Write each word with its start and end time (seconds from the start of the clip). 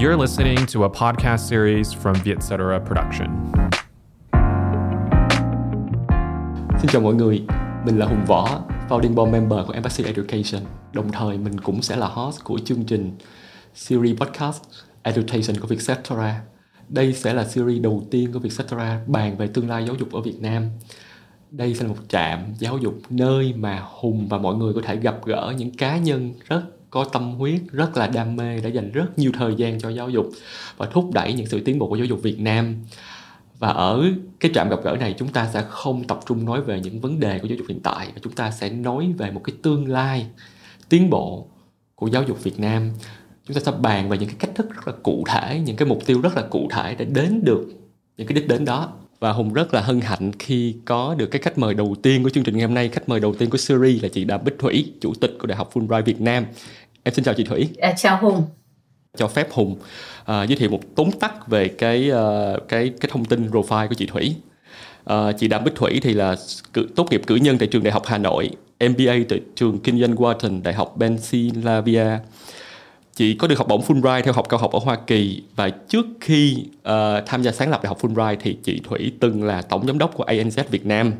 You're 0.00 0.16
listening 0.16 0.58
to 0.74 0.84
a 0.84 0.88
podcast 0.88 1.48
series 1.48 1.92
from 2.02 2.14
Vietcetera 2.24 2.78
Production. 2.78 3.52
Xin 6.78 6.90
chào 6.92 7.02
mọi 7.02 7.14
người, 7.14 7.42
mình 7.84 7.98
là 7.98 8.06
Hùng 8.06 8.24
Võ, 8.26 8.62
founding 8.88 9.14
board 9.14 9.32
member 9.32 9.66
của 9.66 9.72
Embassy 9.72 10.04
Education. 10.04 10.62
Đồng 10.92 11.12
thời 11.12 11.38
mình 11.38 11.60
cũng 11.60 11.82
sẽ 11.82 11.96
là 11.96 12.06
host 12.06 12.44
của 12.44 12.58
chương 12.64 12.84
trình 12.84 13.12
series 13.74 14.16
podcast 14.16 14.62
Education 15.02 15.60
của 15.60 15.66
Vietcetera. 15.66 16.42
Đây 16.88 17.12
sẽ 17.12 17.34
là 17.34 17.44
series 17.44 17.82
đầu 17.82 18.06
tiên 18.10 18.32
của 18.32 18.38
Vietcetera 18.38 19.00
bàn 19.06 19.36
về 19.36 19.46
tương 19.46 19.68
lai 19.68 19.84
giáo 19.86 19.94
dục 19.94 20.12
ở 20.12 20.20
Việt 20.20 20.40
Nam. 20.40 20.64
Đây 21.50 21.74
sẽ 21.74 21.84
là 21.84 21.88
một 21.88 22.00
trạm 22.08 22.54
giáo 22.58 22.78
dục 22.78 22.94
nơi 23.10 23.54
mà 23.56 23.82
Hùng 24.00 24.28
và 24.28 24.38
mọi 24.38 24.54
người 24.54 24.74
có 24.74 24.80
thể 24.84 24.96
gặp 24.96 25.16
gỡ 25.24 25.54
những 25.56 25.76
cá 25.76 25.96
nhân 25.96 26.34
rất 26.48 26.62
có 26.90 27.04
tâm 27.04 27.34
huyết, 27.34 27.60
rất 27.72 27.96
là 27.96 28.06
đam 28.06 28.36
mê 28.36 28.60
đã 28.60 28.68
dành 28.68 28.92
rất 28.92 29.18
nhiều 29.18 29.32
thời 29.34 29.54
gian 29.54 29.80
cho 29.80 29.88
giáo 29.88 30.10
dục 30.10 30.30
và 30.76 30.86
thúc 30.86 31.10
đẩy 31.14 31.32
những 31.32 31.46
sự 31.46 31.60
tiến 31.60 31.78
bộ 31.78 31.88
của 31.88 31.96
giáo 31.96 32.04
dục 32.04 32.22
Việt 32.22 32.40
Nam. 32.40 32.76
Và 33.58 33.68
ở 33.68 34.04
cái 34.40 34.50
trạm 34.54 34.68
gặp 34.68 34.78
gỡ 34.84 34.96
này 35.00 35.14
chúng 35.18 35.28
ta 35.28 35.48
sẽ 35.52 35.64
không 35.68 36.04
tập 36.04 36.20
trung 36.26 36.44
nói 36.44 36.60
về 36.62 36.80
những 36.80 37.00
vấn 37.00 37.20
đề 37.20 37.38
của 37.38 37.48
giáo 37.48 37.56
dục 37.56 37.66
hiện 37.68 37.80
tại 37.80 38.06
mà 38.06 38.20
chúng 38.22 38.32
ta 38.32 38.50
sẽ 38.50 38.70
nói 38.70 39.12
về 39.18 39.30
một 39.30 39.40
cái 39.44 39.56
tương 39.62 39.88
lai 39.88 40.26
tiến 40.88 41.10
bộ 41.10 41.46
của 41.94 42.06
giáo 42.06 42.22
dục 42.22 42.42
Việt 42.42 42.60
Nam. 42.60 42.90
Chúng 43.46 43.54
ta 43.54 43.60
sẽ 43.60 43.72
bàn 43.80 44.08
về 44.08 44.18
những 44.18 44.28
cái 44.28 44.36
cách 44.38 44.50
thức 44.54 44.74
rất 44.74 44.88
là 44.88 44.94
cụ 45.02 45.24
thể, 45.28 45.60
những 45.64 45.76
cái 45.76 45.88
mục 45.88 46.06
tiêu 46.06 46.20
rất 46.20 46.36
là 46.36 46.42
cụ 46.42 46.68
thể 46.70 46.94
để 46.94 47.04
đến 47.04 47.40
được 47.44 47.66
những 48.16 48.26
cái 48.26 48.34
đích 48.34 48.48
đến 48.48 48.64
đó 48.64 48.92
và 49.20 49.32
Hùng 49.32 49.52
rất 49.52 49.74
là 49.74 49.80
hân 49.80 50.00
hạnh 50.00 50.32
khi 50.38 50.74
có 50.84 51.14
được 51.18 51.26
cái 51.26 51.42
khách 51.42 51.58
mời 51.58 51.74
đầu 51.74 51.96
tiên 52.02 52.22
của 52.22 52.30
chương 52.30 52.44
trình 52.44 52.56
ngày 52.56 52.66
hôm 52.66 52.74
nay. 52.74 52.88
Khách 52.88 53.08
mời 53.08 53.20
đầu 53.20 53.34
tiên 53.34 53.50
của 53.50 53.58
series 53.58 54.02
là 54.02 54.08
chị 54.08 54.24
Đàm 54.24 54.44
Bích 54.44 54.58
Thủy, 54.58 54.92
chủ 55.00 55.14
tịch 55.14 55.36
của 55.40 55.46
Đại 55.46 55.58
học 55.58 55.70
Fulbright 55.74 56.04
Việt 56.04 56.20
Nam. 56.20 56.44
Em 57.02 57.14
xin 57.14 57.24
chào 57.24 57.34
chị 57.34 57.44
Thủy. 57.44 57.68
À, 57.80 57.94
chào 57.96 58.18
Hùng. 58.20 58.44
Cho 59.16 59.28
phép 59.28 59.52
Hùng 59.52 59.76
à, 60.24 60.42
giới 60.42 60.56
thiệu 60.56 60.70
một 60.70 60.80
tóm 60.96 61.10
tắt 61.20 61.48
về 61.48 61.68
cái 61.68 62.10
uh, 62.10 62.68
cái 62.68 62.92
cái 63.00 63.10
thông 63.12 63.24
tin 63.24 63.50
profile 63.50 63.88
của 63.88 63.94
chị 63.94 64.06
Thủy. 64.06 64.36
À, 65.04 65.32
chị 65.32 65.48
Đàm 65.48 65.64
Bích 65.64 65.74
Thủy 65.74 66.00
thì 66.02 66.14
là 66.14 66.36
cử, 66.72 66.88
tốt 66.96 67.06
nghiệp 67.10 67.22
cử 67.26 67.36
nhân 67.36 67.58
tại 67.58 67.68
trường 67.68 67.82
Đại 67.82 67.92
học 67.92 68.02
Hà 68.06 68.18
Nội, 68.18 68.50
MBA 68.80 69.14
tại 69.28 69.40
trường 69.54 69.78
Kinh 69.78 70.00
doanh 70.00 70.14
Wharton, 70.14 70.62
Đại 70.62 70.74
học 70.74 70.94
Pennsylvania 71.00 72.18
chị 73.14 73.34
có 73.34 73.48
được 73.48 73.58
học 73.58 73.68
bổng 73.68 73.80
Fulbright 73.80 74.22
theo 74.22 74.32
học 74.32 74.48
cao 74.48 74.60
học 74.60 74.72
ở 74.72 74.78
Hoa 74.82 74.96
Kỳ 75.06 75.42
và 75.56 75.68
trước 75.68 76.06
khi 76.20 76.64
uh, 76.78 77.26
tham 77.26 77.42
gia 77.42 77.52
sáng 77.52 77.70
lập 77.70 77.82
Đại 77.82 77.88
học 77.88 77.98
Fulbright 78.00 78.36
thì 78.40 78.56
chị 78.62 78.80
Thủy 78.84 79.12
từng 79.20 79.44
là 79.44 79.62
tổng 79.62 79.86
giám 79.86 79.98
đốc 79.98 80.14
của 80.14 80.24
ANZ 80.24 80.64
Việt 80.70 80.86
Nam. 80.86 81.12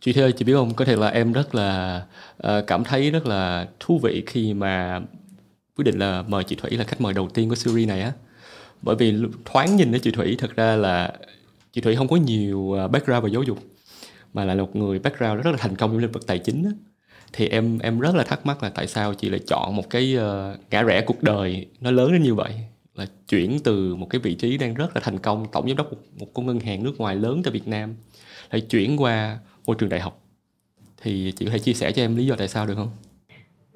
Chị 0.00 0.12
Thủy 0.12 0.22
ơi, 0.22 0.32
chị 0.32 0.44
biết 0.44 0.52
không, 0.54 0.74
có 0.74 0.84
thể 0.84 0.96
là 0.96 1.08
em 1.08 1.32
rất 1.32 1.54
là 1.54 2.02
uh, 2.46 2.66
cảm 2.66 2.84
thấy 2.84 3.10
rất 3.10 3.26
là 3.26 3.66
thú 3.80 4.00
vị 4.02 4.22
khi 4.26 4.54
mà 4.54 5.00
quyết 5.76 5.84
định 5.84 5.98
là 5.98 6.22
mời 6.28 6.44
chị 6.44 6.56
Thủy 6.56 6.70
là 6.70 6.84
khách 6.84 7.00
mời 7.00 7.14
đầu 7.14 7.28
tiên 7.28 7.48
của 7.48 7.54
series 7.54 7.88
này 7.88 8.00
á. 8.02 8.12
Bởi 8.82 8.96
vì 8.96 9.14
thoáng 9.44 9.76
nhìn 9.76 9.92
đến 9.92 10.00
chị 10.02 10.10
Thủy 10.10 10.36
thật 10.38 10.56
ra 10.56 10.76
là 10.76 11.12
chị 11.72 11.80
Thủy 11.80 11.96
không 11.96 12.08
có 12.08 12.16
nhiều 12.16 12.80
à, 12.80 12.88
background 12.88 13.24
về 13.24 13.30
giáo 13.30 13.42
dục 13.42 13.58
mà 14.32 14.44
là 14.44 14.54
một 14.54 14.76
người 14.76 14.98
background 14.98 15.42
rất 15.44 15.50
là 15.50 15.56
thành 15.56 15.76
công 15.76 15.90
trong 15.90 15.98
lĩnh 15.98 16.12
vực 16.12 16.26
tài 16.26 16.38
chính 16.38 16.64
á 16.64 16.70
thì 17.32 17.48
em 17.48 17.78
em 17.78 18.00
rất 18.00 18.14
là 18.14 18.24
thắc 18.24 18.46
mắc 18.46 18.62
là 18.62 18.68
tại 18.68 18.86
sao 18.86 19.14
chị 19.14 19.30
lại 19.30 19.40
chọn 19.46 19.76
một 19.76 19.90
cái 19.90 20.16
uh, 20.16 20.60
ngã 20.70 20.82
rẽ 20.82 21.02
cuộc 21.06 21.22
đời 21.22 21.66
nó 21.80 21.90
lớn 21.90 22.12
đến 22.12 22.22
như 22.22 22.34
vậy 22.34 22.52
là 22.94 23.06
chuyển 23.28 23.58
từ 23.64 23.94
một 23.94 24.06
cái 24.10 24.20
vị 24.20 24.34
trí 24.34 24.58
đang 24.58 24.74
rất 24.74 24.96
là 24.96 25.00
thành 25.00 25.18
công 25.18 25.46
tổng 25.52 25.68
giám 25.68 25.76
đốc 25.76 25.92
một, 25.92 25.98
một 26.18 26.26
con 26.34 26.46
ngân 26.46 26.60
hàng 26.60 26.82
nước 26.82 26.98
ngoài 26.98 27.16
lớn 27.16 27.42
tại 27.44 27.52
Việt 27.52 27.68
Nam 27.68 27.94
lại 28.50 28.60
chuyển 28.60 29.02
qua 29.02 29.38
môi 29.66 29.76
trường 29.78 29.88
đại 29.88 30.00
học 30.00 30.22
thì 31.02 31.32
chị 31.36 31.44
có 31.44 31.50
thể 31.50 31.58
chia 31.58 31.72
sẻ 31.72 31.92
cho 31.92 32.02
em 32.02 32.16
lý 32.16 32.26
do 32.26 32.34
tại 32.38 32.48
sao 32.48 32.66
được 32.66 32.74
không? 32.74 32.90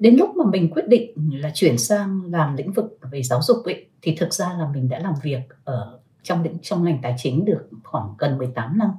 Đến 0.01 0.15
lúc 0.15 0.35
mà 0.35 0.45
mình 0.51 0.71
quyết 0.73 0.87
định 0.87 1.11
là 1.31 1.51
chuyển 1.53 1.77
sang 1.77 2.21
làm 2.31 2.55
lĩnh 2.55 2.71
vực 2.71 2.99
về 3.11 3.23
giáo 3.23 3.41
dục 3.41 3.57
ấy, 3.65 3.85
thì 4.01 4.15
thực 4.15 4.33
ra 4.33 4.53
là 4.59 4.67
mình 4.73 4.89
đã 4.89 4.99
làm 4.99 5.13
việc 5.23 5.41
ở 5.63 5.99
trong 6.23 6.43
lĩnh, 6.43 6.57
trong 6.61 6.83
ngành 6.83 6.99
tài 7.01 7.15
chính 7.17 7.45
được 7.45 7.69
khoảng 7.83 8.13
gần 8.17 8.37
18 8.37 8.77
năm. 8.77 8.91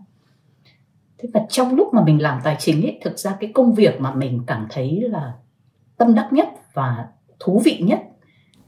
Thế 1.18 1.29
và 1.35 1.40
trong 1.48 1.74
lúc 1.74 1.95
mà 1.95 2.05
mình 2.05 2.23
làm 2.23 2.40
tài 2.45 2.57
chính 2.58 2.83
ấy, 2.83 3.01
thực 3.05 3.18
ra 3.18 3.36
cái 3.40 3.51
công 3.55 3.74
việc 3.74 4.01
mà 4.01 4.14
mình 4.14 4.42
cảm 4.46 4.67
thấy 4.70 5.01
là 5.11 5.33
tâm 5.96 6.14
đắc 6.14 6.29
nhất 6.33 6.48
và 6.74 7.07
thú 7.40 7.63
vị 7.64 7.79
nhất 7.79 8.01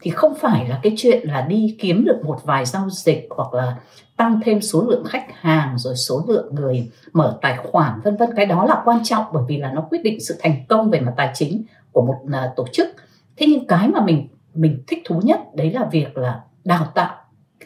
thì 0.00 0.10
không 0.10 0.34
phải 0.40 0.68
là 0.68 0.80
cái 0.82 0.94
chuyện 0.96 1.28
là 1.28 1.40
đi 1.40 1.76
kiếm 1.80 2.04
được 2.04 2.20
một 2.24 2.38
vài 2.44 2.64
giao 2.64 2.90
dịch 2.90 3.26
hoặc 3.30 3.54
là 3.54 3.76
tăng 4.16 4.40
thêm 4.44 4.60
số 4.60 4.82
lượng 4.82 5.04
khách 5.04 5.26
hàng 5.32 5.78
rồi 5.78 5.94
số 5.96 6.24
lượng 6.28 6.54
người 6.54 6.90
mở 7.12 7.38
tài 7.42 7.56
khoản, 7.56 8.00
vân 8.04 8.16
vân. 8.16 8.30
Cái 8.36 8.46
đó 8.46 8.64
là 8.64 8.82
quan 8.84 8.98
trọng 9.04 9.24
bởi 9.32 9.42
vì 9.48 9.56
là 9.58 9.72
nó 9.72 9.86
quyết 9.90 10.02
định 10.02 10.20
sự 10.20 10.36
thành 10.40 10.64
công 10.68 10.90
về 10.90 11.00
mặt 11.00 11.12
tài 11.16 11.30
chính 11.34 11.62
của 11.94 12.02
một 12.02 12.16
uh, 12.24 12.56
tổ 12.56 12.66
chức. 12.72 12.88
Thế 13.36 13.46
nhưng 13.46 13.66
cái 13.66 13.88
mà 13.88 14.04
mình 14.04 14.28
mình 14.54 14.84
thích 14.86 15.02
thú 15.04 15.20
nhất 15.24 15.40
đấy 15.54 15.70
là 15.70 15.88
việc 15.92 16.16
là 16.16 16.40
đào 16.64 16.86
tạo 16.94 17.16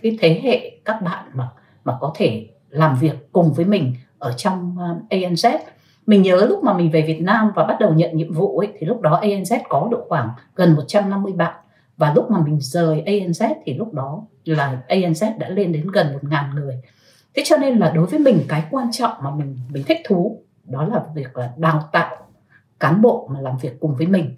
cái 0.02 0.18
thế 0.20 0.40
hệ 0.42 0.70
các 0.84 1.02
bạn 1.02 1.24
mà 1.34 1.48
mà 1.84 1.96
có 2.00 2.12
thể 2.16 2.48
làm 2.70 2.96
việc 3.00 3.32
cùng 3.32 3.52
với 3.52 3.64
mình 3.64 3.94
ở 4.18 4.32
trong 4.32 4.76
à, 4.78 4.90
uh, 4.90 5.10
ANZ 5.10 5.58
mình 6.08 6.22
nhớ 6.22 6.46
lúc 6.48 6.64
mà 6.64 6.72
mình 6.72 6.90
về 6.90 7.02
Việt 7.02 7.20
Nam 7.20 7.52
và 7.54 7.64
bắt 7.64 7.76
đầu 7.80 7.94
nhận 7.94 8.16
nhiệm 8.16 8.32
vụ 8.32 8.58
ấy 8.58 8.68
thì 8.78 8.86
lúc 8.86 9.00
đó 9.00 9.20
ANZ 9.22 9.58
có 9.68 9.88
độ 9.90 10.04
khoảng 10.08 10.28
gần 10.54 10.74
150 10.74 11.32
bạn. 11.32 11.54
Và 11.96 12.12
lúc 12.14 12.30
mà 12.30 12.38
mình 12.40 12.58
rời 12.60 13.02
ANZ 13.06 13.54
thì 13.64 13.74
lúc 13.74 13.94
đó 13.94 14.22
là 14.44 14.82
ANZ 14.88 15.38
đã 15.38 15.48
lên 15.48 15.72
đến 15.72 15.86
gần 15.92 16.12
một 16.12 16.24
ngàn 16.24 16.54
người. 16.54 16.74
Thế 17.36 17.42
cho 17.46 17.56
nên 17.56 17.78
là 17.78 17.90
đối 17.90 18.06
với 18.06 18.18
mình 18.18 18.44
cái 18.48 18.64
quan 18.70 18.92
trọng 18.92 19.12
mà 19.22 19.30
mình 19.30 19.58
mình 19.72 19.84
thích 19.86 19.98
thú 20.08 20.42
đó 20.64 20.84
là 20.84 21.02
việc 21.14 21.36
là 21.36 21.52
đào 21.56 21.88
tạo 21.92 22.16
cán 22.80 23.02
bộ 23.02 23.30
mà 23.34 23.40
làm 23.40 23.56
việc 23.58 23.80
cùng 23.80 23.96
với 23.96 24.06
mình. 24.06 24.36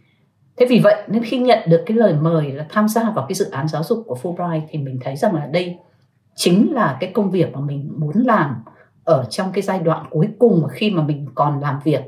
Thế 0.56 0.66
vì 0.66 0.80
vậy 0.84 1.02
nên 1.08 1.24
khi 1.24 1.38
nhận 1.38 1.58
được 1.68 1.82
cái 1.86 1.96
lời 1.96 2.14
mời 2.20 2.52
là 2.52 2.66
tham 2.70 2.88
gia 2.88 3.10
vào 3.10 3.26
cái 3.28 3.34
dự 3.34 3.50
án 3.50 3.68
giáo 3.68 3.82
dục 3.84 4.04
của 4.06 4.18
Fulbright 4.22 4.62
thì 4.70 4.78
mình 4.78 4.98
thấy 5.04 5.16
rằng 5.16 5.34
là 5.34 5.46
đây 5.46 5.76
chính 6.36 6.72
là 6.72 6.96
cái 7.00 7.10
công 7.14 7.30
việc 7.30 7.52
mà 7.52 7.60
mình 7.60 7.92
muốn 7.96 8.16
làm 8.24 8.54
ở 9.04 9.26
trong 9.30 9.52
cái 9.52 9.62
giai 9.62 9.78
đoạn 9.78 10.06
cuối 10.10 10.28
cùng 10.38 10.66
khi 10.70 10.90
mà 10.90 11.02
mình 11.02 11.26
còn 11.34 11.60
làm 11.60 11.78
việc. 11.84 12.00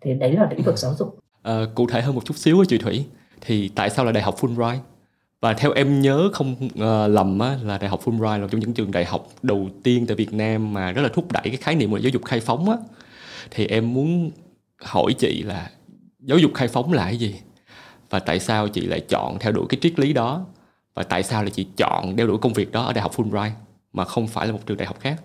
Thì 0.00 0.14
đấy 0.14 0.32
là 0.32 0.48
lĩnh 0.50 0.62
vực 0.62 0.78
giáo 0.78 0.94
dục. 0.94 1.18
À, 1.42 1.60
cụ 1.74 1.86
thể 1.86 2.00
hơn 2.00 2.14
một 2.14 2.24
chút 2.24 2.36
xíu 2.36 2.64
chị 2.68 2.78
Thủy 2.78 3.06
thì 3.40 3.70
tại 3.74 3.90
sao 3.90 4.04
là 4.04 4.12
đại 4.12 4.22
học 4.22 4.34
Fulbright? 4.40 4.78
Và 5.40 5.54
theo 5.54 5.72
em 5.72 6.00
nhớ 6.00 6.30
không 6.32 6.54
uh, 6.64 7.10
lầm 7.10 7.38
á, 7.38 7.58
là 7.62 7.78
đại 7.78 7.90
học 7.90 8.00
Fulbright 8.04 8.38
là 8.38 8.38
một 8.38 8.48
trong 8.50 8.60
những 8.60 8.72
trường 8.72 8.90
đại 8.90 9.04
học 9.04 9.28
đầu 9.42 9.68
tiên 9.82 10.06
tại 10.06 10.16
Việt 10.16 10.32
Nam 10.32 10.72
mà 10.72 10.92
rất 10.92 11.02
là 11.02 11.08
thúc 11.08 11.32
đẩy 11.32 11.42
cái 11.44 11.56
khái 11.56 11.74
niệm 11.74 11.90
của 11.90 11.96
giáo 11.96 12.10
dục 12.10 12.24
khai 12.24 12.40
phóng 12.40 12.70
á. 12.70 12.76
Thì 13.50 13.66
em 13.66 13.94
muốn 13.94 14.30
hỏi 14.82 15.12
chị 15.18 15.42
là 15.42 15.70
giáo 16.20 16.38
dục 16.38 16.50
khai 16.54 16.68
phóng 16.68 16.92
là 16.92 17.04
cái 17.04 17.16
gì? 17.16 17.40
Và 18.10 18.18
tại 18.18 18.40
sao 18.40 18.68
chị 18.68 18.86
lại 18.86 19.00
chọn 19.00 19.38
theo 19.40 19.52
đuổi 19.52 19.66
cái 19.68 19.78
triết 19.82 19.98
lý 19.98 20.12
đó? 20.12 20.46
Và 20.94 21.02
tại 21.02 21.22
sao 21.22 21.42
lại 21.42 21.50
chị 21.50 21.66
chọn 21.76 22.16
đeo 22.16 22.26
đuổi 22.26 22.38
công 22.38 22.52
việc 22.52 22.72
đó 22.72 22.84
ở 22.84 22.92
đại 22.92 23.02
học 23.02 23.12
Fulbright 23.16 23.50
mà 23.92 24.04
không 24.04 24.26
phải 24.26 24.46
là 24.46 24.52
một 24.52 24.58
trường 24.66 24.76
đại 24.76 24.86
học 24.86 25.00
khác? 25.00 25.22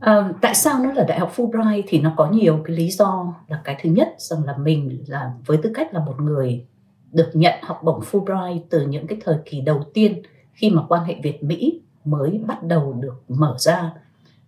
À, 0.00 0.32
tại 0.40 0.54
sao 0.54 0.78
nó 0.78 0.92
là 0.92 1.04
đại 1.08 1.18
học 1.18 1.32
Fulbright 1.36 1.82
thì 1.86 2.00
nó 2.00 2.12
có 2.16 2.30
nhiều 2.30 2.62
cái 2.64 2.76
lý 2.76 2.90
do. 2.90 3.34
Là 3.48 3.60
cái 3.64 3.76
thứ 3.82 3.90
nhất 3.90 4.08
rằng 4.18 4.44
là 4.44 4.56
mình 4.56 5.04
là 5.06 5.32
với 5.46 5.58
tư 5.62 5.70
cách 5.74 5.94
là 5.94 6.04
một 6.04 6.20
người 6.20 6.66
được 7.12 7.30
nhận 7.34 7.54
học 7.62 7.80
bổng 7.82 8.00
Fulbright 8.00 8.60
từ 8.70 8.86
những 8.86 9.06
cái 9.06 9.18
thời 9.24 9.36
kỳ 9.44 9.60
đầu 9.60 9.84
tiên 9.94 10.22
khi 10.52 10.70
mà 10.70 10.82
quan 10.88 11.04
hệ 11.04 11.16
Việt 11.22 11.42
Mỹ 11.42 11.80
mới 12.04 12.40
bắt 12.46 12.62
đầu 12.62 12.92
được 12.92 13.22
mở 13.28 13.56
ra. 13.58 13.92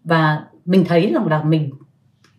Và 0.05 0.47
mình 0.65 0.85
thấy 0.89 1.13
rằng 1.15 1.27
là 1.27 1.43
mình 1.43 1.71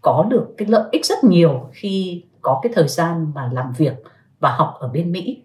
có 0.02 0.26
được 0.30 0.48
cái 0.58 0.68
lợi 0.68 0.84
ích 0.92 1.06
rất 1.06 1.24
nhiều 1.24 1.70
khi 1.72 2.24
có 2.42 2.60
cái 2.64 2.72
thời 2.76 2.88
gian 2.88 3.32
mà 3.36 3.50
làm 3.54 3.72
việc 3.78 4.04
và 4.40 4.52
học 4.52 4.78
ở 4.80 4.88
bên 4.88 5.12
Mỹ. 5.12 5.42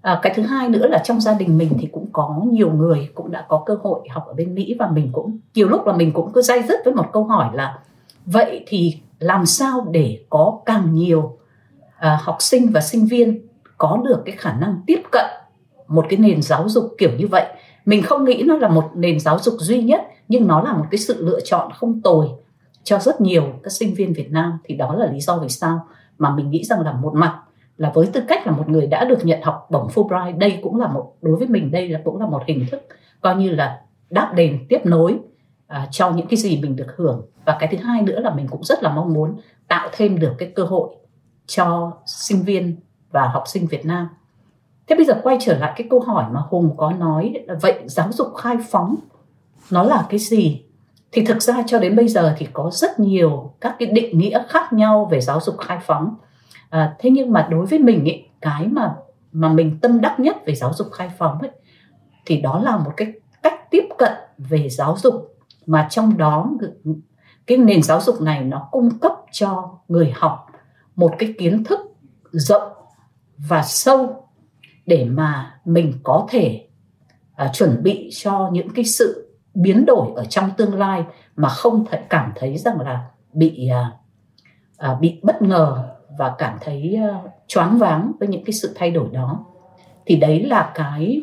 À, 0.00 0.18
cái 0.22 0.32
thứ 0.36 0.42
hai 0.42 0.68
nữa 0.68 0.86
là 0.86 0.98
trong 0.98 1.20
gia 1.20 1.34
đình 1.34 1.58
mình 1.58 1.72
thì 1.80 1.88
cũng 1.92 2.06
có 2.12 2.42
nhiều 2.52 2.70
người 2.70 3.08
cũng 3.14 3.30
đã 3.30 3.46
có 3.48 3.62
cơ 3.66 3.76
hội 3.82 4.00
học 4.10 4.24
ở 4.26 4.34
bên 4.34 4.54
Mỹ 4.54 4.76
và 4.78 4.90
mình 4.90 5.10
cũng 5.12 5.38
nhiều 5.54 5.68
lúc 5.68 5.86
là 5.86 5.92
mình 5.92 6.12
cũng 6.12 6.32
cứ 6.32 6.42
dây 6.42 6.62
dứt 6.68 6.80
với 6.84 6.94
một 6.94 7.06
câu 7.12 7.24
hỏi 7.24 7.56
là 7.56 7.78
vậy 8.26 8.64
thì 8.66 9.00
làm 9.18 9.46
sao 9.46 9.86
để 9.90 10.18
có 10.30 10.60
càng 10.66 10.94
nhiều 10.94 11.38
à, 11.98 12.18
học 12.22 12.36
sinh 12.40 12.70
và 12.72 12.80
sinh 12.80 13.06
viên 13.06 13.46
có 13.78 14.02
được 14.04 14.22
cái 14.24 14.36
khả 14.38 14.52
năng 14.52 14.80
tiếp 14.86 15.02
cận 15.12 15.26
một 15.88 16.06
cái 16.08 16.18
nền 16.18 16.42
giáo 16.42 16.68
dục 16.68 16.94
kiểu 16.98 17.10
như 17.18 17.26
vậy? 17.26 17.46
Mình 17.84 18.02
không 18.02 18.24
nghĩ 18.24 18.42
nó 18.46 18.56
là 18.56 18.68
một 18.68 18.90
nền 18.94 19.20
giáo 19.20 19.38
dục 19.38 19.54
duy 19.58 19.82
nhất 19.82 20.00
nhưng 20.28 20.46
nó 20.46 20.62
là 20.62 20.72
một 20.72 20.84
cái 20.90 20.98
sự 20.98 21.24
lựa 21.24 21.40
chọn 21.40 21.72
không 21.72 22.02
tồi 22.02 22.28
cho 22.88 22.98
rất 22.98 23.20
nhiều 23.20 23.44
các 23.62 23.70
sinh 23.70 23.94
viên 23.94 24.12
Việt 24.12 24.30
Nam 24.30 24.58
thì 24.64 24.76
đó 24.76 24.94
là 24.94 25.06
lý 25.06 25.20
do 25.20 25.38
vì 25.38 25.48
sao 25.48 25.86
mà 26.18 26.34
mình 26.34 26.50
nghĩ 26.50 26.64
rằng 26.64 26.80
là 26.80 26.92
một 26.92 27.14
mặt 27.14 27.42
là 27.76 27.92
với 27.94 28.06
tư 28.12 28.22
cách 28.28 28.46
là 28.46 28.52
một 28.52 28.68
người 28.68 28.86
đã 28.86 29.04
được 29.04 29.24
nhận 29.24 29.42
học 29.42 29.66
bổng 29.70 29.88
Fulbright 29.88 30.38
đây 30.38 30.58
cũng 30.62 30.80
là 30.80 30.88
một 30.88 31.14
đối 31.22 31.36
với 31.36 31.48
mình 31.48 31.70
đây 31.70 31.88
là 31.88 32.00
cũng 32.04 32.20
là 32.20 32.26
một 32.26 32.42
hình 32.46 32.66
thức 32.70 32.86
coi 33.20 33.36
như 33.36 33.50
là 33.50 33.80
đáp 34.10 34.32
đền 34.34 34.66
tiếp 34.68 34.80
nối 34.84 35.18
à, 35.68 35.88
cho 35.90 36.10
những 36.10 36.26
cái 36.26 36.36
gì 36.36 36.60
mình 36.62 36.76
được 36.76 36.96
hưởng. 36.96 37.26
Và 37.44 37.56
cái 37.60 37.68
thứ 37.72 37.84
hai 37.84 38.02
nữa 38.02 38.20
là 38.20 38.34
mình 38.34 38.46
cũng 38.50 38.64
rất 38.64 38.82
là 38.82 38.92
mong 38.92 39.12
muốn 39.12 39.36
tạo 39.68 39.88
thêm 39.92 40.18
được 40.18 40.34
cái 40.38 40.52
cơ 40.54 40.64
hội 40.64 40.96
cho 41.46 41.92
sinh 42.06 42.42
viên 42.42 42.76
và 43.10 43.28
học 43.28 43.44
sinh 43.46 43.66
Việt 43.66 43.86
Nam. 43.86 44.08
Thế 44.86 44.96
bây 44.96 45.04
giờ 45.04 45.20
quay 45.22 45.38
trở 45.40 45.58
lại 45.58 45.72
cái 45.76 45.86
câu 45.90 46.00
hỏi 46.00 46.24
mà 46.32 46.40
Hùng 46.48 46.74
có 46.76 46.92
nói 46.92 47.34
là 47.46 47.54
vậy 47.54 47.82
giáo 47.86 48.12
dục 48.12 48.28
khai 48.36 48.56
phóng 48.70 48.94
nó 49.70 49.82
là 49.82 50.06
cái 50.10 50.18
gì? 50.18 50.64
Thì 51.12 51.24
thực 51.24 51.42
ra 51.42 51.62
cho 51.66 51.78
đến 51.78 51.96
bây 51.96 52.08
giờ 52.08 52.34
thì 52.38 52.48
có 52.52 52.70
rất 52.72 53.00
nhiều 53.00 53.52
các 53.60 53.76
cái 53.78 53.88
định 53.88 54.18
nghĩa 54.18 54.42
khác 54.48 54.72
nhau 54.72 55.08
về 55.10 55.20
giáo 55.20 55.40
dục 55.40 55.58
khai 55.58 55.78
phóng. 55.82 56.14
À, 56.70 56.96
thế 56.98 57.10
nhưng 57.10 57.32
mà 57.32 57.48
đối 57.50 57.66
với 57.66 57.78
mình 57.78 58.04
ý, 58.04 58.24
cái 58.40 58.66
mà 58.66 58.94
mà 59.32 59.48
mình 59.48 59.78
tâm 59.82 60.00
đắc 60.00 60.20
nhất 60.20 60.36
về 60.46 60.54
giáo 60.54 60.72
dục 60.74 60.86
khai 60.92 61.10
phóng 61.18 61.38
ấy 61.38 61.50
thì 62.26 62.40
đó 62.40 62.60
là 62.64 62.76
một 62.76 62.92
cái 62.96 63.12
cách 63.42 63.70
tiếp 63.70 63.84
cận 63.98 64.12
về 64.38 64.68
giáo 64.68 64.96
dục 64.98 65.36
mà 65.66 65.86
trong 65.90 66.16
đó 66.16 66.50
cái 67.46 67.58
nền 67.58 67.82
giáo 67.82 68.00
dục 68.00 68.20
này 68.20 68.44
nó 68.44 68.68
cung 68.70 68.98
cấp 68.98 69.12
cho 69.32 69.78
người 69.88 70.12
học 70.16 70.46
một 70.96 71.14
cái 71.18 71.34
kiến 71.38 71.64
thức 71.64 71.80
rộng 72.32 72.72
và 73.38 73.62
sâu 73.62 74.28
để 74.86 75.04
mà 75.04 75.60
mình 75.64 75.92
có 76.02 76.26
thể 76.30 76.66
à, 77.34 77.50
chuẩn 77.52 77.82
bị 77.82 78.10
cho 78.12 78.50
những 78.52 78.68
cái 78.70 78.84
sự 78.84 79.27
biến 79.58 79.86
đổi 79.86 80.12
ở 80.16 80.24
trong 80.24 80.50
tương 80.56 80.74
lai 80.74 81.04
mà 81.36 81.48
không 81.48 81.84
thể 81.90 82.00
cảm 82.10 82.32
thấy 82.36 82.58
rằng 82.58 82.80
là 82.80 83.04
bị 83.32 83.68
à, 83.68 83.92
à, 84.76 84.94
bị 85.00 85.20
bất 85.22 85.42
ngờ 85.42 85.88
và 86.18 86.34
cảm 86.38 86.58
thấy 86.60 86.96
à, 86.96 87.20
choáng 87.46 87.78
váng 87.78 88.12
với 88.20 88.28
những 88.28 88.44
cái 88.44 88.52
sự 88.52 88.72
thay 88.74 88.90
đổi 88.90 89.08
đó 89.12 89.44
thì 90.06 90.16
đấy 90.16 90.42
là 90.42 90.72
cái 90.74 91.22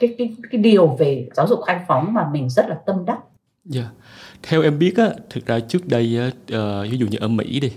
cái 0.00 0.14
cái 0.18 0.34
cái 0.50 0.60
điều 0.60 0.86
về 0.86 1.28
giáo 1.34 1.46
dục 1.46 1.60
khai 1.66 1.80
phóng 1.88 2.14
mà 2.14 2.28
mình 2.32 2.50
rất 2.50 2.68
là 2.68 2.74
tâm 2.86 3.04
đắc. 3.04 3.18
Yeah. 3.74 3.86
Dạ. 3.86 3.90
Theo 4.42 4.62
em 4.62 4.78
biết 4.78 4.96
á, 4.96 5.10
thực 5.30 5.46
ra 5.46 5.60
trước 5.60 5.88
đây 5.88 6.18
á, 6.18 6.26
uh, 6.26 6.90
ví 6.90 6.98
dụ 6.98 7.06
như 7.06 7.18
ở 7.20 7.28
Mỹ 7.28 7.60
đi 7.60 7.72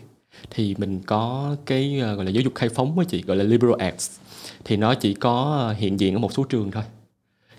thì 0.49 0.75
mình 0.77 1.01
có 1.05 1.55
cái 1.65 2.01
uh, 2.01 2.17
gọi 2.17 2.25
là 2.25 2.31
giáo 2.31 2.41
dục 2.41 2.55
khai 2.55 2.69
phóng 2.69 2.99
á 2.99 3.05
chị 3.07 3.23
gọi 3.27 3.37
là 3.37 3.43
liberal 3.43 3.79
arts 3.79 4.19
thì 4.65 4.77
nó 4.77 4.95
chỉ 4.95 5.13
có 5.13 5.57
ờ, 5.67 5.73
hiện 5.77 5.99
diện 5.99 6.15
ở 6.15 6.19
một 6.19 6.33
số 6.33 6.43
trường 6.43 6.71
thôi 6.71 6.83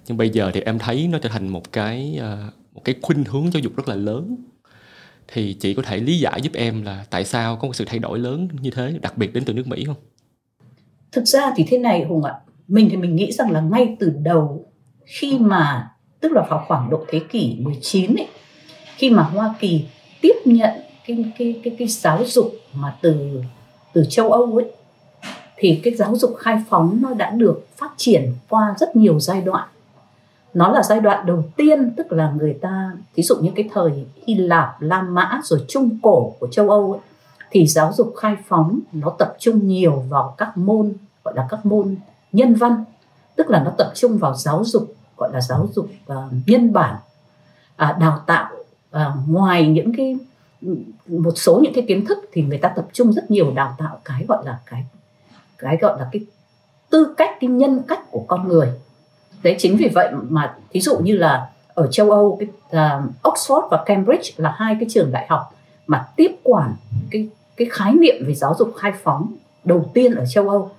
nhưng 0.07 0.17
bây 0.17 0.31
giờ 0.31 0.51
thì 0.55 0.61
em 0.61 0.79
thấy 0.79 1.09
nó 1.09 1.19
trở 1.19 1.29
thành 1.29 1.49
một 1.49 1.73
cái 1.73 2.17
ờ, 2.21 2.39
một 2.75 2.81
cái 2.85 2.95
khuynh 3.03 3.25
hướng 3.25 3.51
giáo 3.53 3.61
dục 3.61 3.77
rất 3.77 3.89
là 3.89 3.95
lớn 3.95 4.37
thì 5.29 5.55
chị 5.55 5.75
có 5.75 5.83
thể 5.83 5.99
lý 5.99 6.19
giải 6.19 6.41
giúp 6.43 6.53
em 6.55 6.83
là 6.83 7.05
tại 7.11 7.25
sao 7.25 7.57
có 7.57 7.67
một 7.67 7.77
sự 7.77 7.85
thay 7.85 7.99
đổi 7.99 8.19
lớn 8.19 8.49
như 8.61 8.71
thế 8.71 8.99
đặc 9.03 9.19
biệt 9.19 9.35
đến 9.35 9.45
từ 9.45 9.53
nước 9.53 9.67
Mỹ 9.67 9.85
không? 9.87 9.97
Thực 11.13 11.25
ra 11.25 11.53
thì 11.57 11.65
thế 11.69 11.79
này 11.79 12.05
Hùng 12.05 12.25
ạ, 12.25 12.35
mình 12.69 12.89
thì 12.91 12.97
mình 12.97 13.17
nghĩ 13.17 13.33
rằng 13.33 13.51
là 13.51 13.61
ngay 13.61 13.97
từ 14.01 14.13
đầu 14.23 14.67
khi 15.05 15.39
mà 15.39 15.91
tức 16.21 16.33
là 16.33 16.43
vào 16.51 16.65
khoảng 16.69 16.91
độ 16.91 17.05
thế 17.09 17.21
kỷ 17.31 17.57
19 17.61 18.15
ấy, 18.15 18.29
khi 18.97 19.11
mà 19.11 19.23
Hoa 19.23 19.55
Kỳ 19.61 19.85
tiếp 20.21 20.35
nhận 20.45 20.71
cái 21.07 21.25
cái 21.39 21.61
cái 21.65 21.77
cái 21.79 21.89
giáo 21.89 22.25
dục 22.27 22.53
mà 22.75 22.97
từ 23.03 23.43
từ 23.93 24.05
châu 24.09 24.33
Âu 24.33 24.57
ấy 24.57 24.67
thì 25.57 25.81
cái 25.85 25.95
giáo 25.95 26.17
dục 26.17 26.35
khai 26.39 26.59
phóng 26.69 26.99
nó 27.03 27.15
đã 27.15 27.31
được 27.31 27.67
phát 27.77 27.91
triển 27.97 28.33
qua 28.49 28.75
rất 28.79 28.97
nhiều 28.97 29.21
giai 29.21 29.41
đoạn 29.41 29.69
nó 30.57 30.69
là 30.69 30.83
giai 30.83 31.01
đoạn 31.01 31.27
đầu 31.27 31.45
tiên 31.57 31.93
tức 31.97 32.13
là 32.13 32.31
người 32.31 32.59
ta 32.63 32.93
ví 33.15 33.23
dụ 33.23 33.37
như 33.37 33.51
cái 33.55 33.69
thời 33.73 34.07
Hy 34.27 34.35
Lạp, 34.35 34.83
La 34.83 35.03
Mã 35.03 35.41
rồi 35.45 35.65
Trung 35.69 35.99
Cổ 36.03 36.35
của 36.39 36.47
châu 36.47 36.71
Âu 36.71 36.93
ấy, 36.93 37.01
thì 37.51 37.67
giáo 37.67 37.93
dục 37.93 38.15
khai 38.17 38.37
phóng 38.49 38.81
nó 38.93 39.11
tập 39.19 39.37
trung 39.39 39.67
nhiều 39.67 40.05
vào 40.09 40.35
các 40.39 40.57
môn 40.57 40.93
gọi 41.25 41.35
là 41.37 41.47
các 41.51 41.67
môn 41.67 41.97
nhân 42.33 42.55
văn. 42.55 42.85
Tức 43.37 43.51
là 43.51 43.63
nó 43.65 43.71
tập 43.71 43.93
trung 43.95 44.19
vào 44.19 44.35
giáo 44.35 44.65
dục 44.65 44.95
gọi 45.17 45.31
là 45.33 45.41
giáo 45.41 45.69
dục 45.73 45.89
uh, 46.13 46.17
nhân 46.47 46.73
bản. 46.73 46.97
Uh, 47.83 47.99
đào 47.99 48.23
tạo 48.27 48.51
uh, 48.97 49.29
ngoài 49.29 49.69
những 49.69 49.93
cái 49.97 50.19
một 51.07 51.33
số 51.37 51.61
những 51.63 51.75
cái 51.75 51.85
kiến 51.89 52.07
thức 52.07 52.19
thì 52.33 52.43
người 52.43 52.59
ta 52.59 52.69
tập 52.69 52.87
trung 52.93 53.13
rất 53.13 53.31
nhiều 53.31 53.53
đào 53.55 53.75
tạo 53.79 53.99
cái 54.05 54.25
gọi 54.29 54.47
là 54.47 54.59
cái 54.67 54.85
cái 55.59 55.77
gọi 55.81 55.99
là 55.99 56.09
cái 56.13 56.27
tư 56.91 57.15
cách 57.17 57.31
cái 57.41 57.51
nhân 57.51 57.83
cách 57.89 58.11
của 58.11 58.25
con 58.29 58.49
người 58.49 58.73
đấy 59.43 59.57
chính 59.59 59.77
vì 59.77 59.89
vậy 59.89 60.13
mà 60.29 60.55
thí 60.71 60.81
dụ 60.81 60.99
như 60.99 61.17
là 61.17 61.49
ở 61.75 61.87
châu 61.87 62.11
Âu 62.11 62.39
cái 62.41 62.49
uh, 62.49 63.05
Oxford 63.23 63.69
và 63.71 63.83
Cambridge 63.87 64.31
là 64.37 64.55
hai 64.57 64.77
cái 64.81 64.89
trường 64.91 65.13
đại 65.13 65.27
học 65.29 65.55
mà 65.87 66.07
tiếp 66.17 66.31
quản 66.43 66.75
cái 67.11 67.29
cái 67.57 67.69
khái 67.71 67.93
niệm 67.93 68.15
về 68.27 68.35
giáo 68.35 68.55
dục 68.59 68.73
khai 68.77 68.93
phóng 69.03 69.33
đầu 69.65 69.91
tiên 69.95 70.15
ở 70.15 70.25
châu 70.27 70.49
Âu 70.49 70.71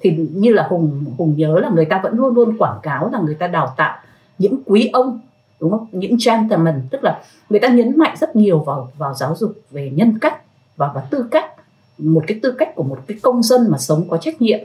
thì 0.00 0.16
như 0.32 0.52
là 0.52 0.66
hùng 0.70 1.04
hùng 1.18 1.34
nhớ 1.36 1.58
là 1.60 1.70
người 1.70 1.84
ta 1.84 2.00
vẫn 2.02 2.16
luôn 2.16 2.34
luôn 2.34 2.56
quảng 2.58 2.78
cáo 2.82 3.10
là 3.12 3.18
người 3.18 3.34
ta 3.34 3.46
đào 3.46 3.74
tạo 3.76 3.98
những 4.38 4.62
quý 4.66 4.90
ông 4.92 5.20
đúng 5.60 5.70
không? 5.70 5.86
Những 5.92 6.16
gentleman 6.26 6.82
tức 6.90 7.04
là 7.04 7.22
người 7.50 7.60
ta 7.60 7.68
nhấn 7.68 7.98
mạnh 7.98 8.16
rất 8.20 8.36
nhiều 8.36 8.58
vào 8.58 8.90
vào 8.98 9.14
giáo 9.14 9.34
dục 9.36 9.52
về 9.70 9.90
nhân 9.90 10.18
cách 10.18 10.42
và 10.76 10.90
và 10.94 11.00
tư 11.00 11.26
cách 11.30 11.52
một 11.98 12.24
cái 12.26 12.38
tư 12.42 12.54
cách 12.58 12.74
của 12.74 12.82
một 12.82 12.98
cái 13.06 13.18
công 13.22 13.42
dân 13.42 13.70
mà 13.70 13.78
sống 13.78 14.08
có 14.08 14.16
trách 14.16 14.42
nhiệm. 14.42 14.58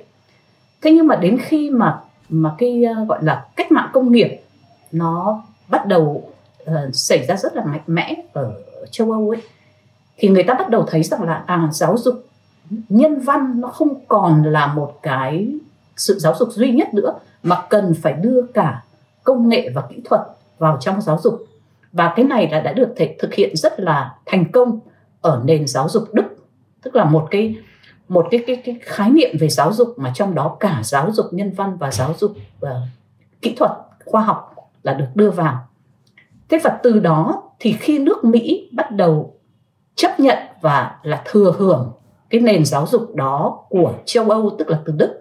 Thế 0.81 0.91
nhưng 0.91 1.07
mà 1.07 1.15
đến 1.15 1.37
khi 1.41 1.69
mà 1.69 1.99
mà 2.29 2.55
cái 2.57 2.83
uh, 3.01 3.07
gọi 3.07 3.23
là 3.23 3.45
cách 3.55 3.71
mạng 3.71 3.89
công 3.93 4.11
nghiệp 4.11 4.41
nó 4.91 5.43
bắt 5.69 5.87
đầu 5.87 6.31
uh, 6.63 6.75
xảy 6.93 7.25
ra 7.25 7.35
rất 7.35 7.55
là 7.55 7.65
mạnh 7.65 7.83
mẽ 7.87 8.15
ở 8.33 8.53
châu 8.91 9.11
Âu 9.11 9.29
ấy 9.29 9.41
thì 10.17 10.29
người 10.29 10.43
ta 10.43 10.53
bắt 10.53 10.69
đầu 10.69 10.85
thấy 10.87 11.03
rằng 11.03 11.23
là 11.23 11.43
à 11.47 11.69
giáo 11.71 11.97
dục 11.97 12.25
nhân 12.89 13.19
văn 13.19 13.61
nó 13.61 13.67
không 13.67 14.05
còn 14.07 14.43
là 14.43 14.73
một 14.73 14.99
cái 15.01 15.47
sự 15.97 16.19
giáo 16.19 16.35
dục 16.39 16.49
duy 16.51 16.71
nhất 16.71 16.93
nữa 16.93 17.13
mà 17.43 17.63
cần 17.69 17.93
phải 18.01 18.13
đưa 18.13 18.41
cả 18.53 18.83
công 19.23 19.49
nghệ 19.49 19.69
và 19.69 19.81
kỹ 19.89 20.01
thuật 20.05 20.21
vào 20.57 20.77
trong 20.81 21.01
giáo 21.01 21.19
dục. 21.23 21.45
Và 21.91 22.13
cái 22.15 22.25
này 22.25 22.47
đã 22.47 22.59
đã 22.59 22.73
được 22.73 22.93
thể 22.95 23.15
thực 23.19 23.33
hiện 23.33 23.55
rất 23.55 23.79
là 23.79 24.15
thành 24.25 24.51
công 24.51 24.79
ở 25.21 25.41
nền 25.45 25.67
giáo 25.67 25.89
dục 25.89 26.03
Đức 26.13 26.23
tức 26.83 26.95
là 26.95 27.03
một 27.05 27.27
cái 27.31 27.55
một 28.09 28.27
cái 28.31 28.43
cái 28.47 28.55
cái 28.55 28.77
khái 28.81 29.09
niệm 29.09 29.35
về 29.39 29.49
giáo 29.49 29.73
dục 29.73 29.93
mà 29.97 30.11
trong 30.15 30.35
đó 30.35 30.57
cả 30.59 30.81
giáo 30.83 31.11
dục 31.11 31.25
nhân 31.31 31.51
văn 31.51 31.77
và 31.77 31.91
giáo 31.91 32.13
dục 32.17 32.31
uh, 32.65 32.69
kỹ 33.41 33.55
thuật 33.57 33.71
khoa 34.05 34.21
học 34.21 34.55
là 34.83 34.93
được 34.93 35.05
đưa 35.15 35.31
vào. 35.31 35.67
Thế 36.49 36.59
và 36.63 36.79
từ 36.83 36.99
đó 36.99 37.43
thì 37.59 37.73
khi 37.79 37.99
nước 37.99 38.25
Mỹ 38.25 38.69
bắt 38.73 38.91
đầu 38.91 39.33
chấp 39.95 40.19
nhận 40.19 40.37
và 40.61 40.95
là 41.03 41.23
thừa 41.25 41.53
hưởng 41.57 41.91
cái 42.29 42.41
nền 42.41 42.65
giáo 42.65 42.87
dục 42.87 43.15
đó 43.15 43.65
của 43.69 43.93
châu 44.05 44.29
Âu 44.29 44.55
tức 44.59 44.69
là 44.69 44.79
từ 44.85 44.93
Đức 44.93 45.19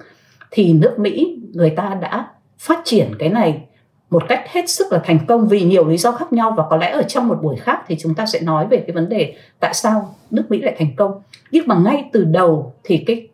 thì 0.51 0.73
nước 0.73 0.99
Mỹ 0.99 1.43
người 1.53 1.71
ta 1.71 1.99
đã 2.01 2.29
phát 2.59 2.81
triển 2.85 3.15
cái 3.19 3.29
này 3.29 3.65
một 4.11 4.23
cách 4.29 4.45
hết 4.49 4.71
sức 4.71 4.93
là 4.93 5.01
thành 5.05 5.19
công 5.27 5.49
vì 5.49 5.63
nhiều 5.63 5.89
lý 5.89 5.97
do 5.97 6.13
khác 6.13 6.33
nhau 6.33 6.55
và 6.57 6.65
có 6.71 6.77
lẽ 6.77 6.91
ở 6.91 7.03
trong 7.03 7.29
một 7.29 7.39
buổi 7.43 7.57
khác 7.57 7.83
thì 7.87 7.97
chúng 7.99 8.15
ta 8.15 8.27
sẽ 8.27 8.41
nói 8.41 8.67
về 8.67 8.85
cái 8.87 8.95
vấn 8.95 9.09
đề 9.09 9.37
tại 9.61 9.75
sao 9.75 10.15
nước 10.31 10.45
Mỹ 10.49 10.63
lại 10.63 10.75
thành 10.79 10.97
công. 10.97 11.23
Nhưng 11.51 11.69
mà 11.69 11.75
ngay 11.75 12.11
từ 12.13 12.25
đầu 12.25 12.73
thì 12.85 13.05
cái 13.07 13.29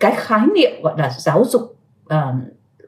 cái 0.00 0.14
khái 0.16 0.46
niệm 0.54 0.82
gọi 0.82 0.94
là 0.98 1.10
giáo 1.18 1.44
dục 1.44 1.76
uh, 2.14 2.34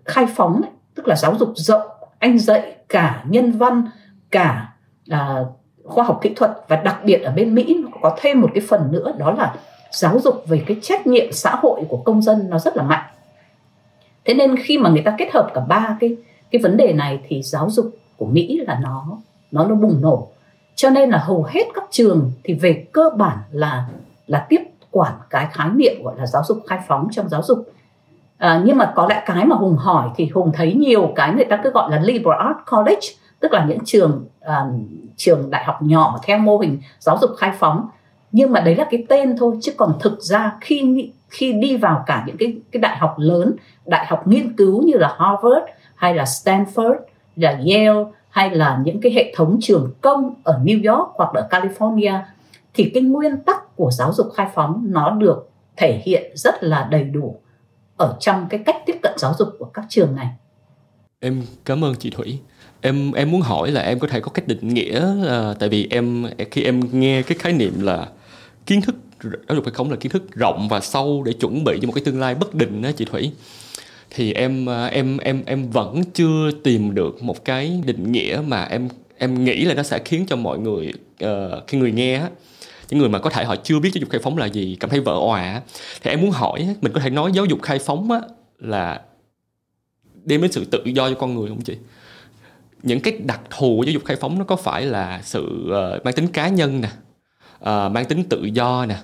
khai 0.05 0.27
phóng 0.37 0.63
ấy, 0.63 0.71
tức 0.95 1.09
là 1.09 1.17
giáo 1.17 1.35
dục 1.39 1.53
rộng 1.55 1.89
anh 2.19 2.39
dạy 2.39 2.77
cả 2.89 3.25
nhân 3.29 3.53
văn 3.53 3.85
cả 4.31 4.73
uh, 5.13 5.47
khoa 5.85 6.05
học 6.05 6.19
kỹ 6.23 6.33
thuật 6.37 6.51
và 6.69 6.77
đặc 6.77 7.01
biệt 7.05 7.19
ở 7.19 7.33
bên 7.33 7.55
Mỹ 7.55 7.77
nó 7.83 7.89
có 8.03 8.17
thêm 8.21 8.41
một 8.41 8.51
cái 8.55 8.65
phần 8.69 8.93
nữa 8.93 9.13
đó 9.19 9.33
là 9.33 9.55
giáo 9.91 10.19
dục 10.19 10.43
về 10.47 10.63
cái 10.67 10.77
trách 10.83 11.07
nhiệm 11.07 11.33
xã 11.33 11.55
hội 11.55 11.81
của 11.89 11.97
công 11.97 12.23
dân 12.23 12.51
nó 12.51 12.59
rất 12.59 12.77
là 12.77 12.83
mạnh. 12.83 13.05
Thế 14.25 14.35
nên 14.35 14.57
khi 14.57 14.79
mà 14.79 14.91
người 14.91 15.03
ta 15.03 15.15
kết 15.19 15.29
hợp 15.33 15.51
cả 15.55 15.61
ba 15.61 15.97
cái 16.01 16.17
cái 16.55 16.63
vấn 16.63 16.77
đề 16.77 16.93
này 16.93 17.21
thì 17.29 17.43
giáo 17.43 17.71
dục 17.71 17.91
của 18.17 18.27
Mỹ 18.27 18.61
là 18.67 18.79
nó 18.83 19.07
nó 19.51 19.67
nó 19.67 19.75
bùng 19.75 20.01
nổ. 20.01 20.29
Cho 20.75 20.91
nên 20.91 21.11
là 21.11 21.19
hầu 21.19 21.47
hết 21.49 21.63
các 21.75 21.85
trường 21.91 22.33
thì 22.45 22.55
về 22.55 22.87
cơ 22.93 23.11
bản 23.17 23.39
là 23.51 23.87
là 24.27 24.47
tiếp 24.49 24.61
quản 24.91 25.13
cái 25.31 25.47
khái 25.53 25.69
niệm 25.75 26.03
gọi 26.03 26.15
là 26.19 26.27
giáo 26.27 26.43
dục 26.47 26.59
khai 26.67 26.79
phóng 26.89 27.09
trong 27.13 27.29
giáo 27.29 27.43
dục. 27.43 27.59
À, 28.39 28.63
nhưng 28.65 28.77
mà 28.77 28.93
có 28.97 29.07
lẽ 29.09 29.23
cái 29.27 29.45
mà 29.45 29.57
hùng 29.57 29.77
hỏi 29.77 30.09
thì 30.17 30.27
hùng 30.35 30.53
thấy 30.55 30.75
nhiều 30.75 31.13
cái 31.17 31.33
người 31.33 31.45
ta 31.45 31.61
cứ 31.65 31.71
gọi 31.71 31.91
là 31.91 32.01
liberal 32.01 32.39
arts 32.39 32.61
college 32.71 33.07
tức 33.41 33.53
là 33.53 33.65
những 33.65 33.85
trường 33.85 34.27
à, 34.41 34.67
trường 35.17 35.51
đại 35.51 35.65
học 35.65 35.83
nhỏ 35.83 36.19
theo 36.23 36.39
mô 36.39 36.59
hình 36.59 36.79
giáo 36.99 37.19
dục 37.21 37.31
khai 37.39 37.53
phóng. 37.59 37.89
Nhưng 38.33 38.53
mà 38.53 38.61
đấy 38.61 38.77
là 38.77 38.87
cái 38.91 39.07
tên 39.09 39.37
thôi 39.39 39.57
chứ 39.61 39.73
còn 39.77 39.93
thực 40.01 40.23
ra 40.23 40.53
khi 40.61 41.11
khi 41.29 41.53
đi 41.53 41.77
vào 41.77 42.05
cả 42.07 42.25
những 42.27 42.37
cái 42.37 42.57
cái 42.73 42.81
đại 42.81 42.97
học 42.97 43.15
lớn 43.19 43.57
đại 43.87 44.07
học 44.07 44.27
nghiên 44.27 44.57
cứu 44.57 44.83
như 44.83 44.95
là 44.97 45.17
Harvard 45.19 45.67
hay 45.95 46.15
là 46.15 46.25
Stanford, 46.25 46.97
là 47.37 47.51
Yale, 47.51 48.05
hay 48.29 48.51
là 48.51 48.81
những 48.85 49.01
cái 49.01 49.13
hệ 49.13 49.35
thống 49.37 49.59
trường 49.61 49.93
công 50.01 50.35
ở 50.45 50.61
New 50.65 50.93
York 50.93 51.09
hoặc 51.15 51.31
ở 51.35 51.49
California, 51.51 52.21
thì 52.75 52.91
cái 52.95 53.03
nguyên 53.03 53.37
tắc 53.47 53.77
của 53.77 53.91
giáo 53.91 54.13
dục 54.13 54.27
khai 54.35 54.49
phóng 54.55 54.85
nó 54.89 55.11
được 55.11 55.51
thể 55.77 56.03
hiện 56.05 56.33
rất 56.35 56.55
là 56.63 56.89
đầy 56.91 57.05
đủ 57.05 57.41
ở 57.97 58.17
trong 58.21 58.47
cái 58.51 58.61
cách 58.67 58.77
tiếp 58.87 58.97
cận 59.03 59.13
giáo 59.19 59.35
dục 59.39 59.49
của 59.59 59.65
các 59.65 59.85
trường 59.89 60.17
này. 60.17 60.29
Em 61.21 61.43
cảm 61.65 61.85
ơn 61.85 61.95
chị 61.95 62.11
Thủy. 62.11 62.39
Em 62.81 63.13
em 63.13 63.31
muốn 63.31 63.41
hỏi 63.41 63.71
là 63.71 63.81
em 63.81 63.99
có 63.99 64.09
thể 64.09 64.21
có 64.21 64.31
cách 64.31 64.49
định 64.49 64.69
nghĩa 64.69 65.01
là 65.15 65.55
tại 65.59 65.69
vì 65.69 65.89
em, 65.91 66.27
khi 66.51 66.63
em 66.63 66.81
nghe 66.93 67.23
cái 67.23 67.39
khái 67.39 67.53
niệm 67.53 67.73
là 67.81 68.09
kiến 68.67 68.81
thức 68.83 68.95
giáo 69.23 69.57
dục 69.57 69.65
khai 69.65 69.75
phóng 69.77 69.91
là 69.91 69.97
kiến 69.97 70.13
thức 70.13 70.35
rộng 70.35 70.69
và 70.69 70.81
sâu 70.81 71.23
để 71.27 71.33
chuẩn 71.33 71.65
bị 71.65 71.79
cho 71.83 71.87
một 71.87 71.93
cái 71.95 72.05
tương 72.05 72.21
lai 72.21 72.35
bất 72.35 72.55
định 72.55 72.83
đó 72.83 72.91
chị 72.97 73.05
Thủy 73.05 73.33
thì 74.15 74.33
em 74.33 74.69
à, 74.69 74.87
em 74.87 75.19
em 75.19 75.43
em 75.47 75.71
vẫn 75.71 76.03
chưa 76.15 76.51
tìm 76.65 76.95
được 76.95 77.23
một 77.23 77.45
cái 77.45 77.83
định 77.87 78.13
nghĩa 78.13 78.43
mà 78.47 78.65
em 78.65 78.89
em 79.19 79.45
nghĩ 79.45 79.65
là 79.65 79.75
nó 79.75 79.83
sẽ 79.83 79.99
khiến 80.05 80.27
cho 80.29 80.37
mọi 80.37 80.59
người 80.59 80.93
uh, 81.25 81.29
khi 81.67 81.79
người 81.79 81.93
nghe 81.93 82.23
những 82.89 83.01
người 83.01 83.09
mà 83.09 83.19
có 83.19 83.31
thể 83.31 83.45
họ 83.45 83.57
chưa 83.57 83.79
biết 83.79 83.91
giáo 83.95 84.01
dục 84.01 84.11
khai 84.11 84.21
phóng 84.25 84.39
là 84.39 84.47
gì 84.47 84.77
cảm 84.81 84.91
thấy 84.91 85.01
vỡ 85.01 85.13
òa 85.13 85.63
thì 86.03 86.11
em 86.11 86.21
muốn 86.21 86.31
hỏi 86.31 86.77
mình 86.81 86.93
có 86.93 87.01
thể 87.01 87.11
nói 87.11 87.33
giáo 87.35 87.45
dục 87.45 87.63
khai 87.63 87.79
phóng 87.79 88.11
á, 88.11 88.21
là 88.59 89.01
đem 90.25 90.43
đến 90.43 90.53
sự 90.53 90.65
tự 90.65 90.83
do 90.85 91.09
cho 91.09 91.15
con 91.15 91.35
người 91.35 91.49
không 91.49 91.63
chị? 91.63 91.77
Những 92.83 93.01
cái 93.01 93.19
đặc 93.25 93.41
thù 93.51 93.77
của 93.77 93.83
giáo 93.83 93.93
dục 93.93 94.05
khai 94.05 94.17
phóng 94.17 94.39
nó 94.39 94.45
có 94.45 94.57
phải 94.57 94.87
là 94.87 95.21
sự 95.25 95.71
uh, 95.97 96.05
mang 96.05 96.15
tính 96.15 96.29
cá 96.29 96.49
nhân 96.49 96.81
nè 96.81 96.89
uh, 97.59 97.93
mang 97.93 98.05
tính 98.05 98.25
tự 98.29 98.45
do 98.45 98.87
nè 98.87 98.97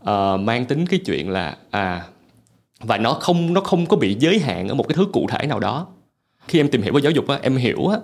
uh, 0.00 0.40
mang 0.40 0.64
tính 0.64 0.86
cái 0.86 1.00
chuyện 1.06 1.30
là 1.30 1.56
à 1.70 2.02
và 2.80 2.98
nó 2.98 3.12
không 3.12 3.54
nó 3.54 3.60
không 3.60 3.86
có 3.86 3.96
bị 3.96 4.16
giới 4.20 4.38
hạn 4.38 4.68
ở 4.68 4.74
một 4.74 4.88
cái 4.88 4.94
thứ 4.96 5.06
cụ 5.12 5.26
thể 5.30 5.46
nào 5.46 5.60
đó. 5.60 5.86
Khi 6.48 6.60
em 6.60 6.68
tìm 6.68 6.82
hiểu 6.82 6.92
về 6.92 7.00
giáo 7.00 7.12
dục 7.12 7.28
á 7.28 7.38
em 7.42 7.56
hiểu 7.56 7.86
á 7.86 7.98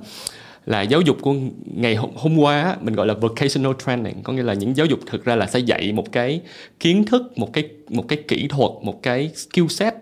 là 0.66 0.82
giáo 0.82 1.00
dục 1.00 1.16
của 1.20 1.34
ngày 1.76 1.96
hôm 1.96 2.38
qua 2.38 2.62
á, 2.62 2.76
mình 2.80 2.94
gọi 2.94 3.06
là 3.06 3.14
vocational 3.14 3.72
training. 3.86 4.22
Có 4.22 4.32
nghĩa 4.32 4.42
là 4.42 4.54
những 4.54 4.76
giáo 4.76 4.86
dục 4.86 4.98
thực 5.06 5.24
ra 5.24 5.36
là 5.36 5.46
sẽ 5.46 5.58
dạy 5.58 5.92
một 5.92 6.12
cái 6.12 6.40
kiến 6.80 7.04
thức 7.04 7.38
một 7.38 7.52
cái 7.52 7.68
một 7.88 8.08
cái 8.08 8.18
kỹ 8.28 8.46
thuật 8.48 8.70
một 8.82 9.02
cái 9.02 9.30
skill 9.34 9.66
set 9.66 9.94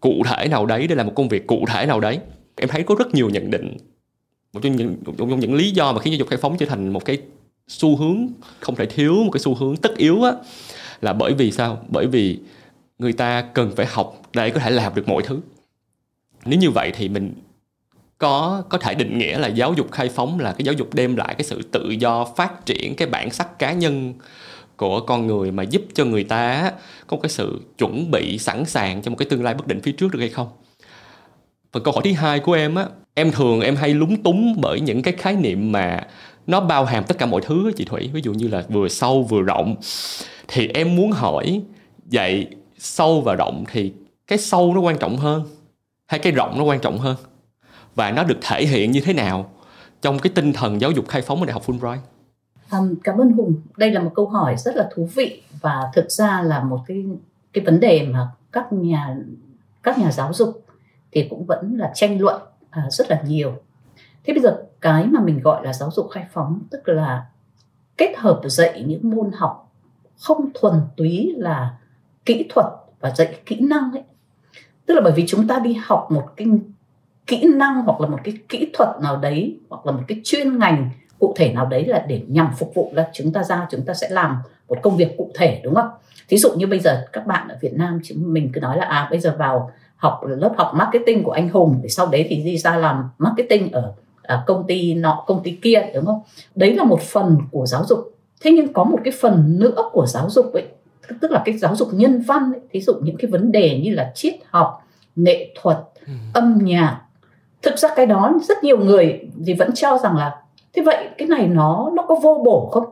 cụ 0.00 0.22
thể 0.26 0.48
nào 0.48 0.66
đấy 0.66 0.86
để 0.86 0.94
làm 0.94 1.06
một 1.06 1.12
công 1.16 1.28
việc 1.28 1.46
cụ 1.46 1.64
thể 1.68 1.86
nào 1.86 2.00
đấy. 2.00 2.18
Em 2.56 2.68
thấy 2.68 2.82
có 2.82 2.94
rất 2.94 3.14
nhiều 3.14 3.30
nhận 3.30 3.50
định. 3.50 3.76
Một 4.52 4.60
trong 4.62 4.76
những 4.76 4.96
một 5.06 5.12
trong 5.18 5.40
những 5.40 5.54
lý 5.54 5.70
do 5.70 5.92
mà 5.92 6.00
khiến 6.00 6.12
giáo 6.12 6.18
dục 6.18 6.28
khai 6.28 6.38
phóng 6.42 6.56
trở 6.56 6.66
thành 6.66 6.88
một 6.88 7.04
cái 7.04 7.18
xu 7.68 7.96
hướng 7.96 8.26
không 8.60 8.74
thể 8.74 8.86
thiếu 8.86 9.14
một 9.14 9.30
cái 9.32 9.40
xu 9.40 9.54
hướng 9.54 9.76
tất 9.76 9.96
yếu 9.96 10.22
á 10.22 10.32
là 11.00 11.12
bởi 11.12 11.32
vì 11.34 11.50
sao? 11.52 11.80
Bởi 11.88 12.06
vì 12.06 12.38
người 12.98 13.12
ta 13.12 13.42
cần 13.42 13.72
phải 13.76 13.86
học 13.86 14.22
để 14.32 14.50
có 14.50 14.60
thể 14.60 14.70
làm 14.70 14.94
được 14.94 15.08
mọi 15.08 15.22
thứ. 15.22 15.40
Nếu 16.44 16.58
như 16.58 16.70
vậy 16.70 16.92
thì 16.94 17.08
mình 17.08 17.34
có 18.18 18.62
có 18.68 18.78
thể 18.78 18.94
định 18.94 19.18
nghĩa 19.18 19.38
là 19.38 19.48
giáo 19.48 19.72
dục 19.72 19.92
khai 19.92 20.08
phóng 20.08 20.40
là 20.40 20.52
cái 20.52 20.64
giáo 20.64 20.72
dục 20.72 20.94
đem 20.94 21.16
lại 21.16 21.34
cái 21.38 21.44
sự 21.44 21.62
tự 21.62 21.90
do 21.90 22.24
phát 22.24 22.66
triển 22.66 22.94
cái 22.96 23.08
bản 23.08 23.30
sắc 23.30 23.58
cá 23.58 23.72
nhân 23.72 24.14
của 24.76 25.00
con 25.00 25.26
người 25.26 25.50
mà 25.50 25.62
giúp 25.62 25.82
cho 25.94 26.04
người 26.04 26.24
ta 26.24 26.72
có 27.06 27.16
cái 27.22 27.30
sự 27.30 27.60
chuẩn 27.78 28.10
bị 28.10 28.38
sẵn 28.38 28.64
sàng 28.64 29.02
cho 29.02 29.10
một 29.10 29.16
cái 29.18 29.28
tương 29.30 29.44
lai 29.44 29.54
bất 29.54 29.66
định 29.66 29.80
phía 29.80 29.92
trước 29.92 30.12
được 30.12 30.18
hay 30.18 30.28
không. 30.28 30.48
Phần 31.72 31.82
câu 31.82 31.94
hỏi 31.94 32.02
thứ 32.04 32.12
hai 32.12 32.40
của 32.40 32.52
em 32.52 32.74
á, 32.74 32.86
em 33.14 33.32
thường 33.32 33.60
em 33.60 33.76
hay 33.76 33.94
lúng 33.94 34.22
túng 34.22 34.60
bởi 34.60 34.80
những 34.80 35.02
cái 35.02 35.14
khái 35.18 35.36
niệm 35.36 35.72
mà 35.72 36.06
nó 36.46 36.60
bao 36.60 36.84
hàm 36.84 37.04
tất 37.04 37.18
cả 37.18 37.26
mọi 37.26 37.40
thứ 37.44 37.72
chị 37.76 37.84
thủy. 37.84 38.10
Ví 38.12 38.20
dụ 38.24 38.32
như 38.32 38.48
là 38.48 38.64
vừa 38.68 38.88
sâu, 38.88 39.22
vừa 39.22 39.42
rộng. 39.42 39.76
Thì 40.48 40.68
em 40.68 40.96
muốn 40.96 41.10
hỏi, 41.12 41.60
vậy 42.12 42.46
sâu 42.78 43.20
và 43.20 43.34
rộng 43.34 43.64
thì 43.72 43.92
cái 44.26 44.38
sâu 44.38 44.74
nó 44.74 44.80
quan 44.80 44.98
trọng 44.98 45.16
hơn 45.16 45.42
hay 46.06 46.20
cái 46.20 46.32
rộng 46.32 46.58
nó 46.58 46.64
quan 46.64 46.80
trọng 46.80 46.98
hơn 46.98 47.16
và 47.94 48.10
nó 48.10 48.24
được 48.24 48.38
thể 48.40 48.66
hiện 48.66 48.90
như 48.90 49.00
thế 49.00 49.12
nào 49.12 49.50
trong 50.02 50.18
cái 50.18 50.32
tinh 50.34 50.52
thần 50.52 50.80
giáo 50.80 50.90
dục 50.90 51.08
khai 51.08 51.22
phóng 51.22 51.40
ở 51.40 51.46
đại 51.46 51.52
học 51.52 51.62
Fulbright 51.66 51.98
Um, 52.72 52.94
cảm 53.04 53.18
ơn 53.18 53.32
Hùng. 53.32 53.54
Đây 53.76 53.90
là 53.90 54.02
một 54.02 54.10
câu 54.14 54.26
hỏi 54.26 54.56
rất 54.56 54.76
là 54.76 54.88
thú 54.94 55.08
vị 55.14 55.42
và 55.60 55.90
thực 55.94 56.10
ra 56.10 56.42
là 56.42 56.64
một 56.64 56.80
cái 56.86 57.04
cái 57.52 57.64
vấn 57.64 57.80
đề 57.80 58.06
mà 58.10 58.28
các 58.52 58.72
nhà 58.72 59.16
các 59.82 59.98
nhà 59.98 60.12
giáo 60.12 60.32
dục 60.32 60.64
thì 61.12 61.26
cũng 61.30 61.44
vẫn 61.44 61.76
là 61.78 61.92
tranh 61.94 62.20
luận 62.20 62.42
uh, 62.64 62.92
rất 62.92 63.10
là 63.10 63.22
nhiều. 63.26 63.52
Thế 64.24 64.32
bây 64.32 64.42
giờ 64.42 64.62
cái 64.80 65.06
mà 65.06 65.20
mình 65.20 65.40
gọi 65.40 65.64
là 65.64 65.72
giáo 65.72 65.90
dục 65.90 66.08
khai 66.10 66.26
phóng 66.32 66.60
tức 66.70 66.88
là 66.88 67.26
kết 67.96 68.14
hợp 68.16 68.40
dạy 68.44 68.84
những 68.86 69.10
môn 69.10 69.30
học 69.32 69.72
không 70.16 70.50
thuần 70.54 70.74
túy 70.96 71.34
là 71.36 71.77
kỹ 72.28 72.46
thuật 72.48 72.66
và 73.00 73.10
dạy 73.16 73.28
kỹ 73.46 73.60
năng 73.60 73.92
ấy. 73.92 74.02
Tức 74.86 74.94
là 74.94 75.00
bởi 75.00 75.12
vì 75.16 75.24
chúng 75.26 75.48
ta 75.48 75.58
đi 75.58 75.76
học 75.80 76.08
một 76.10 76.24
cái 76.36 76.46
kỹ 77.26 77.44
năng 77.54 77.82
hoặc 77.82 78.00
là 78.00 78.08
một 78.08 78.18
cái 78.24 78.34
kỹ 78.48 78.70
thuật 78.74 78.88
nào 79.02 79.16
đấy, 79.16 79.58
hoặc 79.68 79.86
là 79.86 79.92
một 79.92 80.02
cái 80.08 80.20
chuyên 80.24 80.58
ngành 80.58 80.90
cụ 81.18 81.34
thể 81.36 81.52
nào 81.52 81.66
đấy 81.66 81.84
là 81.84 82.04
để 82.08 82.22
nhằm 82.28 82.50
phục 82.58 82.74
vụ 82.74 82.90
là 82.94 83.10
chúng 83.12 83.32
ta 83.32 83.42
ra, 83.42 83.66
chúng 83.70 83.82
ta 83.82 83.94
sẽ 83.94 84.08
làm 84.10 84.36
một 84.68 84.78
công 84.82 84.96
việc 84.96 85.16
cụ 85.16 85.30
thể, 85.34 85.60
đúng 85.64 85.74
không? 85.74 85.88
Thí 86.28 86.36
dụ 86.36 86.50
như 86.56 86.66
bây 86.66 86.78
giờ 86.78 87.06
các 87.12 87.26
bạn 87.26 87.48
ở 87.48 87.58
Việt 87.60 87.74
Nam 87.74 88.00
chúng 88.04 88.32
mình 88.32 88.50
cứ 88.52 88.60
nói 88.60 88.76
là 88.76 88.84
à 88.84 89.08
bây 89.10 89.20
giờ 89.20 89.36
vào 89.38 89.70
học 89.96 90.20
lớp 90.24 90.54
học 90.56 90.72
marketing 90.74 91.24
của 91.24 91.32
anh 91.32 91.48
Hùng, 91.48 91.80
để 91.82 91.88
sau 91.88 92.06
đấy 92.06 92.26
thì 92.28 92.36
đi 92.36 92.58
ra 92.58 92.76
làm 92.76 93.10
marketing 93.18 93.72
ở 93.72 93.92
ở 94.22 94.42
công 94.46 94.66
ty 94.66 94.94
nọ, 94.94 95.24
công 95.26 95.42
ty 95.42 95.58
kia, 95.62 95.90
đúng 95.94 96.06
không? 96.06 96.20
Đấy 96.54 96.74
là 96.74 96.84
một 96.84 97.00
phần 97.00 97.38
của 97.50 97.66
giáo 97.66 97.84
dục. 97.84 98.14
Thế 98.40 98.50
nhưng 98.50 98.72
có 98.72 98.84
một 98.84 98.98
cái 99.04 99.12
phần 99.20 99.58
nữa 99.58 99.90
của 99.92 100.06
giáo 100.06 100.30
dục 100.30 100.52
ấy 100.52 100.64
tức 101.20 101.30
là 101.30 101.42
cái 101.44 101.58
giáo 101.58 101.76
dục 101.76 101.88
nhân 101.92 102.20
văn 102.20 102.52
ấy, 102.52 102.60
thí 102.70 102.80
dụ 102.80 102.94
những 103.02 103.16
cái 103.16 103.30
vấn 103.30 103.52
đề 103.52 103.80
như 103.84 103.94
là 103.94 104.12
triết 104.14 104.34
học 104.46 104.84
nghệ 105.16 105.54
thuật 105.60 105.78
ừ. 106.06 106.12
âm 106.34 106.58
nhạc 106.62 107.00
thực 107.62 107.78
ra 107.78 107.88
cái 107.96 108.06
đó 108.06 108.32
rất 108.48 108.64
nhiều 108.64 108.78
người 108.78 109.20
thì 109.46 109.54
vẫn 109.54 109.70
cho 109.74 109.98
rằng 109.98 110.16
là 110.16 110.42
thế 110.72 110.82
vậy 110.82 111.08
cái 111.18 111.28
này 111.28 111.48
nó 111.48 111.90
nó 111.94 112.02
có 112.02 112.14
vô 112.14 112.42
bổ 112.44 112.68
không? 112.72 112.84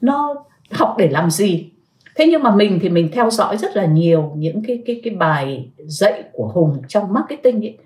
Nó 0.00 0.34
học 0.70 0.94
để 0.98 1.08
làm 1.08 1.30
gì? 1.30 1.70
Thế 2.16 2.26
nhưng 2.26 2.42
mà 2.42 2.54
mình 2.54 2.78
thì 2.82 2.88
mình 2.88 3.10
theo 3.12 3.30
dõi 3.30 3.56
rất 3.56 3.76
là 3.76 3.84
nhiều 3.86 4.32
những 4.36 4.62
cái 4.66 4.82
cái 4.86 5.00
cái 5.04 5.14
bài 5.14 5.68
dạy 5.78 6.24
của 6.32 6.46
hùng 6.54 6.82
trong 6.88 7.12
marketing 7.12 7.64
ấy. 7.64 7.78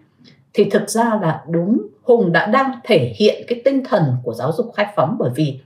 Thì 0.55 0.65
thực 0.65 0.91
ra 0.91 1.19
là 1.23 1.45
đúng 1.49 1.87
hùng 2.03 2.33
đã 2.33 2.47
đang 2.47 2.73
thể 2.85 3.15
hiện 3.17 3.45
cái 3.49 3.61
tinh 3.65 3.85
thần 3.85 4.03
của 4.23 4.35
giáo 4.35 4.53
dục 4.53 4.73
khai 4.77 4.87
phóng 4.97 5.17
bởi 5.19 5.31
vì 5.35 5.61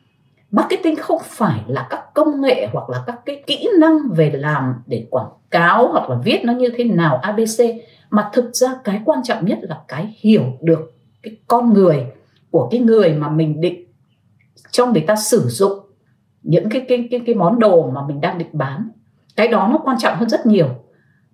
marketing 0.51 0.97
không 0.97 1.21
phải 1.25 1.61
là 1.67 1.87
các 1.91 2.15
công 2.15 2.41
nghệ 2.41 2.69
hoặc 2.73 2.91
là 2.91 3.03
các 3.07 3.21
cái 3.27 3.43
kỹ 3.47 3.69
năng 3.81 3.99
về 4.11 4.31
làm 4.31 4.75
để 4.87 5.07
quảng 5.11 5.31
cáo 5.51 5.89
hoặc 5.93 6.11
là 6.11 6.17
viết 6.25 6.41
nó 6.45 6.53
như 6.53 6.69
thế 6.77 6.85
nào 6.85 7.17
abc 7.17 7.65
mà 8.11 8.31
thực 8.33 8.55
ra 8.57 8.75
cái 8.85 9.01
quan 9.05 9.23
trọng 9.25 9.47
nhất 9.47 9.59
là 9.63 9.81
cái 9.89 10.17
hiểu 10.21 10.43
được 10.61 10.93
cái 11.23 11.37
con 11.47 11.73
người 11.73 12.07
của 12.51 12.69
cái 12.71 12.81
người 12.81 13.13
mà 13.13 13.29
mình 13.29 13.61
định 13.61 13.87
cho 14.71 14.87
người 14.87 15.05
ta 15.07 15.17
sử 15.17 15.41
dụng 15.49 15.79
những 16.43 16.71
cái 16.71 16.85
cái 16.89 17.09
cái 17.11 17.21
cái 17.27 17.35
món 17.35 17.59
đồ 17.59 17.91
mà 17.91 18.01
mình 18.07 18.21
đang 18.21 18.39
định 18.39 18.49
bán. 18.53 18.89
Cái 19.37 19.49
đó 19.49 19.69
nó 19.71 19.79
quan 19.79 19.97
trọng 19.99 20.17
hơn 20.17 20.29
rất 20.29 20.47
nhiều. 20.47 20.69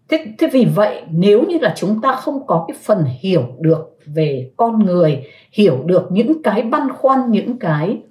Thế 0.09 0.27
thế 0.39 0.49
vì 0.53 0.65
vậy 0.65 1.03
nếu 1.11 1.43
như 1.49 1.59
là 1.59 1.75
chúng 1.77 2.01
ta 2.01 2.13
không 2.13 2.47
có 2.47 2.65
cái 2.69 2.77
phần 2.83 3.05
hiểu 3.21 3.43
được 3.61 3.99
về 4.07 4.51
con 4.57 4.85
người, 4.85 5.27
hiểu 5.53 5.83
được 5.85 6.13
những 6.13 6.43
cái 6.43 6.63
băn 6.63 6.89
khoăn, 6.93 7.31
những 7.31 7.59
cái 7.59 8.03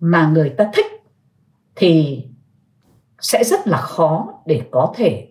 mà 0.00 0.28
người 0.28 0.48
ta 0.48 0.70
thích 0.74 0.86
thì 1.76 2.24
sẽ 3.20 3.44
rất 3.44 3.66
là 3.66 3.78
khó 3.78 4.28
để 4.46 4.62
có 4.70 4.92
thể 4.96 5.28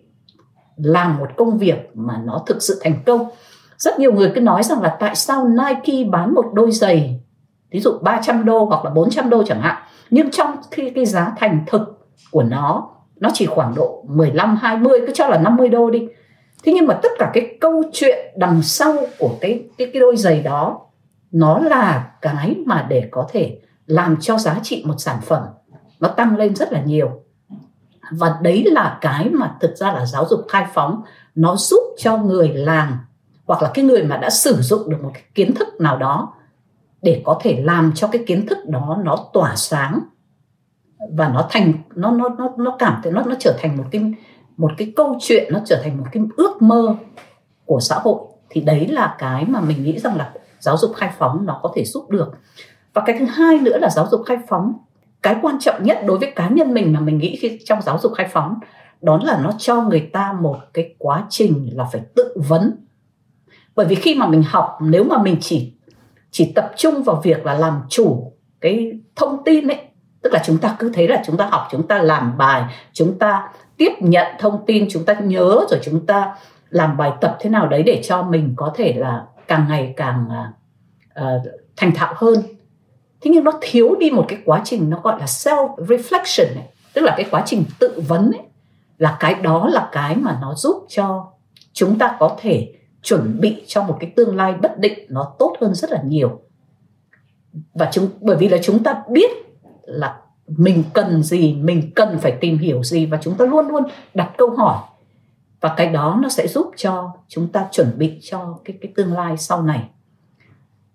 làm 0.76 1.18
một 1.18 1.28
công 1.36 1.58
việc 1.58 1.90
mà 1.94 2.22
nó 2.24 2.42
thực 2.46 2.62
sự 2.62 2.80
thành 2.84 3.02
công. 3.06 3.28
Rất 3.76 3.98
nhiều 3.98 4.12
người 4.12 4.32
cứ 4.34 4.40
nói 4.40 4.62
rằng 4.62 4.82
là 4.82 4.96
tại 5.00 5.14
sao 5.14 5.48
Nike 5.48 6.04
bán 6.10 6.34
một 6.34 6.44
đôi 6.52 6.70
giày, 6.70 7.20
ví 7.70 7.80
dụ 7.80 7.98
300 8.02 8.44
đô 8.44 8.64
hoặc 8.64 8.84
là 8.84 8.90
400 8.90 9.30
đô 9.30 9.42
chẳng 9.42 9.60
hạn, 9.60 9.82
nhưng 10.10 10.30
trong 10.30 10.56
khi 10.70 10.90
cái 10.90 11.06
giá 11.06 11.32
thành 11.36 11.64
thực 11.66 12.08
của 12.30 12.42
nó 12.42 12.90
nó 13.20 13.30
chỉ 13.34 13.46
khoảng 13.46 13.74
độ 13.74 14.04
15 14.08 14.56
20 14.56 15.00
cứ 15.06 15.12
cho 15.14 15.28
là 15.28 15.38
50 15.38 15.68
đô 15.68 15.90
đi. 15.90 16.08
Thế 16.64 16.72
nhưng 16.72 16.86
mà 16.86 16.98
tất 17.02 17.08
cả 17.18 17.30
cái 17.34 17.56
câu 17.60 17.82
chuyện 17.92 18.18
đằng 18.36 18.62
sau 18.62 18.96
của 19.18 19.30
cái 19.40 19.64
cái 19.78 19.90
cái 19.92 20.00
đôi 20.00 20.16
giày 20.16 20.42
đó, 20.42 20.80
nó 21.32 21.58
là 21.58 22.10
cái 22.22 22.56
mà 22.66 22.86
để 22.88 23.08
có 23.10 23.26
thể 23.32 23.58
làm 23.88 24.16
cho 24.20 24.38
giá 24.38 24.60
trị 24.62 24.84
một 24.86 24.94
sản 24.98 25.20
phẩm 25.22 25.42
nó 26.00 26.08
tăng 26.08 26.36
lên 26.36 26.56
rất 26.56 26.72
là 26.72 26.82
nhiều. 26.82 27.22
Và 28.10 28.38
đấy 28.42 28.64
là 28.66 28.98
cái 29.00 29.28
mà 29.28 29.56
thực 29.60 29.76
ra 29.76 29.92
là 29.92 30.06
giáo 30.06 30.26
dục 30.30 30.40
khai 30.48 30.66
phóng, 30.74 31.02
nó 31.34 31.56
giúp 31.56 31.80
cho 31.98 32.16
người 32.16 32.48
làm 32.48 32.98
hoặc 33.46 33.62
là 33.62 33.70
cái 33.74 33.84
người 33.84 34.02
mà 34.02 34.16
đã 34.16 34.30
sử 34.30 34.56
dụng 34.60 34.90
được 34.90 35.02
một 35.02 35.10
cái 35.14 35.22
kiến 35.34 35.54
thức 35.54 35.68
nào 35.80 35.96
đó 35.96 36.34
để 37.02 37.22
có 37.24 37.40
thể 37.42 37.62
làm 37.64 37.92
cho 37.94 38.08
cái 38.08 38.24
kiến 38.26 38.46
thức 38.46 38.58
đó 38.68 38.98
nó 39.04 39.16
tỏa 39.32 39.56
sáng 39.56 40.00
và 41.12 41.28
nó 41.28 41.46
thành, 41.50 41.72
nó 41.94 42.10
nó 42.10 42.28
nó 42.28 42.52
nó 42.56 42.76
cảm 42.78 43.00
thấy, 43.02 43.12
nó 43.12 43.22
nó 43.22 43.34
trở 43.38 43.56
thành 43.60 43.76
một 43.76 43.84
cái 43.90 44.14
một 44.56 44.72
cái 44.78 44.92
câu 44.96 45.16
chuyện, 45.20 45.52
nó 45.52 45.60
trở 45.64 45.80
thành 45.82 45.98
một 45.98 46.04
cái 46.12 46.22
ước 46.36 46.62
mơ 46.62 46.94
của 47.64 47.80
xã 47.80 47.98
hội. 47.98 48.20
Thì 48.50 48.60
đấy 48.60 48.88
là 48.88 49.16
cái 49.18 49.44
mà 49.44 49.60
mình 49.60 49.84
nghĩ 49.84 49.98
rằng 49.98 50.16
là 50.16 50.32
giáo 50.60 50.76
dục 50.76 50.92
khai 50.96 51.12
phóng 51.18 51.46
nó 51.46 51.60
có 51.62 51.72
thể 51.76 51.84
giúp 51.84 52.10
được 52.10 52.32
và 52.98 53.04
cái 53.06 53.16
thứ 53.18 53.24
hai 53.24 53.58
nữa 53.58 53.78
là 53.78 53.90
giáo 53.90 54.06
dục 54.10 54.22
khai 54.26 54.38
phóng. 54.48 54.72
Cái 55.22 55.36
quan 55.42 55.58
trọng 55.60 55.82
nhất 55.82 55.98
đối 56.06 56.18
với 56.18 56.32
cá 56.36 56.48
nhân 56.48 56.74
mình 56.74 56.92
mà 56.92 57.00
mình 57.00 57.18
nghĩ 57.18 57.36
khi 57.36 57.58
trong 57.64 57.82
giáo 57.82 57.98
dục 57.98 58.12
khai 58.16 58.28
phóng 58.32 58.54
đó 59.00 59.20
là 59.24 59.40
nó 59.42 59.52
cho 59.58 59.82
người 59.82 60.10
ta 60.12 60.32
một 60.40 60.56
cái 60.74 60.94
quá 60.98 61.26
trình 61.30 61.70
là 61.72 61.84
phải 61.92 62.02
tự 62.14 62.36
vấn. 62.48 62.86
Bởi 63.76 63.86
vì 63.86 63.94
khi 63.94 64.14
mà 64.14 64.26
mình 64.26 64.42
học 64.42 64.78
nếu 64.80 65.04
mà 65.04 65.22
mình 65.22 65.36
chỉ 65.40 65.72
chỉ 66.30 66.52
tập 66.54 66.72
trung 66.76 67.02
vào 67.02 67.20
việc 67.24 67.46
là 67.46 67.54
làm 67.54 67.80
chủ 67.88 68.32
cái 68.60 68.92
thông 69.16 69.44
tin 69.44 69.68
ấy 69.68 69.80
tức 70.22 70.32
là 70.32 70.42
chúng 70.44 70.58
ta 70.58 70.76
cứ 70.78 70.90
thấy 70.94 71.08
là 71.08 71.22
chúng 71.26 71.36
ta 71.36 71.48
học 71.50 71.68
chúng 71.70 71.86
ta 71.86 72.02
làm 72.02 72.38
bài 72.38 72.62
chúng 72.92 73.18
ta 73.18 73.48
tiếp 73.76 73.92
nhận 74.00 74.26
thông 74.38 74.66
tin 74.66 74.86
chúng 74.90 75.04
ta 75.04 75.14
nhớ 75.14 75.66
rồi 75.70 75.80
chúng 75.82 76.06
ta 76.06 76.34
làm 76.70 76.96
bài 76.96 77.12
tập 77.20 77.36
thế 77.40 77.50
nào 77.50 77.68
đấy 77.68 77.82
để 77.82 78.02
cho 78.04 78.22
mình 78.22 78.54
có 78.56 78.72
thể 78.74 78.94
là 78.96 79.24
càng 79.48 79.66
ngày 79.68 79.94
càng 79.96 80.28
uh, 81.20 81.24
thành 81.76 81.94
thạo 81.94 82.14
hơn 82.16 82.34
thế 83.20 83.30
nhưng 83.30 83.44
nó 83.44 83.52
thiếu 83.60 83.94
đi 84.00 84.10
một 84.10 84.24
cái 84.28 84.38
quá 84.44 84.62
trình 84.64 84.90
nó 84.90 85.00
gọi 85.02 85.20
là 85.20 85.26
self 85.26 85.76
reflection 85.76 86.54
ấy, 86.54 86.64
tức 86.94 87.02
là 87.02 87.14
cái 87.16 87.26
quá 87.30 87.42
trình 87.46 87.64
tự 87.78 88.02
vấn 88.08 88.30
ấy, 88.30 88.42
là 88.98 89.16
cái 89.20 89.34
đó 89.34 89.68
là 89.72 89.88
cái 89.92 90.16
mà 90.16 90.38
nó 90.40 90.54
giúp 90.54 90.86
cho 90.88 91.32
chúng 91.72 91.98
ta 91.98 92.16
có 92.18 92.36
thể 92.40 92.72
chuẩn 93.02 93.40
bị 93.40 93.64
cho 93.66 93.82
một 93.82 93.96
cái 94.00 94.12
tương 94.16 94.36
lai 94.36 94.54
bất 94.54 94.78
định 94.78 94.98
nó 95.08 95.34
tốt 95.38 95.56
hơn 95.60 95.74
rất 95.74 95.90
là 95.90 96.02
nhiều. 96.04 96.40
Và 97.74 97.88
chúng 97.92 98.08
bởi 98.20 98.36
vì 98.36 98.48
là 98.48 98.58
chúng 98.62 98.82
ta 98.82 99.02
biết 99.10 99.30
là 99.82 100.20
mình 100.46 100.84
cần 100.92 101.22
gì 101.22 101.54
mình 101.54 101.90
cần 101.94 102.18
phải 102.18 102.32
tìm 102.40 102.58
hiểu 102.58 102.82
gì 102.82 103.06
và 103.06 103.18
chúng 103.22 103.34
ta 103.34 103.44
luôn 103.44 103.68
luôn 103.68 103.82
đặt 104.14 104.32
câu 104.38 104.50
hỏi. 104.50 104.78
Và 105.60 105.74
cái 105.76 105.86
đó 105.86 106.18
nó 106.22 106.28
sẽ 106.28 106.46
giúp 106.46 106.70
cho 106.76 107.12
chúng 107.28 107.52
ta 107.52 107.68
chuẩn 107.70 107.98
bị 107.98 108.18
cho 108.22 108.58
cái 108.64 108.78
cái 108.80 108.92
tương 108.96 109.12
lai 109.12 109.36
sau 109.36 109.62
này. 109.62 109.88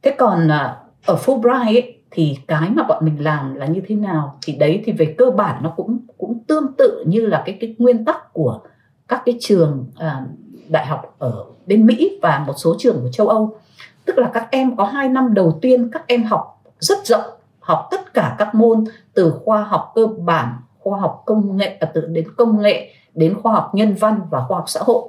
Thế 0.01 0.15
còn 0.17 0.51
à, 0.51 0.77
ở 1.05 1.15
Fulbright 1.25 1.65
ấy, 1.65 2.02
thì 2.13 2.37
cái 2.47 2.69
mà 2.69 2.83
bọn 2.83 3.05
mình 3.05 3.23
làm 3.23 3.55
là 3.55 3.65
như 3.65 3.81
thế 3.87 3.95
nào? 3.95 4.37
Thì 4.45 4.53
đấy 4.53 4.81
thì 4.85 4.91
về 4.91 5.15
cơ 5.17 5.31
bản 5.31 5.63
nó 5.63 5.73
cũng 5.75 5.99
cũng 6.17 6.43
tương 6.47 6.73
tự 6.77 7.03
như 7.07 7.25
là 7.25 7.43
cái 7.45 7.57
cái 7.61 7.75
nguyên 7.77 8.05
tắc 8.05 8.33
của 8.33 8.59
các 9.07 9.21
cái 9.25 9.37
trường 9.39 9.85
à, 9.95 10.25
đại 10.69 10.85
học 10.85 11.15
ở 11.19 11.45
bên 11.65 11.85
Mỹ 11.85 12.19
và 12.21 12.43
một 12.47 12.53
số 12.57 12.75
trường 12.79 13.01
của 13.01 13.09
châu 13.11 13.27
Âu. 13.27 13.57
Tức 14.05 14.17
là 14.17 14.31
các 14.33 14.47
em 14.51 14.75
có 14.75 14.83
hai 14.85 15.09
năm 15.09 15.33
đầu 15.33 15.59
tiên 15.61 15.89
các 15.91 16.07
em 16.07 16.23
học 16.23 16.61
rất 16.79 17.05
rộng 17.05 17.33
học 17.59 17.87
tất 17.91 18.13
cả 18.13 18.35
các 18.39 18.55
môn 18.55 18.83
từ 19.13 19.33
khoa 19.45 19.63
học 19.63 19.91
cơ 19.95 20.07
bản 20.07 20.53
khoa 20.79 20.99
học 20.99 21.23
công 21.25 21.57
nghệ 21.57 21.77
à, 21.79 21.91
từ 21.93 22.01
đến 22.01 22.27
công 22.37 22.61
nghệ 22.61 22.93
đến 23.13 23.39
khoa 23.43 23.53
học 23.53 23.71
nhân 23.75 23.95
văn 23.99 24.21
và 24.29 24.45
khoa 24.47 24.57
học 24.57 24.69
xã 24.69 24.79
hội. 24.83 25.03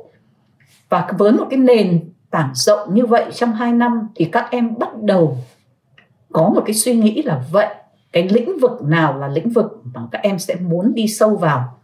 Và 0.88 1.08
với 1.18 1.32
một 1.32 1.46
cái 1.50 1.58
nền 1.58 2.11
tảng 2.30 2.50
rộng 2.54 2.94
như 2.94 3.06
vậy 3.06 3.25
trong 3.34 3.52
2 3.52 3.73
năm 3.73 4.08
thì 4.14 4.25
các 4.25 4.50
em 4.50 4.78
bắt 4.78 4.88
đầu 5.02 5.37
có 6.35 6.49
một 6.49 6.62
cái 6.67 6.75
suy 6.75 6.95
nghĩ 6.95 7.23
là 7.23 7.43
vậy 7.50 7.75
cái 8.12 8.29
lĩnh 8.29 8.59
vực 8.61 8.83
nào 8.83 9.19
là 9.19 9.29
lĩnh 9.29 9.50
vực 9.50 9.83
mà 9.95 10.00
các 10.12 10.23
em 10.23 10.38
sẽ 10.38 10.55
muốn 10.55 10.95
đi 10.95 11.09
sâu 11.09 11.37
vào 11.37 11.79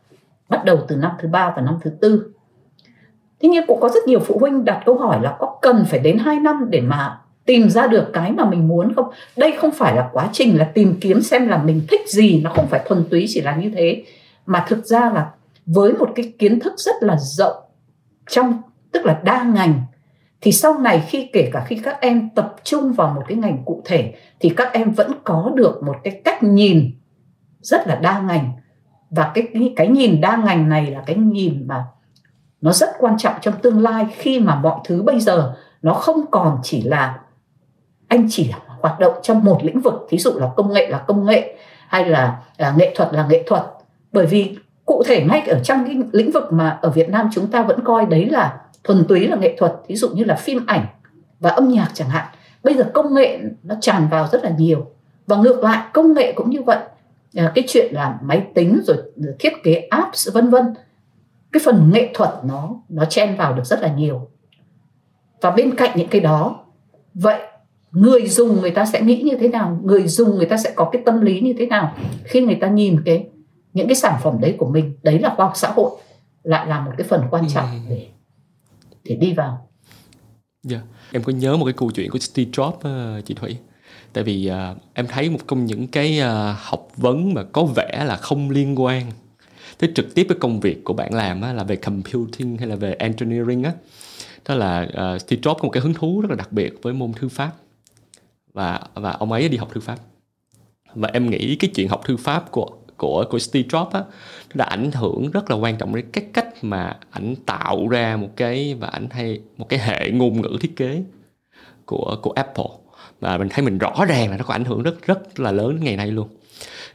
bắt 0.49 0.65
đầu 0.65 0.79
từ 0.89 0.97
năm 0.97 1.11
thứ 1.21 1.29
ba 1.29 1.53
và 1.57 1.63
năm 1.63 1.79
thứ 1.83 1.91
tư 2.01 2.33
Tuy 3.41 3.49
nhiên 3.49 3.65
cũng 3.67 3.81
có 3.81 3.89
rất 3.89 4.07
nhiều 4.07 4.21
phụ 4.21 4.39
huynh 4.39 4.65
đặt 4.65 4.83
câu 4.87 4.99
hỏi 4.99 5.19
là 5.23 5.37
có 5.39 5.59
cần 5.63 5.85
phải 5.89 6.01
đến 6.01 6.19
2 6.19 6.41
năm 6.41 6.67
để 6.71 6.81
mà 6.81 7.19
tìm 7.45 7.71
ra 7.71 7.87
được 7.87 8.11
cái 8.13 8.33
mà 8.33 8.45
mình 8.45 8.69
muốn 8.69 8.95
không? 8.95 9.11
Đây 9.37 9.53
không 9.53 9.71
phải 9.71 9.97
là 9.97 10.11
quá 10.13 10.29
trình 10.33 10.59
là 10.59 10.65
tìm 10.65 10.95
kiếm 11.01 11.23
xem 11.23 11.49
là 11.49 11.63
mình 11.63 11.83
thích 11.91 12.01
gì, 12.09 12.41
nó 12.41 12.51
không 12.51 12.67
phải 12.67 12.81
thuần 12.89 13.05
túy 13.11 13.27
chỉ 13.29 13.41
là 13.41 13.57
như 13.57 13.71
thế 13.75 14.05
mà 14.47 14.65
thực 14.69 14.87
ra 14.87 15.11
là 15.15 15.31
với 15.67 15.93
một 15.93 16.11
cái 16.15 16.33
kiến 16.39 16.61
thức 16.61 16.73
rất 16.77 16.95
là 17.01 17.17
rộng 17.21 17.57
trong 18.31 18.63
tức 18.93 19.07
là 19.07 19.21
đa 19.25 19.43
ngành 19.43 19.83
thì 20.41 20.53
sau 20.53 20.79
này 20.79 21.05
khi 21.09 21.31
kể 21.33 21.51
cả 21.53 21.65
khi 21.67 21.81
các 21.85 22.01
em 22.01 22.31
tập 22.35 22.55
trung 22.65 22.93
vào 22.93 23.15
một 23.15 23.23
cái 23.29 23.39
ngành 23.39 23.63
cụ 23.65 23.83
thể 23.85 24.15
thì 24.41 24.49
các 24.49 24.73
em 24.73 24.91
vẫn 24.91 25.13
có 25.25 25.53
được 25.55 25.83
một 25.83 25.97
cái 26.05 26.21
cách 26.25 26.43
nhìn 26.43 26.91
rất 27.61 27.87
là 27.87 27.97
đa 27.97 28.21
ngành. 28.21 28.53
Và 29.11 29.31
cái 29.35 29.49
cái 29.77 29.89
nhìn 29.89 30.21
đa 30.21 30.37
ngành 30.37 30.69
này 30.69 30.91
là 30.91 31.03
cái 31.07 31.17
nhìn 31.17 31.67
mà 31.67 31.85
nó 32.61 32.73
rất 32.73 32.89
quan 32.99 33.19
trọng 33.19 33.35
trong 33.41 33.55
tương 33.63 33.83
lai 33.83 34.07
khi 34.17 34.41
mà 34.41 34.55
mọi 34.55 34.81
thứ 34.85 35.03
bây 35.03 35.21
giờ 35.21 35.55
nó 35.83 35.95
không 35.95 36.25
còn 36.31 36.59
chỉ 36.63 36.83
là 36.83 37.19
anh 38.09 38.27
chỉ 38.31 38.53
hoạt 38.81 39.01
động 39.01 39.15
trong 39.23 39.45
một 39.45 39.61
lĩnh 39.63 39.81
vực 39.81 39.95
thí 40.09 40.19
dụ 40.19 40.33
là 40.39 40.51
công 40.57 40.73
nghệ 40.73 40.87
là 40.87 40.99
công 40.99 41.27
nghệ 41.27 41.57
hay 41.89 42.05
là 42.05 42.41
à, 42.57 42.75
nghệ 42.77 42.95
thuật 42.97 43.13
là 43.13 43.27
nghệ 43.31 43.45
thuật. 43.47 43.63
Bởi 44.13 44.27
vì 44.27 44.57
cụ 44.85 45.03
thể 45.07 45.25
ngay 45.25 45.41
ở 45.41 45.61
trong 45.65 45.85
cái 45.85 45.97
lĩnh 46.13 46.31
vực 46.31 46.53
mà 46.53 46.79
ở 46.83 46.91
Việt 46.91 47.09
Nam 47.09 47.29
chúng 47.33 47.47
ta 47.47 47.63
vẫn 47.63 47.85
coi 47.85 48.07
đấy 48.07 48.27
là 48.31 48.59
thuần 48.85 49.05
túy 49.09 49.29
là 49.29 49.37
nghệ 49.37 49.57
thuật 49.59 49.73
ví 49.89 49.97
dụ 49.97 50.09
như 50.09 50.25
là 50.25 50.35
phim 50.35 50.67
ảnh 50.67 50.87
và 51.41 51.51
âm 51.51 51.69
nhạc 51.69 51.91
chẳng 51.95 52.09
hạn. 52.09 52.27
Bây 52.63 52.75
giờ 52.75 52.91
công 52.95 53.15
nghệ 53.15 53.39
nó 53.63 53.75
tràn 53.81 54.09
vào 54.09 54.29
rất 54.33 54.45
là 54.45 54.51
nhiều. 54.59 54.87
Và 55.27 55.37
ngược 55.37 55.65
lại 55.65 55.89
công 55.93 56.15
nghệ 56.15 56.33
cũng 56.33 56.51
như 56.51 56.63
vậy. 56.63 56.79
À, 57.35 57.53
cái 57.55 57.65
chuyện 57.69 57.95
là 57.95 58.19
máy 58.23 58.47
tính 58.55 58.81
rồi 58.85 58.97
thiết 59.39 59.53
kế 59.63 59.75
apps 59.75 60.29
vân 60.33 60.51
vân. 60.51 60.65
Cái 61.53 61.61
phần 61.65 61.91
nghệ 61.93 62.11
thuật 62.15 62.31
nó 62.45 62.71
nó 62.89 63.05
chen 63.05 63.37
vào 63.37 63.53
được 63.53 63.65
rất 63.65 63.81
là 63.81 63.95
nhiều. 63.95 64.29
Và 65.41 65.51
bên 65.51 65.75
cạnh 65.75 65.91
những 65.95 66.09
cái 66.09 66.21
đó 66.21 66.65
vậy 67.15 67.41
người 67.93 68.29
dùng 68.29 68.61
người 68.61 68.71
ta 68.71 68.85
sẽ 68.87 69.01
nghĩ 69.01 69.23
như 69.23 69.37
thế 69.41 69.49
nào? 69.49 69.79
Người 69.83 70.09
dùng 70.09 70.37
người 70.37 70.47
ta 70.47 70.57
sẽ 70.57 70.73
có 70.75 70.89
cái 70.93 71.03
tâm 71.07 71.21
lý 71.21 71.41
như 71.41 71.55
thế 71.59 71.67
nào 71.67 71.95
khi 72.25 72.41
người 72.41 72.59
ta 72.61 72.69
nhìn 72.69 73.03
cái 73.05 73.29
những 73.73 73.89
cái 73.89 73.95
sản 73.95 74.15
phẩm 74.23 74.37
đấy 74.41 74.55
của 74.59 74.67
mình? 74.67 74.93
Đấy 75.03 75.19
là 75.19 75.35
khoa 75.37 75.47
học 75.47 75.57
xã 75.57 75.71
hội 75.71 75.91
lại 76.43 76.67
là 76.67 76.81
một 76.81 76.93
cái 76.99 77.07
phần 77.07 77.23
quan 77.31 77.49
trọng 77.49 77.65
ừ. 77.65 77.79
để 77.89 78.07
để 79.05 79.17
đi 79.17 79.33
vào. 79.33 79.69
Dạ, 80.63 80.77
yeah. 80.77 80.89
em 81.13 81.23
có 81.23 81.33
nhớ 81.33 81.57
một 81.57 81.65
cái 81.65 81.75
câu 81.77 81.91
chuyện 81.91 82.11
của 82.11 82.19
Steve 82.19 82.51
Jobs 82.51 82.79
ờ, 82.81 83.21
chị 83.25 83.35
Thủy. 83.35 83.57
Tại 84.13 84.25
vì 84.25 84.51
uh, 84.51 84.77
em 84.95 85.07
thấy 85.07 85.31
một 85.31 85.39
trong 85.49 85.67
những 85.67 85.87
cái 85.87 86.21
uh, 86.21 86.57
học 86.59 86.89
vấn 86.97 87.35
mà 87.35 87.43
có 87.43 87.65
vẻ 87.65 88.05
là 88.07 88.17
không 88.17 88.51
liên 88.51 88.81
quan 88.81 89.13
tới 89.79 89.93
trực 89.95 90.15
tiếp 90.15 90.25
với 90.29 90.39
công 90.39 90.61
việc 90.61 90.85
của 90.85 90.95
bạn 90.95 91.15
làm 91.15 91.41
á, 91.41 91.53
là 91.53 91.65
về 91.65 91.77
computing 91.77 92.57
hay 92.57 92.69
là 92.69 92.77
về 92.77 92.93
engineering 92.93 93.63
á. 93.63 93.73
Đó 94.49 94.55
là 94.55 94.83
uh, 94.83 95.21
Steve 95.21 95.41
Jobs 95.43 95.55
có 95.55 95.63
một 95.63 95.71
cái 95.71 95.83
hứng 95.83 95.95
thú 95.95 96.21
rất 96.21 96.31
là 96.31 96.37
đặc 96.37 96.53
biệt 96.53 96.75
với 96.83 96.93
môn 96.93 97.13
thư 97.13 97.29
pháp 97.29 97.53
và 98.53 98.81
và 98.95 99.11
ông 99.11 99.33
ấy 99.33 99.49
đi 99.49 99.57
học 99.57 99.71
thư 99.75 99.81
pháp 99.81 99.99
và 100.95 101.11
em 101.13 101.31
nghĩ 101.31 101.57
cái 101.57 101.71
chuyện 101.75 101.89
học 101.89 102.01
thư 102.05 102.17
pháp 102.17 102.51
của 102.51 102.71
của 103.01 103.25
của 103.31 103.39
Steve 103.39 103.69
Jobs 103.69 103.91
á 103.91 104.01
nó 104.49 104.55
đã 104.55 104.65
ảnh 104.65 104.93
hưởng 104.93 105.31
rất 105.31 105.51
là 105.51 105.57
quan 105.57 105.77
trọng 105.77 105.95
đến 105.95 106.05
cái 106.13 106.25
cách 106.33 106.65
mà 106.65 106.97
ảnh 107.11 107.35
tạo 107.47 107.89
ra 107.89 108.17
một 108.17 108.29
cái 108.37 108.75
và 108.75 108.89
ảnh 108.89 109.09
hay 109.11 109.41
một 109.57 109.69
cái 109.69 109.79
hệ 109.79 110.11
ngôn 110.11 110.43
ngữ 110.43 110.59
thiết 110.61 110.77
kế 110.77 111.03
của 111.85 112.17
của 112.23 112.31
Apple. 112.31 112.65
Và 113.21 113.39
mình 113.39 113.49
thấy 113.49 113.65
mình 113.65 113.79
rõ 113.79 114.05
ràng 114.09 114.31
là 114.31 114.37
nó 114.37 114.45
có 114.45 114.55
ảnh 114.55 114.65
hưởng 114.65 114.83
rất 114.83 115.07
rất 115.07 115.41
là 115.41 115.53
lớn 115.53 115.71
đến 115.75 115.85
ngày 115.85 115.97
nay 115.97 116.11
luôn. 116.11 116.29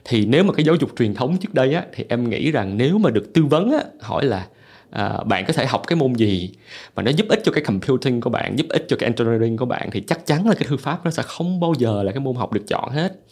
Thì 0.04 0.26
nếu 0.26 0.44
mà 0.44 0.54
cái 0.54 0.65
giáo 0.65 0.76
dục 0.76 0.89
truyền 0.98 1.13
thống 1.13 1.38
trước 1.38 1.54
đây 1.54 1.74
á 1.74 1.86
thì 1.94 2.06
em 2.10 2.30
nghĩ 2.30 2.52
rằng 2.52 2.78
nếu 2.78 2.98
mà 2.98 3.10
được 3.10 3.34
tư 3.34 3.46
vấn 3.46 3.72
á 3.72 3.84
hỏi 4.02 4.26
là 4.26 4.48
à, 4.89 5.20
bạn 5.26 5.46
có 5.48 5.54
thể 5.54 5.65
học 5.65 5.84
cái 5.88 5.96
môn 5.96 6.13
gì 6.13 6.52
mà 6.96 7.04
nó 7.04 7.12
giúp 7.12 7.26
ích 7.30 7.41
cho 7.44 7.52
cái 7.52 7.63
computing 7.63 8.22
của 8.22 8.30
bạn 8.30 8.60
giúp 8.60 8.68
ích 8.70 8.86
cho 8.88 8.96
cái 9.00 9.10
engineering 9.10 9.58
của 9.58 9.65
bạn 9.65 9.91
thì 9.91 10.02
chắc 10.02 10.26
chắn 10.26 10.48
là 10.48 10.56
cái 10.56 10.68
thư 10.68 10.78
pháp 10.78 11.06
nó 11.06 11.12
sẽ 11.12 11.24
không 11.24 11.60
bao 11.60 11.74
giờ 11.78 12.04
là 12.04 12.12
cái 12.12 12.20
môn 12.20 12.36
học 12.36 12.54
được 12.54 12.63
chọn 12.68 12.89
hết 12.91 13.25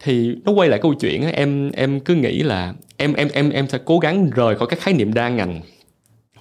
thì 0.00 0.36
nó 0.44 0.52
quay 0.52 0.68
lại 0.68 0.78
câu 0.82 0.94
chuyện 0.94 1.22
em 1.22 1.70
em 1.70 2.00
cứ 2.00 2.14
nghĩ 2.14 2.42
là 2.42 2.74
em 2.96 3.14
em 3.14 3.28
em 3.32 3.50
em 3.50 3.68
sẽ 3.68 3.78
cố 3.84 3.98
gắng 3.98 4.30
rời 4.30 4.54
khỏi 4.54 4.68
các 4.70 4.80
khái 4.80 4.94
niệm 4.94 5.14
đa 5.14 5.28
ngành 5.28 5.60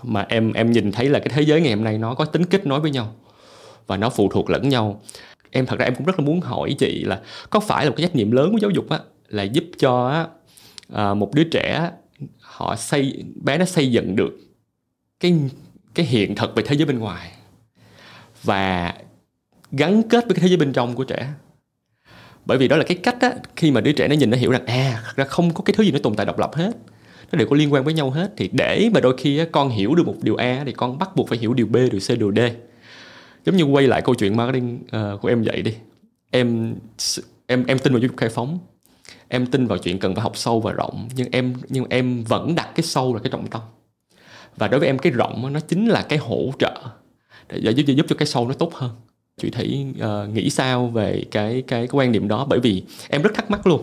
mà 0.03 0.25
em 0.29 0.53
em 0.53 0.71
nhìn 0.71 0.91
thấy 0.91 1.09
là 1.09 1.19
cái 1.19 1.29
thế 1.29 1.41
giới 1.41 1.61
ngày 1.61 1.73
hôm 1.73 1.83
nay 1.83 1.97
nó 1.97 2.13
có 2.13 2.25
tính 2.25 2.45
kết 2.45 2.65
nối 2.65 2.79
với 2.79 2.91
nhau 2.91 3.15
và 3.87 3.97
nó 3.97 4.09
phụ 4.09 4.29
thuộc 4.29 4.49
lẫn 4.49 4.69
nhau. 4.69 5.01
Em 5.51 5.65
thật 5.65 5.79
ra 5.79 5.85
em 5.85 5.95
cũng 5.95 6.05
rất 6.05 6.19
là 6.19 6.25
muốn 6.25 6.41
hỏi 6.41 6.75
chị 6.79 7.03
là 7.03 7.21
có 7.49 7.59
phải 7.59 7.85
là 7.85 7.89
một 7.89 7.95
cái 7.97 8.07
trách 8.07 8.15
nhiệm 8.15 8.31
lớn 8.31 8.51
của 8.51 8.57
giáo 8.57 8.71
dục 8.71 8.89
á 8.89 8.99
là 9.27 9.43
giúp 9.43 9.63
cho 9.79 10.25
à, 10.93 11.13
một 11.13 11.33
đứa 11.33 11.43
trẻ 11.43 11.91
họ 12.39 12.75
xây 12.75 13.23
bé 13.43 13.57
nó 13.57 13.65
xây 13.65 13.91
dựng 13.91 14.15
được 14.15 14.39
cái 15.19 15.39
cái 15.95 16.05
hiện 16.05 16.35
thực 16.35 16.55
về 16.55 16.63
thế 16.65 16.75
giới 16.75 16.85
bên 16.85 16.99
ngoài 16.99 17.31
và 18.43 18.93
gắn 19.71 20.03
kết 20.03 20.25
với 20.25 20.35
cái 20.35 20.41
thế 20.41 20.47
giới 20.47 20.57
bên 20.57 20.73
trong 20.73 20.95
của 20.95 21.03
trẻ? 21.03 21.27
Bởi 22.49 22.57
vì 22.57 22.67
đó 22.67 22.77
là 22.77 22.83
cái 22.83 22.97
cách 22.97 23.21
á 23.21 23.33
khi 23.55 23.71
mà 23.71 23.81
đứa 23.81 23.91
trẻ 23.91 24.07
nó 24.07 24.15
nhìn 24.15 24.29
nó 24.29 24.37
hiểu 24.37 24.51
rằng 24.51 24.65
à 24.65 25.01
thật 25.05 25.13
ra 25.15 25.25
không 25.25 25.53
có 25.53 25.61
cái 25.63 25.73
thứ 25.77 25.83
gì 25.83 25.91
nó 25.91 25.99
tồn 26.03 26.15
tại 26.15 26.25
độc 26.25 26.39
lập 26.39 26.55
hết. 26.55 26.71
Nó 27.31 27.37
đều 27.37 27.47
có 27.47 27.55
liên 27.55 27.73
quan 27.73 27.83
với 27.83 27.93
nhau 27.93 28.09
hết. 28.09 28.31
Thì 28.37 28.49
để 28.53 28.89
mà 28.93 28.99
đôi 28.99 29.15
khi 29.17 29.37
á, 29.37 29.45
con 29.51 29.69
hiểu 29.69 29.95
được 29.95 30.07
một 30.07 30.15
điều 30.21 30.35
a 30.35 30.63
thì 30.65 30.71
con 30.71 30.97
bắt 30.97 31.15
buộc 31.15 31.29
phải 31.29 31.37
hiểu 31.37 31.53
điều 31.53 31.67
b 31.67 31.75
điều 31.75 31.99
c 32.07 32.19
điều 32.19 32.31
d. 32.35 32.39
Giống 33.45 33.57
như 33.57 33.63
quay 33.63 33.87
lại 33.87 34.01
câu 34.01 34.15
chuyện 34.15 34.37
marketing 34.37 34.79
uh, 34.83 35.21
của 35.21 35.27
em 35.27 35.43
vậy 35.43 35.61
đi. 35.61 35.75
Em 36.31 36.75
em 37.47 37.65
em 37.65 37.79
tin 37.79 37.93
vào 37.93 38.01
giáo 38.01 38.07
dục 38.07 38.17
khai 38.17 38.29
phóng. 38.29 38.59
Em 39.27 39.45
tin 39.45 39.67
vào 39.67 39.77
chuyện 39.77 39.99
cần 39.99 40.15
phải 40.15 40.23
học 40.23 40.37
sâu 40.37 40.59
và 40.59 40.71
rộng 40.71 41.09
nhưng 41.15 41.27
em 41.31 41.53
nhưng 41.69 41.85
em 41.89 42.23
vẫn 42.23 42.55
đặt 42.55 42.69
cái 42.75 42.83
sâu 42.83 43.13
là 43.13 43.19
cái 43.19 43.31
trọng 43.31 43.47
tâm. 43.47 43.61
Và 44.57 44.67
đối 44.67 44.79
với 44.79 44.89
em 44.89 44.97
cái 44.97 45.11
rộng 45.11 45.53
nó 45.53 45.59
chính 45.59 45.87
là 45.87 46.01
cái 46.01 46.19
hỗ 46.19 46.51
trợ 46.59 46.81
để 47.49 47.71
giúp 47.71 47.83
giúp 47.87 48.05
cho 48.09 48.15
cái 48.15 48.27
sâu 48.27 48.47
nó 48.47 48.53
tốt 48.53 48.73
hơn 48.73 48.91
chị 49.39 49.49
thủy 49.49 49.85
uh, 49.91 50.29
nghĩ 50.33 50.49
sao 50.49 50.87
về 50.87 51.23
cái, 51.31 51.63
cái 51.67 51.87
cái 51.87 51.87
quan 51.91 52.11
niệm 52.11 52.27
đó? 52.27 52.45
Bởi 52.49 52.59
vì 52.59 52.83
em 53.09 53.21
rất 53.21 53.33
thắc 53.33 53.51
mắc 53.51 53.67
luôn. 53.67 53.81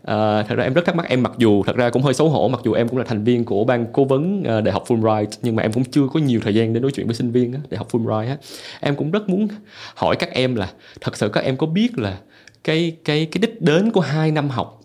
Uh, 0.00 0.06
thật 0.48 0.54
ra 0.56 0.64
em 0.64 0.72
rất 0.72 0.84
thắc 0.84 0.96
mắc. 0.96 1.06
Em 1.08 1.22
mặc 1.22 1.32
dù 1.38 1.62
thật 1.62 1.76
ra 1.76 1.90
cũng 1.90 2.02
hơi 2.02 2.14
xấu 2.14 2.28
hổ 2.28 2.48
mặc 2.48 2.60
dù 2.64 2.72
em 2.72 2.88
cũng 2.88 2.98
là 2.98 3.04
thành 3.04 3.24
viên 3.24 3.44
của 3.44 3.64
ban 3.64 3.86
cố 3.92 4.04
vấn 4.04 4.40
uh, 4.40 4.64
đại 4.64 4.72
học 4.72 4.84
Fulbright 4.88 5.26
nhưng 5.42 5.56
mà 5.56 5.62
em 5.62 5.72
cũng 5.72 5.84
chưa 5.84 6.08
có 6.12 6.20
nhiều 6.20 6.40
thời 6.44 6.54
gian 6.54 6.72
để 6.72 6.80
nói 6.80 6.90
chuyện 6.94 7.06
với 7.06 7.14
sinh 7.14 7.30
viên 7.30 7.52
á, 7.52 7.60
đại 7.70 7.78
học 7.78 7.88
Fulbright 7.92 8.28
á. 8.28 8.36
em 8.80 8.96
cũng 8.96 9.10
rất 9.10 9.28
muốn 9.28 9.48
hỏi 9.94 10.16
các 10.16 10.30
em 10.30 10.54
là 10.54 10.72
thật 11.00 11.16
sự 11.16 11.28
các 11.28 11.44
em 11.44 11.56
có 11.56 11.66
biết 11.66 11.98
là 11.98 12.18
cái 12.64 12.96
cái 13.04 13.26
cái 13.26 13.38
đích 13.40 13.62
đến 13.62 13.90
của 13.90 14.00
hai 14.00 14.30
năm 14.30 14.48
học 14.48 14.80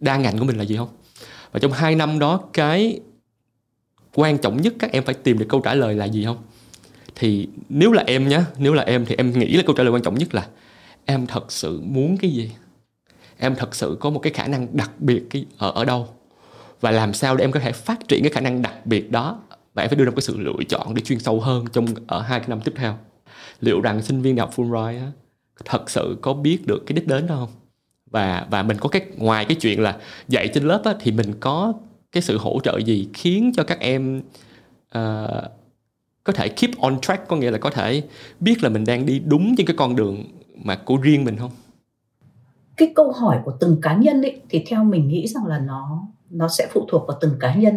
đa 0.00 0.16
ngành 0.16 0.38
của 0.38 0.44
mình 0.44 0.56
là 0.56 0.64
gì 0.64 0.76
không? 0.76 0.88
Và 1.52 1.60
trong 1.60 1.72
hai 1.72 1.94
năm 1.94 2.18
đó 2.18 2.40
cái 2.52 3.00
quan 4.14 4.38
trọng 4.38 4.62
nhất 4.62 4.74
các 4.78 4.92
em 4.92 5.04
phải 5.04 5.14
tìm 5.14 5.38
được 5.38 5.46
câu 5.48 5.60
trả 5.60 5.74
lời 5.74 5.94
là 5.94 6.04
gì 6.04 6.24
không? 6.24 6.36
Thì 7.18 7.48
nếu 7.68 7.92
là 7.92 8.04
em 8.06 8.28
nhé 8.28 8.40
nếu 8.58 8.74
là 8.74 8.82
em 8.82 9.06
thì 9.06 9.14
em 9.18 9.38
nghĩ 9.38 9.56
là 9.56 9.62
câu 9.66 9.76
trả 9.76 9.82
lời 9.82 9.92
quan 9.92 10.02
trọng 10.02 10.14
nhất 10.14 10.34
là 10.34 10.46
em 11.04 11.26
thật 11.26 11.52
sự 11.52 11.80
muốn 11.80 12.16
cái 12.16 12.30
gì? 12.30 12.50
Em 13.38 13.54
thật 13.56 13.74
sự 13.74 13.96
có 14.00 14.10
một 14.10 14.18
cái 14.18 14.32
khả 14.32 14.46
năng 14.46 14.76
đặc 14.76 14.90
biệt 14.98 15.22
cái 15.30 15.46
ở 15.58 15.70
ở 15.70 15.84
đâu? 15.84 16.08
Và 16.80 16.90
làm 16.90 17.14
sao 17.14 17.36
để 17.36 17.44
em 17.44 17.52
có 17.52 17.60
thể 17.60 17.72
phát 17.72 18.08
triển 18.08 18.22
cái 18.22 18.32
khả 18.32 18.40
năng 18.40 18.62
đặc 18.62 18.86
biệt 18.86 19.10
đó? 19.10 19.38
Và 19.74 19.82
em 19.82 19.88
phải 19.88 19.96
đưa 19.96 20.04
ra 20.04 20.10
một 20.10 20.16
cái 20.16 20.22
sự 20.22 20.38
lựa 20.38 20.64
chọn 20.68 20.94
để 20.94 21.02
chuyên 21.02 21.18
sâu 21.18 21.40
hơn 21.40 21.64
trong 21.72 21.86
ở 22.06 22.20
hai 22.20 22.40
cái 22.40 22.48
năm 22.48 22.60
tiếp 22.60 22.72
theo. 22.76 22.98
Liệu 23.60 23.80
rằng 23.80 24.02
sinh 24.02 24.22
viên 24.22 24.36
đại 24.36 24.46
học 24.46 24.56
Fulbright 24.56 25.00
á, 25.00 25.10
thật 25.64 25.90
sự 25.90 26.16
có 26.22 26.32
biết 26.32 26.66
được 26.66 26.82
cái 26.86 26.96
đích 26.96 27.06
đến 27.06 27.26
đó 27.26 27.36
không? 27.36 27.48
Và 28.10 28.46
và 28.50 28.62
mình 28.62 28.76
có 28.80 28.88
cái 28.88 29.02
ngoài 29.16 29.44
cái 29.44 29.56
chuyện 29.60 29.80
là 29.80 29.96
dạy 30.28 30.48
trên 30.48 30.64
lớp 30.64 30.82
á, 30.84 30.94
thì 31.00 31.12
mình 31.12 31.34
có 31.40 31.72
cái 32.12 32.22
sự 32.22 32.38
hỗ 32.38 32.60
trợ 32.64 32.78
gì 32.78 33.08
khiến 33.14 33.52
cho 33.56 33.62
các 33.62 33.80
em 33.80 34.22
uh, 34.98 35.44
có 36.26 36.32
thể 36.32 36.48
keep 36.48 36.70
on 36.80 37.00
track 37.00 37.28
có 37.28 37.36
nghĩa 37.36 37.50
là 37.50 37.58
có 37.58 37.70
thể 37.70 38.02
biết 38.40 38.62
là 38.62 38.68
mình 38.68 38.84
đang 38.84 39.06
đi 39.06 39.18
đúng 39.18 39.54
trên 39.56 39.66
cái 39.66 39.76
con 39.76 39.96
đường 39.96 40.24
mà 40.54 40.76
của 40.76 40.96
riêng 40.96 41.24
mình 41.24 41.36
không? 41.36 41.50
Cái 42.76 42.92
câu 42.94 43.12
hỏi 43.12 43.38
của 43.44 43.52
từng 43.60 43.80
cá 43.82 43.96
nhân 43.96 44.22
ấy 44.22 44.40
thì 44.50 44.64
theo 44.68 44.84
mình 44.84 45.08
nghĩ 45.08 45.26
rằng 45.26 45.46
là 45.46 45.58
nó 45.58 46.08
nó 46.30 46.48
sẽ 46.48 46.68
phụ 46.72 46.86
thuộc 46.90 47.08
vào 47.08 47.18
từng 47.20 47.32
cá 47.40 47.54
nhân. 47.54 47.76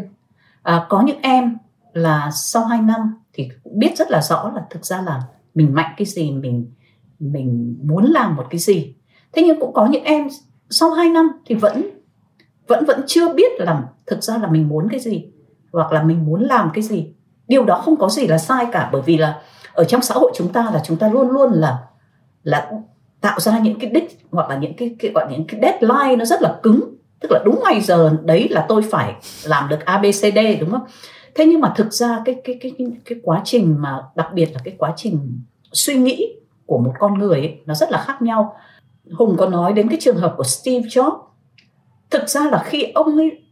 À, 0.64 0.86
có 0.90 1.02
những 1.02 1.22
em 1.22 1.58
là 1.94 2.32
sau 2.34 2.66
2 2.66 2.82
năm 2.82 3.14
thì 3.34 3.50
cũng 3.64 3.80
biết 3.80 3.98
rất 3.98 4.12
là 4.12 4.22
rõ 4.22 4.52
là 4.56 4.66
thực 4.70 4.86
ra 4.86 5.02
là 5.02 5.22
mình 5.56 5.74
mạnh 5.74 5.94
cái 5.98 6.06
gì 6.06 6.32
mình 6.32 6.72
mình 7.20 7.78
muốn 7.84 8.06
làm 8.06 8.36
một 8.36 8.46
cái 8.50 8.60
gì. 8.60 8.96
Thế 9.34 9.44
nhưng 9.46 9.60
cũng 9.60 9.74
có 9.74 9.86
những 9.86 10.04
em 10.04 10.28
sau 10.70 10.92
2 10.92 11.10
năm 11.10 11.30
thì 11.46 11.56
vẫn 11.56 11.90
vẫn 12.68 12.86
vẫn 12.86 13.02
chưa 13.08 13.34
biết 13.34 13.52
là 13.60 13.84
thực 14.08 14.24
ra 14.24 14.38
là 14.38 14.48
mình 14.48 14.70
muốn 14.70 14.88
cái 14.92 15.00
gì 15.00 15.26
hoặc 15.74 15.92
là 15.92 16.04
mình 16.04 16.26
muốn 16.26 16.42
làm 16.42 16.70
cái 16.74 16.84
gì 16.84 17.14
điều 17.50 17.64
đó 17.64 17.82
không 17.86 17.98
có 17.98 18.10
gì 18.10 18.28
là 18.28 18.38
sai 18.38 18.66
cả 18.72 18.90
bởi 18.92 19.02
vì 19.02 19.18
là 19.18 19.42
ở 19.74 19.84
trong 19.84 20.02
xã 20.02 20.16
hội 20.16 20.32
chúng 20.36 20.54
ta 20.54 20.70
là 20.74 20.82
chúng 20.86 20.98
ta 20.98 21.10
luôn 21.10 21.30
luôn 21.30 21.52
là 21.52 21.78
là 22.44 22.72
tạo 23.22 23.40
ra 23.40 23.60
những 23.60 23.80
cái 23.80 23.90
đích 23.90 24.20
hoặc 24.32 24.50
là 24.50 24.58
những 24.58 24.74
cái, 24.74 24.96
cái 25.00 25.12
gọi 25.12 25.28
những 25.32 25.48
cái 25.48 25.60
deadline 25.62 26.16
nó 26.16 26.26
rất 26.26 26.42
là 26.42 26.60
cứng. 26.64 26.96
Tức 27.20 27.32
là 27.32 27.40
đúng 27.46 27.60
ngày 27.64 27.82
giờ 27.82 28.18
đấy 28.24 28.48
là 28.50 28.66
tôi 28.70 28.82
phải 28.92 29.16
làm 29.44 29.70
được 29.70 29.86
abcd 29.86 30.38
đúng 30.60 30.72
không? 30.72 30.84
Thế 31.36 31.46
nhưng 31.46 31.62
mà 31.62 31.74
thực 31.76 31.94
ra 31.94 32.22
cái 32.26 32.36
cái 32.44 32.58
cái 32.62 32.72
cái, 32.78 32.88
cái 33.06 33.20
quá 33.24 33.42
trình 33.46 33.76
mà 33.80 34.04
đặc 34.16 34.28
biệt 34.34 34.50
là 34.54 34.60
cái 34.64 34.76
quá 34.78 34.94
trình 34.96 35.42
suy 35.72 35.96
nghĩ 35.96 36.36
của 36.66 36.78
một 36.78 36.94
con 37.00 37.18
người 37.18 37.40
ấy, 37.40 37.58
nó 37.66 37.74
rất 37.74 37.92
là 37.92 38.04
khác 38.08 38.22
nhau. 38.22 38.56
Hùng 39.18 39.36
có 39.38 39.50
nói 39.50 39.74
đến 39.74 39.90
cái 39.90 39.98
trường 40.02 40.18
hợp 40.18 40.34
của 40.38 40.44
steve 40.44 40.88
jobs. 40.88 41.20
Thực 42.10 42.30
ra 42.30 42.42
là 42.52 42.64
khi 42.66 42.84
ông 42.84 43.18
ấy 43.18 43.44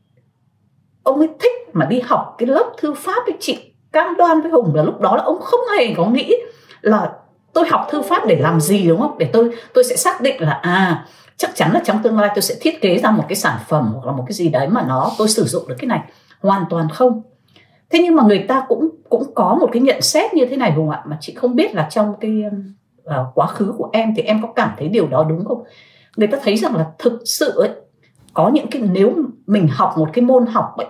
ông 1.03 1.19
ấy 1.19 1.27
thích 1.39 1.51
mà 1.73 1.85
đi 1.85 1.99
học 1.99 2.35
cái 2.37 2.47
lớp 2.47 2.73
thư 2.77 2.93
pháp 2.93 3.25
ấy 3.25 3.37
chị 3.39 3.66
cam 3.91 4.17
đoan 4.17 4.41
với 4.41 4.51
hùng 4.51 4.75
là 4.75 4.83
lúc 4.83 5.01
đó 5.01 5.15
là 5.15 5.23
ông 5.23 5.41
không 5.41 5.59
hề 5.77 5.93
có 5.93 6.05
nghĩ 6.05 6.35
là 6.81 7.11
tôi 7.53 7.67
học 7.67 7.87
thư 7.91 8.01
pháp 8.01 8.25
để 8.27 8.35
làm 8.35 8.59
gì 8.59 8.87
đúng 8.87 9.01
không? 9.01 9.17
Để 9.17 9.29
tôi 9.33 9.51
tôi 9.73 9.83
sẽ 9.83 9.95
xác 9.95 10.21
định 10.21 10.41
là 10.41 10.59
à 10.61 11.05
chắc 11.37 11.55
chắn 11.55 11.71
là 11.73 11.81
trong 11.85 12.03
tương 12.03 12.19
lai 12.19 12.31
tôi 12.35 12.41
sẽ 12.41 12.55
thiết 12.61 12.81
kế 12.81 12.97
ra 12.97 13.11
một 13.11 13.23
cái 13.29 13.35
sản 13.35 13.57
phẩm 13.67 13.91
hoặc 13.93 14.05
là 14.05 14.11
một 14.11 14.23
cái 14.27 14.33
gì 14.33 14.49
đấy 14.49 14.67
mà 14.67 14.85
nó 14.87 15.11
tôi 15.17 15.27
sử 15.29 15.43
dụng 15.43 15.67
được 15.67 15.75
cái 15.79 15.87
này 15.87 15.99
hoàn 16.41 16.65
toàn 16.69 16.89
không. 16.89 17.21
Thế 17.89 17.99
nhưng 18.03 18.15
mà 18.15 18.23
người 18.23 18.45
ta 18.47 18.65
cũng 18.67 18.89
cũng 19.09 19.23
có 19.35 19.57
một 19.61 19.69
cái 19.71 19.81
nhận 19.81 20.01
xét 20.01 20.33
như 20.33 20.45
thế 20.45 20.57
này 20.57 20.71
hùng 20.71 20.89
ạ 20.89 21.03
mà 21.05 21.17
chị 21.21 21.33
không 21.33 21.55
biết 21.55 21.75
là 21.75 21.87
trong 21.91 22.13
cái 22.19 22.43
uh, 23.03 23.13
quá 23.35 23.47
khứ 23.47 23.73
của 23.77 23.89
em 23.93 24.13
thì 24.15 24.23
em 24.23 24.41
có 24.41 24.47
cảm 24.55 24.69
thấy 24.77 24.87
điều 24.87 25.07
đó 25.07 25.25
đúng 25.29 25.45
không? 25.45 25.63
Người 26.17 26.27
ta 26.27 26.37
thấy 26.43 26.57
rằng 26.57 26.75
là 26.75 26.85
thực 26.99 27.21
sự 27.25 27.59
ấy, 27.59 27.69
có 28.33 28.49
những 28.49 28.67
cái 28.71 28.81
nếu 28.81 29.13
mình 29.47 29.67
học 29.67 29.93
một 29.97 30.09
cái 30.13 30.25
môn 30.25 30.45
học 30.45 30.73
ấy 30.77 30.87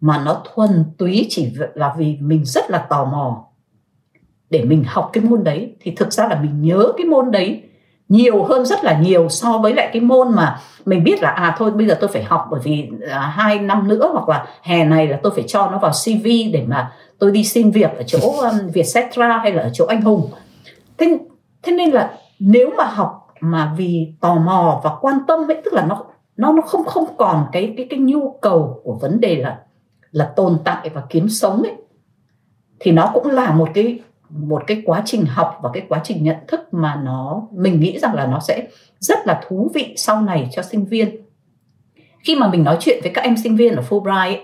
mà 0.00 0.22
nó 0.24 0.42
thuần 0.54 0.84
túy 0.98 1.26
chỉ 1.30 1.52
là 1.74 1.94
vì 1.98 2.16
mình 2.20 2.44
rất 2.44 2.70
là 2.70 2.78
tò 2.78 3.04
mò. 3.04 3.44
Để 4.50 4.64
mình 4.64 4.84
học 4.86 5.10
cái 5.12 5.24
môn 5.24 5.44
đấy 5.44 5.76
thì 5.80 5.90
thực 5.90 6.12
ra 6.12 6.28
là 6.28 6.40
mình 6.40 6.62
nhớ 6.62 6.92
cái 6.96 7.06
môn 7.06 7.30
đấy 7.30 7.62
nhiều 8.08 8.44
hơn 8.44 8.64
rất 8.64 8.84
là 8.84 8.98
nhiều 8.98 9.28
so 9.28 9.58
với 9.58 9.74
lại 9.74 9.90
cái 9.92 10.02
môn 10.02 10.34
mà 10.34 10.60
mình 10.84 11.04
biết 11.04 11.22
là 11.22 11.30
à 11.30 11.54
thôi 11.58 11.70
bây 11.70 11.86
giờ 11.86 11.96
tôi 12.00 12.08
phải 12.08 12.22
học 12.22 12.48
bởi 12.50 12.60
vì 12.64 12.88
à, 13.10 13.20
hai 13.20 13.58
năm 13.58 13.88
nữa 13.88 14.10
hoặc 14.12 14.28
là 14.28 14.46
hè 14.62 14.84
này 14.84 15.08
là 15.08 15.20
tôi 15.22 15.32
phải 15.34 15.44
cho 15.46 15.70
nó 15.70 15.78
vào 15.78 15.90
CV 15.90 16.26
để 16.52 16.64
mà 16.66 16.92
tôi 17.18 17.30
đi 17.30 17.44
xin 17.44 17.70
việc 17.70 17.90
ở 17.96 18.02
chỗ 18.06 18.18
um, 18.18 18.70
Vietcetera 18.72 19.38
hay 19.38 19.52
là 19.52 19.62
ở 19.62 19.70
chỗ 19.72 19.86
anh 19.86 20.02
Hùng. 20.02 20.30
Thế 20.98 21.18
thế 21.62 21.72
nên 21.72 21.90
là 21.90 22.18
nếu 22.38 22.70
mà 22.76 22.84
học 22.84 23.26
mà 23.40 23.74
vì 23.76 24.12
tò 24.20 24.34
mò 24.34 24.80
và 24.84 24.90
quan 25.00 25.18
tâm 25.28 25.50
ấy 25.50 25.60
tức 25.64 25.72
là 25.72 25.86
nó 25.86 26.04
nó 26.36 26.52
nó 26.52 26.62
không 26.62 26.84
không 26.84 27.16
còn 27.16 27.46
cái 27.52 27.74
cái 27.76 27.86
cái 27.90 27.98
nhu 27.98 28.38
cầu 28.42 28.80
của 28.84 28.98
vấn 29.00 29.20
đề 29.20 29.36
là 29.36 29.58
là 30.16 30.32
tồn 30.36 30.58
tại 30.64 30.90
và 30.94 31.02
kiếm 31.10 31.28
sống 31.28 31.62
ấy 31.62 31.72
thì 32.80 32.92
nó 32.92 33.10
cũng 33.14 33.30
là 33.30 33.52
một 33.52 33.68
cái 33.74 33.98
một 34.30 34.62
cái 34.66 34.82
quá 34.84 35.02
trình 35.04 35.24
học 35.26 35.58
và 35.62 35.70
cái 35.72 35.82
quá 35.88 36.00
trình 36.04 36.24
nhận 36.24 36.36
thức 36.48 36.60
mà 36.72 37.00
nó 37.04 37.42
mình 37.52 37.80
nghĩ 37.80 37.98
rằng 37.98 38.14
là 38.14 38.26
nó 38.26 38.40
sẽ 38.40 38.66
rất 38.98 39.18
là 39.26 39.40
thú 39.48 39.70
vị 39.74 39.94
sau 39.96 40.22
này 40.22 40.48
cho 40.52 40.62
sinh 40.62 40.84
viên. 40.84 41.16
Khi 42.24 42.36
mà 42.36 42.48
mình 42.48 42.64
nói 42.64 42.76
chuyện 42.80 42.98
với 43.02 43.12
các 43.14 43.24
em 43.24 43.36
sinh 43.36 43.56
viên 43.56 43.76
ở 43.76 43.82
Fulbright 43.88 44.36
ấy, 44.36 44.40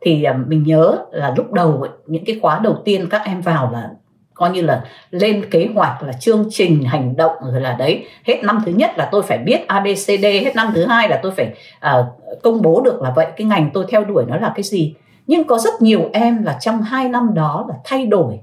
thì 0.00 0.22
à, 0.24 0.38
mình 0.46 0.62
nhớ 0.62 0.98
là 1.12 1.34
lúc 1.36 1.52
đầu 1.52 1.82
ấy, 1.82 1.90
những 2.06 2.24
cái 2.24 2.38
khóa 2.42 2.58
đầu 2.58 2.82
tiên 2.84 3.08
các 3.10 3.22
em 3.24 3.40
vào 3.40 3.70
là 3.72 3.90
coi 4.34 4.50
như 4.50 4.60
là 4.60 4.84
lên 5.10 5.50
kế 5.50 5.68
hoạch 5.74 6.02
là 6.02 6.12
chương 6.12 6.46
trình 6.50 6.84
hành 6.84 7.16
động 7.16 7.32
rồi 7.52 7.60
là 7.60 7.76
đấy 7.78 8.04
hết 8.24 8.44
năm 8.44 8.62
thứ 8.66 8.72
nhất 8.72 8.90
là 8.96 9.08
tôi 9.12 9.22
phải 9.22 9.38
biết 9.38 9.66
abcd 9.66 10.24
hết 10.24 10.56
năm 10.56 10.72
thứ 10.74 10.86
hai 10.86 11.08
là 11.08 11.20
tôi 11.22 11.32
phải 11.32 11.54
uh, 11.76 12.06
công 12.42 12.62
bố 12.62 12.80
được 12.80 13.02
là 13.02 13.12
vậy 13.16 13.26
cái 13.36 13.46
ngành 13.46 13.70
tôi 13.74 13.84
theo 13.88 14.04
đuổi 14.04 14.24
nó 14.28 14.36
là 14.36 14.52
cái 14.56 14.62
gì 14.62 14.94
nhưng 15.26 15.46
có 15.46 15.58
rất 15.58 15.82
nhiều 15.82 16.10
em 16.12 16.42
là 16.42 16.58
trong 16.60 16.82
hai 16.82 17.08
năm 17.08 17.34
đó 17.34 17.64
là 17.68 17.74
thay 17.84 18.06
đổi 18.06 18.40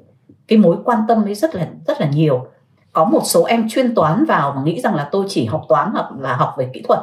cái 0.47 0.57
mối 0.57 0.77
quan 0.85 0.99
tâm 1.07 1.23
ấy 1.23 1.35
rất 1.35 1.55
là 1.55 1.67
rất 1.87 2.01
là 2.01 2.07
nhiều. 2.07 2.47
Có 2.93 3.05
một 3.05 3.21
số 3.23 3.43
em 3.43 3.69
chuyên 3.69 3.95
toán 3.95 4.25
vào 4.25 4.53
mà 4.55 4.61
nghĩ 4.63 4.81
rằng 4.81 4.95
là 4.95 5.09
tôi 5.11 5.25
chỉ 5.29 5.45
học 5.45 5.65
toán 5.69 5.89
hoặc 5.93 6.11
là 6.19 6.35
học 6.35 6.55
về 6.57 6.69
kỹ 6.73 6.81
thuật. 6.87 6.99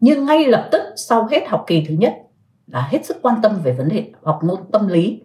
Nhưng 0.00 0.26
ngay 0.26 0.44
lập 0.44 0.68
tức 0.72 0.82
sau 0.96 1.28
hết 1.30 1.48
học 1.48 1.64
kỳ 1.66 1.84
thứ 1.88 1.94
nhất 1.94 2.14
là 2.66 2.88
hết 2.90 3.06
sức 3.06 3.16
quan 3.22 3.34
tâm 3.42 3.60
về 3.62 3.72
vấn 3.72 3.88
đề 3.88 4.04
học 4.22 4.40
môn 4.44 4.56
tâm 4.72 4.88
lý. 4.88 5.20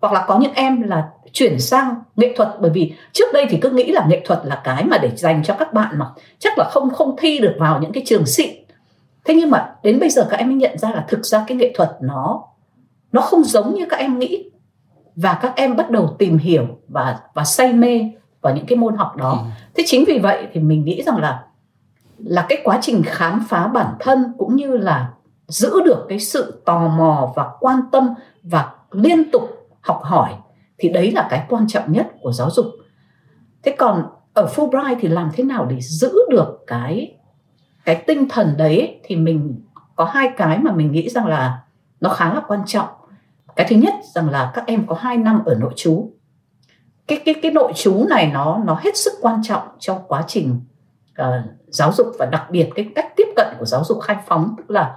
Hoặc 0.00 0.12
là 0.12 0.24
có 0.28 0.38
những 0.38 0.52
em 0.54 0.82
là 0.82 1.08
chuyển 1.32 1.60
sang 1.60 1.94
nghệ 2.16 2.34
thuật, 2.36 2.48
bởi 2.60 2.70
vì 2.70 2.94
trước 3.12 3.24
đây 3.32 3.46
thì 3.50 3.58
cứ 3.60 3.70
nghĩ 3.70 3.92
là 3.92 4.06
nghệ 4.08 4.22
thuật 4.24 4.40
là 4.44 4.60
cái 4.64 4.84
mà 4.84 4.98
để 4.98 5.10
dành 5.16 5.42
cho 5.44 5.54
các 5.54 5.72
bạn 5.72 5.98
mà 5.98 6.06
chắc 6.38 6.58
là 6.58 6.64
không 6.64 6.90
không 6.90 7.16
thi 7.18 7.38
được 7.38 7.54
vào 7.58 7.80
những 7.80 7.92
cái 7.92 8.02
trường 8.06 8.26
xịn. 8.26 8.50
Thế 9.24 9.34
nhưng 9.34 9.50
mà 9.50 9.74
đến 9.82 10.00
bây 10.00 10.10
giờ 10.10 10.26
các 10.30 10.36
em 10.36 10.48
mới 10.48 10.56
nhận 10.56 10.78
ra 10.78 10.90
là 10.90 11.04
thực 11.08 11.26
ra 11.26 11.44
cái 11.46 11.56
nghệ 11.56 11.72
thuật 11.76 11.90
nó 12.00 12.42
nó 13.18 13.22
không 13.24 13.44
giống 13.44 13.74
như 13.74 13.86
các 13.90 13.96
em 13.96 14.18
nghĩ. 14.18 14.50
Và 15.16 15.38
các 15.42 15.52
em 15.56 15.76
bắt 15.76 15.90
đầu 15.90 16.16
tìm 16.18 16.38
hiểu 16.38 16.66
và 16.88 17.20
và 17.34 17.44
say 17.44 17.72
mê 17.72 18.10
vào 18.40 18.54
những 18.54 18.66
cái 18.66 18.78
môn 18.78 18.96
học 18.96 19.16
đó. 19.16 19.30
Ừ. 19.30 19.50
thế 19.74 19.84
chính 19.86 20.04
vì 20.06 20.18
vậy 20.18 20.46
thì 20.52 20.60
mình 20.60 20.84
nghĩ 20.84 21.02
rằng 21.02 21.16
là 21.16 21.44
là 22.18 22.46
cái 22.48 22.58
quá 22.64 22.78
trình 22.82 23.02
khám 23.06 23.44
phá 23.48 23.66
bản 23.66 23.94
thân 24.00 24.32
cũng 24.38 24.56
như 24.56 24.76
là 24.76 25.10
giữ 25.48 25.80
được 25.84 26.06
cái 26.08 26.20
sự 26.20 26.62
tò 26.64 26.88
mò 26.88 27.32
và 27.36 27.50
quan 27.60 27.80
tâm 27.92 28.08
và 28.42 28.72
liên 28.90 29.30
tục 29.30 29.42
học 29.80 30.00
hỏi 30.02 30.34
thì 30.78 30.88
đấy 30.88 31.12
là 31.12 31.26
cái 31.30 31.46
quan 31.48 31.68
trọng 31.68 31.92
nhất 31.92 32.06
của 32.22 32.32
giáo 32.32 32.50
dục. 32.50 32.66
Thế 33.62 33.74
còn 33.78 34.06
ở 34.34 34.48
Fulbright 34.54 34.96
thì 35.00 35.08
làm 35.08 35.30
thế 35.34 35.44
nào 35.44 35.64
để 35.64 35.80
giữ 35.80 36.14
được 36.30 36.64
cái 36.66 37.14
cái 37.84 38.04
tinh 38.06 38.28
thần 38.28 38.54
đấy? 38.56 39.00
Thì 39.04 39.16
mình 39.16 39.60
có 39.96 40.04
hai 40.04 40.30
cái 40.36 40.58
mà 40.58 40.72
mình 40.72 40.92
nghĩ 40.92 41.08
rằng 41.08 41.26
là 41.26 41.62
nó 42.00 42.10
khá 42.10 42.34
là 42.34 42.40
quan 42.48 42.60
trọng 42.66 42.88
cái 43.56 43.66
thứ 43.70 43.76
nhất 43.76 43.94
rằng 44.14 44.30
là 44.30 44.52
các 44.54 44.66
em 44.66 44.86
có 44.86 44.94
2 44.94 45.16
năm 45.16 45.42
ở 45.46 45.54
nội 45.54 45.72
trú. 45.76 46.10
Cái 47.06 47.22
cái 47.24 47.34
cái 47.42 47.50
nội 47.52 47.72
trú 47.74 48.06
này 48.10 48.30
nó 48.32 48.62
nó 48.64 48.78
hết 48.80 48.96
sức 48.96 49.12
quan 49.20 49.40
trọng 49.44 49.68
trong 49.78 49.98
quá 50.08 50.24
trình 50.26 50.60
uh, 51.22 51.26
giáo 51.66 51.92
dục 51.92 52.06
và 52.18 52.26
đặc 52.26 52.50
biệt 52.50 52.70
cái 52.74 52.90
cách 52.94 53.12
tiếp 53.16 53.28
cận 53.36 53.46
của 53.58 53.64
giáo 53.64 53.84
dục 53.84 54.00
khai 54.00 54.16
phóng 54.26 54.54
tức 54.58 54.70
là 54.70 54.96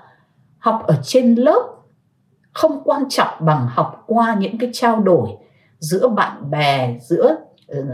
học 0.60 0.84
ở 0.88 1.00
trên 1.04 1.36
lớp 1.36 1.64
không 2.54 2.82
quan 2.84 3.10
trọng 3.10 3.34
bằng 3.40 3.68
học 3.70 4.04
qua 4.08 4.36
những 4.40 4.58
cái 4.58 4.70
trao 4.74 5.00
đổi 5.00 5.30
giữa 5.80 6.08
bạn 6.08 6.52
bè 6.52 6.98
giữa 7.02 7.36
uh, 7.80 7.86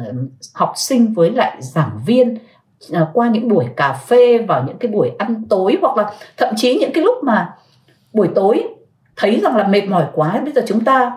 học 0.53 0.73
sinh 0.75 1.13
với 1.13 1.31
lại 1.31 1.57
giảng 1.61 1.99
viên 2.05 2.37
uh, 2.91 3.07
qua 3.13 3.29
những 3.29 3.49
buổi 3.49 3.65
cà 3.75 3.93
phê 3.93 4.37
vào 4.37 4.63
những 4.67 4.77
cái 4.77 4.91
buổi 4.91 5.11
ăn 5.17 5.43
tối 5.49 5.77
hoặc 5.81 5.97
là 5.97 6.13
thậm 6.37 6.53
chí 6.57 6.77
những 6.79 6.91
cái 6.93 7.03
lúc 7.03 7.23
mà 7.23 7.55
buổi 8.13 8.29
tối 8.35 8.67
thấy 9.17 9.39
rằng 9.43 9.55
là 9.55 9.67
mệt 9.67 9.87
mỏi 9.87 10.05
quá 10.13 10.41
bây 10.43 10.53
giờ 10.53 10.61
chúng 10.67 10.83
ta 10.83 11.11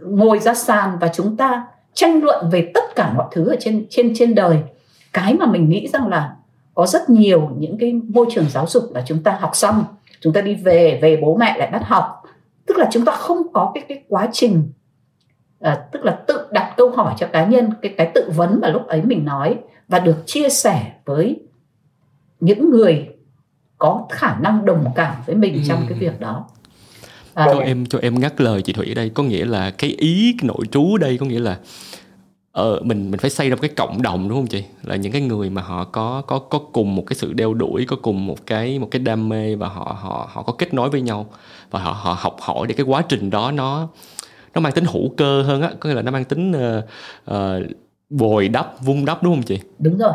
ngồi 0.00 0.38
ra 0.38 0.54
sàn 0.54 0.98
và 1.00 1.08
chúng 1.08 1.36
ta 1.36 1.66
tranh 1.94 2.22
luận 2.22 2.50
về 2.50 2.70
tất 2.74 2.84
cả 2.96 3.12
mọi 3.16 3.26
thứ 3.32 3.48
ở 3.48 3.56
trên 3.60 3.86
trên 3.90 4.12
trên 4.14 4.34
đời. 4.34 4.58
Cái 5.12 5.34
mà 5.34 5.46
mình 5.46 5.68
nghĩ 5.68 5.88
rằng 5.88 6.08
là 6.08 6.36
có 6.74 6.86
rất 6.86 7.10
nhiều 7.10 7.50
những 7.58 7.78
cái 7.78 7.92
môi 7.92 8.26
trường 8.30 8.48
giáo 8.48 8.66
dục 8.66 8.84
là 8.94 9.02
chúng 9.06 9.22
ta 9.22 9.38
học 9.40 9.50
xong 9.54 9.84
chúng 10.20 10.32
ta 10.32 10.40
đi 10.40 10.54
về 10.54 10.98
về 11.02 11.18
bố 11.22 11.36
mẹ 11.36 11.58
lại 11.58 11.70
bắt 11.72 11.82
học. 11.84 12.22
Tức 12.66 12.78
là 12.78 12.88
chúng 12.92 13.04
ta 13.04 13.12
không 13.12 13.52
có 13.52 13.70
cái 13.74 13.84
cái 13.88 14.02
quá 14.08 14.28
trình 14.32 14.72
à, 15.60 15.84
tức 15.92 16.04
là 16.04 16.12
tự 16.26 16.46
đặt 16.50 16.74
câu 16.76 16.90
hỏi 16.90 17.14
cho 17.18 17.26
cá 17.26 17.46
nhân 17.46 17.70
cái 17.82 17.94
cái 17.96 18.10
tự 18.14 18.30
vấn 18.36 18.60
mà 18.62 18.68
lúc 18.68 18.86
ấy 18.86 19.02
mình 19.02 19.24
nói 19.24 19.58
và 19.88 19.98
được 19.98 20.16
chia 20.26 20.48
sẻ 20.48 20.92
với 21.04 21.40
những 22.40 22.70
người 22.70 23.08
có 23.78 24.06
khả 24.10 24.36
năng 24.40 24.64
đồng 24.64 24.84
cảm 24.94 25.14
với 25.26 25.36
mình 25.36 25.62
trong 25.68 25.84
cái 25.88 25.98
việc 25.98 26.20
đó 26.20 26.46
à, 27.34 27.46
cho 27.52 27.58
em 27.58 27.86
cho 27.86 27.98
em 28.02 28.20
ngắt 28.20 28.40
lời 28.40 28.62
chị 28.62 28.72
thủy 28.72 28.86
ở 28.88 28.94
đây. 28.94 29.08
Có 29.08 29.22
nghĩa 29.22 29.44
là 29.44 29.70
cái 29.70 29.90
ý 29.90 30.34
cái 30.38 30.48
nội 30.48 30.66
trú 30.70 30.96
đây 30.96 31.18
có 31.18 31.26
nghĩa 31.26 31.38
là 31.38 31.58
ờ, 32.52 32.80
mình 32.82 33.10
mình 33.10 33.20
phải 33.20 33.30
xây 33.30 33.48
ra 33.48 33.54
một 33.54 33.60
cái 33.62 33.70
cộng 33.76 34.02
đồng 34.02 34.28
đúng 34.28 34.38
không 34.38 34.46
chị? 34.46 34.64
Là 34.82 34.96
những 34.96 35.12
cái 35.12 35.22
người 35.22 35.50
mà 35.50 35.62
họ 35.62 35.84
có 35.84 36.22
có 36.26 36.38
có 36.38 36.58
cùng 36.58 36.94
một 36.96 37.04
cái 37.06 37.16
sự 37.16 37.32
đeo 37.32 37.54
đuổi 37.54 37.84
có 37.88 37.96
cùng 38.02 38.26
một 38.26 38.46
cái 38.46 38.78
một 38.78 38.88
cái 38.90 39.00
đam 39.00 39.28
mê 39.28 39.56
và 39.56 39.68
họ 39.68 39.96
họ 40.00 40.28
họ 40.32 40.42
có 40.42 40.52
kết 40.52 40.74
nối 40.74 40.90
với 40.90 41.00
nhau 41.00 41.26
và 41.70 41.80
họ 41.80 41.92
họ 41.92 42.16
học 42.18 42.36
hỏi 42.40 42.66
để 42.66 42.74
cái 42.74 42.86
quá 42.86 43.02
trình 43.08 43.30
đó 43.30 43.50
nó 43.50 43.88
nó 44.54 44.60
mang 44.60 44.72
tính 44.72 44.84
hữu 44.84 45.08
cơ 45.16 45.42
hơn 45.42 45.62
á. 45.62 45.70
Có 45.80 45.88
nghĩa 45.88 45.94
là 45.94 46.02
nó 46.02 46.10
mang 46.10 46.24
tính 46.24 46.52
uh, 46.52 46.84
uh, 47.30 47.70
bồi 48.10 48.48
đắp 48.48 48.82
vun 48.82 49.04
đắp 49.04 49.22
đúng 49.22 49.34
không 49.34 49.42
chị? 49.42 49.58
Đúng 49.78 49.98
rồi. 49.98 50.12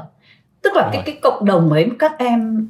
Tức 0.61 0.73
là 0.75 0.89
cái 0.93 1.03
cái 1.05 1.17
cộng 1.21 1.45
đồng 1.45 1.69
ấy 1.69 1.89
các 1.99 2.11
em 2.17 2.69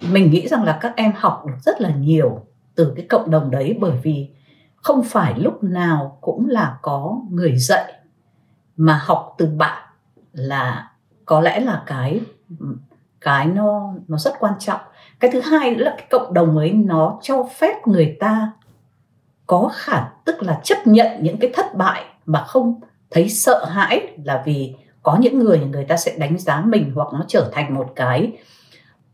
mình 0.00 0.30
nghĩ 0.30 0.48
rằng 0.48 0.64
là 0.64 0.78
các 0.82 0.92
em 0.96 1.12
học 1.16 1.44
được 1.46 1.54
rất 1.64 1.80
là 1.80 1.90
nhiều 1.90 2.40
từ 2.76 2.92
cái 2.96 3.06
cộng 3.08 3.30
đồng 3.30 3.50
đấy 3.50 3.76
bởi 3.80 3.98
vì 4.02 4.28
không 4.76 5.02
phải 5.04 5.34
lúc 5.38 5.62
nào 5.62 6.18
cũng 6.20 6.48
là 6.48 6.78
có 6.82 7.20
người 7.30 7.56
dạy 7.56 7.92
mà 8.76 9.00
học 9.04 9.34
từ 9.38 9.46
bạn 9.46 9.82
là 10.32 10.90
có 11.24 11.40
lẽ 11.40 11.60
là 11.60 11.82
cái 11.86 12.20
cái 13.20 13.46
nó 13.46 13.94
nó 14.08 14.18
rất 14.18 14.32
quan 14.38 14.54
trọng. 14.58 14.80
Cái 15.20 15.30
thứ 15.30 15.40
hai 15.40 15.70
nữa 15.70 15.84
là 15.84 15.94
cái 15.98 16.06
cộng 16.10 16.34
đồng 16.34 16.58
ấy 16.58 16.72
nó 16.72 17.18
cho 17.22 17.48
phép 17.58 17.86
người 17.86 18.16
ta 18.20 18.52
có 19.46 19.70
khả, 19.74 20.08
tức 20.24 20.42
là 20.42 20.60
chấp 20.64 20.86
nhận 20.86 21.06
những 21.20 21.38
cái 21.38 21.50
thất 21.54 21.74
bại 21.74 22.04
mà 22.26 22.44
không 22.44 22.80
thấy 23.10 23.28
sợ 23.28 23.64
hãi 23.64 24.08
là 24.24 24.42
vì 24.46 24.74
có 25.02 25.18
những 25.20 25.38
người 25.38 25.58
người 25.58 25.84
ta 25.84 25.96
sẽ 25.96 26.16
đánh 26.18 26.38
giá 26.38 26.60
mình 26.60 26.92
hoặc 26.94 27.08
nó 27.12 27.24
trở 27.28 27.50
thành 27.52 27.74
một 27.74 27.92
cái 27.96 28.32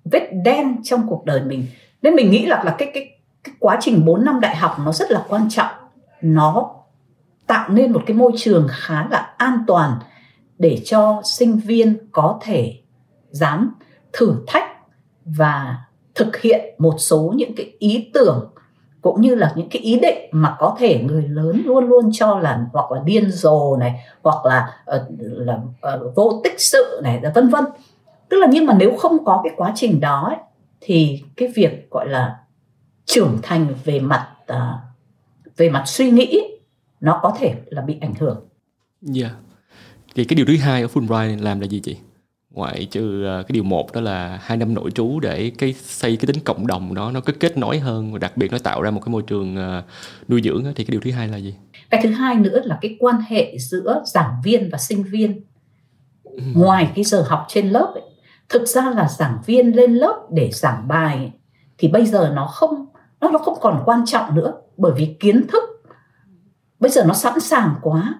vết 0.05 0.31
đen 0.45 0.83
trong 0.83 1.09
cuộc 1.09 1.25
đời 1.25 1.43
mình. 1.43 1.67
Nên 2.03 2.15
mình 2.15 2.31
nghĩ 2.31 2.47
là 2.47 2.63
là 2.65 2.75
cái 2.79 2.91
cái 2.95 3.12
cái 3.45 3.55
quá 3.59 3.79
trình 3.81 4.05
4 4.05 4.25
năm 4.25 4.41
đại 4.41 4.57
học 4.57 4.77
nó 4.85 4.93
rất 4.93 5.11
là 5.11 5.25
quan 5.29 5.49
trọng. 5.51 5.71
Nó 6.23 6.71
tạo 7.47 7.69
nên 7.69 7.93
một 7.93 8.03
cái 8.07 8.17
môi 8.17 8.33
trường 8.37 8.67
khá 8.71 9.07
là 9.11 9.35
an 9.37 9.59
toàn 9.67 9.99
để 10.59 10.83
cho 10.85 11.21
sinh 11.25 11.57
viên 11.57 11.99
có 12.13 12.39
thể 12.43 12.81
dám 13.31 13.75
thử 14.13 14.45
thách 14.47 14.65
và 15.25 15.77
thực 16.15 16.37
hiện 16.37 16.75
một 16.79 16.95
số 16.99 17.33
những 17.37 17.55
cái 17.57 17.73
ý 17.79 18.11
tưởng 18.15 18.49
cũng 19.03 19.21
như 19.21 19.35
là 19.35 19.53
những 19.57 19.69
cái 19.69 19.83
ý 19.83 19.99
định 20.01 20.19
mà 20.31 20.57
có 20.59 20.77
thể 20.79 21.03
người 21.03 21.29
lớn 21.29 21.63
luôn 21.65 21.85
luôn 21.85 22.11
cho 22.13 22.39
là 22.39 22.67
hoặc 22.73 22.93
là 22.93 23.01
điên 23.05 23.31
rồ 23.31 23.77
này 23.77 24.01
hoặc 24.23 24.47
là 24.47 24.77
uh, 24.97 25.03
là 25.19 25.55
uh, 25.95 26.15
vô 26.17 26.41
tích 26.45 26.61
sự 26.61 27.01
này 27.03 27.23
vân 27.35 27.49
vân. 27.49 27.65
Tức 28.29 28.37
là 28.37 28.47
nhưng 28.51 28.67
mà 28.67 28.75
nếu 28.79 28.97
không 28.99 29.25
có 29.25 29.41
cái 29.45 29.53
quá 29.57 29.73
trình 29.75 30.01
đó 30.01 30.27
ấy, 30.29 30.39
thì 30.81 31.23
cái 31.37 31.49
việc 31.49 31.91
gọi 31.91 32.09
là 32.09 32.42
trưởng 33.05 33.39
thành 33.43 33.75
về 33.85 34.01
mặt 34.01 34.29
uh, 34.53 34.59
về 35.57 35.71
mặt 35.71 35.83
suy 35.87 36.11
nghĩ 36.11 36.43
nó 37.01 37.21
có 37.23 37.37
thể 37.39 37.55
là 37.67 37.83
bị 37.83 37.99
ảnh 38.01 38.15
hưởng. 38.15 38.49
Dạ. 39.01 39.27
Yeah. 39.27 39.37
Thì 40.15 40.25
cái 40.25 40.35
điều 40.35 40.47
thứ 40.47 40.57
hai 40.57 40.83
ở 40.83 40.89
Fulbright 40.89 41.43
làm 41.43 41.61
là 41.61 41.67
gì 41.67 41.81
chị? 41.81 41.97
ngoại 42.55 42.85
trừ 42.91 43.25
ờ, 43.25 43.43
cái 43.43 43.53
điều 43.53 43.63
một 43.63 43.93
đó 43.93 44.01
là 44.01 44.39
hai 44.43 44.59
năm 44.59 44.75
nội 44.75 44.91
trú 44.91 45.21
để 45.21 45.53
cái 45.59 45.73
xây 45.73 46.17
cái 46.17 46.27
tính 46.27 46.45
cộng 46.45 46.67
đồng 46.67 46.95
đó 46.95 47.11
nó 47.11 47.21
có 47.21 47.33
kết 47.41 47.59
nối 47.59 47.79
hơn 47.79 48.13
và 48.13 48.19
đặc 48.19 48.37
biệt 48.37 48.53
nó 48.53 48.59
tạo 48.59 48.83
ra 48.83 48.91
một 48.91 49.01
cái 49.05 49.13
môi 49.13 49.23
trường 49.23 49.57
ờ, 49.57 49.83
nuôi 50.29 50.41
dưỡng 50.45 50.65
thì 50.65 50.85
cái 50.85 50.93
điều 50.93 51.01
thứ 51.01 51.11
hai 51.11 51.29
là 51.29 51.37
gì 51.37 51.55
cái 51.91 52.01
thứ 52.03 52.11
hai 52.11 52.35
nữa 52.35 52.61
là 52.65 52.79
cái 52.81 52.97
quan 53.01 53.17
hệ 53.29 53.59
giữa 53.59 54.03
giảng 54.07 54.35
viên 54.45 54.69
và 54.73 54.79
sinh 54.79 55.03
viên 55.03 55.41
ừ. 56.25 56.43
ngoài 56.55 56.89
cái 56.95 57.05
giờ 57.05 57.25
học 57.29 57.47
trên 57.49 57.71
lớp 57.71 57.91
ấy, 57.95 58.03
thực 58.49 58.69
ra 58.69 58.91
là 58.91 59.09
giảng 59.09 59.39
viên 59.47 59.77
lên 59.77 59.95
lớp 59.95 60.27
để 60.31 60.51
giảng 60.53 60.89
bài 60.89 61.17
ấy, 61.17 61.31
thì 61.79 61.89
bây 61.89 62.07
giờ 62.07 62.33
nó 62.35 62.47
không 62.47 62.87
nó 63.23 63.31
nó 63.31 63.39
không 63.39 63.59
còn 63.61 63.83
quan 63.85 64.03
trọng 64.07 64.35
nữa 64.35 64.53
bởi 64.77 64.93
vì 64.97 65.17
kiến 65.21 65.47
thức 65.47 65.63
bây 66.81 66.91
giờ 66.91 67.05
nó 67.05 67.15
sẵn 67.15 67.41
sàng 67.41 67.75
quá. 67.83 68.15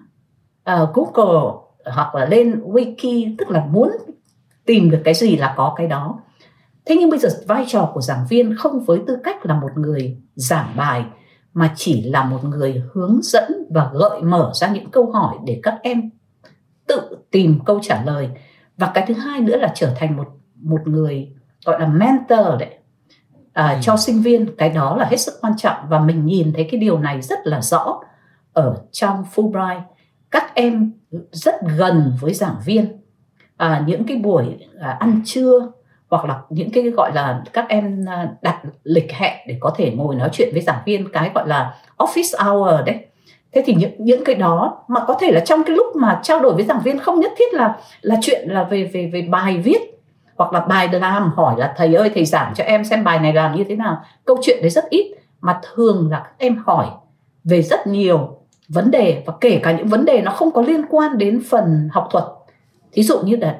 Uh, 0.73 0.89
Google 0.93 1.51
hoặc 1.85 2.15
là 2.15 2.25
lên 2.25 2.61
wiki 2.65 3.35
tức 3.37 3.49
là 3.49 3.65
muốn 3.65 3.91
tìm 4.65 4.89
được 4.89 5.01
cái 5.03 5.13
gì 5.13 5.35
là 5.35 5.53
có 5.57 5.73
cái 5.77 5.87
đó. 5.87 6.19
Thế 6.85 6.95
nhưng 6.99 7.09
bây 7.09 7.19
giờ 7.19 7.29
vai 7.47 7.65
trò 7.67 7.91
của 7.93 8.01
giảng 8.01 8.25
viên 8.29 8.55
không 8.55 8.79
với 8.79 9.01
tư 9.07 9.17
cách 9.23 9.45
là 9.45 9.59
một 9.59 9.71
người 9.75 10.17
giảng 10.35 10.73
bài 10.75 11.05
mà 11.53 11.73
chỉ 11.75 12.01
là 12.01 12.23
một 12.23 12.43
người 12.43 12.83
hướng 12.93 13.19
dẫn 13.23 13.43
và 13.69 13.91
gợi 13.93 14.21
mở 14.21 14.51
ra 14.53 14.69
những 14.69 14.89
câu 14.91 15.11
hỏi 15.11 15.35
để 15.45 15.59
các 15.63 15.79
em 15.83 16.09
tự 16.87 17.17
tìm 17.31 17.59
câu 17.65 17.79
trả 17.81 18.03
lời. 18.03 18.29
Và 18.77 18.91
cái 18.93 19.05
thứ 19.07 19.13
hai 19.13 19.41
nữa 19.41 19.57
là 19.57 19.71
trở 19.75 19.93
thành 19.95 20.17
một 20.17 20.27
một 20.61 20.87
người 20.87 21.35
gọi 21.65 21.79
là 21.79 21.87
mentor 21.87 22.59
đấy 22.59 22.77
à, 23.53 23.69
ừ. 23.69 23.77
cho 23.81 23.97
sinh 23.97 24.21
viên. 24.21 24.55
Cái 24.57 24.69
đó 24.69 24.95
là 24.97 25.05
hết 25.05 25.17
sức 25.17 25.33
quan 25.41 25.53
trọng 25.57 25.75
và 25.89 25.99
mình 25.99 26.25
nhìn 26.25 26.53
thấy 26.53 26.67
cái 26.71 26.79
điều 26.79 26.99
này 26.99 27.21
rất 27.21 27.39
là 27.43 27.61
rõ 27.61 27.99
ở 28.53 28.77
trong 28.91 29.23
Fulbright. 29.35 29.81
Các 30.31 30.55
em 30.55 30.91
rất 31.31 31.55
gần 31.77 32.13
với 32.21 32.33
giảng 32.33 32.55
viên. 32.65 33.01
À, 33.57 33.83
những 33.87 34.03
cái 34.03 34.17
buổi 34.17 34.45
à, 34.79 34.97
ăn 34.99 35.21
trưa 35.25 35.71
hoặc 36.09 36.25
là 36.25 36.39
những 36.49 36.71
cái 36.71 36.83
gọi 36.83 37.11
là 37.13 37.43
các 37.53 37.65
em 37.69 38.05
à, 38.07 38.31
đặt 38.41 38.61
lịch 38.83 39.11
hẹn 39.11 39.37
để 39.47 39.57
có 39.59 39.73
thể 39.77 39.91
ngồi 39.95 40.15
nói 40.15 40.29
chuyện 40.31 40.49
với 40.53 40.61
giảng 40.61 40.81
viên 40.85 41.11
cái 41.11 41.31
gọi 41.35 41.47
là 41.47 41.75
office 41.97 42.45
hour 42.45 42.85
đấy. 42.85 43.05
Thế 43.53 43.63
thì 43.65 43.75
những 43.75 43.91
những 43.97 44.23
cái 44.25 44.35
đó 44.35 44.83
mà 44.87 45.01
có 45.07 45.17
thể 45.21 45.31
là 45.31 45.39
trong 45.39 45.63
cái 45.63 45.75
lúc 45.75 45.95
mà 45.95 46.19
trao 46.23 46.39
đổi 46.39 46.53
với 46.53 46.63
giảng 46.63 46.81
viên 46.83 46.99
không 46.99 47.19
nhất 47.19 47.31
thiết 47.37 47.53
là 47.53 47.77
là 48.01 48.15
chuyện 48.21 48.49
là 48.49 48.63
về 48.63 48.83
về 48.93 49.09
về 49.13 49.21
bài 49.21 49.57
viết 49.57 49.93
hoặc 50.35 50.53
là 50.53 50.59
bài 50.59 50.89
làm 50.91 51.31
hỏi 51.35 51.55
là 51.57 51.73
thầy 51.77 51.95
ơi 51.95 52.11
thầy 52.15 52.25
giảng 52.25 52.53
cho 52.55 52.63
em 52.63 52.83
xem 52.83 53.03
bài 53.03 53.19
này 53.19 53.33
làm 53.33 53.55
như 53.55 53.63
thế 53.63 53.75
nào? 53.75 54.01
Câu 54.25 54.37
chuyện 54.41 54.57
đấy 54.61 54.69
rất 54.69 54.89
ít 54.89 55.15
mà 55.41 55.59
thường 55.75 56.11
là 56.11 56.19
các 56.19 56.33
em 56.37 56.57
hỏi 56.65 56.87
về 57.43 57.61
rất 57.61 57.87
nhiều 57.87 58.37
vấn 58.69 58.91
đề 58.91 59.23
và 59.25 59.33
kể 59.41 59.59
cả 59.63 59.71
những 59.71 59.87
vấn 59.87 60.05
đề 60.05 60.21
nó 60.21 60.31
không 60.31 60.51
có 60.51 60.61
liên 60.61 60.85
quan 60.89 61.17
đến 61.17 61.41
phần 61.49 61.89
học 61.91 62.07
thuật. 62.11 62.23
Thí 62.91 63.03
dụ 63.03 63.19
như 63.19 63.35
là 63.35 63.55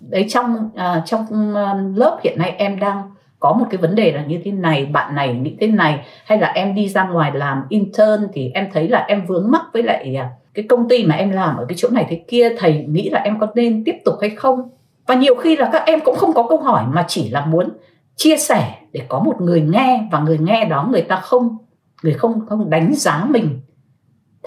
đấy 0.00 0.26
trong 0.28 0.54
uh, 0.66 1.06
trong 1.06 1.54
à, 1.54 1.74
lớp 1.94 2.18
hiện 2.22 2.38
nay 2.38 2.54
em 2.58 2.78
đang 2.78 3.10
có 3.40 3.52
một 3.52 3.66
cái 3.70 3.78
vấn 3.78 3.94
đề 3.94 4.12
là 4.12 4.24
như 4.24 4.40
thế 4.44 4.50
này 4.50 4.86
bạn 4.86 5.14
này 5.14 5.34
nghĩ 5.34 5.56
thế 5.60 5.66
này 5.66 6.06
hay 6.24 6.38
là 6.38 6.48
em 6.48 6.74
đi 6.74 6.88
ra 6.88 7.04
ngoài 7.04 7.32
làm 7.34 7.62
intern 7.68 8.28
thì 8.32 8.50
em 8.54 8.68
thấy 8.72 8.88
là 8.88 9.04
em 9.08 9.26
vướng 9.26 9.50
mắc 9.50 9.62
với 9.72 9.82
lại 9.82 10.16
à, 10.16 10.30
cái 10.54 10.64
công 10.68 10.88
ty 10.88 11.04
mà 11.04 11.14
em 11.14 11.30
làm 11.30 11.56
ở 11.56 11.64
cái 11.68 11.76
chỗ 11.78 11.88
này 11.88 12.06
thế 12.08 12.24
kia 12.28 12.48
thầy 12.58 12.84
nghĩ 12.88 13.10
là 13.10 13.20
em 13.20 13.38
có 13.40 13.46
nên 13.54 13.84
tiếp 13.84 13.96
tục 14.04 14.14
hay 14.20 14.30
không? 14.30 14.70
Và 15.06 15.14
nhiều 15.14 15.34
khi 15.34 15.56
là 15.56 15.70
các 15.72 15.82
em 15.86 16.00
cũng 16.04 16.16
không 16.16 16.34
có 16.34 16.46
câu 16.48 16.58
hỏi 16.58 16.84
mà 16.92 17.04
chỉ 17.08 17.30
là 17.30 17.46
muốn 17.46 17.68
chia 18.16 18.36
sẻ 18.36 18.78
để 18.92 19.00
có 19.08 19.20
một 19.20 19.40
người 19.40 19.60
nghe 19.60 20.08
và 20.12 20.20
người 20.20 20.38
nghe 20.38 20.64
đó 20.64 20.88
người 20.90 21.02
ta 21.02 21.16
không 21.16 21.58
người 22.02 22.14
không 22.14 22.46
không 22.46 22.70
đánh 22.70 22.94
giá 22.94 23.26
mình 23.30 23.60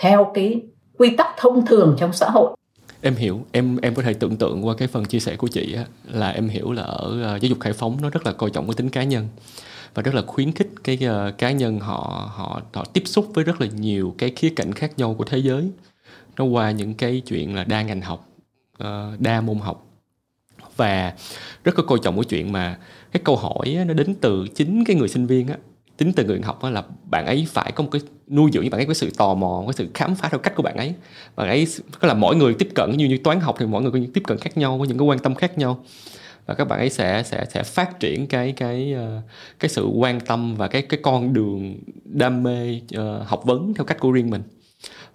theo 0.02 0.32
cái 0.34 0.62
quy 0.98 1.15
tắc 1.15 1.28
thông 1.38 1.65
thường 1.65 1.96
trong 2.00 2.13
xã 2.13 2.30
hội. 2.30 2.56
Em 3.02 3.15
hiểu 3.15 3.46
em 3.52 3.78
em 3.82 3.96
có 3.96 4.02
thể 4.02 4.13
tưởng 4.13 4.38
tượng 4.38 4.67
qua 4.67 4.76
cái 4.78 4.88
phần 4.88 5.06
chia 5.06 5.20
sẻ 5.20 5.36
của 5.36 5.48
chị 5.48 5.74
á, 5.78 5.86
là 6.06 6.30
em 6.30 6.50
hiểu 6.50 6.72
là 6.72 6.82
ở 6.82 7.08
uh, 7.08 7.41
giáo 7.41 7.50
dục 7.50 7.60
khai 7.60 7.74
phóng 7.74 7.98
nó 8.02 8.10
rất 8.10 8.26
là 8.26 8.32
coi 8.32 8.50
trọng 8.50 8.67
cái 8.67 8.74
tính 8.74 8.89
cá 8.89 9.04
nhân 9.04 9.28
và 9.93 10.04
rất 10.04 10.15
là 10.15 10.22
khuyến 10.28 10.52
khích 10.52 10.70
cái 10.84 11.00
uh, 11.06 11.38
cá 11.38 11.52
nhân 11.52 11.80
họ 11.80 12.32
họ 12.36 12.62
họ 12.74 12.86
tiếp 12.93 13.04
xúc 13.06 13.28
với 13.34 13.43
rất 13.43 13.62
là 13.62 13.67
nhiều 13.67 14.15
cái 14.17 14.32
khía 14.36 14.54
cạnh 14.56 14.72
khác 14.74 14.91
nhau 14.98 15.15
của 15.17 15.24
thế 15.24 15.38
giới. 15.38 15.72
Nó 16.38 16.46
qua 16.46 16.72
những 16.72 16.93
cái 16.93 17.22
chuyện 17.26 17.56
là 17.56 17.63
đa 17.63 17.82
ngành 17.82 18.02
học 18.02 18.30
uh, 18.84 19.20
đa 19.20 19.41
môn 19.41 19.58
học 19.60 19.84
và 20.78 21.13
rất 21.63 21.76
có 21.76 21.84
coi 21.84 22.00
trọng 22.04 22.16
cái 22.16 22.26
chuyện 22.30 22.52
mà 22.52 22.78
cái 23.12 23.22
câu 23.26 23.36
hỏi 23.36 23.76
á, 23.78 23.84
nó 23.84 23.94
đến 23.94 24.16
từ 24.22 24.48
chính 24.56 24.84
cái 24.86 24.96
người 24.96 25.08
sinh 25.08 25.28
viên 25.28 25.48
á. 25.48 25.56
Tính 25.98 26.13
từ 26.13 26.24
người 26.24 26.42
học 26.44 26.63
là 26.63 26.84
bạn 27.12 27.26
ấy 27.26 27.48
phải 27.50 27.72
có 27.72 27.84
một 27.84 27.90
cái 27.92 28.02
nuôi 28.28 28.52
dưỡng 28.54 28.63
như 28.63 28.70
bạn 28.70 28.80
ấy 28.80 28.86
có 28.86 28.94
sự 28.94 29.10
tò 29.18 29.34
mò 29.34 29.63
có 29.66 29.72
sự 29.72 29.88
khám 29.94 30.16
phá 30.16 30.30
theo 30.30 30.40
cách 30.40 30.56
của 30.56 30.63
bạn 30.63 30.78
ấy. 30.78 30.94
Bạn 31.36 31.48
ấy 31.48 31.68
có 32.00 32.08
là 32.08 32.13
mỗi 32.13 32.36
người 32.36 32.54
tiếp 32.54 32.70
cận 32.76 32.98
như 32.98 33.06
như 33.06 33.18
toán 33.18 33.40
học 33.40 33.56
thì 33.60 33.66
mỗi 33.66 33.82
người 33.82 33.92
có 33.92 33.98
những 33.98 34.13
tiếp 34.13 34.24
cận 34.28 34.38
khác 34.38 34.58
nhau 34.58 34.78
có 34.80 34.86
những 34.86 34.98
cái 34.98 35.08
quan 35.08 35.20
tâm 35.20 35.36
khác 35.36 35.58
nhau. 35.58 35.84
Và 36.46 36.54
các 36.54 36.68
bạn 36.68 36.80
ấy 36.80 36.90
sẽ 36.90 37.24
sẽ 37.24 37.46
sẽ 37.50 37.63
phát 37.63 38.00
triển 38.00 38.28
cái 38.28 38.52
cái 38.52 38.94
ờ, 38.94 39.22
cái 39.60 39.70
sự 39.70 39.86
quan 39.86 40.20
tâm 40.20 40.56
và 40.56 40.68
cái 40.68 40.82
cái 40.82 41.00
con 41.04 41.34
đường 41.34 41.80
đam 42.06 42.44
mê 42.44 42.82
uh, 42.98 43.28
học 43.28 43.42
vấn 43.46 43.74
theo 43.74 43.86
cách 43.86 44.00
của 44.00 44.12
riêng 44.12 44.30
mình. 44.30 44.42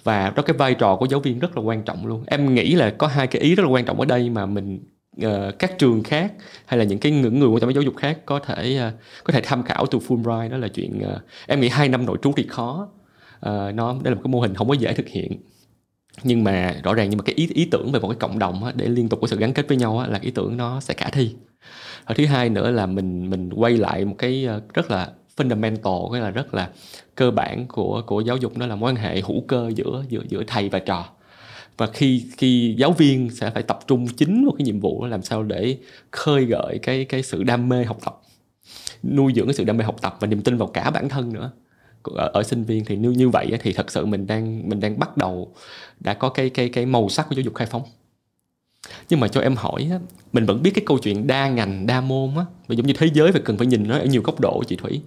Và 0.04 0.30
đó 0.36 0.42
cái 0.42 0.56
vai 0.56 0.74
trò 0.74 0.96
của 0.96 1.06
giáo 1.06 1.20
viên 1.20 1.38
rất 1.38 1.56
là 1.56 1.62
quan 1.62 1.82
trọng 1.82 2.06
luôn. 2.06 2.24
Em 2.26 2.54
nghĩ 2.54 2.74
là 2.74 2.90
có 2.90 3.06
hai 3.06 3.26
cái 3.26 3.42
ý 3.42 3.54
rất 3.54 3.62
là 3.62 3.70
quan 3.70 3.84
trọng 3.84 4.00
ở 4.00 4.06
đây 4.06 4.30
mà 4.30 4.46
mình 4.46 4.80
uh, 5.26 5.58
các 5.58 5.78
trường 5.78 6.02
khác 6.02 6.32
hay 6.66 6.78
là 6.78 6.84
những 6.84 6.98
cái 6.98 7.12
những 7.12 7.38
người 7.38 7.48
quan 7.48 7.60
tâm 7.60 7.68
đến 7.68 7.74
giáo 7.74 7.82
dục 7.82 7.96
khác 7.96 8.18
có 8.26 8.38
thể 8.38 8.80
uh, 8.88 9.00
có 9.24 9.32
thể 9.32 9.40
tham 9.44 9.62
khảo 9.62 9.86
từ 9.86 9.98
Fulbright 9.98 10.50
đó 10.50 10.56
là 10.56 10.68
chuyện 10.68 11.00
uh, 11.04 11.22
em 11.46 11.60
nghĩ 11.60 11.68
hai 11.68 11.88
năm 11.88 12.06
nội 12.06 12.18
trú 12.22 12.32
thì 12.36 12.46
khó. 12.48 12.88
Uh, 13.46 13.74
nó 13.74 13.96
đây 14.02 14.10
là 14.10 14.14
một 14.14 14.20
cái 14.24 14.30
mô 14.30 14.40
hình 14.40 14.54
không 14.54 14.68
có 14.68 14.74
dễ 14.74 14.92
thực 14.92 15.08
hiện. 15.08 15.42
Nhưng 16.22 16.44
mà 16.44 16.74
rõ 16.84 16.94
ràng 16.94 17.10
nhưng 17.10 17.18
mà 17.18 17.24
cái 17.24 17.34
ý 17.34 17.48
ý 17.54 17.64
tưởng 17.64 17.92
về 17.92 18.00
một 18.00 18.08
cái 18.08 18.16
cộng 18.20 18.38
đồng 18.38 18.64
á, 18.64 18.72
để 18.76 18.88
liên 18.88 19.08
tục 19.08 19.20
có 19.20 19.26
sự 19.26 19.36
gắn 19.36 19.52
kết 19.52 19.68
với 19.68 19.76
nhau 19.76 19.98
á, 19.98 20.06
là 20.06 20.18
ý 20.22 20.30
tưởng 20.30 20.56
nó 20.56 20.80
sẽ 20.80 20.94
khả 20.94 21.08
thi. 21.10 21.34
Và 22.06 22.14
thứ 22.14 22.26
hai 22.26 22.48
nữa 22.48 22.70
là 22.70 22.86
mình 22.86 23.30
mình 23.30 23.50
quay 23.50 23.76
lại 23.76 24.04
một 24.04 24.14
cái 24.18 24.48
rất 24.74 24.90
là 24.90 25.08
fundamental 25.36 26.12
cái 26.12 26.20
là 26.20 26.30
rất 26.30 26.54
là 26.54 26.70
cơ 27.14 27.30
bản 27.30 27.66
của 27.68 28.02
của 28.06 28.20
giáo 28.20 28.36
dục 28.36 28.58
đó 28.58 28.66
là 28.66 28.76
mối 28.76 28.90
quan 28.90 28.96
hệ 28.96 29.20
hữu 29.20 29.40
cơ 29.48 29.70
giữa 29.74 30.04
giữa 30.08 30.22
giữa 30.28 30.42
thầy 30.46 30.68
và 30.68 30.78
trò 30.78 31.08
và 31.76 31.86
khi 31.86 32.24
khi 32.36 32.74
giáo 32.78 32.92
viên 32.92 33.30
sẽ 33.30 33.50
phải 33.50 33.62
tập 33.62 33.78
trung 33.86 34.06
chính 34.06 34.44
vào 34.44 34.54
cái 34.58 34.64
nhiệm 34.64 34.80
vụ 34.80 35.06
làm 35.06 35.22
sao 35.22 35.42
để 35.42 35.78
khơi 36.10 36.44
gợi 36.44 36.78
cái 36.82 37.04
cái 37.04 37.22
sự 37.22 37.42
đam 37.42 37.68
mê 37.68 37.84
học 37.84 37.98
tập 38.04 38.22
nuôi 39.02 39.32
dưỡng 39.36 39.46
cái 39.46 39.54
sự 39.54 39.64
đam 39.64 39.76
mê 39.76 39.84
học 39.84 39.96
tập 40.02 40.16
và 40.20 40.26
niềm 40.26 40.42
tin 40.42 40.56
vào 40.56 40.68
cả 40.68 40.90
bản 40.90 41.08
thân 41.08 41.32
nữa. 41.32 41.52
Ở, 42.02 42.30
ở 42.34 42.42
sinh 42.42 42.64
viên 42.64 42.84
thì 42.84 42.96
như 42.96 43.10
như 43.10 43.28
vậy 43.28 43.58
thì 43.60 43.72
thật 43.72 43.90
sự 43.90 44.06
mình 44.06 44.26
đang 44.26 44.68
mình 44.68 44.80
đang 44.80 44.98
bắt 44.98 45.16
đầu 45.16 45.54
đã 46.00 46.14
có 46.14 46.28
cái 46.28 46.50
cái 46.50 46.68
cái 46.68 46.86
màu 46.86 47.08
sắc 47.08 47.26
của 47.28 47.34
giáo 47.34 47.42
dục 47.42 47.54
khai 47.54 47.66
phóng 47.66 47.82
nhưng 49.12 49.20
mà 49.20 49.28
cho 49.28 49.40
em 49.40 49.56
hỏi 49.56 49.88
á, 49.90 49.98
mình 50.32 50.46
vẫn 50.46 50.62
biết 50.62 50.70
cái 50.74 50.84
câu 50.86 50.98
chuyện 50.98 51.26
đa 51.26 51.48
ngành 51.48 51.86
đa 51.86 52.00
môn 52.00 52.30
á 52.36 52.44
và 52.66 52.74
giống 52.74 52.86
như 52.86 52.94
thế 52.98 53.08
giới 53.14 53.32
phải 53.32 53.40
cần 53.44 53.58
phải 53.58 53.66
nhìn 53.66 53.88
nó 53.88 53.98
ở 53.98 54.04
nhiều 54.04 54.22
góc 54.22 54.40
độ 54.40 54.62
chị 54.68 54.76
thủy. 54.76 55.00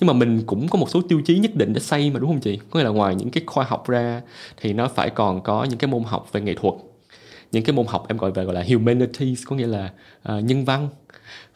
Nhưng 0.00 0.06
mà 0.06 0.12
mình 0.12 0.42
cũng 0.46 0.68
có 0.68 0.78
một 0.78 0.90
số 0.90 1.00
tiêu 1.08 1.20
chí 1.24 1.38
nhất 1.38 1.54
định 1.54 1.72
để 1.72 1.80
xây 1.80 2.10
mà 2.10 2.20
đúng 2.20 2.30
không 2.30 2.40
chị? 2.40 2.58
Có 2.70 2.78
nghĩa 2.78 2.84
là 2.84 2.90
ngoài 2.90 3.14
những 3.14 3.30
cái 3.30 3.42
khoa 3.46 3.64
học 3.64 3.88
ra 3.88 4.22
thì 4.60 4.72
nó 4.72 4.88
phải 4.88 5.10
còn 5.10 5.42
có 5.42 5.64
những 5.64 5.78
cái 5.78 5.90
môn 5.90 6.04
học 6.04 6.28
về 6.32 6.40
nghệ 6.40 6.54
thuật. 6.54 6.74
Những 7.52 7.64
cái 7.64 7.72
môn 7.72 7.86
học 7.86 8.06
em 8.08 8.18
gọi 8.18 8.32
về 8.32 8.44
gọi 8.44 8.54
là 8.54 8.64
humanities 8.68 9.42
có 9.46 9.56
nghĩa 9.56 9.66
là 9.66 9.92
uh, 10.32 10.44
nhân 10.44 10.64
văn. 10.64 10.88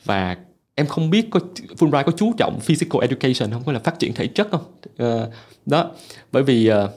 Và 0.05 0.37
em 0.75 0.87
không 0.87 1.11
biết 1.11 1.31
có 1.31 1.41
Fulbright 1.79 2.05
có 2.05 2.13
chú 2.13 2.33
trọng 2.39 2.61
physical 2.61 3.03
education 3.03 3.51
không? 3.53 3.63
Có 3.67 3.73
là 3.73 3.79
phát 3.79 3.99
triển 3.99 4.15
thể 4.15 4.27
chất 4.27 4.49
không? 4.51 4.65
Uh, 5.03 5.33
đó. 5.67 5.91
Bởi 6.33 6.43
vì 6.43 6.71
uh, 6.71 6.91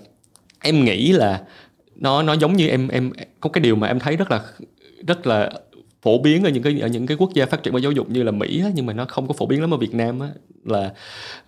em 0.62 0.86
nghĩ 0.86 1.12
là 1.12 1.44
nó 1.96 2.24
nó 2.24 2.34
giống 2.34 2.54
như 2.54 2.68
em 2.68 2.88
em 2.88 3.12
có 3.40 3.50
cái 3.50 3.62
điều 3.62 3.76
mà 3.76 3.88
em 3.88 4.00
thấy 4.00 4.16
rất 4.16 4.32
là 4.32 4.42
rất 5.08 5.28
là 5.28 5.52
phổ 6.02 6.18
biến 6.18 6.44
ở 6.44 6.50
những 6.50 6.64
cái 6.64 6.80
ở 6.82 6.88
những 6.88 7.08
cái 7.08 7.18
quốc 7.18 7.34
gia 7.34 7.46
phát 7.46 7.64
triển 7.64 7.74
về 7.74 7.82
giáo 7.82 7.92
dục 7.92 8.10
như 8.10 8.24
là 8.24 8.32
Mỹ 8.32 8.62
á, 8.64 8.70
nhưng 8.76 8.86
mà 8.86 8.94
nó 8.94 9.06
không 9.06 9.28
có 9.28 9.34
phổ 9.34 9.46
biến 9.46 9.62
lắm 9.62 9.74
ở 9.74 9.78
Việt 9.78 9.94
Nam 9.94 10.20
á, 10.20 10.30
là 10.64 10.94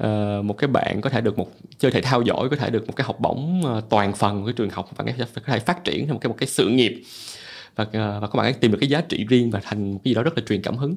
uh, 0.03 0.45
một 0.45 0.53
cái 0.57 0.67
bạn 0.67 1.01
có 1.01 1.09
thể 1.09 1.21
được 1.21 1.37
một 1.37 1.51
chơi 1.77 1.91
thể 1.91 2.01
thao 2.01 2.21
giỏi 2.21 2.49
có 2.49 2.55
thể 2.55 2.69
được 2.69 2.87
một 2.87 2.93
cái 2.95 3.05
học 3.05 3.19
bổng 3.19 3.61
uh, 3.77 3.89
toàn 3.89 4.13
phần 4.13 4.43
của 4.43 4.51
trường 4.51 4.69
học 4.69 4.89
và 4.95 5.05
có 5.05 5.25
thể 5.45 5.59
phát 5.59 5.83
triển 5.83 6.07
thành 6.07 6.13
một 6.13 6.19
cái 6.21 6.29
một 6.29 6.35
cái 6.37 6.47
sự 6.47 6.69
nghiệp. 6.69 7.01
Và 7.75 7.83
uh, 7.83 7.93
và 7.93 8.19
các 8.21 8.35
bạn 8.35 8.45
ấy 8.45 8.53
tìm 8.53 8.71
được 8.71 8.77
cái 8.81 8.89
giá 8.89 9.01
trị 9.01 9.25
riêng 9.29 9.51
và 9.51 9.59
thành 9.63 9.93
một 9.93 9.99
cái 10.03 10.11
gì 10.11 10.15
đó 10.15 10.23
rất 10.23 10.37
là 10.37 10.43
truyền 10.47 10.61
cảm 10.61 10.77
hứng. 10.77 10.95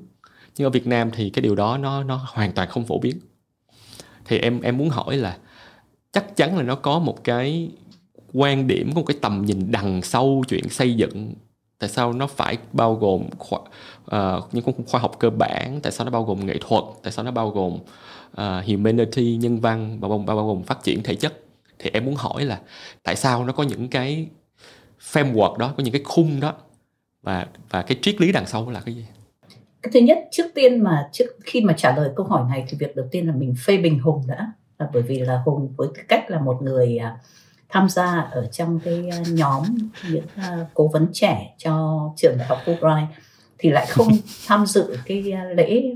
Nhưng 0.57 0.67
ở 0.67 0.71
Việt 0.71 0.87
Nam 0.87 1.11
thì 1.11 1.31
cái 1.31 1.43
điều 1.43 1.55
đó 1.55 1.79
nó 1.79 2.05
nó 2.05 2.21
hoàn 2.29 2.53
toàn 2.53 2.69
không 2.69 2.85
phổ 2.85 2.99
biến. 2.99 3.17
Thì 4.25 4.39
em 4.39 4.61
em 4.61 4.79
muốn 4.79 4.89
hỏi 4.89 5.17
là 5.17 5.37
chắc 6.13 6.37
chắn 6.37 6.57
là 6.57 6.63
nó 6.63 6.75
có 6.75 6.99
một 6.99 7.25
cái 7.25 7.71
quan 8.33 8.67
điểm 8.67 8.93
có 8.95 9.01
một 9.01 9.07
cái 9.07 9.17
tầm 9.21 9.45
nhìn 9.47 9.71
đằng 9.71 10.03
sâu 10.03 10.45
chuyện 10.49 10.69
xây 10.69 10.95
dựng 10.95 11.35
tại 11.81 11.91
sao 11.91 12.13
nó 12.13 12.27
phải 12.27 12.59
bao 12.73 12.95
gồm 12.95 13.23
khoa, 13.39 13.59
uh, 14.17 14.55
những 14.55 14.65
khoa 14.87 15.01
học 15.01 15.17
cơ 15.19 15.31
bản? 15.31 15.81
Tại 15.83 15.93
sao 15.93 16.05
nó 16.05 16.11
bao 16.11 16.25
gồm 16.25 16.47
nghệ 16.47 16.57
thuật? 16.61 16.85
Tại 17.03 17.13
sao 17.13 17.25
nó 17.25 17.31
bao 17.31 17.51
gồm 17.51 17.73
uh, 17.75 18.67
humanity 18.67 19.37
nhân 19.37 19.61
văn 19.61 19.99
và 20.01 20.09
bao, 20.09 20.19
bao 20.19 20.47
gồm 20.47 20.63
phát 20.63 20.83
triển 20.83 21.03
thể 21.03 21.15
chất? 21.15 21.41
Thì 21.79 21.91
em 21.93 22.05
muốn 22.05 22.15
hỏi 22.15 22.45
là 22.45 22.61
tại 23.03 23.17
sao 23.17 23.45
nó 23.45 23.53
có 23.53 23.63
những 23.63 23.89
cái 23.89 24.27
framework 25.13 25.57
đó 25.57 25.75
có 25.77 25.83
những 25.83 25.93
cái 25.93 26.03
khung 26.05 26.41
đó? 26.41 26.55
Và 27.23 27.47
và 27.71 27.83
cái 27.83 27.99
triết 28.03 28.21
lý 28.21 28.33
đằng 28.33 28.47
sau 28.47 28.71
là 28.71 28.81
cái 28.81 28.95
gì? 28.95 29.07
Cái 29.83 29.91
thứ 29.95 30.01
nhất 30.01 30.19
trước 30.31 30.47
tiên 30.55 30.85
mà 30.85 31.09
trước 31.13 31.37
khi 31.45 31.61
mà 31.61 31.73
trả 31.77 31.97
lời 31.97 32.11
câu 32.17 32.27
hỏi 32.27 32.45
này 32.51 32.65
thì 32.69 32.77
việc 32.81 32.97
đầu 32.97 33.07
tiên 33.11 33.27
là 33.27 33.33
mình 33.33 33.55
phê 33.67 33.77
bình 33.77 33.99
hùng 33.99 34.23
đã. 34.29 34.53
Là 34.79 34.89
bởi 34.93 35.03
vì 35.03 35.19
là 35.19 35.43
hùng 35.45 35.75
với 35.77 35.89
tư 35.95 36.03
cách 36.09 36.31
là 36.31 36.41
một 36.41 36.63
người 36.63 36.99
uh, 36.99 37.21
tham 37.71 37.89
gia 37.89 38.21
ở 38.21 38.47
trong 38.47 38.81
cái 38.85 39.09
ờ, 39.13 39.19
nhóm 39.29 39.65
những 40.11 40.25
uh, 40.25 40.67
cố 40.75 40.89
vấn 40.93 41.09
trẻ 41.13 41.55
cho 41.59 42.01
trường 42.17 42.39
đại 42.39 42.49
học 42.49 42.59
Fulbright 42.65 43.07
thì 43.59 43.71
lại 43.71 43.87
không 43.89 44.09
tham 44.47 44.67
dự 44.67 44.97
cái 45.07 45.33
uh, 45.33 45.59
lễ 45.59 45.95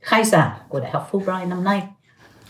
khai 0.00 0.24
giảng 0.24 0.58
của 0.68 0.80
đại 0.80 0.90
học 0.90 1.08
Fulbright 1.12 1.48
năm 1.48 1.64
nay. 1.64 1.82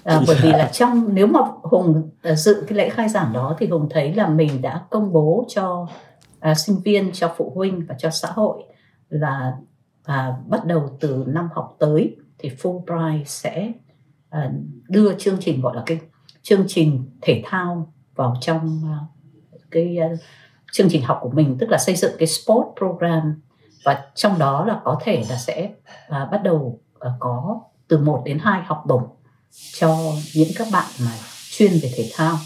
À, 0.05 0.21
bởi 0.27 0.37
vì 0.43 0.53
là 0.53 0.71
trong 0.73 1.15
nếu 1.15 1.27
mà 1.27 1.41
hùng 1.63 2.11
dự 2.37 2.65
cái 2.69 2.79
lễ 2.79 2.89
khai 2.89 3.09
giảng 3.09 3.33
đó 3.33 3.57
thì 3.59 3.67
hùng 3.67 3.89
thấy 3.91 4.15
là 4.15 4.29
mình 4.29 4.63
đã 4.63 4.83
công 4.91 5.13
bố 5.13 5.45
cho 5.49 5.89
uh, 6.51 6.57
sinh 6.57 6.77
viên 6.85 7.13
cho 7.13 7.35
phụ 7.37 7.53
huynh 7.55 7.87
và 7.89 7.95
cho 7.99 8.11
xã 8.11 8.29
hội 8.31 8.63
là 9.09 9.53
uh, 10.01 10.47
bắt 10.47 10.65
đầu 10.65 10.97
từ 11.01 11.25
năm 11.27 11.49
học 11.55 11.77
tới 11.79 12.17
thì 12.39 12.51
Fulbright 12.63 13.25
sẽ 13.25 13.73
uh, 14.37 14.53
đưa 14.89 15.15
chương 15.19 15.37
trình 15.41 15.61
gọi 15.61 15.77
là 15.77 15.83
cái 15.87 15.99
chương 16.43 16.65
trình 16.69 17.05
thể 17.23 17.43
thao 17.45 17.93
vào 18.17 18.37
trong 18.41 18.83
à, 18.85 18.99
cái 19.71 19.99
à, 19.99 20.09
chương 20.73 20.89
trình 20.91 21.03
học 21.03 21.19
của 21.23 21.31
mình, 21.31 21.57
tức 21.61 21.71
là 21.71 21.79
xây 21.79 21.97
dựng 21.97 22.13
cái 22.19 22.27
sport 22.27 22.67
program. 22.79 23.41
Và 23.85 24.07
trong 24.15 24.39
đó 24.39 24.65
là 24.65 24.81
có 24.85 25.01
thể 25.03 25.25
là 25.29 25.37
sẽ 25.37 25.71
à, 26.09 26.29
bắt 26.33 26.43
đầu 26.45 26.81
có 27.19 27.61
từ 27.89 27.99
1 27.99 28.23
đến 28.25 28.39
2 28.39 28.63
học 28.63 28.83
bổng 28.87 29.09
cho 29.79 29.97
những 30.35 30.49
các 30.57 30.67
bạn 30.73 30.87
mà 31.05 31.13
chuyên 31.51 31.73
về 31.83 31.93
thể 31.97 32.11
thao 32.15 32.37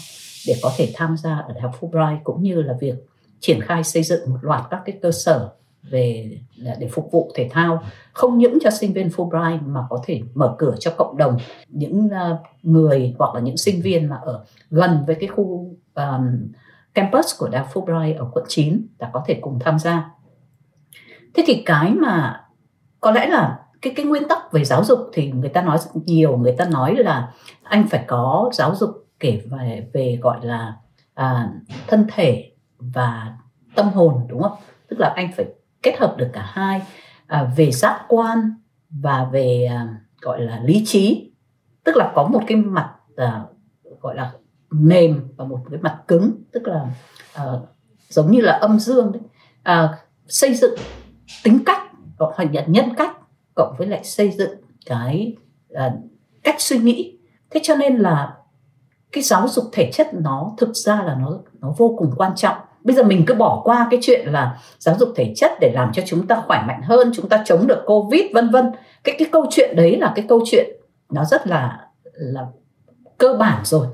để 0.47 0.55
có 0.61 0.71
thể 0.77 0.91
tham 0.95 1.17
gia 1.17 1.35
ở 1.35 1.53
Đại 1.53 1.61
học 1.61 1.71
Fulbright, 1.79 2.17
cũng 2.23 2.43
như 2.43 2.61
là 2.61 2.73
việc 2.81 2.95
triển 3.39 3.61
khai 3.61 3.83
xây 3.83 4.03
dựng 4.03 4.29
một 4.29 4.37
loạt 4.41 4.63
các 4.69 4.81
cái 4.85 4.99
cơ 5.01 5.11
sở 5.11 5.49
về 5.83 6.39
để 6.79 6.89
phục 6.91 7.11
vụ 7.11 7.31
thể 7.35 7.49
thao 7.51 7.83
không 8.13 8.37
những 8.37 8.57
cho 8.61 8.69
sinh 8.69 8.93
viên 8.93 9.07
Fulbright 9.07 9.59
mà 9.65 9.81
có 9.89 9.99
thể 10.05 10.21
mở 10.33 10.55
cửa 10.57 10.75
cho 10.79 10.91
cộng 10.97 11.17
đồng 11.17 11.37
những 11.67 12.09
à, 12.09 12.37
người 12.63 13.15
hoặc 13.19 13.35
là 13.35 13.41
những 13.41 13.57
sinh 13.57 13.81
viên 13.81 14.09
mà 14.09 14.15
ở 14.15 14.45
gần 14.69 15.03
với 15.07 15.15
cái 15.15 15.27
khu 15.27 15.75
um, 15.95 16.51
campus 16.93 17.39
của 17.39 17.49
Đại 17.49 17.65
Fulbright 17.73 18.17
ở 18.17 18.29
quận 18.33 18.45
9 18.47 18.87
đã 18.99 19.09
có 19.13 19.23
thể 19.27 19.37
cùng 19.41 19.59
tham 19.59 19.79
gia. 19.79 20.09
Thế 21.33 21.43
thì 21.47 21.63
cái 21.65 21.91
mà 21.91 22.45
có 22.99 23.11
lẽ 23.11 23.27
là 23.27 23.59
cái 23.81 23.93
cái 23.95 24.05
nguyên 24.05 24.27
tắc 24.27 24.51
về 24.51 24.65
giáo 24.65 24.83
dục 24.83 24.99
thì 25.13 25.31
người 25.31 25.49
ta 25.49 25.61
nói 25.61 25.77
nhiều 25.93 26.37
người 26.37 26.55
ta 26.57 26.65
nói 26.65 26.95
là 26.95 27.31
anh 27.63 27.87
phải 27.87 28.03
có 28.07 28.49
giáo 28.53 28.75
dục 28.75 28.89
kể 29.19 29.41
về 29.45 29.87
về 29.93 30.19
gọi 30.21 30.45
là 30.45 30.75
à, 31.13 31.49
thân 31.87 32.07
thể 32.13 32.51
và 32.79 33.37
tâm 33.75 33.89
hồn 33.89 34.27
đúng 34.27 34.41
không 34.41 34.57
tức 34.87 34.99
là 34.99 35.13
anh 35.15 35.31
phải 35.37 35.45
kết 35.83 35.97
hợp 35.99 36.15
được 36.17 36.29
cả 36.33 36.51
hai 36.53 36.81
à, 37.27 37.53
về 37.57 37.71
giác 37.71 38.05
quan 38.07 38.53
và 38.89 39.29
về 39.31 39.65
à, 39.65 39.87
gọi 40.21 40.41
là 40.41 40.61
lý 40.63 40.83
trí. 40.85 41.31
Tức 41.83 41.97
là 41.97 42.11
có 42.15 42.23
một 42.27 42.41
cái 42.47 42.57
mặt 42.57 42.95
à, 43.15 43.45
gọi 44.01 44.15
là 44.15 44.31
mềm 44.69 45.27
và 45.35 45.45
một 45.45 45.59
cái 45.71 45.79
mặt 45.81 46.01
cứng. 46.07 46.31
Tức 46.51 46.67
là 46.67 46.85
à, 47.33 47.45
giống 48.09 48.31
như 48.31 48.41
là 48.41 48.53
âm 48.53 48.79
dương 48.79 49.11
đấy. 49.11 49.21
À, 49.63 49.97
xây 50.27 50.53
dựng 50.53 50.79
tính 51.43 51.59
cách 51.65 51.81
hoặc 52.19 52.51
nhận 52.51 52.71
nhân 52.71 52.95
cách 52.97 53.17
cộng 53.55 53.75
với 53.77 53.87
lại 53.87 54.03
xây 54.03 54.31
dựng 54.31 54.61
cái 54.85 55.35
à, 55.73 55.93
cách 56.43 56.55
suy 56.59 56.77
nghĩ. 56.77 57.17
Thế 57.49 57.59
cho 57.63 57.75
nên 57.75 57.97
là 57.97 58.37
cái 59.11 59.23
giáo 59.23 59.47
dục 59.47 59.65
thể 59.71 59.91
chất 59.93 60.07
nó 60.13 60.51
thực 60.57 60.75
ra 60.75 61.03
là 61.03 61.15
nó 61.15 61.39
nó 61.53 61.73
vô 61.77 61.95
cùng 61.97 62.13
quan 62.17 62.35
trọng 62.35 62.57
bây 62.83 62.95
giờ 62.95 63.03
mình 63.03 63.23
cứ 63.27 63.33
bỏ 63.33 63.61
qua 63.63 63.87
cái 63.91 63.99
chuyện 64.03 64.27
là 64.27 64.57
giáo 64.79 64.95
dục 64.99 65.09
thể 65.15 65.33
chất 65.35 65.51
để 65.59 65.71
làm 65.73 65.91
cho 65.93 66.03
chúng 66.05 66.27
ta 66.27 66.43
khỏe 66.47 66.63
mạnh 66.67 66.81
hơn, 66.83 67.11
chúng 67.15 67.29
ta 67.29 67.43
chống 67.45 67.67
được 67.67 67.83
covid, 67.85 68.21
vân 68.33 68.49
vân. 68.49 68.71
Cái 69.03 69.15
cái 69.19 69.27
câu 69.31 69.45
chuyện 69.49 69.75
đấy 69.75 69.97
là 69.97 70.11
cái 70.15 70.25
câu 70.29 70.41
chuyện 70.45 70.69
nó 71.09 71.25
rất 71.25 71.47
là 71.47 71.87
là 72.13 72.45
cơ 73.17 73.33
bản 73.39 73.65
rồi. 73.65 73.87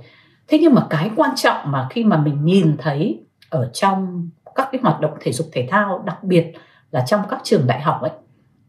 Thế 0.48 0.60
nhưng 0.62 0.74
mà 0.74 0.88
cái 0.90 1.12
quan 1.16 1.36
trọng 1.36 1.72
mà 1.72 1.88
khi 1.90 2.04
mà 2.04 2.18
mình 2.18 2.46
nhìn 2.46 2.76
thấy 2.78 3.26
ở 3.50 3.70
trong 3.74 4.30
các 4.56 4.70
cái 4.72 4.82
hoạt 4.84 5.02
động 5.02 5.12
thể 5.22 5.32
dục, 5.32 5.48
thể 5.52 5.68
thao, 5.72 6.04
đặc 6.06 6.24
biệt 6.24 6.54
là 6.92 7.04
trong 7.08 7.22
các 7.30 7.40
trường 7.44 7.68
đại 7.68 7.82
học 7.82 8.02
ấy, 8.02 8.12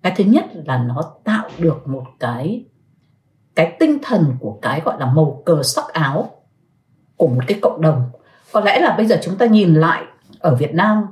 cái 0.02 0.12
thứ 0.16 0.24
nhất 0.24 0.44
là 0.64 0.78
nó 0.78 1.02
tạo 1.24 1.48
được 1.59 1.88
một 1.88 2.04
cái 2.20 2.64
cái 3.54 3.76
tinh 3.78 3.98
thần 4.02 4.37
của 4.40 4.59
cái 4.62 4.81
gọi 4.85 5.00
là 5.00 5.07
màu 5.07 5.42
cờ 5.46 5.62
sắc 5.62 5.88
áo 5.92 6.31
của 7.16 7.26
một 7.26 7.40
cái 7.46 7.59
cộng 7.62 7.81
đồng 7.81 8.02
có 8.52 8.61
lẽ 8.61 8.80
là 8.80 8.94
bây 8.96 9.06
giờ 9.06 9.18
chúng 9.22 9.37
ta 9.37 9.46
nhìn 9.46 9.74
lại 9.74 10.02
ở 10.40 10.54
Việt 10.54 10.74
Nam 10.74 11.06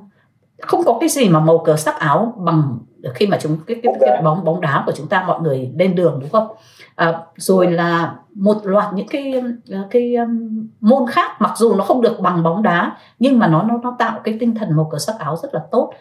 không 0.63 0.85
có 0.85 0.97
cái 1.01 1.09
gì 1.09 1.29
mà 1.29 1.41
màu 1.41 1.59
cờ 1.59 1.77
sắc 1.77 1.99
áo 1.99 2.35
bằng 2.37 2.79
khi 3.15 3.27
mà 3.27 3.39
chúng 3.41 3.59
cái, 3.67 3.81
cái, 3.83 3.95
cái 4.01 4.23
bóng 4.23 4.45
bóng 4.45 4.61
đá 4.61 4.83
của 4.87 4.93
chúng 4.93 5.09
ta 5.09 5.25
mọi 5.27 5.41
người 5.41 5.71
lên 5.79 5.95
đường 5.95 6.19
đúng 6.21 6.31
không? 6.31 6.49
À, 6.95 7.21
rồi 7.37 7.71
là 7.71 8.15
một 8.35 8.57
loạt 8.65 8.95
những 8.95 9.09
cái 9.09 9.43
cái 9.91 10.15
um, 10.15 10.69
môn 10.81 11.03
khác 11.11 11.41
mặc 11.41 11.53
dù 11.57 11.75
nó 11.75 11.85
không 11.85 12.03
được 12.03 12.21
bằng 12.21 12.43
bóng 12.43 12.63
đá 12.63 12.97
nhưng 13.19 13.39
mà 13.39 13.47
nó 13.47 13.63
nó 13.63 13.79
nó 13.83 13.97
tạo 13.99 14.21
cái 14.25 14.37
tinh 14.41 14.55
thần 14.55 14.77
màu 14.77 14.89
cờ 14.93 14.99
sắc 14.99 15.19
áo 15.19 15.37
rất 15.43 15.55
là 15.55 15.61
tốt. 15.71 15.93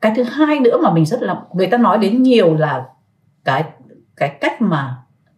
Cái 0.00 0.12
thứ 0.16 0.22
hai 0.22 0.60
nữa 0.60 0.78
mà 0.82 0.92
mình 0.92 1.06
rất 1.06 1.22
là 1.22 1.42
người 1.52 1.66
ta 1.66 1.78
nói 1.78 1.98
đến 1.98 2.22
nhiều 2.22 2.54
là 2.54 2.84
cái 3.44 3.64
cái 4.16 4.36
cách 4.40 4.62
mà 4.62 4.96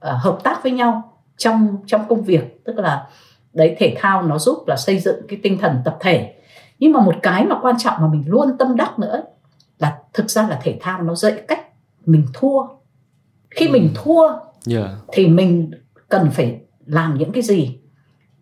uh, 0.09 0.22
hợp 0.22 0.38
tác 0.42 0.62
với 0.62 0.72
nhau 0.72 1.14
trong 1.37 1.76
trong 1.87 2.04
công 2.09 2.22
việc 2.22 2.64
tức 2.64 2.78
là 2.78 3.07
đấy 3.54 3.76
thể 3.78 3.94
thao 3.98 4.22
nó 4.22 4.38
giúp 4.38 4.64
là 4.66 4.76
xây 4.76 4.98
dựng 4.98 5.16
cái 5.28 5.38
tinh 5.42 5.58
thần 5.58 5.76
tập 5.84 5.96
thể. 6.00 6.34
Nhưng 6.78 6.92
mà 6.92 7.00
một 7.00 7.14
cái 7.22 7.44
mà 7.44 7.58
quan 7.62 7.76
trọng 7.78 7.94
mà 8.00 8.06
mình 8.06 8.24
luôn 8.26 8.58
tâm 8.58 8.76
đắc 8.76 8.98
nữa 8.98 9.22
là 9.78 9.98
thực 10.12 10.30
ra 10.30 10.48
là 10.48 10.60
thể 10.62 10.78
thao 10.80 11.02
nó 11.02 11.14
dạy 11.14 11.42
cách 11.48 11.60
mình 12.06 12.26
thua. 12.34 12.66
Khi 13.50 13.68
mình 13.68 13.88
ừ. 13.94 14.00
thua 14.04 14.28
yeah. 14.70 14.90
thì 15.12 15.28
mình 15.28 15.70
cần 16.08 16.30
phải 16.30 16.60
làm 16.86 17.18
những 17.18 17.32
cái 17.32 17.42
gì? 17.42 17.80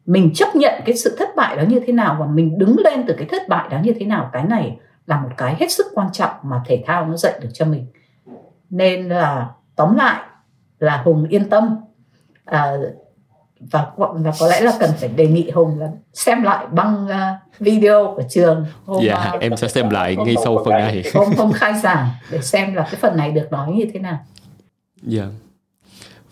Mình 0.07 0.31
chấp 0.35 0.57
nhận 0.57 0.73
cái 0.87 0.97
sự 0.97 1.17
thất 1.19 1.29
bại 1.37 1.57
đó 1.57 1.63
như 1.63 1.81
thế 1.87 1.93
nào 1.93 2.17
và 2.21 2.27
mình 2.27 2.59
đứng 2.59 2.77
lên 2.85 3.05
từ 3.07 3.15
cái 3.19 3.29
thất 3.31 3.49
bại 3.49 3.69
đó 3.71 3.79
như 3.83 3.93
thế 4.01 4.07
nào? 4.07 4.31
Cái 4.33 4.45
này 4.45 4.77
là 5.07 5.21
một 5.21 5.29
cái 5.37 5.57
hết 5.61 5.73
sức 5.73 5.87
quan 5.95 6.13
trọng 6.13 6.31
mà 6.43 6.63
thể 6.67 6.85
thao 6.87 7.07
nó 7.07 7.17
dạy 7.17 7.39
được 7.43 7.49
cho 7.53 7.65
mình. 7.65 7.87
Nên 8.71 9.09
là 9.09 9.51
tóm 9.77 9.97
lại 9.97 10.23
là 10.79 11.03
hùng 11.05 11.27
yên 11.29 11.51
tâm. 11.51 11.77
À, 12.45 12.77
và 13.71 13.87
và 13.99 14.33
có 14.41 14.49
lẽ 14.49 14.61
là 14.61 14.73
cần 14.81 14.91
phải 15.01 15.09
đề 15.09 15.27
nghị 15.27 15.51
hùng 15.51 15.79
là 15.79 15.89
xem 16.13 16.43
lại 16.43 16.67
băng 16.73 17.07
uh, 17.07 17.61
video 17.61 18.15
của 18.17 18.23
trường. 18.29 18.67
Hôm, 18.85 19.05
dạ 19.05 19.33
uh, 19.35 19.41
em 19.41 19.57
sẽ 19.57 19.69
xem 19.69 19.91
lại 19.91 20.17
ngay 20.17 20.35
sau 20.45 20.63
phần 20.65 20.75
này. 20.75 21.03
Hôm 21.15 21.29
hôm 21.37 21.53
khai 21.53 21.75
giảng 21.83 22.09
để 22.31 22.43
xem 22.43 22.75
là 22.75 22.83
cái 22.83 22.95
phần 23.01 23.17
này 23.17 23.31
được 23.31 23.49
nói 23.51 23.73
như 23.73 23.85
thế 23.93 24.01
nào. 24.01 24.19
Dạ. 25.03 25.25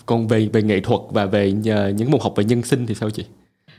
Còn 0.06 0.26
về 0.26 0.48
về 0.52 0.62
nghệ 0.62 0.80
thuật 0.80 1.00
và 1.10 1.24
về 1.24 1.48
uh, 1.48 1.94
những 1.94 2.10
môn 2.10 2.20
học 2.20 2.32
về 2.36 2.44
nhân 2.44 2.62
sinh 2.62 2.86
thì 2.86 2.94
sao 2.94 3.10
chị? 3.10 3.26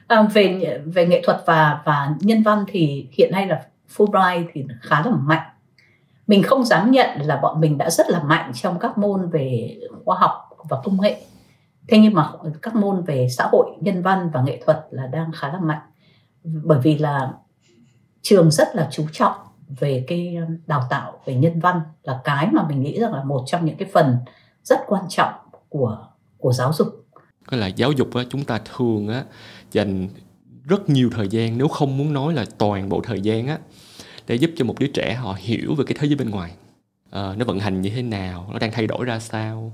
À, 0.07 0.21
về 0.21 0.79
về 0.85 1.05
nghệ 1.05 1.21
thuật 1.25 1.43
và 1.45 1.81
và 1.85 2.09
nhân 2.19 2.43
văn 2.43 2.65
thì 2.67 3.07
hiện 3.11 3.31
nay 3.31 3.47
là 3.47 3.61
Fulbright 3.97 4.45
thì 4.53 4.65
khá 4.81 5.01
là 5.05 5.11
mạnh. 5.11 5.49
Mình 6.27 6.43
không 6.43 6.63
dám 6.63 6.91
nhận 6.91 7.09
là 7.21 7.37
bọn 7.37 7.61
mình 7.61 7.77
đã 7.77 7.89
rất 7.89 8.09
là 8.09 8.23
mạnh 8.23 8.51
trong 8.61 8.79
các 8.79 8.97
môn 8.97 9.29
về 9.29 9.77
khoa 10.05 10.17
học 10.19 10.49
và 10.69 10.77
công 10.83 11.01
nghệ 11.01 11.21
thế 11.91 11.97
nhưng 11.97 12.13
mà 12.13 12.29
các 12.61 12.75
môn 12.75 13.03
về 13.03 13.27
xã 13.29 13.49
hội 13.51 13.65
nhân 13.81 14.01
văn 14.01 14.29
và 14.33 14.41
nghệ 14.41 14.61
thuật 14.65 14.87
là 14.91 15.07
đang 15.07 15.31
khá 15.31 15.47
là 15.47 15.59
mạnh. 15.59 15.81
Bởi 16.43 16.79
vì 16.83 16.97
là 16.97 17.33
trường 18.21 18.51
rất 18.51 18.75
là 18.75 18.87
chú 18.91 19.05
trọng 19.11 19.33
về 19.79 20.05
cái 20.07 20.37
đào 20.67 20.87
tạo 20.89 21.19
về 21.25 21.35
nhân 21.35 21.59
văn 21.59 21.81
là 22.03 22.21
cái 22.23 22.47
mà 22.51 22.67
mình 22.67 22.81
nghĩ 22.81 22.99
rằng 22.99 23.13
là 23.13 23.23
một 23.23 23.43
trong 23.47 23.65
những 23.65 23.77
cái 23.77 23.89
phần 23.93 24.17
rất 24.63 24.79
quan 24.87 25.03
trọng 25.09 25.33
của 25.69 26.07
của 26.37 26.53
giáo 26.53 26.73
dục. 26.73 26.87
Có 27.47 27.57
là 27.57 27.67
giáo 27.67 27.91
dục 27.91 28.15
á 28.15 28.23
chúng 28.29 28.43
ta 28.43 28.59
thường 28.75 29.07
á 29.07 29.23
dành 29.71 30.07
rất 30.63 30.89
nhiều 30.89 31.09
thời 31.15 31.27
gian 31.27 31.57
nếu 31.57 31.67
không 31.67 31.97
muốn 31.97 32.13
nói 32.13 32.33
là 32.33 32.45
toàn 32.57 32.89
bộ 32.89 33.01
thời 33.01 33.21
gian 33.21 33.47
á 33.47 33.57
để 34.27 34.35
giúp 34.35 34.51
cho 34.55 34.65
một 34.65 34.75
đứa 34.79 34.87
trẻ 34.87 35.13
họ 35.13 35.35
hiểu 35.39 35.75
về 35.75 35.83
cái 35.87 35.95
thế 35.99 36.07
giới 36.07 36.15
bên 36.15 36.29
ngoài. 36.29 36.51
À, 37.11 37.33
nó 37.37 37.45
vận 37.45 37.59
hành 37.59 37.81
như 37.81 37.89
thế 37.95 38.01
nào 38.01 38.49
nó 38.53 38.59
đang 38.59 38.71
thay 38.71 38.87
đổi 38.87 39.05
ra 39.05 39.19
sao 39.19 39.71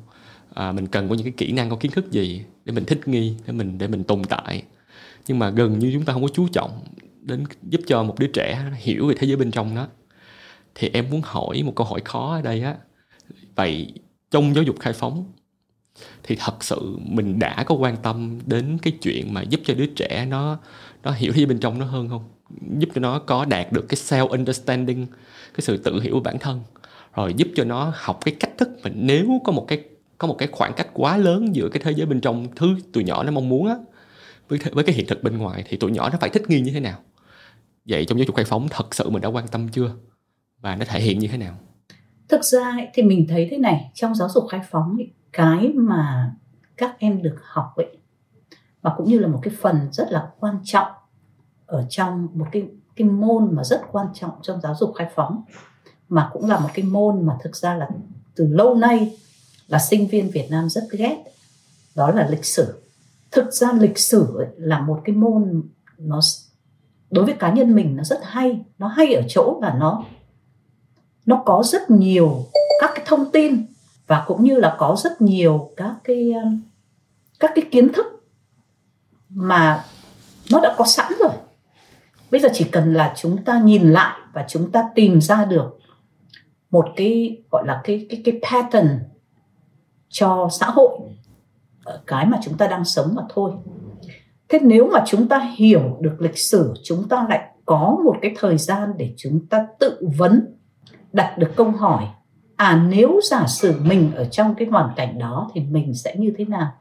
à, 0.57 0.71
mình 0.71 0.87
cần 0.87 1.09
có 1.09 1.15
những 1.15 1.23
cái 1.23 1.33
kỹ 1.37 1.51
năng 1.51 1.69
có 1.69 1.75
kiến 1.75 1.91
thức 1.91 2.11
gì 2.11 2.43
để 2.65 2.73
mình 2.73 2.85
thích 2.85 3.07
nghi 3.07 3.35
để 3.45 3.53
mình 3.53 3.77
để 3.77 3.87
mình 3.87 4.03
tồn 4.03 4.23
tại. 4.23 4.63
Nhưng 5.27 5.39
mà 5.39 5.49
gần 5.49 5.79
như 5.79 5.91
chúng 5.93 6.05
ta 6.05 6.13
không 6.13 6.21
có 6.21 6.27
chú 6.33 6.47
trọng 6.47 6.79
đến 7.21 7.43
giúp 7.63 7.81
cho 7.87 8.03
một 8.03 8.19
đứa 8.19 8.27
trẻ 8.27 8.71
hiểu 8.75 9.07
về 9.07 9.15
thế 9.17 9.27
giới 9.27 9.37
bên 9.37 9.51
trong 9.51 9.75
đó. 9.75 9.87
Thì 10.75 10.89
em 10.93 11.09
muốn 11.09 11.21
hỏi 11.23 11.63
một 11.63 11.73
câu 11.75 11.87
hỏi 11.87 12.01
khó 12.05 12.35
ở 12.35 12.41
đây 12.41 12.61
á 12.61 12.75
vậy 13.55 13.93
trong 14.31 14.55
giáo 14.55 14.63
dục 14.63 14.79
khai 14.79 14.93
phóng 14.93 15.31
thì 16.23 16.35
thật 16.39 16.63
sự 16.63 16.97
mình 17.05 17.39
đã 17.39 17.63
có 17.63 17.75
quan 17.75 17.97
tâm 17.97 18.39
đến 18.45 18.77
cái 18.81 18.93
chuyện 19.01 19.33
mà 19.33 19.41
giúp 19.41 19.61
cho 19.63 19.73
đứa 19.73 19.85
trẻ 19.85 20.25
nó 20.29 20.57
nó 21.03 21.11
hiểu 21.11 21.31
thế 21.31 21.37
giới 21.37 21.45
bên 21.45 21.59
trong 21.59 21.79
nó 21.79 21.85
hơn 21.85 22.09
không? 22.09 22.23
Giúp 22.79 22.89
cho 22.95 23.01
nó 23.01 23.19
có 23.19 23.45
đạt 23.45 23.71
được 23.71 23.85
cái 23.89 23.97
self 23.97 24.27
understanding 24.27 25.07
cái 25.53 25.61
sự 25.61 25.77
tự 25.77 26.01
hiểu 26.01 26.13
của 26.13 26.19
bản 26.19 26.39
thân 26.39 26.61
rồi 27.15 27.33
giúp 27.37 27.47
cho 27.55 27.63
nó 27.63 27.93
học 27.95 28.19
cái 28.25 28.35
cách 28.39 28.51
thức 28.57 28.69
mình 28.83 28.93
nếu 28.95 29.41
có 29.43 29.51
một 29.51 29.65
cái 29.67 29.83
có 30.17 30.27
một 30.27 30.35
cái 30.37 30.47
khoảng 30.51 30.73
cách 30.75 30.87
quá 30.93 31.17
lớn 31.17 31.55
giữa 31.55 31.69
cái 31.69 31.81
thế 31.83 31.91
giới 31.91 32.05
bên 32.05 32.21
trong 32.21 32.47
thứ 32.55 32.75
tụi 32.93 33.03
nhỏ 33.03 33.23
nó 33.23 33.31
mong 33.31 33.49
muốn 33.49 33.67
á. 33.67 33.75
Với 34.49 34.59
với 34.71 34.83
cái 34.83 34.95
hiện 34.95 35.05
thực 35.07 35.23
bên 35.23 35.37
ngoài 35.37 35.63
thì 35.67 35.77
tụi 35.77 35.91
nhỏ 35.91 36.09
nó 36.09 36.17
phải 36.21 36.29
thích 36.29 36.49
nghi 36.49 36.61
như 36.61 36.71
thế 36.71 36.79
nào? 36.79 36.99
Vậy 37.85 38.05
trong 38.05 38.17
giáo 38.17 38.25
dục 38.25 38.35
khai 38.35 38.45
phóng 38.45 38.67
thật 38.69 38.95
sự 38.95 39.09
mình 39.09 39.21
đã 39.21 39.29
quan 39.29 39.47
tâm 39.47 39.69
chưa? 39.69 39.91
Và 40.61 40.75
nó 40.75 40.85
thể 40.85 40.99
hiện 40.99 41.19
như 41.19 41.27
thế 41.27 41.37
nào? 41.37 41.53
Thực 42.29 42.43
ra 42.43 42.77
thì 42.93 43.03
mình 43.03 43.25
thấy 43.29 43.47
thế 43.51 43.57
này 43.57 43.91
trong 43.93 44.15
giáo 44.15 44.29
dục 44.29 44.43
khai 44.49 44.61
phóng 44.69 44.95
ấy, 44.97 45.13
cái 45.33 45.71
mà 45.75 46.31
các 46.77 46.95
em 46.99 47.21
được 47.21 47.35
học 47.43 47.73
ấy 47.75 47.97
và 48.81 48.93
cũng 48.97 49.09
như 49.09 49.19
là 49.19 49.27
một 49.27 49.39
cái 49.41 49.53
phần 49.61 49.79
rất 49.91 50.11
là 50.11 50.29
quan 50.39 50.59
trọng 50.63 50.87
ở 51.65 51.85
trong 51.89 52.27
một 52.33 52.45
cái 52.51 52.67
cái 52.95 53.07
môn 53.07 53.55
mà 53.55 53.63
rất 53.63 53.81
quan 53.91 54.07
trọng 54.13 54.31
trong 54.41 54.61
giáo 54.61 54.75
dục 54.79 54.93
khai 54.95 55.07
phóng 55.15 55.43
mà 56.09 56.29
cũng 56.33 56.49
là 56.49 56.59
một 56.59 56.69
cái 56.73 56.85
môn 56.85 57.25
mà 57.25 57.37
thực 57.43 57.55
ra 57.55 57.75
là 57.75 57.89
từ 58.35 58.47
lâu 58.47 58.75
nay 58.75 59.17
là 59.67 59.79
sinh 59.79 60.07
viên 60.07 60.29
Việt 60.29 60.47
Nam 60.49 60.69
rất 60.69 60.83
ghét. 60.91 61.23
Đó 61.95 62.11
là 62.11 62.27
lịch 62.29 62.45
sử. 62.45 62.81
Thực 63.31 63.53
ra 63.53 63.71
lịch 63.79 63.97
sử 63.97 64.45
là 64.57 64.79
một 64.79 65.01
cái 65.05 65.15
môn 65.15 65.63
nó 65.97 66.19
đối 67.11 67.25
với 67.25 67.33
cá 67.33 67.53
nhân 67.53 67.75
mình 67.75 67.95
nó 67.95 68.03
rất 68.03 68.19
hay, 68.23 68.61
nó 68.77 68.87
hay 68.87 69.13
ở 69.13 69.21
chỗ 69.29 69.59
là 69.61 69.75
nó 69.79 70.05
nó 71.25 71.43
có 71.45 71.63
rất 71.65 71.89
nhiều 71.89 72.45
các 72.81 72.91
cái 72.95 73.05
thông 73.07 73.31
tin 73.31 73.65
và 74.07 74.23
cũng 74.27 74.43
như 74.43 74.55
là 74.55 74.75
có 74.79 74.95
rất 75.03 75.21
nhiều 75.21 75.71
các 75.77 75.95
cái 76.03 76.31
um, 76.31 76.61
các 77.39 77.51
cái 77.55 77.65
kiến 77.71 77.93
thức 77.93 78.05
mà 79.29 79.85
nó 80.51 80.59
đã 80.59 80.75
có 80.77 80.85
sẵn 80.85 81.11
rồi. 81.19 81.31
Bây 82.31 82.41
giờ 82.41 82.49
chỉ 82.53 82.65
cần 82.71 82.93
là 82.93 83.13
chúng 83.17 83.43
ta 83.43 83.59
nhìn 83.59 83.91
lại 83.91 84.19
và 84.33 84.45
chúng 84.47 84.71
ta 84.71 84.89
tìm 84.95 85.21
ra 85.21 85.45
được 85.45 85.79
một 86.69 86.87
cái, 86.95 87.41
gọi 87.51 87.67
là 87.67 87.81
cái 87.83 88.07
cái 88.09 88.21
cái 88.25 88.39
pattern 88.51 88.87
cho 90.09 90.49
xã 90.51 90.65
hội 90.65 90.99
ờ, 91.83 92.01
cái 92.07 92.25
mà 92.25 92.39
chúng 92.43 92.57
ta 92.57 92.67
đang 92.67 92.85
sống 92.85 93.13
mà 93.15 93.23
thôi. 93.29 93.51
Thế 94.49 94.59
nếu 94.61 94.89
mà 94.93 95.03
chúng 95.07 95.27
ta 95.27 95.51
hiểu 95.55 95.97
được 95.99 96.15
lịch 96.21 96.37
sử 96.37 96.73
chúng 96.83 97.07
ta 97.07 97.25
lại 97.29 97.49
có 97.65 97.97
một 98.03 98.15
cái 98.21 98.35
thời 98.37 98.57
gian 98.57 98.93
để 98.97 99.13
chúng 99.17 99.47
ta 99.49 99.67
tự 99.79 100.07
vấn 100.17 100.55
đặt 101.13 101.37
được 101.37 101.51
câu 101.55 101.71
hỏi 101.71 102.07
à 102.57 102.87
nếu 102.89 103.19
giả 103.23 103.47
sử 103.47 103.73
mình 103.81 104.11
ở 104.15 104.25
trong 104.25 104.55
cái 104.55 104.67
hoàn 104.67 104.89
cảnh 104.95 105.19
đó 105.19 105.51
thì 105.53 105.61
mình 105.61 105.93
sẽ 105.93 106.15
như 106.15 106.33
thế 106.37 106.45
nào? 106.45 106.71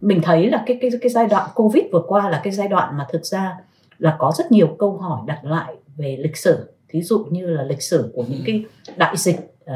Mình 0.00 0.20
thấy 0.22 0.50
là 0.50 0.62
cái 0.66 0.78
cái 0.80 0.90
cái 1.00 1.10
giai 1.10 1.26
đoạn 1.26 1.50
covid 1.54 1.84
vừa 1.92 2.02
qua 2.08 2.30
là 2.30 2.40
cái 2.44 2.52
giai 2.52 2.68
đoạn 2.68 2.98
mà 2.98 3.06
thực 3.12 3.24
ra 3.24 3.56
là 3.98 4.16
có 4.18 4.32
rất 4.38 4.52
nhiều 4.52 4.76
câu 4.78 4.96
hỏi 4.96 5.20
đặt 5.26 5.44
lại 5.44 5.74
về 5.96 6.16
lịch 6.20 6.36
sử. 6.36 6.72
Thí 6.88 7.02
dụ 7.02 7.26
như 7.30 7.46
là 7.46 7.62
lịch 7.62 7.82
sử 7.82 8.12
của 8.14 8.24
những 8.28 8.42
cái 8.46 8.64
đại 8.96 9.16
dịch 9.16 9.56
uh, 9.64 9.70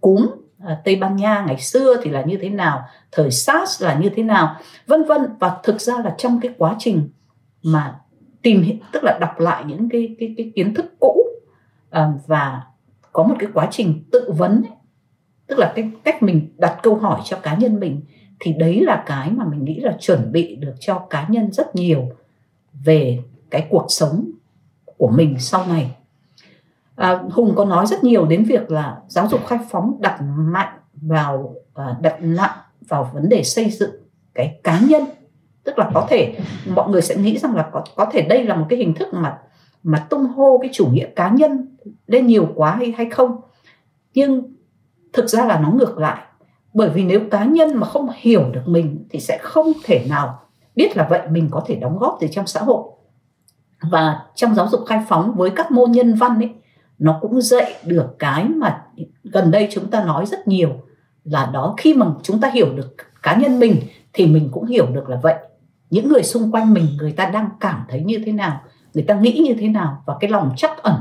cúm 0.00 0.26
À, 0.64 0.80
Tây 0.84 0.96
Ban 0.96 1.16
Nha 1.16 1.44
ngày 1.46 1.60
xưa 1.60 1.96
thì 2.02 2.10
là 2.10 2.22
như 2.22 2.38
thế 2.40 2.48
nào 2.48 2.82
thời 3.12 3.30
SARS 3.30 3.82
là 3.82 3.94
như 3.94 4.10
thế 4.16 4.22
nào 4.22 4.56
vân 4.86 5.04
vân. 5.04 5.20
Và 5.40 5.60
thực 5.62 5.80
ra 5.80 5.94
là 6.04 6.14
trong 6.18 6.40
cái 6.40 6.54
quá 6.58 6.76
trình 6.78 7.08
mà 7.62 7.98
tìm 8.42 8.78
tức 8.92 9.04
là 9.04 9.18
đọc 9.20 9.40
lại 9.40 9.64
những 9.66 9.88
cái 9.88 10.16
cái 10.20 10.34
cái 10.36 10.52
kiến 10.54 10.74
thức 10.74 10.94
cũ 11.00 11.24
à, 11.90 12.12
và 12.26 12.62
có 13.12 13.22
một 13.22 13.34
cái 13.38 13.48
quá 13.54 13.68
trình 13.70 14.04
tự 14.12 14.32
vấn 14.32 14.62
ấy, 14.62 14.76
tức 15.46 15.58
là 15.58 15.72
cái 15.76 15.90
cách 16.04 16.22
mình 16.22 16.48
đặt 16.56 16.78
câu 16.82 16.94
hỏi 16.94 17.20
cho 17.24 17.36
cá 17.36 17.54
nhân 17.54 17.80
mình 17.80 18.00
thì 18.40 18.52
đấy 18.52 18.80
là 18.80 19.02
cái 19.06 19.30
mà 19.30 19.44
mình 19.44 19.64
nghĩ 19.64 19.80
là 19.80 19.96
chuẩn 20.00 20.32
bị 20.32 20.56
được 20.56 20.74
cho 20.80 20.98
cá 20.98 21.26
nhân 21.28 21.52
rất 21.52 21.74
nhiều 21.76 22.08
về 22.84 23.18
cái 23.50 23.66
cuộc 23.70 23.86
sống 23.88 24.30
của 24.98 25.08
mình 25.08 25.38
sau 25.38 25.66
này 25.66 25.90
à, 27.00 27.22
hùng 27.32 27.52
có 27.56 27.64
nói 27.64 27.86
rất 27.86 28.04
nhiều 28.04 28.26
đến 28.26 28.44
việc 28.44 28.70
là 28.70 28.96
giáo 29.08 29.28
dục 29.28 29.46
khai 29.46 29.58
phóng 29.70 29.96
đặt 30.00 30.18
mạnh 30.36 30.78
vào 30.94 31.54
à, 31.74 31.96
đặt 32.00 32.16
nặng 32.20 32.58
vào 32.88 33.10
vấn 33.14 33.28
đề 33.28 33.42
xây 33.42 33.70
dựng 33.70 33.90
cái 34.34 34.60
cá 34.64 34.80
nhân. 34.88 35.02
Tức 35.64 35.78
là 35.78 35.90
có 35.94 36.06
thể 36.08 36.34
mọi 36.74 36.90
người 36.90 37.02
sẽ 37.02 37.16
nghĩ 37.16 37.38
rằng 37.38 37.56
là 37.56 37.68
có 37.72 37.84
có 37.96 38.06
thể 38.12 38.22
đây 38.22 38.44
là 38.44 38.56
một 38.56 38.66
cái 38.68 38.78
hình 38.78 38.94
thức 38.94 39.08
mà 39.12 39.38
mà 39.82 40.06
tung 40.10 40.24
hô 40.24 40.58
cái 40.58 40.70
chủ 40.72 40.86
nghĩa 40.86 41.06
cá 41.16 41.30
nhân 41.30 41.76
lên 42.06 42.26
nhiều 42.26 42.48
quá 42.54 42.76
hay 42.76 42.94
hay 42.96 43.10
không. 43.10 43.40
Nhưng 44.14 44.54
thực 45.12 45.26
ra 45.26 45.44
là 45.44 45.60
nó 45.60 45.70
ngược 45.70 45.98
lại. 45.98 46.22
Bởi 46.74 46.88
vì 46.88 47.04
nếu 47.04 47.20
cá 47.30 47.44
nhân 47.44 47.76
mà 47.76 47.86
không 47.86 48.08
hiểu 48.14 48.44
được 48.52 48.62
mình 48.66 49.06
thì 49.10 49.20
sẽ 49.20 49.38
không 49.42 49.72
thể 49.84 50.06
nào 50.08 50.40
biết 50.74 50.96
là 50.96 51.06
vậy 51.10 51.20
mình 51.30 51.48
có 51.50 51.62
thể 51.66 51.74
đóng 51.74 51.98
góp 51.98 52.18
gì 52.20 52.28
trong 52.30 52.46
xã 52.46 52.60
hội. 52.60 52.84
Và 53.90 54.20
trong 54.34 54.54
giáo 54.54 54.68
dục 54.68 54.80
khai 54.86 55.04
phóng 55.08 55.34
với 55.36 55.50
các 55.50 55.70
môn 55.70 55.92
nhân 55.92 56.14
văn 56.14 56.38
ấy 56.38 56.50
nó 57.00 57.18
cũng 57.20 57.40
dạy 57.40 57.74
được 57.84 58.18
cái 58.18 58.44
mà 58.44 58.82
gần 59.24 59.50
đây 59.50 59.68
chúng 59.70 59.90
ta 59.90 60.04
nói 60.04 60.26
rất 60.26 60.48
nhiều, 60.48 60.70
là 61.24 61.50
đó 61.52 61.74
khi 61.76 61.94
mà 61.94 62.06
chúng 62.22 62.40
ta 62.40 62.50
hiểu 62.54 62.66
được 62.76 62.96
cá 63.22 63.36
nhân 63.36 63.58
mình 63.58 63.76
thì 64.12 64.26
mình 64.26 64.48
cũng 64.52 64.66
hiểu 64.66 64.86
được 64.86 65.08
là 65.08 65.16
vậy. 65.22 65.34
Những 65.90 66.08
người 66.08 66.22
xung 66.22 66.52
quanh 66.52 66.74
mình, 66.74 66.86
người 66.98 67.12
ta 67.12 67.26
đang 67.26 67.48
cảm 67.60 67.84
thấy 67.88 68.00
như 68.00 68.22
thế 68.26 68.32
nào, 68.32 68.60
người 68.94 69.04
ta 69.04 69.14
nghĩ 69.14 69.44
như 69.48 69.54
thế 69.60 69.68
nào 69.68 70.02
và 70.06 70.16
cái 70.20 70.30
lòng 70.30 70.52
chắc 70.56 70.82
ẩn 70.82 70.94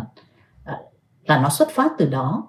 à, 0.66 0.78
là 1.26 1.38
nó 1.38 1.50
xuất 1.50 1.70
phát 1.70 1.92
từ 1.98 2.10
đó. 2.10 2.48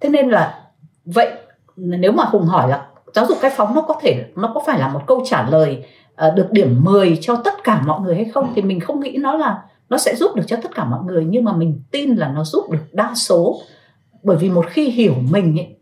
Thế 0.00 0.08
nên 0.08 0.28
là 0.28 0.62
vậy, 1.04 1.32
nếu 1.76 2.12
mà 2.12 2.24
hùng 2.24 2.46
hỏi 2.46 2.68
là 2.68 2.86
giáo 3.14 3.26
dục 3.26 3.38
cái 3.42 3.50
phóng 3.56 3.74
nó 3.74 3.80
có 3.80 3.94
thể, 4.02 4.24
nó 4.36 4.50
có 4.54 4.62
phải 4.66 4.78
là 4.78 4.88
một 4.88 5.00
câu 5.06 5.22
trả 5.26 5.48
lời 5.48 5.86
à, 6.16 6.30
được 6.30 6.48
điểm 6.52 6.84
10 6.84 7.18
cho 7.20 7.36
tất 7.36 7.54
cả 7.64 7.82
mọi 7.86 8.00
người 8.00 8.14
hay 8.14 8.24
không, 8.24 8.52
thì 8.54 8.62
mình 8.62 8.80
không 8.80 9.00
nghĩ 9.00 9.16
nó 9.20 9.36
là 9.36 9.62
nó 9.92 9.98
sẽ 9.98 10.16
giúp 10.16 10.36
được 10.36 10.42
cho 10.46 10.56
tất 10.62 10.74
cả 10.74 10.84
mọi 10.84 11.00
người 11.04 11.26
nhưng 11.28 11.44
mà 11.44 11.52
mình 11.56 11.82
tin 11.90 12.14
là 12.14 12.28
nó 12.28 12.44
giúp 12.44 12.70
được 12.70 12.78
đa 12.92 13.14
số. 13.14 13.60
Bởi 14.22 14.36
vì 14.36 14.50
một 14.50 14.66
khi 14.68 14.90
hiểu 14.90 15.14
mình 15.30 15.58
ấy, 15.58 15.76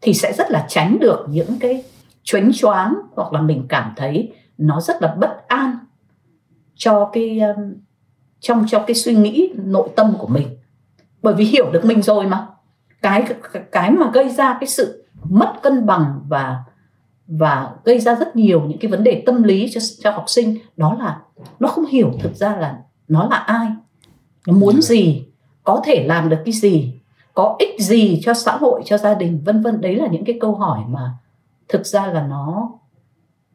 thì 0.00 0.14
sẽ 0.14 0.32
rất 0.32 0.50
là 0.50 0.66
tránh 0.68 0.98
được 1.00 1.26
những 1.28 1.58
cái 1.60 1.84
chuyến 2.22 2.50
choáng 2.54 2.94
hoặc 3.14 3.32
là 3.32 3.40
mình 3.40 3.66
cảm 3.68 3.92
thấy 3.96 4.32
nó 4.58 4.80
rất 4.80 5.02
là 5.02 5.14
bất 5.14 5.48
an 5.48 5.78
cho 6.74 7.10
cái 7.12 7.40
um, 7.40 7.74
trong 8.40 8.64
cho 8.68 8.84
cái 8.86 8.94
suy 8.94 9.14
nghĩ 9.14 9.52
nội 9.56 9.88
tâm 9.96 10.14
của 10.18 10.26
mình. 10.26 10.48
Bởi 11.22 11.34
vì 11.34 11.44
hiểu 11.44 11.70
được 11.72 11.84
mình 11.84 12.02
rồi 12.02 12.26
mà. 12.26 12.46
Cái 13.02 13.24
cái 13.72 13.90
mà 13.90 14.10
gây 14.14 14.28
ra 14.28 14.56
cái 14.60 14.68
sự 14.68 15.06
mất 15.24 15.52
cân 15.62 15.86
bằng 15.86 16.20
và 16.28 16.56
và 17.26 17.70
gây 17.84 18.00
ra 18.00 18.14
rất 18.14 18.36
nhiều 18.36 18.60
những 18.60 18.78
cái 18.78 18.90
vấn 18.90 19.04
đề 19.04 19.22
tâm 19.26 19.42
lý 19.42 19.70
cho 19.74 19.80
cho 20.02 20.10
học 20.10 20.24
sinh 20.26 20.58
đó 20.76 20.96
là 20.98 21.20
nó 21.60 21.68
không 21.68 21.86
hiểu 21.86 22.12
thực 22.20 22.34
ra 22.34 22.56
là 22.56 22.78
nó 23.12 23.28
là 23.30 23.36
ai? 23.36 23.68
Nó 24.46 24.54
muốn 24.54 24.82
gì? 24.82 25.24
Có 25.64 25.82
thể 25.84 26.04
làm 26.06 26.28
được 26.28 26.38
cái 26.44 26.52
gì? 26.52 26.92
Có 27.34 27.56
ích 27.58 27.80
gì 27.80 28.20
cho 28.24 28.34
xã 28.34 28.56
hội 28.56 28.82
cho 28.84 28.98
gia 28.98 29.14
đình? 29.14 29.42
Vân 29.44 29.62
vân 29.62 29.80
đấy 29.80 29.96
là 29.96 30.06
những 30.06 30.24
cái 30.24 30.38
câu 30.40 30.54
hỏi 30.54 30.80
mà 30.88 31.14
thực 31.68 31.86
ra 31.86 32.06
là 32.06 32.26
nó 32.26 32.72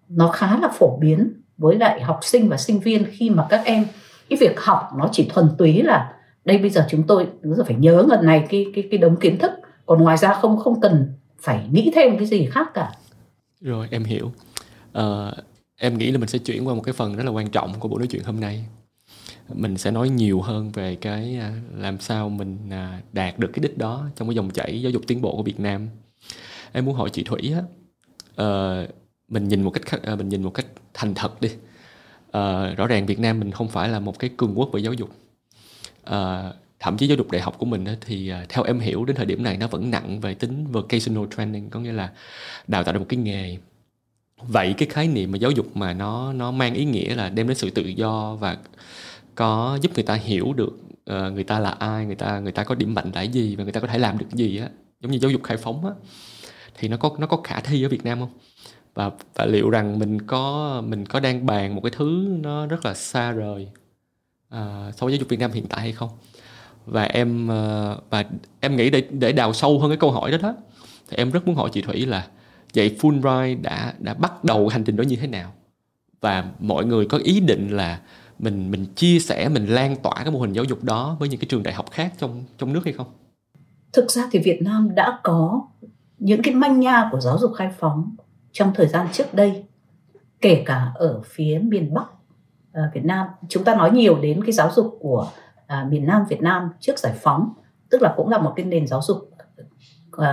nó 0.09 0.31
khá 0.31 0.59
là 0.59 0.67
phổ 0.73 0.97
biến 1.01 1.33
với 1.57 1.75
lại 1.75 2.01
học 2.01 2.19
sinh 2.21 2.49
và 2.49 2.57
sinh 2.57 2.79
viên 2.79 3.05
khi 3.11 3.29
mà 3.29 3.47
các 3.49 3.61
em 3.65 3.85
cái 4.29 4.37
việc 4.41 4.59
học 4.59 4.89
nó 4.97 5.09
chỉ 5.11 5.29
thuần 5.33 5.49
túy 5.57 5.81
là 5.83 6.13
đây 6.45 6.57
bây 6.57 6.69
giờ 6.69 6.87
chúng 6.89 7.03
tôi 7.07 7.27
phải 7.65 7.75
nhớ 7.75 8.05
lần 8.09 8.25
này 8.25 8.47
cái 8.49 8.65
cái 8.75 8.87
cái 8.91 8.97
đống 8.97 9.15
kiến 9.15 9.37
thức. 9.37 9.51
Còn 9.85 10.03
ngoài 10.03 10.17
ra 10.17 10.33
không 10.33 10.57
không 10.57 10.81
cần 10.81 11.13
phải 11.39 11.67
nghĩ 11.71 11.91
thêm 11.95 12.17
cái 12.17 12.27
gì 12.27 12.45
khác 12.51 12.73
cả. 12.73 12.91
Rồi 13.61 13.87
em 13.91 14.03
hiểu. 14.03 14.31
Uh, 14.97 15.33
em 15.79 15.97
nghĩ 15.97 16.11
là 16.11 16.17
mình 16.17 16.27
sẽ 16.27 16.39
chuyển 16.39 16.67
qua 16.67 16.73
một 16.73 16.81
cái 16.81 16.93
phần 16.93 17.15
rất 17.15 17.23
là 17.23 17.31
quan 17.31 17.49
trọng 17.49 17.73
của 17.79 17.87
buổi 17.87 17.99
nói 17.99 18.07
chuyện 18.07 18.23
hôm 18.23 18.39
nay 18.39 18.65
mình 19.53 19.77
sẽ 19.77 19.91
nói 19.91 20.09
nhiều 20.09 20.41
hơn 20.41 20.71
về 20.71 20.95
cái 20.95 21.37
à, 21.37 21.53
làm 21.75 21.99
sao 21.99 22.29
mình 22.29 22.57
à, 22.71 23.01
đạt 23.13 23.39
được 23.39 23.49
cái 23.53 23.63
đích 23.63 23.77
đó 23.77 24.05
trong 24.15 24.27
cái 24.27 24.35
dòng 24.35 24.51
chảy 24.51 24.81
giáo 24.81 24.91
dục 24.91 25.01
tiến 25.07 25.21
bộ 25.21 25.35
của 25.35 25.43
Việt 25.43 25.59
Nam. 25.59 25.87
Em 26.71 26.85
muốn 26.85 26.95
hỏi 26.95 27.09
chị 27.09 27.23
Thủy 27.23 27.53
á 27.53 27.63
uh, 28.43 28.89
mình 29.27 29.47
nhìn 29.47 29.63
một 29.63 29.69
cách 29.69 30.01
à, 30.03 30.15
mình 30.15 30.29
nhìn 30.29 30.43
một 30.43 30.53
cách 30.53 30.65
thành 30.93 31.13
thật 31.13 31.41
đi. 31.41 31.49
Uh, 32.27 32.77
rõ 32.77 32.87
ràng 32.89 33.05
Việt 33.05 33.19
Nam 33.19 33.39
mình 33.39 33.51
không 33.51 33.67
phải 33.67 33.89
là 33.89 33.99
một 33.99 34.19
cái 34.19 34.29
cường 34.37 34.59
quốc 34.59 34.69
về 34.73 34.81
giáo 34.81 34.93
dục. 34.93 35.09
Uh, 36.09 36.55
thậm 36.79 36.97
chí 36.97 37.07
giáo 37.07 37.17
dục 37.17 37.31
đại 37.31 37.41
học 37.41 37.55
của 37.57 37.65
mình 37.65 37.85
thì 38.01 38.31
theo 38.49 38.63
em 38.63 38.79
hiểu 38.79 39.05
đến 39.05 39.15
thời 39.15 39.25
điểm 39.25 39.43
này 39.43 39.57
nó 39.57 39.67
vẫn 39.67 39.91
nặng 39.91 40.19
về 40.19 40.33
tính 40.33 40.71
vocational 40.71 41.23
training 41.37 41.69
có 41.69 41.79
nghĩa 41.79 41.91
là 41.91 42.11
đào 42.67 42.83
tạo 42.83 42.93
được 42.93 42.99
một 42.99 43.05
cái 43.09 43.17
nghề. 43.17 43.57
Vậy 44.41 44.73
cái 44.77 44.87
khái 44.87 45.07
niệm 45.07 45.31
mà 45.31 45.37
giáo 45.37 45.51
dục 45.51 45.77
mà 45.77 45.93
nó 45.93 46.33
nó 46.33 46.51
mang 46.51 46.73
ý 46.73 46.85
nghĩa 46.85 47.15
là 47.15 47.29
đem 47.29 47.47
đến 47.47 47.57
sự 47.57 47.69
tự 47.69 47.81
do 47.81 48.35
và 48.35 48.57
có 49.37 49.79
giúp 49.81 49.91
người 49.95 50.03
ta 50.03 50.13
hiểu 50.13 50.53
được 50.53 50.77
uh, 51.11 51.33
người 51.33 51.43
ta 51.43 51.59
là 51.59 51.69
ai 51.69 52.05
người 52.05 52.15
ta 52.15 52.39
người 52.39 52.51
ta 52.51 52.63
có 52.63 52.75
điểm 52.75 52.93
mạnh 52.93 53.11
là 53.13 53.21
gì 53.21 53.55
và 53.55 53.63
người 53.63 53.73
ta 53.73 53.79
có 53.79 53.87
thể 53.87 53.97
làm 53.97 54.17
được 54.17 54.25
gì 54.31 54.57
á. 54.57 54.69
Giống 55.01 55.11
như 55.11 55.19
giáo 55.19 55.31
dục 55.31 55.43
khai 55.43 55.57
phóng 55.57 55.85
á 55.85 55.91
thì 56.77 56.87
nó 56.87 56.97
có 56.97 57.15
nó 57.19 57.27
có 57.27 57.37
khả 57.43 57.59
thi 57.59 57.83
ở 57.83 57.89
Việt 57.89 58.05
Nam 58.05 58.19
không? 58.19 58.29
Và 58.93 59.11
và 59.35 59.45
liệu 59.45 59.69
rằng 59.69 59.99
mình 59.99 60.21
có 60.21 60.81
mình 60.87 61.05
có 61.05 61.19
đang 61.19 61.45
bàn 61.45 61.75
một 61.75 61.81
cái 61.83 61.91
thứ 61.95 62.37
nó 62.41 62.67
rất 62.67 62.85
là 62.85 62.93
xa 62.93 63.31
rời 63.31 63.67
uh, 64.47 64.95
so 64.95 65.05
với 65.05 65.11
giáo 65.11 65.19
dục 65.19 65.29
Việt 65.29 65.39
Nam 65.39 65.51
hiện 65.51 65.65
tại 65.69 65.81
hay 65.81 65.91
không? 65.91 66.09
Và 66.85 67.03
em 67.03 67.45
uh, 67.45 68.03
và 68.09 68.23
em 68.59 68.75
nghĩ 68.75 68.89
để 68.89 69.01
để 69.11 69.31
đào 69.31 69.53
sâu 69.53 69.79
hơn 69.79 69.89
cái 69.89 69.97
câu 69.97 70.11
hỏi 70.11 70.31
đó 70.31 70.37
đó 70.41 70.55
thì 71.09 71.17
em 71.17 71.31
rất 71.31 71.47
muốn 71.47 71.55
hỏi 71.55 71.69
chị 71.73 71.81
Thủy 71.81 72.05
là 72.05 72.27
vậy 72.73 72.95
Fulbright 73.01 73.61
đã 73.61 73.93
đã 73.99 74.13
bắt 74.13 74.43
đầu 74.43 74.67
hành 74.67 74.83
trình 74.83 74.95
đó 74.95 75.01
như 75.01 75.15
thế 75.15 75.27
nào? 75.27 75.53
Và 76.21 76.51
mọi 76.59 76.85
người 76.85 77.05
có 77.05 77.17
ý 77.17 77.39
định 77.39 77.69
là 77.69 78.01
mình 78.39 78.71
mình 78.71 78.85
chia 78.95 79.19
sẻ 79.19 79.49
mình 79.49 79.65
lan 79.65 79.95
tỏa 79.95 80.13
cái 80.15 80.31
mô 80.31 80.39
hình 80.39 80.53
giáo 80.53 80.65
dục 80.65 80.83
đó 80.83 81.15
với 81.19 81.29
những 81.29 81.39
cái 81.39 81.47
trường 81.49 81.63
đại 81.63 81.73
học 81.73 81.91
khác 81.91 82.13
trong 82.17 82.43
trong 82.57 82.73
nước 82.73 82.81
hay 82.85 82.93
không? 82.93 83.07
Thực 83.93 84.11
ra 84.11 84.27
thì 84.31 84.39
Việt 84.39 84.61
Nam 84.61 84.95
đã 84.95 85.19
có 85.23 85.67
những 86.17 86.41
cái 86.41 86.53
manh 86.53 86.79
nha 86.79 87.09
của 87.11 87.19
giáo 87.19 87.37
dục 87.37 87.51
khai 87.57 87.69
phóng 87.79 88.15
trong 88.51 88.71
thời 88.75 88.87
gian 88.87 89.07
trước 89.11 89.33
đây 89.33 89.63
kể 90.41 90.63
cả 90.65 90.91
ở 90.95 91.21
phía 91.25 91.59
miền 91.63 91.93
Bắc 91.93 92.05
ờ, 92.73 92.81
Việt 92.93 93.05
Nam. 93.05 93.27
Chúng 93.49 93.63
ta 93.63 93.75
nói 93.75 93.91
nhiều 93.91 94.17
đến 94.21 94.43
cái 94.43 94.51
giáo 94.51 94.71
dục 94.75 94.97
của 94.99 95.29
uh, 95.63 95.91
miền 95.91 96.05
Nam 96.05 96.23
Việt 96.29 96.41
Nam 96.41 96.69
trước 96.79 96.99
giải 96.99 97.13
phóng 97.21 97.53
tức 97.89 98.01
là 98.01 98.13
cũng 98.17 98.29
là 98.29 98.37
một 98.37 98.53
cái 98.55 98.65
nền 98.65 98.87
giáo 98.87 99.01
dục 99.01 99.17
uh, 100.17 100.23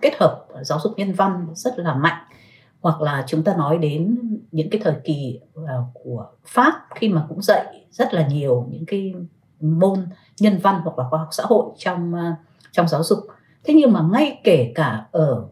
kết 0.00 0.14
hợp 0.20 0.46
giáo 0.62 0.78
dục 0.82 0.92
nhân 0.96 1.12
văn 1.12 1.46
rất 1.54 1.78
là 1.78 1.94
mạnh 1.94 2.24
hoặc 2.80 3.00
là 3.00 3.24
chúng 3.26 3.42
ta 3.42 3.56
nói 3.56 3.78
đến 3.78 4.18
những 4.52 4.70
cái 4.70 4.80
thời 4.84 4.94
kỳ 5.04 5.40
à, 5.66 5.74
của 5.94 6.26
Pháp 6.46 6.72
khi 6.94 7.08
mà 7.08 7.26
cũng 7.28 7.42
dạy 7.42 7.86
rất 7.90 8.14
là 8.14 8.26
nhiều 8.26 8.66
những 8.70 8.86
cái 8.86 9.14
môn 9.60 10.06
nhân 10.40 10.58
văn 10.62 10.80
hoặc 10.84 10.98
là 10.98 11.08
khoa 11.10 11.18
học 11.18 11.28
xã 11.32 11.44
hội 11.46 11.64
trong 11.78 12.14
à, 12.14 12.36
trong 12.72 12.88
giáo 12.88 13.02
dục. 13.02 13.18
Thế 13.64 13.74
nhưng 13.74 13.92
mà 13.92 14.02
ngay 14.12 14.40
kể 14.44 14.72
cả 14.74 15.06
ở 15.12 15.44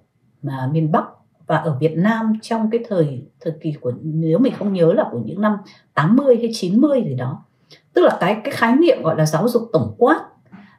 mà 0.43 0.69
miền 0.73 0.93
Bắc 0.93 1.05
và 1.47 1.57
ở 1.57 1.77
Việt 1.81 1.95
Nam 1.97 2.33
trong 2.43 2.71
cái 2.71 2.81
thời 2.89 3.27
thời 3.41 3.53
kỳ 3.61 3.73
của 3.81 3.93
nếu 4.03 4.39
mình 4.39 4.53
không 4.59 4.73
nhớ 4.73 4.93
là 4.93 5.05
của 5.11 5.21
những 5.25 5.41
năm 5.41 5.57
80 5.95 6.37
hay 6.37 6.51
90 6.53 7.05
gì 7.09 7.15
đó 7.15 7.45
tức 7.95 8.03
là 8.05 8.17
cái 8.21 8.41
cái 8.45 8.55
khái 8.55 8.77
niệm 8.77 9.03
gọi 9.03 9.17
là 9.17 9.27
giáo 9.27 9.49
dục 9.49 9.63
tổng 9.73 9.95
quát 9.99 10.21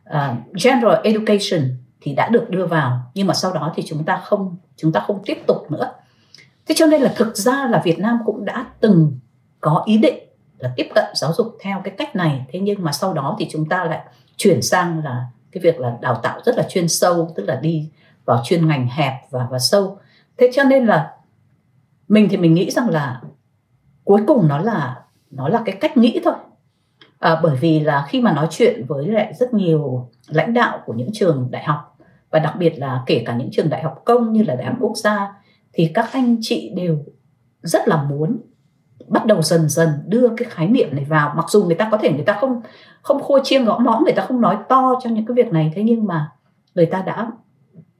uh, 0.10 0.38
general 0.64 0.98
education 1.04 1.62
thì 2.02 2.14
đã 2.14 2.30
được 2.30 2.50
đưa 2.50 2.66
vào. 2.66 3.12
Nhưng 3.14 3.28
mà 3.28 3.34
sau 3.34 3.54
đó 3.54 3.74
thì 3.76 3.84
chúng 3.86 4.04
ta 4.04 4.18
không 4.18 4.56
chúng 4.76 4.92
ta 4.92 5.00
không 5.08 5.22
tiếp 5.26 5.38
tục 5.48 5.72
nữa 5.72 5.92
thế 6.70 6.76
cho 6.76 6.86
nên 6.86 7.02
là 7.02 7.14
thực 7.16 7.38
ra 7.38 7.68
là 7.68 7.82
Việt 7.86 8.00
Nam 8.00 8.20
cũng 8.26 8.46
đã 8.46 8.66
từng 8.80 9.20
có 9.60 9.84
ý 9.86 9.98
định 9.98 10.20
là 10.58 10.74
tiếp 10.76 10.88
cận 10.96 11.06
giáo 11.16 11.34
dục 11.34 11.58
theo 11.62 11.82
cái 11.84 11.94
cách 11.98 12.16
này. 12.16 12.46
Thế 12.52 12.60
nhưng 12.60 12.84
mà 12.84 12.92
sau 12.92 13.14
đó 13.14 13.36
thì 13.40 13.48
chúng 13.52 13.70
ta 13.70 13.84
lại 13.84 14.00
chuyển 14.38 14.62
sang 14.62 15.04
là 15.04 15.26
cái 15.52 15.62
việc 15.64 15.80
là 15.80 15.98
đào 16.02 16.16
tạo 16.24 16.40
rất 16.46 16.58
là 16.58 16.64
chuyên 16.70 16.88
sâu 16.88 17.34
tức 17.36 17.44
là 17.44 17.56
đi 17.56 17.90
vào 18.26 18.42
chuyên 18.46 18.68
ngành 18.68 18.88
hẹp 18.88 19.14
và 19.30 19.48
và 19.52 19.60
sâu. 19.60 19.98
Thế 20.38 20.50
cho 20.54 20.64
nên 20.64 20.86
là 20.86 21.14
mình 22.08 22.28
thì 22.30 22.38
mình 22.38 22.54
nghĩ 22.54 22.72
rằng 22.72 22.90
là 22.90 23.22
cuối 24.04 24.22
cùng 24.28 24.48
nó 24.48 24.58
là 24.58 25.02
nó 25.32 25.50
là 25.50 25.62
cái 25.66 25.78
cách 25.82 25.98
nghĩ 25.98 26.20
thôi. 26.24 26.34
À, 27.20 27.40
bởi 27.44 27.56
vì 27.56 27.80
là 27.80 28.06
khi 28.10 28.22
mà 28.22 28.34
nói 28.34 28.48
chuyện 28.52 28.86
với 28.88 29.08
lại 29.08 29.34
rất 29.40 29.54
nhiều 29.54 30.10
lãnh 30.28 30.54
đạo 30.54 30.80
của 30.86 30.94
những 30.94 31.10
trường 31.14 31.48
đại 31.52 31.64
học 31.64 31.98
và 32.30 32.40
đặc 32.40 32.56
biệt 32.60 32.74
là 32.78 33.04
kể 33.06 33.24
cả 33.26 33.36
những 33.36 33.50
trường 33.52 33.70
đại 33.70 33.84
học 33.84 34.02
công 34.06 34.34
như 34.34 34.44
là 34.44 34.56
đại 34.56 34.66
học 34.66 34.76
quốc 34.80 34.98
gia 34.98 35.39
thì 35.80 35.92
các 35.94 36.10
anh 36.12 36.38
chị 36.42 36.72
đều 36.76 36.98
rất 37.62 37.88
là 37.88 38.04
muốn 38.04 38.40
bắt 39.08 39.26
đầu 39.26 39.42
dần 39.42 39.70
dần 39.70 39.90
đưa 40.06 40.30
cái 40.38 40.48
khái 40.50 40.68
niệm 40.68 40.90
này 40.92 41.06
vào. 41.06 41.34
Mặc 41.36 41.46
dù 41.50 41.64
người 41.64 41.76
ta 41.76 41.88
có 41.92 41.98
thể, 41.98 42.14
người 42.14 42.24
ta 42.24 42.34
không 42.34 42.62
không 43.02 43.22
khua 43.22 43.40
chiêng 43.44 43.66
gõ 43.66 43.80
mõm, 43.80 44.04
người 44.04 44.14
ta 44.14 44.26
không 44.26 44.42
nói 44.42 44.58
to 44.70 45.00
cho 45.04 45.10
những 45.10 45.26
cái 45.26 45.36
việc 45.36 45.54
này, 45.54 45.72
thế 45.76 45.84
nhưng 45.84 46.06
mà 46.06 46.32
người 46.76 46.86
ta 46.86 47.02
đã 47.02 47.32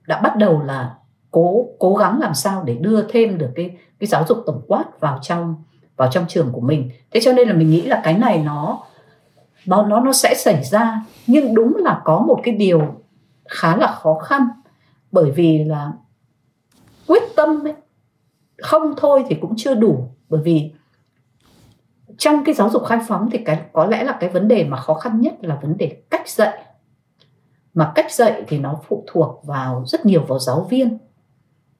đã 0.08 0.22
bắt 0.22 0.36
đầu 0.38 0.62
là 0.64 0.96
cố 1.32 1.66
cố 1.80 1.96
gắng 1.96 2.20
làm 2.20 2.34
sao 2.34 2.64
để 2.64 2.76
đưa 2.76 3.04
thêm 3.10 3.38
được 3.38 3.50
cái 3.56 3.78
cái 4.00 4.08
giáo 4.08 4.26
dục 4.28 4.38
tổng 4.46 4.62
quát 4.68 5.00
vào 5.00 5.20
trong 5.22 5.56
vào 5.98 6.10
trong 6.12 6.26
trường 6.28 6.52
của 6.52 6.62
mình. 6.62 6.90
Thế 7.12 7.20
cho 7.24 7.34
nên 7.34 7.48
là 7.48 7.56
mình 7.56 7.70
nghĩ 7.70 7.82
là 7.82 8.02
cái 8.04 8.18
này 8.18 8.44
nó 8.44 8.84
nó 9.66 9.86
nó 9.86 10.00
nó 10.00 10.14
sẽ 10.14 10.36
xảy 10.36 10.64
ra. 10.64 11.06
Nhưng 11.28 11.56
đúng 11.56 11.76
là 11.78 12.02
có 12.06 12.20
một 12.20 12.40
cái 12.44 12.54
điều 12.56 12.82
khá 13.50 13.76
là 13.76 13.88
khó 13.88 14.20
khăn, 14.20 14.48
bởi 15.12 15.32
vì 15.32 15.64
là 15.64 15.92
quyết 17.10 17.24
tâm 17.36 17.64
ấy, 17.64 17.74
không 18.58 18.94
thôi 18.98 19.24
thì 19.28 19.36
cũng 19.42 19.54
chưa 19.58 19.74
đủ. 19.74 20.10
Bởi 20.30 20.42
vì 20.44 20.74
trong 22.18 22.44
cái 22.44 22.56
giáo 22.56 22.70
dục 22.70 22.86
khai 22.86 23.00
phóng 23.08 23.30
thì 23.32 23.38
cái 23.38 23.62
có 23.74 23.86
lẽ 23.86 24.04
là 24.04 24.18
cái 24.20 24.30
vấn 24.30 24.48
đề 24.48 24.64
mà 24.64 24.78
khó 24.78 24.94
khăn 24.94 25.22
nhất 25.22 25.34
là 25.42 25.60
vấn 25.62 25.78
đề 25.78 26.02
cách 26.10 26.30
dạy. 26.30 26.66
Mà 27.74 27.92
cách 27.96 28.12
dạy 28.12 28.44
thì 28.48 28.60
nó 28.60 28.80
phụ 28.88 29.04
thuộc 29.08 29.46
vào 29.46 29.84
rất 29.86 30.06
nhiều 30.06 30.24
vào 30.28 30.40
giáo 30.40 30.68
viên. 30.70 30.98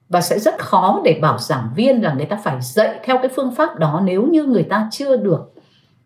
Và 0.08 0.20
sẽ 0.20 0.38
rất 0.38 0.58
khó 0.58 1.00
để 1.04 1.18
bảo 1.22 1.38
giảng 1.38 1.70
viên 1.74 2.02
là 2.02 2.14
người 2.14 2.26
ta 2.26 2.36
phải 2.36 2.60
dạy 2.60 3.00
theo 3.04 3.18
cái 3.18 3.28
phương 3.36 3.54
pháp 3.54 3.78
đó 3.78 4.00
nếu 4.04 4.26
như 4.26 4.44
người 4.44 4.62
ta 4.62 4.88
chưa 4.92 5.16
được 5.16 5.52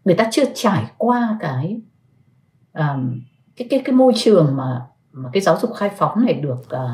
người 0.05 0.15
ta 0.15 0.29
chưa 0.31 0.45
trải 0.55 0.85
qua 0.99 1.39
cái 1.41 1.81
um, 2.73 3.21
cái 3.57 3.69
cái 3.71 3.83
cái 3.85 3.95
môi 3.95 4.13
trường 4.17 4.57
mà 4.57 4.87
mà 5.13 5.31
cái 5.33 5.43
giáo 5.43 5.59
dục 5.59 5.71
khai 5.75 5.91
phóng 5.97 6.25
này 6.25 6.35
được 6.35 6.61
uh, 6.61 6.91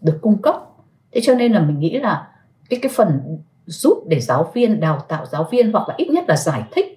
được 0.00 0.18
cung 0.22 0.42
cấp 0.42 0.73
thế 1.14 1.20
cho 1.20 1.34
nên 1.34 1.52
là 1.52 1.60
mình 1.60 1.78
nghĩ 1.78 1.98
là 1.98 2.28
cái 2.70 2.80
cái 2.82 2.92
phần 2.94 3.38
giúp 3.66 3.98
để 4.08 4.20
giáo 4.20 4.50
viên 4.54 4.80
đào 4.80 5.04
tạo 5.08 5.26
giáo 5.26 5.48
viên 5.50 5.72
hoặc 5.72 5.88
là 5.88 5.94
ít 5.98 6.10
nhất 6.10 6.24
là 6.28 6.36
giải 6.36 6.62
thích 6.72 6.96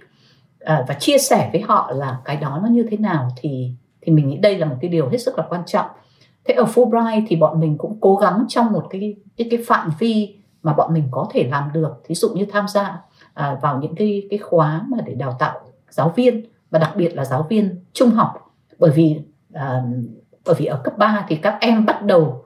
à, 0.60 0.86
và 0.88 0.94
chia 0.94 1.18
sẻ 1.18 1.50
với 1.52 1.62
họ 1.62 1.92
là 1.96 2.18
cái 2.26 2.38
đó 2.38 2.60
nó 2.64 2.70
như 2.70 2.86
thế 2.92 2.98
nào 2.98 3.30
thì 3.38 3.72
thì 4.02 4.14
mình 4.14 4.28
nghĩ 4.28 4.38
đây 4.38 4.58
là 4.58 4.66
một 4.66 4.76
cái 4.82 4.90
điều 4.90 5.10
hết 5.10 5.18
sức 5.18 5.38
là 5.38 5.46
quan 5.50 5.62
trọng. 5.66 5.86
Thế 6.46 6.54
ở 6.54 6.64
Fulbright 6.64 7.26
thì 7.28 7.36
bọn 7.36 7.60
mình 7.60 7.78
cũng 7.78 7.98
cố 8.02 8.16
gắng 8.16 8.46
trong 8.48 8.72
một 8.72 8.88
cái 8.90 9.16
cái 9.38 9.48
cái 9.52 9.64
phạm 9.68 9.92
vi 10.00 10.36
mà 10.64 10.74
bọn 10.74 10.94
mình 10.94 11.08
có 11.12 11.28
thể 11.34 11.48
làm 11.52 11.70
được. 11.74 12.02
Thí 12.04 12.16
dụ 12.16 12.30
như 12.30 12.46
tham 12.52 12.68
gia 12.68 13.00
à, 13.34 13.58
vào 13.62 13.80
những 13.82 13.96
cái 13.96 14.28
cái 14.30 14.40
khóa 14.40 14.82
mà 14.88 14.98
để 15.06 15.14
đào 15.14 15.36
tạo 15.40 15.60
giáo 15.90 16.14
viên 16.16 16.46
và 16.72 16.80
đặc 16.80 16.94
biệt 16.96 17.16
là 17.16 17.26
giáo 17.26 17.46
viên 17.50 17.80
trung 17.94 18.12
học. 18.12 18.56
Bởi 18.80 18.92
vì 18.92 19.20
à, 19.54 19.84
bởi 20.46 20.56
vì 20.58 20.66
ở 20.66 20.82
cấp 20.84 20.98
3 20.98 21.26
thì 21.30 21.36
các 21.36 21.58
em 21.62 21.86
bắt 21.86 22.04
đầu 22.06 22.46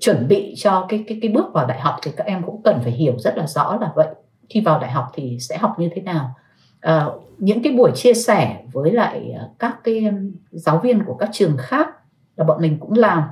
chuẩn 0.00 0.28
bị 0.28 0.54
cho 0.56 0.86
cái 0.88 1.04
cái 1.08 1.18
cái 1.22 1.30
bước 1.30 1.52
vào 1.52 1.66
đại 1.66 1.80
học 1.80 1.96
thì 2.02 2.10
các 2.16 2.26
em 2.26 2.42
cũng 2.42 2.62
cần 2.62 2.78
phải 2.82 2.92
hiểu 2.92 3.18
rất 3.18 3.38
là 3.38 3.46
rõ 3.46 3.78
là 3.80 3.92
vậy. 3.94 4.08
Khi 4.48 4.60
vào 4.60 4.80
đại 4.80 4.90
học 4.90 5.06
thì 5.14 5.38
sẽ 5.40 5.58
học 5.58 5.78
như 5.78 5.90
thế 5.94 6.02
nào? 6.02 6.34
À, 6.80 7.06
những 7.38 7.62
cái 7.62 7.72
buổi 7.72 7.90
chia 7.94 8.14
sẻ 8.14 8.62
với 8.72 8.92
lại 8.92 9.34
ờ, 9.38 9.48
các 9.58 9.84
cái 9.84 10.10
giáo 10.50 10.78
viên 10.78 11.04
của 11.04 11.14
các 11.14 11.28
trường 11.32 11.56
khác 11.58 11.88
là 12.36 12.44
bọn 12.44 12.62
mình 12.62 12.78
cũng 12.80 12.92
làm. 12.92 13.22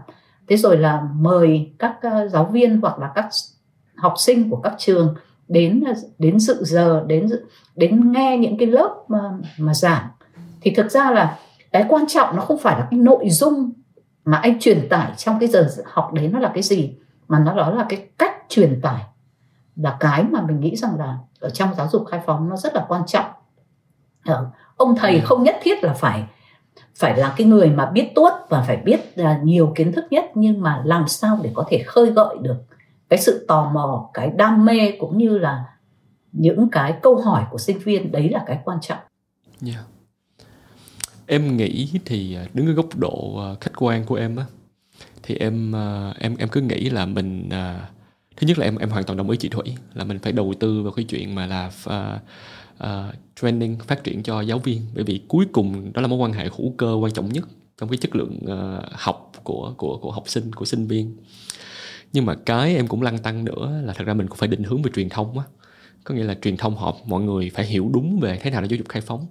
Thế 0.49 0.57
rồi 0.57 0.79
là 0.79 1.03
mời 1.15 1.73
các 1.79 1.97
ờ, 2.03 2.29
giáo 2.29 2.45
viên 2.45 2.81
hoặc 2.81 2.99
là 2.99 3.11
các 3.15 3.29
học 3.97 4.15
sinh 4.17 4.51
của 4.51 4.57
các 4.57 4.75
trường 4.79 5.15
đến 5.49 5.85
đến 6.19 6.39
dự 6.39 6.65
giờ 6.65 7.05
đến 7.07 7.29
đến 7.77 8.13
nghe 8.13 8.39
những 8.39 8.59
cái 8.59 8.69
lớp 8.69 8.95
mà, 9.09 9.21
mà 9.59 9.75
giảng. 9.75 10.07
Thì 10.61 10.71
thực 10.71 10.91
ra 10.91 11.11
là 11.11 11.39
cái 11.73 11.85
quan 11.89 12.05
trọng 12.09 12.37
nó 12.37 12.43
không 12.43 12.59
phải 12.59 12.81
là 12.81 12.87
cái 12.91 13.01
nội 13.01 13.31
dung 13.31 13.73
mà 14.25 14.37
anh 14.37 14.61
truyền 14.61 14.89
tải 14.89 15.13
trong 15.17 15.39
cái 15.39 15.49
giờ 15.49 15.69
học 15.85 16.13
đấy 16.13 16.29
nó 16.29 16.39
là 16.39 16.51
cái 16.55 16.63
gì 16.63 16.95
mà 17.29 17.39
nó 17.39 17.55
đó 17.55 17.71
là 17.71 17.87
cái 17.89 18.09
cách 18.19 18.37
truyền 18.49 18.81
tải 18.81 19.03
là 19.77 19.97
cái 20.01 20.25
mà 20.25 20.43
mình 20.43 20.61
nghĩ 20.61 20.77
rằng 20.77 20.99
là 20.99 21.19
ở 21.41 21.51
trong 21.51 21.75
giáo 21.75 21.89
dục 21.93 22.05
khai 22.11 22.21
phóng 22.27 22.49
nó 22.49 22.57
rất 22.57 22.75
là 22.75 22.85
quan 22.89 23.07
trọng 23.07 23.27
ờ, 24.25 24.51
ông 24.77 24.95
thầy 24.97 25.15
ừ. 25.15 25.21
không 25.25 25.43
nhất 25.43 25.57
thiết 25.63 25.85
là 25.85 25.93
phải 25.93 26.25
phải 26.97 27.17
là 27.17 27.35
cái 27.37 27.47
người 27.47 27.71
mà 27.71 27.91
biết 27.91 28.13
tuốt 28.15 28.33
và 28.49 28.63
phải 28.63 28.77
biết 28.77 29.19
là 29.19 29.41
nhiều 29.43 29.73
kiến 29.77 29.93
thức 29.93 30.05
nhất 30.11 30.31
nhưng 30.35 30.63
mà 30.63 30.83
làm 30.85 31.09
sao 31.09 31.39
để 31.43 31.51
có 31.55 31.65
thể 31.69 31.83
khơi 31.87 32.11
gợi 32.11 32.37
được 32.41 32.57
cái 33.09 33.19
sự 33.19 33.45
tò 33.49 33.71
mò 33.75 34.11
cái 34.15 34.31
đam 34.31 34.65
mê 34.65 34.93
cũng 35.01 35.19
như 35.19 35.39
là 35.39 35.65
những 36.33 36.69
cái 36.71 36.95
câu 37.03 37.17
hỏi 37.17 37.45
của 37.51 37.59
sinh 37.59 37.79
viên 37.79 38.13
đấy 38.13 38.29
là 38.29 38.45
cái 38.47 38.59
quan 38.65 38.79
trọng 38.81 38.99
yeah. 39.67 39.85
Em 41.33 41.57
nghĩ 41.57 41.89
thì 42.05 42.35
à, 42.35 42.47
đứng 42.55 42.67
ở 42.67 42.73
góc 42.73 42.97
độ 42.97 43.39
à, 43.39 43.55
khách 43.61 43.73
quan 43.77 44.05
của 44.05 44.15
em 44.15 44.37
á 44.37 44.45
thì 45.23 45.35
em 45.35 45.77
à, 45.77 46.15
em 46.19 46.37
em 46.37 46.49
cứ 46.49 46.61
nghĩ 46.61 46.91
là 46.91 47.07
mình 47.07 47.49
thứ 48.37 48.47
nhất 48.47 48.59
là 48.59 48.65
em 48.65 48.77
em 48.77 48.91
hoàn 48.91 49.05
toàn 49.05 49.17
đồng 49.17 49.31
ý 49.31 49.37
chị 49.37 49.49
thủy 49.49 49.75
là 49.95 50.05
mình 50.05 50.19
phải 50.19 50.33
đầu 50.33 50.55
tư 50.61 50.83
vào 50.83 50.93
cái 50.93 51.05
chuyện 51.05 51.35
mà 51.35 51.47
là 51.47 51.67
uh, 51.67 52.21
uh, 52.85 53.15
training 53.41 53.79
phát 53.79 54.05
triển 54.05 54.23
cho 54.23 54.41
giáo 54.41 54.59
viên. 54.59 54.83
Bởi 54.95 55.05
vì 55.05 55.21
cuối 55.29 55.47
cùng 55.53 55.93
đó 55.93 56.03
là 56.03 56.09
mối 56.09 56.19
quan 56.19 56.33
hệ 56.33 56.49
hữu 56.59 56.75
cơ 56.77 56.93
quan 56.93 57.13
trọng 57.13 57.29
nhất 57.29 57.49
trong 57.79 57.89
cái 57.89 57.97
chất 57.97 58.17
lượng 58.17 58.39
uh, 58.43 58.85
học 58.93 59.33
của 59.43 59.75
của 59.77 59.99
của 59.99 60.13
học 60.13 60.25
sinh 60.27 60.53
của 60.53 60.65
sinh 60.65 60.87
viên. 60.87 61.17
Nhưng 62.13 62.27
mà 62.27 62.35
cái 62.35 62.77
em 62.77 62.87
cũng 62.87 63.03
lăn 63.03 63.19
tăng 63.19 63.45
nữa 63.45 63.81
là 63.85 63.93
thật 63.93 64.05
ra 64.05 64.15
mình 64.15 64.29
cũng 64.29 64.39
phải 64.39 64.49
định 64.49 64.63
hướng 64.63 64.83
về 64.83 64.91
truyền 64.95 65.09
thông 65.09 65.39
á. 65.39 65.45
Có 66.05 66.15
nghĩa 66.15 66.25
là 66.25 66.35
truyền 66.43 66.57
thông 66.57 66.77
họ 66.77 66.97
mọi 67.07 67.23
người 67.23 67.51
phải 67.55 67.67
hiểu 67.67 67.91
đúng 67.93 68.21
về 68.21 68.39
thế 68.43 68.51
nào 68.51 68.63
là 68.63 68.69
giáo 68.69 68.77
dục 68.77 68.89
khai 68.89 69.03
phóng 69.03 69.27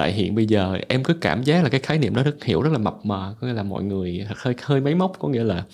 tại 0.00 0.12
hiện 0.12 0.34
bây 0.34 0.46
giờ 0.46 0.78
em 0.88 1.04
cứ 1.04 1.14
cảm 1.14 1.42
giác 1.42 1.62
là 1.62 1.68
cái 1.68 1.80
khái 1.80 1.98
niệm 1.98 2.14
đó 2.14 2.22
rất 2.22 2.44
hiểu 2.44 2.62
rất 2.62 2.72
là 2.72 2.78
mập 2.78 3.06
mờ. 3.06 3.34
Có 3.40 3.46
nghĩa 3.46 3.52
là 3.52 3.62
mọi 3.62 3.82
người 3.82 4.26
hơi 4.36 4.54
hơi 4.62 4.80
máy 4.80 4.94
móc 4.94 5.12
có 5.18 5.28
nghĩa 5.28 5.44
là 5.44 5.64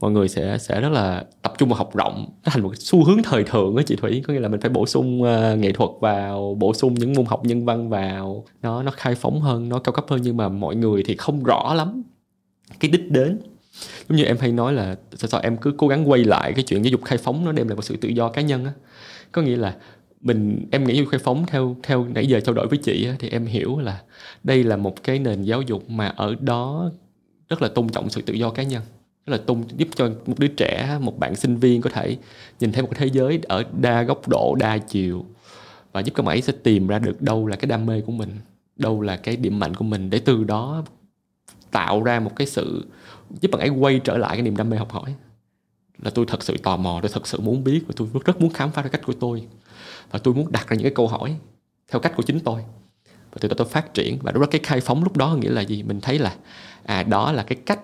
mọi 0.00 0.10
người 0.10 0.28
sẽ 0.28 0.58
sẽ 0.58 0.80
rất 0.80 0.88
là 0.88 1.24
tập 1.42 1.52
trung 1.58 1.68
vào 1.68 1.78
học 1.78 1.96
rộng. 1.96 2.26
Nó 2.44 2.52
thành 2.52 2.62
một 2.62 2.72
xu 2.76 3.04
hướng 3.04 3.22
thời 3.22 3.44
thượng 3.44 3.76
á 3.76 3.82
chị 3.86 3.96
thủy. 3.96 4.22
Có 4.26 4.34
nghĩa 4.34 4.40
là 4.40 4.48
mình 4.48 4.60
phải 4.60 4.70
bổ 4.70 4.86
sung 4.86 5.22
uh, 5.22 5.58
nghệ 5.58 5.72
thuật 5.72 5.90
vào 6.00 6.56
bổ 6.58 6.74
sung 6.74 6.94
những 6.94 7.12
môn 7.12 7.26
học 7.26 7.44
nhân 7.44 7.64
văn 7.64 7.88
vào. 7.88 8.44
Nó 8.62 8.82
nó 8.82 8.90
khai 8.90 9.14
phóng 9.14 9.40
hơn 9.40 9.68
nó 9.68 9.78
cao 9.78 9.92
cấp 9.92 10.04
hơn 10.08 10.20
nhưng 10.22 10.36
mà 10.36 10.48
mọi 10.48 10.76
người 10.76 11.02
thì 11.06 11.16
không 11.16 11.42
rõ 11.42 11.74
lắm 11.74 12.02
cái 12.80 12.90
đích 12.90 13.10
đến. 13.10 13.38
Giống 14.08 14.18
như 14.18 14.24
em 14.24 14.36
hay 14.40 14.52
nói 14.52 14.72
là 14.72 14.96
sao, 15.14 15.28
sao 15.28 15.40
em 15.40 15.56
cứ 15.56 15.74
cố 15.76 15.88
gắng 15.88 16.10
quay 16.10 16.24
lại 16.24 16.52
cái 16.52 16.64
chuyện 16.64 16.84
giáo 16.84 16.90
dục 16.90 17.04
khai 17.04 17.18
phóng 17.18 17.44
nó 17.44 17.52
đem 17.52 17.68
lại 17.68 17.76
một 17.76 17.82
sự 17.82 17.96
tự 17.96 18.08
do 18.08 18.28
cá 18.28 18.42
nhân 18.42 18.64
á. 18.64 18.72
Có 19.32 19.42
nghĩa 19.42 19.56
là 19.56 19.76
mình 20.20 20.66
em 20.70 20.84
nghĩ 20.84 20.94
như 20.94 21.06
khai 21.06 21.20
phóng 21.24 21.46
theo 21.46 21.76
theo 21.82 22.04
nãy 22.04 22.26
giờ 22.26 22.40
trao 22.40 22.54
đổi 22.54 22.66
với 22.68 22.78
chị 22.78 23.06
á, 23.06 23.16
thì 23.18 23.28
em 23.28 23.46
hiểu 23.46 23.78
là 23.78 24.02
đây 24.44 24.64
là 24.64 24.76
một 24.76 25.02
cái 25.02 25.18
nền 25.18 25.42
giáo 25.42 25.62
dục 25.62 25.90
mà 25.90 26.06
ở 26.06 26.34
đó 26.40 26.90
rất 27.48 27.62
là 27.62 27.68
tôn 27.68 27.88
trọng 27.88 28.10
sự 28.10 28.22
tự 28.22 28.34
do 28.34 28.50
cá 28.50 28.62
nhân 28.62 28.82
rất 29.26 29.32
là 29.36 29.42
tôn 29.46 29.62
giúp 29.76 29.88
cho 29.94 30.10
một 30.26 30.38
đứa 30.38 30.48
trẻ 30.48 30.98
một 31.00 31.18
bạn 31.18 31.36
sinh 31.36 31.56
viên 31.56 31.80
có 31.80 31.90
thể 31.90 32.16
nhìn 32.60 32.72
thấy 32.72 32.82
một 32.82 32.88
thế 32.94 33.06
giới 33.06 33.40
ở 33.48 33.64
đa 33.80 34.02
góc 34.02 34.28
độ 34.28 34.54
đa 34.54 34.78
chiều 34.78 35.24
và 35.92 36.00
giúp 36.00 36.12
các 36.14 36.22
bạn 36.22 36.36
ấy 36.36 36.42
sẽ 36.42 36.52
tìm 36.62 36.86
ra 36.86 36.98
được 36.98 37.22
đâu 37.22 37.46
là 37.46 37.56
cái 37.56 37.66
đam 37.66 37.86
mê 37.86 38.00
của 38.00 38.12
mình 38.12 38.30
đâu 38.76 39.00
là 39.00 39.16
cái 39.16 39.36
điểm 39.36 39.58
mạnh 39.58 39.74
của 39.74 39.84
mình 39.84 40.10
để 40.10 40.18
từ 40.18 40.44
đó 40.44 40.84
tạo 41.70 42.02
ra 42.02 42.20
một 42.20 42.36
cái 42.36 42.46
sự 42.46 42.86
giúp 43.40 43.50
bạn 43.52 43.60
ấy 43.60 43.68
quay 43.68 44.00
trở 44.04 44.16
lại 44.16 44.36
cái 44.36 44.42
niềm 44.42 44.56
đam 44.56 44.70
mê 44.70 44.76
học 44.76 44.92
hỏi. 44.92 45.14
Là 46.02 46.10
tôi 46.10 46.24
thật 46.28 46.42
sự 46.42 46.56
tò 46.56 46.76
mò 46.76 46.98
tôi 47.02 47.10
thật 47.14 47.26
sự 47.26 47.40
muốn 47.40 47.64
biết 47.64 47.82
và 47.86 47.94
tôi 47.96 48.08
rất 48.24 48.40
muốn 48.40 48.52
khám 48.52 48.70
phá 48.70 48.82
ra 48.82 48.88
cách 48.88 49.06
của 49.06 49.12
tôi 49.20 49.46
và 50.10 50.18
tôi 50.18 50.34
muốn 50.34 50.52
đặt 50.52 50.68
ra 50.68 50.74
những 50.74 50.82
cái 50.82 50.94
câu 50.94 51.08
hỏi 51.08 51.36
theo 51.88 52.00
cách 52.00 52.12
của 52.16 52.22
chính 52.22 52.40
tôi. 52.40 52.62
Và 53.06 53.38
từ 53.40 53.48
đó 53.48 53.54
tôi 53.58 53.68
phát 53.68 53.94
triển. 53.94 54.18
Và 54.22 54.32
lúc 54.32 54.40
đó 54.40 54.48
cái 54.50 54.60
khai 54.64 54.80
phóng 54.80 55.04
lúc 55.04 55.16
đó 55.16 55.36
nghĩa 55.40 55.50
là 55.50 55.60
gì? 55.60 55.82
Mình 55.82 56.00
thấy 56.00 56.18
là 56.18 56.34
à 56.84 57.02
đó 57.02 57.32
là 57.32 57.42
cái 57.42 57.58
cách 57.66 57.80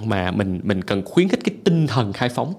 mà 0.00 0.30
mình 0.30 0.60
mình 0.62 0.82
cần 0.82 1.04
khuyến 1.04 1.28
khích 1.28 1.40
cái 1.44 1.54
tinh 1.64 1.86
thần 1.86 2.12
khai 2.12 2.28
phóng 2.28 2.54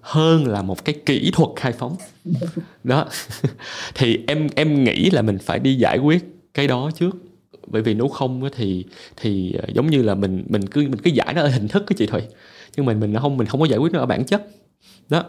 hơn 0.00 0.46
là 0.46 0.62
một 0.62 0.84
cái 0.84 0.94
kỹ 1.06 1.30
thuật 1.34 1.50
khai 1.56 1.72
phóng. 1.72 1.96
Đó. 2.84 3.08
Thì 3.94 4.18
em 4.26 4.48
em 4.54 4.84
nghĩ 4.84 5.10
là 5.10 5.22
mình 5.22 5.38
phải 5.38 5.58
đi 5.58 5.74
giải 5.74 5.98
quyết 5.98 6.24
cái 6.54 6.66
đó 6.66 6.90
trước. 6.94 7.16
Bởi 7.66 7.82
vì 7.82 7.94
nếu 7.94 8.08
không 8.08 8.48
thì 8.56 8.84
thì 9.16 9.52
ờ, 9.52 9.64
giống 9.74 9.90
như 9.90 10.02
là 10.02 10.14
mình 10.14 10.44
mình 10.48 10.66
cứ 10.66 10.80
mình 10.80 11.00
cứ 11.04 11.10
giải 11.10 11.34
nó 11.34 11.40
ở 11.42 11.48
hình 11.48 11.68
thức 11.68 11.84
cái 11.86 11.96
chị 11.98 12.06
thùy. 12.06 12.22
Nhưng 12.76 12.86
mình 12.86 13.00
mình 13.00 13.14
không 13.20 13.36
mình 13.36 13.46
không 13.46 13.60
có 13.60 13.66
giải 13.66 13.78
quyết 13.78 13.92
nó 13.92 13.98
ở 13.98 14.06
bản 14.06 14.24
chất 14.24 14.46
đó. 15.08 15.24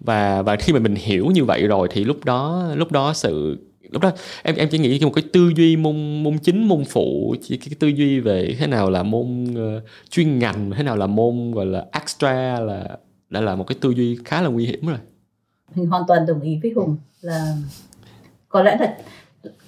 Và 0.00 0.42
và 0.42 0.56
khi 0.56 0.72
mà 0.72 0.78
mình 0.78 0.94
hiểu 0.94 1.26
như 1.26 1.44
vậy 1.44 1.66
rồi 1.66 1.88
thì 1.90 2.04
lúc 2.04 2.24
đó 2.24 2.68
lúc 2.74 2.92
đó 2.92 3.12
sự 3.12 3.58
lúc 3.90 4.02
đó 4.02 4.12
em 4.42 4.56
em 4.56 4.68
chỉ 4.70 4.78
nghĩ 4.78 5.00
một 5.04 5.12
cái 5.14 5.24
tư 5.32 5.52
duy 5.56 5.76
môn 5.76 6.22
môn 6.22 6.38
chính 6.38 6.68
môn 6.68 6.84
phụ 6.84 7.34
chỉ 7.42 7.56
cái 7.56 7.70
tư 7.78 7.88
duy 7.88 8.20
về 8.20 8.56
thế 8.58 8.66
nào 8.66 8.90
là 8.90 9.02
môn 9.02 9.44
uh, 9.44 9.82
chuyên 10.10 10.38
ngành 10.38 10.70
thế 10.70 10.82
nào 10.82 10.96
là 10.96 11.06
môn 11.06 11.52
gọi 11.52 11.66
là 11.66 11.86
extra 11.92 12.60
là 12.60 12.98
đã 13.28 13.40
là 13.40 13.56
một 13.56 13.64
cái 13.66 13.78
tư 13.80 13.90
duy 13.90 14.18
khá 14.24 14.42
là 14.42 14.48
nguy 14.48 14.66
hiểm 14.66 14.86
rồi. 14.86 14.98
Mình 15.74 15.86
hoàn 15.86 16.02
toàn 16.08 16.26
đồng 16.26 16.40
ý 16.40 16.58
với 16.62 16.72
hùng 16.76 16.96
là 17.20 17.56
có 18.48 18.62
lẽ 18.62 18.76
là 18.80 18.96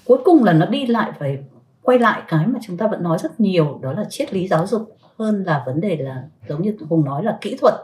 cuối 0.04 0.18
cùng 0.24 0.44
là 0.44 0.52
nó 0.52 0.66
đi 0.66 0.86
lại 0.86 1.12
phải 1.18 1.38
quay 1.82 1.98
lại 1.98 2.22
cái 2.28 2.46
mà 2.46 2.58
chúng 2.66 2.76
ta 2.76 2.88
vẫn 2.88 3.02
nói 3.02 3.18
rất 3.22 3.40
nhiều 3.40 3.78
đó 3.82 3.92
là 3.92 4.04
triết 4.10 4.32
lý 4.32 4.48
giáo 4.48 4.66
dục 4.66 4.96
hơn 5.18 5.44
là 5.46 5.62
vấn 5.66 5.80
đề 5.80 5.96
là 5.96 6.22
giống 6.48 6.62
như 6.62 6.76
hùng 6.88 7.04
nói 7.04 7.24
là 7.24 7.38
kỹ 7.40 7.56
thuật 7.60 7.74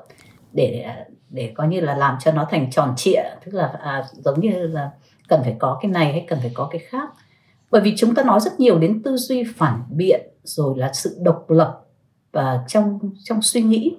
để 0.52 0.86
để 1.30 1.52
coi 1.54 1.68
như 1.68 1.80
là 1.80 1.94
làm 1.94 2.16
cho 2.20 2.32
nó 2.32 2.46
thành 2.50 2.70
tròn 2.70 2.94
trịa 2.96 3.22
tức 3.44 3.54
là 3.54 3.66
à, 3.66 4.04
giống 4.12 4.40
như 4.40 4.66
là 4.66 4.90
cần 5.28 5.40
phải 5.42 5.56
có 5.58 5.78
cái 5.82 5.90
này 5.90 6.12
hay 6.12 6.24
cần 6.28 6.38
phải 6.40 6.50
có 6.54 6.68
cái 6.72 6.80
khác. 6.88 7.10
Bởi 7.70 7.80
vì 7.80 7.94
chúng 7.96 8.14
ta 8.14 8.22
nói 8.22 8.40
rất 8.40 8.60
nhiều 8.60 8.78
đến 8.78 9.02
tư 9.02 9.16
duy 9.16 9.44
phản 9.56 9.82
biện 9.90 10.20
rồi 10.44 10.78
là 10.78 10.92
sự 10.92 11.16
độc 11.20 11.50
lập 11.50 11.80
và 12.32 12.64
trong 12.68 12.98
trong 13.24 13.42
suy 13.42 13.62
nghĩ. 13.62 13.96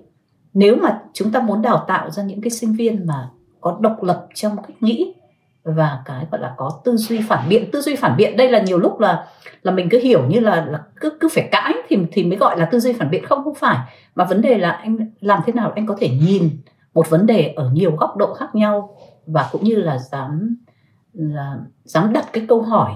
Nếu 0.54 0.76
mà 0.76 1.00
chúng 1.14 1.32
ta 1.32 1.42
muốn 1.42 1.62
đào 1.62 1.86
tạo 1.88 2.12
ra 2.12 2.24
những 2.24 2.42
cái 2.42 2.50
sinh 2.50 2.74
viên 2.74 3.08
mà 3.08 3.30
có 3.62 3.78
độc 3.82 4.04
lập 4.04 4.28
trong 4.36 4.58
cách 4.58 4.76
nghĩ 4.84 5.14
và 5.64 6.02
cái 6.06 6.26
gọi 6.32 6.42
là 6.42 6.54
có 6.58 6.82
tư 6.84 6.98
duy 6.98 7.22
phản 7.28 7.50
biện 7.50 7.72
tư 7.72 7.82
duy 7.82 7.96
phản 7.96 8.18
biện 8.18 8.38
đây 8.38 8.52
là 8.52 8.62
nhiều 8.62 8.78
lúc 8.78 9.00
là 9.00 9.28
là 9.64 9.72
mình 9.72 9.90
cứ 9.90 10.00
hiểu 10.00 10.26
như 10.30 10.40
là, 10.40 10.66
là 10.66 10.80
cứ 10.96 11.18
cứ 11.20 11.30
phải 11.32 11.50
cãi 11.52 11.74
thì 11.90 11.98
thì 12.12 12.24
mới 12.24 12.38
gọi 12.38 12.60
là 12.60 12.66
tư 12.66 12.80
duy 12.80 12.94
phản 12.94 13.10
biện. 13.10 13.26
Không 13.26 13.44
không 13.44 13.56
phải. 13.56 13.78
Mà 14.16 14.26
vấn 14.26 14.42
đề 14.42 14.58
là 14.58 14.72
anh 14.72 14.98
làm 15.20 15.40
thế 15.46 15.54
nào 15.54 15.72
anh 15.76 15.86
có 15.86 15.96
thể 16.00 16.10
nhìn 16.10 16.50
một 16.94 17.10
vấn 17.10 17.26
đề 17.26 17.54
ở 17.56 17.70
nhiều 17.74 17.96
góc 17.96 18.18
độ 18.18 18.34
khác 18.34 18.56
nhau 18.56 18.98
và 19.26 19.50
cũng 19.52 19.64
như 19.64 19.76
là 19.76 19.98
dám 19.98 20.58
là 21.14 21.58
dám 21.84 22.14
đặt 22.14 22.26
cái 22.34 22.46
câu 22.48 22.62
hỏi 22.62 22.92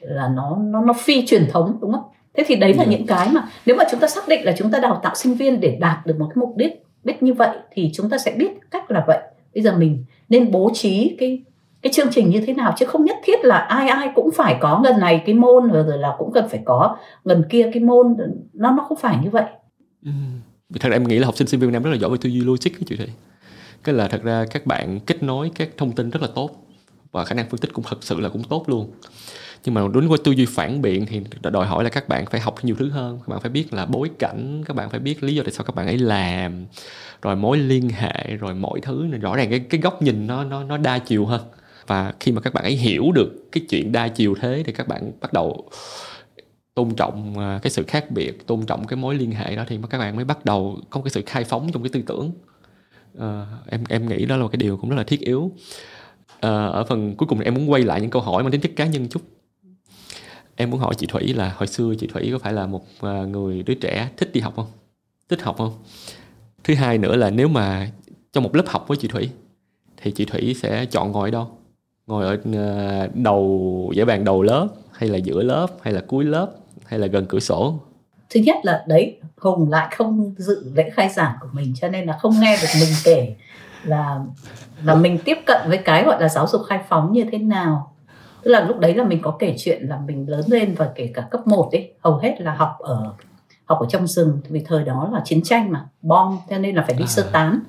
là 0.00 0.28
nó 0.28 0.56
nó 0.60 0.80
nó 0.80 0.92
phi 0.92 1.26
truyền 1.26 1.46
thống 1.50 1.78
đúng 1.80 1.92
không 1.92 2.04
thế 2.34 2.44
thì 2.46 2.56
đấy 2.56 2.74
là 2.74 2.84
ừ. 2.84 2.90
những 2.90 3.06
cái 3.06 3.28
mà 3.32 3.48
nếu 3.66 3.76
mà 3.76 3.84
chúng 3.90 4.00
ta 4.00 4.08
xác 4.08 4.28
định 4.28 4.44
là 4.44 4.54
chúng 4.58 4.70
ta 4.70 4.78
đào 4.78 5.00
tạo 5.02 5.14
sinh 5.14 5.34
viên 5.34 5.60
để 5.60 5.76
đạt 5.80 6.06
được 6.06 6.18
một 6.18 6.26
cái 6.34 6.40
mục 6.40 6.56
đích 6.56 6.86
đích 7.04 7.22
như 7.22 7.34
vậy 7.34 7.56
thì 7.70 7.90
chúng 7.94 8.10
ta 8.10 8.18
sẽ 8.18 8.34
biết 8.38 8.52
cách 8.70 8.90
là 8.90 9.04
vậy 9.06 9.18
bây 9.54 9.62
giờ 9.62 9.76
mình 9.78 10.04
nên 10.28 10.50
bố 10.50 10.70
trí 10.74 11.16
cái 11.20 11.42
cái 11.82 11.92
chương 11.92 12.10
trình 12.10 12.30
như 12.30 12.42
thế 12.46 12.54
nào 12.54 12.74
chứ 12.76 12.86
không 12.86 13.04
nhất 13.04 13.16
thiết 13.24 13.44
là 13.44 13.56
ai 13.56 13.88
ai 13.88 14.12
cũng 14.14 14.30
phải 14.30 14.56
có 14.60 14.80
ngần 14.84 15.00
này 15.00 15.22
cái 15.26 15.34
môn 15.34 15.68
rồi, 15.68 15.84
rồi 15.84 15.98
là 15.98 16.14
cũng 16.18 16.32
cần 16.32 16.48
phải 16.48 16.60
có 16.64 16.96
ngần 17.24 17.44
kia 17.50 17.70
cái 17.74 17.82
môn 17.82 18.16
nó 18.52 18.70
nó 18.70 18.84
không 18.88 18.98
phải 18.98 19.16
như 19.22 19.30
vậy 19.30 19.44
ừ 20.04 20.10
thật 20.80 20.88
ra 20.88 20.96
em 20.96 21.08
nghĩ 21.08 21.18
là 21.18 21.26
học 21.26 21.36
sinh 21.36 21.46
sinh 21.46 21.60
viên 21.60 21.70
Việt 21.70 21.72
Nam 21.72 21.82
rất 21.82 21.90
là 21.90 21.96
giỏi 21.96 22.10
về 22.10 22.16
tư 22.20 22.28
duy 22.30 22.40
logic 22.40 22.70
cái 22.72 22.82
chuyện 22.86 22.98
này 22.98 23.08
cái 23.84 23.94
là 23.94 24.08
thật 24.08 24.22
ra 24.22 24.44
các 24.50 24.66
bạn 24.66 25.00
kết 25.00 25.22
nối 25.22 25.50
các 25.54 25.70
thông 25.76 25.92
tin 25.92 26.10
rất 26.10 26.22
là 26.22 26.28
tốt 26.34 26.66
và 27.12 27.24
khả 27.24 27.34
năng 27.34 27.50
phân 27.50 27.60
tích 27.60 27.72
cũng 27.72 27.84
thật 27.88 27.98
sự 28.00 28.20
là 28.20 28.28
cũng 28.28 28.44
tốt 28.44 28.64
luôn. 28.66 28.90
Nhưng 29.64 29.74
mà 29.74 29.80
đối 29.92 30.06
với 30.06 30.18
tư 30.24 30.32
duy 30.32 30.46
phản 30.46 30.82
biện 30.82 31.06
thì 31.06 31.20
đòi 31.42 31.66
hỏi 31.66 31.84
là 31.84 31.90
các 31.90 32.08
bạn 32.08 32.26
phải 32.26 32.40
học 32.40 32.54
nhiều 32.62 32.76
thứ 32.78 32.90
hơn. 32.90 33.18
Các 33.18 33.28
bạn 33.28 33.40
phải 33.40 33.50
biết 33.50 33.72
là 33.72 33.86
bối 33.86 34.10
cảnh, 34.18 34.62
các 34.66 34.76
bạn 34.76 34.90
phải 34.90 35.00
biết 35.00 35.22
lý 35.22 35.34
do 35.34 35.42
tại 35.42 35.52
sao 35.52 35.64
các 35.64 35.74
bạn 35.74 35.86
ấy 35.86 35.98
làm, 35.98 36.64
rồi 37.22 37.36
mối 37.36 37.58
liên 37.58 37.88
hệ, 37.88 38.36
rồi 38.36 38.54
mọi 38.54 38.80
thứ. 38.80 39.06
Này 39.10 39.20
rõ 39.20 39.36
ràng 39.36 39.50
cái 39.50 39.58
cái 39.58 39.80
góc 39.80 40.02
nhìn 40.02 40.26
nó 40.26 40.44
nó 40.44 40.64
nó 40.64 40.76
đa 40.76 40.98
chiều 40.98 41.26
hơn. 41.26 41.40
Và 41.86 42.12
khi 42.20 42.32
mà 42.32 42.40
các 42.40 42.54
bạn 42.54 42.64
ấy 42.64 42.76
hiểu 42.76 43.12
được 43.14 43.52
cái 43.52 43.64
chuyện 43.68 43.92
đa 43.92 44.08
chiều 44.08 44.34
thế 44.40 44.62
thì 44.66 44.72
các 44.72 44.88
bạn 44.88 45.12
bắt 45.20 45.32
đầu 45.32 45.68
tôn 46.74 46.94
trọng 46.94 47.38
à, 47.38 47.58
cái 47.62 47.70
sự 47.70 47.82
khác 47.82 48.10
biệt 48.10 48.46
tôn 48.46 48.66
trọng 48.66 48.86
cái 48.86 48.96
mối 48.96 49.14
liên 49.14 49.30
hệ 49.30 49.56
đó 49.56 49.64
thì 49.68 49.78
các 49.90 49.98
bạn 49.98 50.16
mới 50.16 50.24
bắt 50.24 50.44
đầu 50.44 50.78
có 50.90 51.00
cái 51.00 51.10
sự 51.10 51.22
khai 51.26 51.44
phóng 51.44 51.72
trong 51.72 51.82
cái 51.82 51.90
tư 51.92 52.02
tưởng. 52.06 52.32
À, 53.18 53.46
em 53.66 53.84
em 53.88 54.08
nghĩ 54.08 54.26
đó 54.26 54.36
là 54.36 54.42
một 54.42 54.48
cái 54.48 54.56
điều 54.56 54.76
cũng 54.76 54.90
rất 54.90 54.96
là 54.96 55.04
thiết 55.04 55.20
yếu. 55.20 55.52
À, 56.40 56.66
ở 56.66 56.84
phần 56.84 57.16
cuối 57.16 57.26
cùng 57.28 57.40
em 57.40 57.54
muốn 57.54 57.70
quay 57.70 57.82
lại 57.82 58.00
những 58.00 58.10
câu 58.10 58.22
hỏi 58.22 58.42
mang 58.42 58.52
tính 58.52 58.60
chất 58.60 58.72
cá 58.76 58.86
nhân 58.86 59.08
chút. 59.08 59.20
Em 60.56 60.70
muốn 60.70 60.80
hỏi 60.80 60.94
chị 60.94 61.06
thủy 61.06 61.34
là 61.34 61.54
hồi 61.56 61.66
xưa 61.66 61.94
chị 61.98 62.06
thủy 62.06 62.28
có 62.32 62.38
phải 62.38 62.52
là 62.52 62.66
một 62.66 62.84
à, 63.00 63.24
người 63.24 63.62
đứa 63.62 63.74
trẻ 63.74 64.08
thích 64.16 64.30
đi 64.32 64.40
học 64.40 64.52
không? 64.56 64.66
Thích 65.28 65.42
học 65.42 65.56
không? 65.58 65.72
Thứ 66.64 66.74
hai 66.74 66.98
nữa 66.98 67.16
là 67.16 67.30
nếu 67.30 67.48
mà 67.48 67.90
trong 68.32 68.44
một 68.44 68.56
lớp 68.56 68.64
học 68.66 68.84
với 68.88 68.96
chị 68.96 69.08
thủy 69.08 69.30
thì 69.96 70.10
chị 70.10 70.24
thủy 70.24 70.54
sẽ 70.62 70.86
chọn 70.86 71.12
ngồi 71.12 71.28
ở 71.28 71.30
đâu? 71.30 71.48
Ngồi 72.06 72.24
ở 72.24 72.38
à, 72.54 73.08
đầu 73.14 73.92
giải 73.96 74.06
bàn 74.06 74.24
đầu 74.24 74.42
lớp 74.42 74.68
hay 74.92 75.08
là 75.08 75.18
giữa 75.18 75.42
lớp 75.42 75.66
hay 75.82 75.94
là 75.94 76.04
cuối 76.06 76.24
lớp? 76.24 76.54
Hay 76.86 77.00
là 77.00 77.06
gần 77.06 77.26
cửa 77.28 77.40
sổ? 77.40 77.78
Thứ 78.30 78.40
nhất 78.40 78.56
là 78.62 78.84
đấy 78.86 79.20
hùng 79.36 79.70
lại 79.70 79.88
không 79.96 80.34
dự 80.38 80.72
lễ 80.74 80.90
khai 80.90 81.08
giảng 81.08 81.34
của 81.40 81.48
mình 81.52 81.72
cho 81.76 81.88
nên 81.88 82.06
là 82.06 82.18
không 82.18 82.40
nghe 82.40 82.58
được 82.62 82.68
mình 82.80 82.92
kể 83.04 83.34
là 83.84 84.20
là 84.84 84.94
mình 84.94 85.18
tiếp 85.24 85.38
cận 85.46 85.68
với 85.68 85.78
cái 85.78 86.04
gọi 86.04 86.20
là 86.20 86.28
giáo 86.28 86.46
dục 86.46 86.62
khai 86.68 86.80
phóng 86.88 87.12
như 87.12 87.24
thế 87.32 87.38
nào. 87.38 87.94
Tức 88.42 88.50
là 88.50 88.60
lúc 88.60 88.78
đấy 88.78 88.94
là 88.94 89.04
mình 89.04 89.22
có 89.22 89.36
kể 89.38 89.54
chuyện 89.58 89.82
là 89.82 89.98
mình 90.06 90.28
lớn 90.28 90.44
lên 90.46 90.74
và 90.74 90.90
kể 90.94 91.10
cả 91.14 91.22
cấp 91.30 91.46
1 91.46 91.68
ấy 91.72 91.94
hầu 92.00 92.16
hết 92.16 92.40
là 92.40 92.54
học 92.54 92.76
ở 92.78 93.12
học 93.64 93.78
ở 93.80 93.86
trong 93.88 94.06
rừng 94.06 94.40
vì 94.48 94.64
thời 94.66 94.84
đó 94.84 95.10
là 95.12 95.20
chiến 95.24 95.42
tranh 95.42 95.72
mà 95.72 95.86
bom 96.02 96.38
cho 96.50 96.58
nên 96.58 96.74
là 96.74 96.82
phải 96.82 96.96
đi 96.96 97.06
sơ 97.06 97.22
à. 97.22 97.30
tán. 97.32 97.60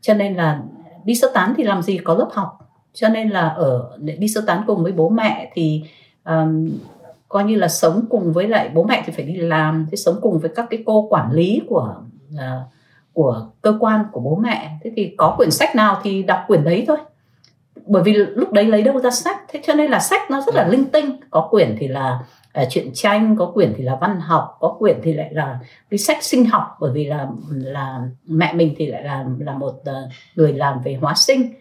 Cho 0.00 0.14
nên 0.14 0.34
là 0.34 0.60
đi 1.04 1.14
sơ 1.14 1.28
tán 1.34 1.54
thì 1.56 1.62
làm 1.64 1.82
gì 1.82 1.98
có 1.98 2.14
lớp 2.14 2.28
học? 2.32 2.58
Cho 2.94 3.08
nên 3.08 3.30
là 3.30 3.48
ở 3.48 3.96
để 3.98 4.16
đi 4.16 4.28
sơ 4.28 4.40
tán 4.46 4.62
cùng 4.66 4.82
với 4.82 4.92
bố 4.92 5.08
mẹ 5.08 5.50
thì 5.54 5.82
um, 6.24 6.70
coi 7.28 7.44
như 7.44 7.56
là 7.56 7.68
sống 7.68 8.04
cùng 8.10 8.32
với 8.32 8.48
lại 8.48 8.70
bố 8.74 8.84
mẹ 8.84 9.02
thì 9.06 9.12
phải 9.12 9.24
đi 9.24 9.36
làm 9.36 9.86
thì 9.90 9.96
sống 9.96 10.16
cùng 10.22 10.38
với 10.38 10.50
các 10.56 10.66
cái 10.70 10.82
cô 10.86 11.06
quản 11.10 11.32
lý 11.32 11.62
của 11.68 11.94
uh, 12.34 12.40
của 13.12 13.46
cơ 13.62 13.76
quan 13.80 14.04
của 14.12 14.20
bố 14.20 14.36
mẹ. 14.36 14.78
Thế 14.84 14.92
thì 14.96 15.14
có 15.16 15.34
quyển 15.36 15.50
sách 15.50 15.76
nào 15.76 16.00
thì 16.02 16.22
đọc 16.22 16.38
quyển 16.46 16.64
đấy 16.64 16.84
thôi. 16.86 16.96
Bởi 17.86 18.02
vì 18.02 18.12
lúc 18.12 18.52
đấy 18.52 18.64
lấy 18.64 18.82
đâu 18.82 19.00
ra 19.00 19.10
sách 19.10 19.36
thế 19.48 19.60
cho 19.66 19.74
nên 19.74 19.90
là 19.90 19.98
sách 19.98 20.30
nó 20.30 20.40
rất 20.46 20.54
là 20.54 20.68
linh 20.68 20.84
tinh. 20.84 21.16
Có 21.30 21.48
quyển 21.50 21.76
thì 21.78 21.88
là 21.88 22.18
uh, 22.62 22.68
truyện 22.70 22.90
tranh 22.94 23.36
có 23.38 23.46
quyển 23.46 23.74
thì 23.76 23.84
là 23.84 23.96
văn 24.00 24.20
học 24.20 24.56
có 24.60 24.76
quyển 24.78 25.00
thì 25.02 25.12
lại 25.12 25.28
là 25.32 25.58
cái 25.90 25.98
sách 25.98 26.22
sinh 26.22 26.44
học 26.44 26.76
bởi 26.80 26.92
vì 26.92 27.04
là 27.04 27.28
là 27.50 28.00
mẹ 28.26 28.52
mình 28.52 28.74
thì 28.76 28.86
lại 28.86 29.04
là 29.04 29.24
là 29.38 29.52
một 29.52 29.74
uh, 29.74 30.12
người 30.34 30.52
làm 30.52 30.82
về 30.84 30.98
hóa 31.00 31.14
sinh. 31.16 31.52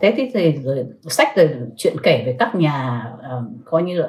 Thế 0.00 0.14
thì, 0.16 0.30
thì 0.34 0.52
rồi 0.52 0.86
sách 1.02 1.36
rồi 1.36 1.50
chuyện 1.76 1.96
kể 2.02 2.22
về 2.26 2.36
các 2.38 2.54
nhà 2.54 3.06
uh, 3.14 3.44
coi 3.64 3.82
như 3.82 4.00
là 4.00 4.08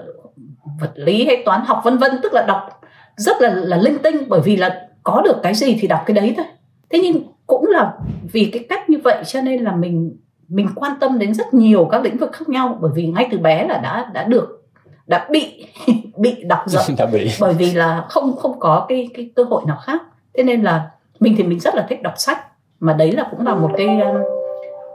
vật 0.79 0.91
lý 0.95 1.25
hay 1.25 1.43
toán 1.45 1.61
học 1.65 1.81
vân 1.83 1.97
vân 1.97 2.11
tức 2.23 2.33
là 2.33 2.45
đọc 2.47 2.81
rất 3.15 3.41
là 3.41 3.49
là 3.49 3.77
linh 3.77 3.97
tinh 3.99 4.15
bởi 4.27 4.41
vì 4.41 4.55
là 4.55 4.87
có 5.03 5.21
được 5.21 5.37
cái 5.43 5.53
gì 5.53 5.77
thì 5.81 5.87
đọc 5.87 6.01
cái 6.05 6.15
đấy 6.15 6.33
thôi. 6.37 6.45
Thế 6.89 6.99
nhưng 7.03 7.23
cũng 7.47 7.65
là 7.67 7.93
vì 8.31 8.49
cái 8.53 8.65
cách 8.69 8.89
như 8.89 8.97
vậy 9.03 9.23
cho 9.25 9.41
nên 9.41 9.63
là 9.63 9.75
mình 9.75 10.17
mình 10.47 10.67
quan 10.75 10.91
tâm 10.99 11.19
đến 11.19 11.33
rất 11.33 11.53
nhiều 11.53 11.87
các 11.91 12.03
lĩnh 12.03 12.17
vực 12.17 12.31
khác 12.33 12.49
nhau 12.49 12.77
bởi 12.81 12.91
vì 12.95 13.07
ngay 13.07 13.27
từ 13.31 13.37
bé 13.37 13.67
là 13.67 13.77
đã 13.77 14.11
đã 14.13 14.23
được 14.23 14.59
đã 15.07 15.27
bị 15.31 15.65
bị 16.17 16.43
đọc 16.43 16.59
rộng 16.65 16.83
đã 16.97 17.05
bị. 17.05 17.31
bởi 17.39 17.53
vì 17.53 17.71
là 17.71 18.05
không 18.09 18.35
không 18.35 18.59
có 18.59 18.85
cái 18.89 19.07
cái 19.13 19.31
cơ 19.35 19.43
hội 19.43 19.63
nào 19.67 19.77
khác. 19.83 20.01
Thế 20.37 20.43
nên 20.43 20.61
là 20.61 20.89
mình 21.19 21.35
thì 21.37 21.43
mình 21.43 21.59
rất 21.59 21.75
là 21.75 21.85
thích 21.89 22.01
đọc 22.01 22.13
sách 22.17 22.39
mà 22.79 22.93
đấy 22.93 23.11
là 23.11 23.27
cũng 23.31 23.47
là 23.47 23.55
một 23.55 23.71
cái 23.77 23.87
um, 23.87 24.21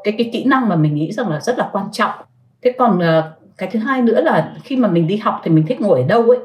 cái 0.05 0.15
cái 0.19 0.31
kỹ 0.33 0.45
năng 0.45 0.69
mà 0.69 0.77
mình 0.77 0.95
nghĩ 0.95 1.13
rằng 1.13 1.29
là 1.29 1.41
rất 1.41 1.59
là 1.59 1.69
quan 1.73 1.87
trọng. 1.93 2.11
Thế 2.63 2.73
còn 2.79 2.99
uh, 2.99 3.25
cái 3.59 3.69
thứ 3.73 3.79
hai 3.79 4.03
nữa 4.03 4.21
là 4.21 4.55
khi 4.65 4.77
mà 4.77 4.89
mình 4.89 5.07
đi 5.07 5.17
học 5.17 5.41
thì 5.45 5.51
mình 5.51 5.67
thích 5.67 5.81
ngồi 5.81 6.01
ở 6.01 6.07
đâu 6.07 6.23
ấy? 6.23 6.39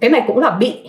Cái 0.00 0.10
này 0.10 0.22
cũng 0.26 0.38
là 0.38 0.50
bị 0.50 0.88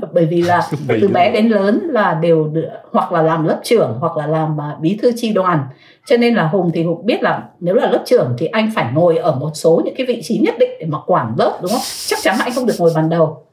bởi 0.12 0.26
vì 0.26 0.42
là 0.42 0.62
từ 0.88 1.08
bé 1.08 1.32
đến 1.32 1.48
lớn 1.48 1.80
là 1.90 2.14
đều 2.14 2.44
được, 2.44 2.68
hoặc 2.92 3.12
là 3.12 3.22
làm 3.22 3.44
lớp 3.44 3.60
trưởng 3.64 3.96
hoặc 4.00 4.16
là 4.16 4.26
làm 4.26 4.56
uh, 4.56 4.80
bí 4.80 4.98
thư 5.02 5.12
chi 5.16 5.32
đoàn. 5.32 5.66
Cho 6.06 6.16
nên 6.16 6.34
là 6.34 6.48
hùng 6.48 6.70
thì 6.74 6.84
hùng 6.84 7.06
biết 7.06 7.22
là 7.22 7.42
nếu 7.60 7.74
là 7.74 7.90
lớp 7.90 8.02
trưởng 8.06 8.34
thì 8.38 8.46
anh 8.46 8.70
phải 8.74 8.92
ngồi 8.94 9.16
ở 9.16 9.34
một 9.34 9.50
số 9.54 9.82
những 9.84 9.94
cái 9.96 10.06
vị 10.06 10.22
trí 10.22 10.38
nhất 10.38 10.54
định 10.58 10.70
để 10.80 10.86
mà 10.86 10.98
quản 11.06 11.34
lớp 11.38 11.58
đúng 11.62 11.70
không? 11.70 11.80
Chắc 12.06 12.18
chắn 12.22 12.36
là 12.38 12.44
anh 12.44 12.54
không 12.54 12.66
được 12.66 12.74
ngồi 12.78 12.92
bàn 12.94 13.08
đầu. 13.08 13.46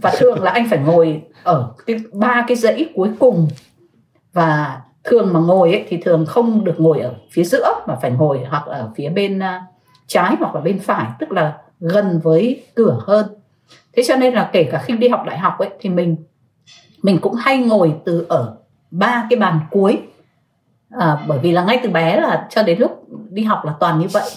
Và 0.00 0.12
thường 0.18 0.42
là 0.42 0.50
anh 0.50 0.68
phải 0.70 0.78
ngồi 0.78 1.22
ở 1.42 1.68
cái 1.86 1.96
ba 2.12 2.44
cái 2.48 2.56
dãy 2.56 2.86
cuối 2.94 3.10
cùng. 3.18 3.48
Và 4.32 4.80
thường 5.04 5.32
mà 5.32 5.40
ngồi 5.40 5.72
ấy, 5.72 5.84
thì 5.88 5.96
thường 5.96 6.26
không 6.26 6.64
được 6.64 6.74
ngồi 6.80 7.00
ở 7.00 7.14
phía 7.30 7.44
giữa 7.44 7.74
mà 7.86 7.96
phải 8.02 8.10
ngồi 8.10 8.40
hoặc 8.50 8.66
ở 8.66 8.90
phía 8.96 9.08
bên 9.08 9.38
uh, 9.38 9.77
trái 10.08 10.36
hoặc 10.38 10.54
là 10.54 10.60
bên 10.60 10.78
phải 10.78 11.06
tức 11.18 11.32
là 11.32 11.58
gần 11.80 12.20
với 12.22 12.64
cửa 12.74 12.98
hơn. 13.06 13.26
Thế 13.96 14.02
cho 14.06 14.16
nên 14.16 14.34
là 14.34 14.50
kể 14.52 14.68
cả 14.72 14.82
khi 14.84 14.96
đi 14.96 15.08
học 15.08 15.22
đại 15.26 15.38
học 15.38 15.58
ấy 15.58 15.68
thì 15.80 15.90
mình 15.90 16.16
mình 17.02 17.18
cũng 17.18 17.34
hay 17.34 17.58
ngồi 17.58 17.94
từ 18.04 18.26
ở 18.28 18.56
ba 18.90 19.26
cái 19.30 19.38
bàn 19.38 19.60
cuối. 19.70 19.98
À, 20.90 21.24
bởi 21.28 21.38
vì 21.38 21.52
là 21.52 21.64
ngay 21.64 21.80
từ 21.82 21.90
bé 21.90 22.20
là 22.20 22.46
cho 22.50 22.62
đến 22.62 22.78
lúc 22.78 23.06
đi 23.30 23.42
học 23.42 23.64
là 23.64 23.74
toàn 23.80 24.00
như 24.00 24.06
vậy. 24.12 24.30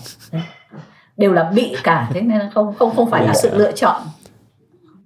Đều 1.18 1.34
là 1.34 1.52
bị 1.56 1.76
cả 1.84 2.10
thế 2.14 2.22
nên 2.22 2.42
không 2.54 2.74
không 2.80 2.96
không 2.96 3.10
phải 3.10 3.28
là 3.28 3.34
sự 3.34 3.58
lựa 3.58 3.72
chọn. 3.72 4.02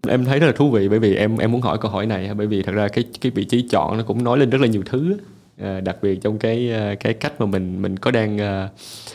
Em 0.07 0.25
thấy 0.25 0.39
rất 0.39 0.47
là 0.47 0.53
thú 0.55 0.69
vị 0.71 0.89
bởi 0.89 0.99
vì 0.99 1.15
em 1.15 1.37
em 1.37 1.51
muốn 1.51 1.61
hỏi 1.61 1.77
câu 1.81 1.91
hỏi 1.91 2.05
này 2.05 2.29
bởi 2.33 2.47
vì 2.47 2.61
thật 2.61 2.71
ra 2.71 2.87
cái 2.87 3.03
cái 3.21 3.31
vị 3.35 3.45
trí 3.45 3.67
chọn 3.69 3.97
nó 3.97 4.03
cũng 4.03 4.23
nói 4.23 4.37
lên 4.37 4.49
rất 4.49 4.61
là 4.61 4.67
nhiều 4.67 4.83
thứ 4.85 5.17
à, 5.57 5.81
đặc 5.81 5.97
biệt 6.01 6.15
trong 6.21 6.39
cái 6.39 6.71
ờ, 6.71 6.95
cái 6.99 7.13
cách 7.13 7.41
mà 7.41 7.45
mình 7.45 7.81
mình 7.81 7.97
có 7.97 8.11
đang 8.11 8.37
ờ, 8.37 8.69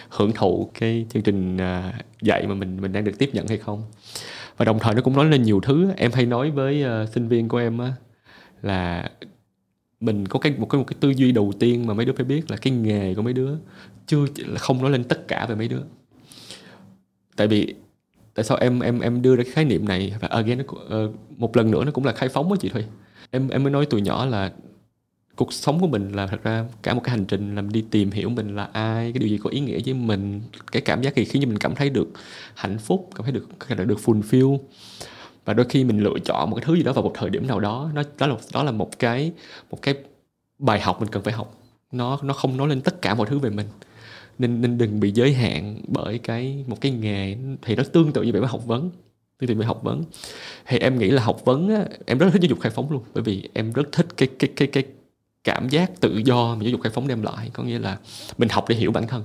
hưởng 0.09 0.33
thụ 0.33 0.71
cái 0.75 1.07
chương 1.11 1.23
trình 1.23 1.59
dạy 2.23 2.47
mà 2.47 2.55
mình 2.55 2.81
mình 2.81 2.93
đang 2.93 3.05
được 3.05 3.19
tiếp 3.19 3.31
nhận 3.33 3.47
hay 3.47 3.59
không. 3.59 3.83
Và 4.57 4.65
đồng 4.65 4.79
thời 4.79 4.95
nó 4.95 5.03
cũng 5.03 5.17
nói 5.17 5.25
lên 5.25 5.43
nhiều 5.43 5.61
thứ. 5.61 5.91
Em 5.97 6.13
hay 6.13 6.27
nói 6.27 6.51
với 6.51 6.85
uh, 7.03 7.09
sinh 7.09 7.29
viên 7.29 7.49
của 7.49 7.59
em 7.59 7.79
á 7.79 7.93
là 8.63 9.11
mình 10.01 10.27
có 10.29 10.39
cái 10.39 10.53
một 10.59 10.67
cái 10.67 10.79
một 10.79 10.85
cái 10.85 10.97
tư 11.01 11.11
duy 11.11 11.33
đầu 11.33 11.53
tiên 11.59 11.87
mà 11.87 11.95
mấy 11.95 12.07
đứa 12.07 12.13
phải 12.13 12.25
biết 12.25 12.51
là 12.51 12.57
cái 12.57 12.73
nghề 12.73 13.15
của 13.15 13.23
mấy 13.23 13.33
đứa 13.33 13.51
chưa 14.07 14.27
là 14.37 14.59
không 14.59 14.83
nói 14.83 14.91
lên 14.91 15.05
tất 15.05 15.29
cả 15.29 15.47
về 15.47 15.55
mấy 15.55 15.69
đứa. 15.69 15.83
Tại 17.37 17.47
vì 17.47 17.75
tại 18.35 18.45
sao 18.45 18.59
em 18.59 18.81
em 18.81 19.01
em 19.01 19.23
đưa 19.23 19.37
ra 19.37 19.43
cái 19.45 19.53
khái 19.53 19.65
niệm 19.65 19.89
này 19.89 20.15
và 20.21 20.29
again 20.29 20.59
nó, 20.59 20.65
uh, 21.05 21.15
một 21.39 21.57
lần 21.57 21.71
nữa 21.71 21.85
nó 21.85 21.91
cũng 21.93 22.05
là 22.05 22.13
khai 22.13 22.29
phóng 22.29 22.49
với 22.49 22.59
chị 22.59 22.71
thôi 22.73 22.85
em 23.31 23.49
em 23.49 23.63
mới 23.63 23.73
nói 23.73 23.87
từ 23.91 23.99
nhỏ 23.99 24.27
là 24.27 24.53
cuộc 25.41 25.53
sống 25.53 25.81
của 25.81 25.87
mình 25.87 26.13
là 26.13 26.27
thật 26.27 26.43
ra 26.43 26.65
cả 26.83 26.95
một 26.95 27.01
cái 27.05 27.11
hành 27.11 27.25
trình 27.25 27.55
làm 27.55 27.73
đi 27.73 27.85
tìm 27.91 28.11
hiểu 28.11 28.29
mình 28.29 28.57
là 28.57 28.65
ai 28.73 29.13
cái 29.13 29.19
điều 29.19 29.29
gì 29.29 29.39
có 29.39 29.51
ý 29.51 29.61
nghĩa 29.61 29.79
với 29.85 29.95
mình 29.95 30.41
cái 30.73 30.83
cảm 30.83 31.03
giác 31.03 31.13
thì 31.17 31.25
khiến 31.25 31.43
cho 31.43 31.49
mình 31.49 31.59
cảm 31.59 31.75
thấy 31.75 31.91
được 31.91 32.09
hạnh 32.55 32.79
phúc 32.79 33.11
cảm 33.15 33.25
thấy 33.25 33.33
được 33.33 33.49
cảm 33.69 33.77
thấy 33.77 33.87
được 33.87 33.99
fulfill. 34.05 34.59
Và 35.45 35.55
đôi 35.55 35.67
khi 35.69 35.85
mình 35.85 36.01
lựa 36.01 36.19
chọn 36.25 36.51
một 36.51 36.57
cái 36.57 36.65
thứ 36.65 36.75
gì 36.75 36.83
đó 36.83 36.93
vào 36.93 37.05
một 37.05 37.13
thời 37.15 37.31
điểm 37.31 37.47
nào 37.47 37.61
đó 37.61 37.91
nó 37.95 38.03
đó 38.19 38.27
là 38.27 38.37
đó 38.53 38.63
là 38.63 38.73
một 38.73 38.99
cái 38.99 39.33
một 39.71 39.83
cái 39.83 39.95
bài 40.59 40.81
học 40.81 41.01
mình 41.01 41.09
cần 41.09 41.23
phải 41.23 41.33
học. 41.33 41.59
Nó 41.93 42.19
nó 42.23 42.35
không 42.35 42.57
nói 42.57 42.69
lên 42.69 42.81
tất 42.81 43.03
cả 43.03 43.15
mọi 43.15 43.27
thứ 43.27 43.39
về 43.39 43.51
mình. 43.51 43.67
Nên 44.39 44.61
nên 44.61 44.79
đừng 44.79 45.01
bị 45.01 45.11
giới 45.11 45.33
hạn 45.35 45.81
bởi 45.89 46.19
cái 46.19 46.65
một 46.67 46.81
cái 46.81 46.93
nghề 46.93 47.37
thì 47.63 47.77
nó 47.77 47.83
tương 47.93 48.13
tự 48.13 48.23
như 48.23 48.33
vậy 48.33 48.41
với 48.41 48.51
học 48.51 48.67
vấn 48.67 48.91
tương 49.39 49.49
tự 49.49 49.55
với 49.55 49.67
học 49.67 49.81
vấn. 49.83 50.05
Thì 50.67 50.79
em 50.79 50.99
nghĩ 50.99 51.11
là 51.11 51.23
học 51.23 51.45
vấn 51.45 51.69
á, 51.69 51.85
em 52.07 52.19
rất 52.19 52.31
thích 52.33 52.43
giáo 52.43 52.49
dục 52.49 52.61
khai 52.61 52.73
phóng 52.73 52.91
luôn 52.91 53.03
bởi 53.15 53.23
vì 53.23 53.49
em 53.55 53.73
rất 53.73 53.93
thích 53.93 54.07
cái 54.17 54.29
cái 54.39 54.51
cái 54.57 54.69
cái 54.69 54.85
cảm 55.45 55.69
giác 55.69 56.01
tự 56.01 56.17
do 56.25 56.55
mà 56.55 56.63
giáo 56.63 56.71
dục 56.71 56.81
khai 56.83 56.93
phóng 56.95 57.09
đem 57.09 57.23
lại, 57.23 57.51
có 57.53 57.63
nghĩa 57.63 57.79
là 57.79 57.99
mình 58.39 58.49
học 58.49 58.65
để 58.69 58.77
hiểu 58.77 58.93
bản 58.93 59.07
thân. 59.07 59.23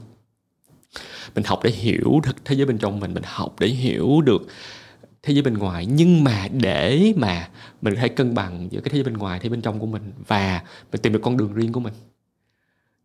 Mình 1.36 1.44
học 1.44 1.60
để 1.64 1.72
hiểu 1.72 2.22
được 2.24 2.46
thế 2.46 2.56
giới 2.56 2.66
bên 2.66 2.78
trong 2.78 3.00
mình 3.00 3.14
mình 3.14 3.24
học 3.26 3.56
để 3.60 3.68
hiểu 3.68 4.22
được 4.22 4.42
thế 5.24 5.34
giới 5.34 5.44
bên 5.44 5.54
ngoài. 5.54 5.86
Nhưng 5.86 6.24
mà 6.24 6.48
để 6.52 7.14
mà 7.18 7.50
mình 7.82 7.96
có 7.96 8.02
thể 8.02 8.10
cân 8.10 8.34
bằng 8.34 8.68
giữa 8.72 8.80
cái 8.80 8.90
thế 8.90 8.98
giới 8.98 9.04
bên 9.04 9.14
ngoài, 9.14 9.40
thế 9.40 9.44
giới 9.44 9.50
bên 9.50 9.62
trong 9.62 9.80
của 9.80 9.86
mình 9.86 10.12
và 10.28 10.64
mình 10.92 11.02
tìm 11.02 11.14
được 11.14 11.22
con 11.24 11.38
đường 11.38 11.54
riêng 11.54 11.72
của 11.72 11.80
mình 11.80 11.94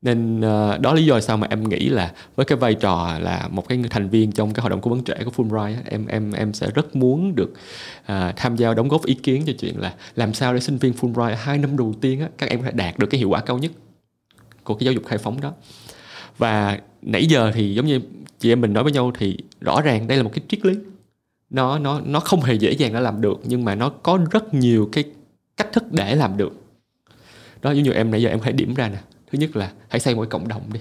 nên 0.02 0.38
uh, 0.38 0.80
đó 0.80 0.94
lý 0.94 1.04
do 1.04 1.20
sao 1.20 1.36
mà 1.36 1.46
em 1.50 1.68
nghĩ 1.68 1.88
là 1.88 2.12
với 2.36 2.46
cái 2.46 2.58
vai 2.58 2.74
trò 2.74 3.18
là 3.20 3.48
một 3.50 3.68
cái 3.68 3.82
thành 3.90 4.08
viên 4.08 4.32
trong 4.32 4.54
cái 4.54 4.62
hội 4.62 4.70
đồng 4.70 4.80
cố 4.80 4.90
vấn 4.90 5.04
trẻ 5.04 5.18
của 5.24 5.30
Fulbright 5.30 5.76
em 5.84 6.06
em 6.06 6.32
em 6.32 6.52
sẽ 6.52 6.70
rất 6.74 6.96
muốn 6.96 7.34
được 7.34 7.52
uh, 8.00 8.36
tham 8.36 8.56
gia 8.56 8.74
đóng 8.74 8.88
góp 8.88 9.04
ý 9.04 9.14
kiến 9.14 9.42
cho 9.46 9.52
chuyện 9.58 9.80
là 9.80 9.94
làm 10.16 10.34
sao 10.34 10.54
để 10.54 10.60
sinh 10.60 10.76
viên 10.76 10.92
Fulbright 10.92 11.36
hai 11.38 11.58
năm 11.58 11.76
đầu 11.76 11.94
tiên 12.00 12.20
á, 12.20 12.28
các 12.38 12.50
em 12.50 12.60
có 12.60 12.64
thể 12.64 12.72
đạt 12.72 12.98
được 12.98 13.06
cái 13.06 13.18
hiệu 13.18 13.28
quả 13.28 13.40
cao 13.40 13.58
nhất 13.58 13.72
của 14.64 14.74
cái 14.74 14.84
giáo 14.84 14.92
dục 14.92 15.06
khai 15.06 15.18
phóng 15.18 15.40
đó. 15.40 15.52
Và 16.38 16.78
nãy 17.02 17.26
giờ 17.26 17.52
thì 17.54 17.74
giống 17.74 17.86
như 17.86 18.00
chị 18.38 18.52
em 18.52 18.60
mình 18.60 18.72
nói 18.72 18.84
với 18.84 18.92
nhau 18.92 19.12
thì 19.18 19.36
rõ 19.60 19.80
ràng 19.80 20.06
đây 20.06 20.16
là 20.16 20.22
một 20.22 20.30
cái 20.34 20.44
triết 20.48 20.66
lý. 20.66 20.74
Nó 21.50 21.78
nó 21.78 22.00
nó 22.00 22.20
không 22.20 22.40
hề 22.40 22.54
dễ 22.54 22.72
dàng 22.72 22.92
để 22.92 23.00
làm 23.00 23.20
được 23.20 23.40
nhưng 23.44 23.64
mà 23.64 23.74
nó 23.74 23.88
có 23.88 24.18
rất 24.30 24.54
nhiều 24.54 24.88
cái 24.92 25.04
cách 25.56 25.72
thức 25.72 25.92
để 25.92 26.14
làm 26.14 26.36
được. 26.36 26.52
Đó 27.62 27.70
giống 27.70 27.82
như 27.82 27.92
em 27.92 28.10
nãy 28.10 28.22
giờ 28.22 28.28
em 28.28 28.40
hãy 28.42 28.52
điểm 28.52 28.74
ra 28.74 28.88
nè 28.88 28.98
thứ 29.30 29.38
nhất 29.38 29.56
là 29.56 29.72
hãy 29.88 30.00
xây 30.00 30.14
một 30.14 30.26
cộng 30.30 30.48
đồng 30.48 30.62
đi 30.72 30.80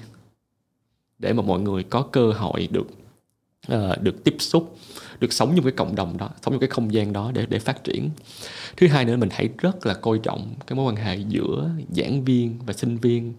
để 1.19 1.33
mà 1.33 1.41
mọi 1.43 1.59
người 1.59 1.83
có 1.83 2.01
cơ 2.01 2.31
hội 2.31 2.67
được 2.71 2.87
uh, 3.73 4.01
được 4.01 4.23
tiếp 4.23 4.35
xúc 4.39 4.75
được 5.19 5.33
sống 5.33 5.53
trong 5.55 5.65
cái 5.65 5.71
cộng 5.71 5.95
đồng 5.95 6.17
đó 6.17 6.29
sống 6.41 6.53
trong 6.53 6.59
cái 6.59 6.69
không 6.69 6.93
gian 6.93 7.13
đó 7.13 7.31
để 7.33 7.45
để 7.49 7.59
phát 7.59 7.83
triển. 7.83 8.09
Thứ 8.77 8.87
hai 8.87 9.05
nữa 9.05 9.17
mình 9.17 9.29
hãy 9.31 9.49
rất 9.57 9.85
là 9.85 9.93
coi 9.93 10.19
trọng 10.23 10.55
cái 10.67 10.75
mối 10.75 10.91
quan 10.91 10.95
hệ 10.95 11.15
giữa 11.15 11.69
giảng 11.89 12.23
viên 12.25 12.59
và 12.65 12.73
sinh 12.73 12.97
viên. 12.97 13.33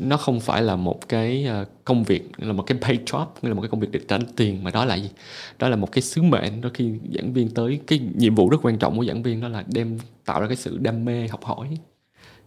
Nó 0.00 0.16
không 0.16 0.40
phải 0.40 0.62
là 0.62 0.76
một 0.76 1.08
cái 1.08 1.44
ờ, 1.44 1.64
công 1.84 2.04
việc 2.04 2.30
là 2.36 2.52
một 2.52 2.62
cái 2.62 2.78
pay 2.80 2.98
job 3.06 3.26
là 3.42 3.54
một 3.54 3.62
cái 3.62 3.68
công 3.68 3.80
việc 3.80 3.88
để 3.92 4.00
trả 4.08 4.18
tiền 4.36 4.64
mà 4.64 4.70
đó 4.70 4.84
là 4.84 4.94
gì? 4.94 5.10
Đó 5.58 5.68
là 5.68 5.76
một 5.76 5.92
cái 5.92 6.02
sứ 6.02 6.22
mệnh. 6.22 6.60
Đó 6.60 6.68
khi 6.74 6.92
giảng 7.14 7.32
viên 7.32 7.50
tới 7.50 7.80
cái 7.86 8.00
nhiệm 8.14 8.34
vụ 8.34 8.48
rất 8.48 8.58
quan 8.62 8.78
trọng 8.78 8.96
của 8.96 9.04
giảng 9.04 9.22
viên 9.22 9.40
đó 9.40 9.48
là 9.48 9.64
đem 9.66 9.98
tạo 10.24 10.40
ra 10.40 10.46
cái 10.46 10.56
sự 10.56 10.78
đam 10.78 11.04
mê 11.04 11.28
học 11.28 11.44
hỏi 11.44 11.78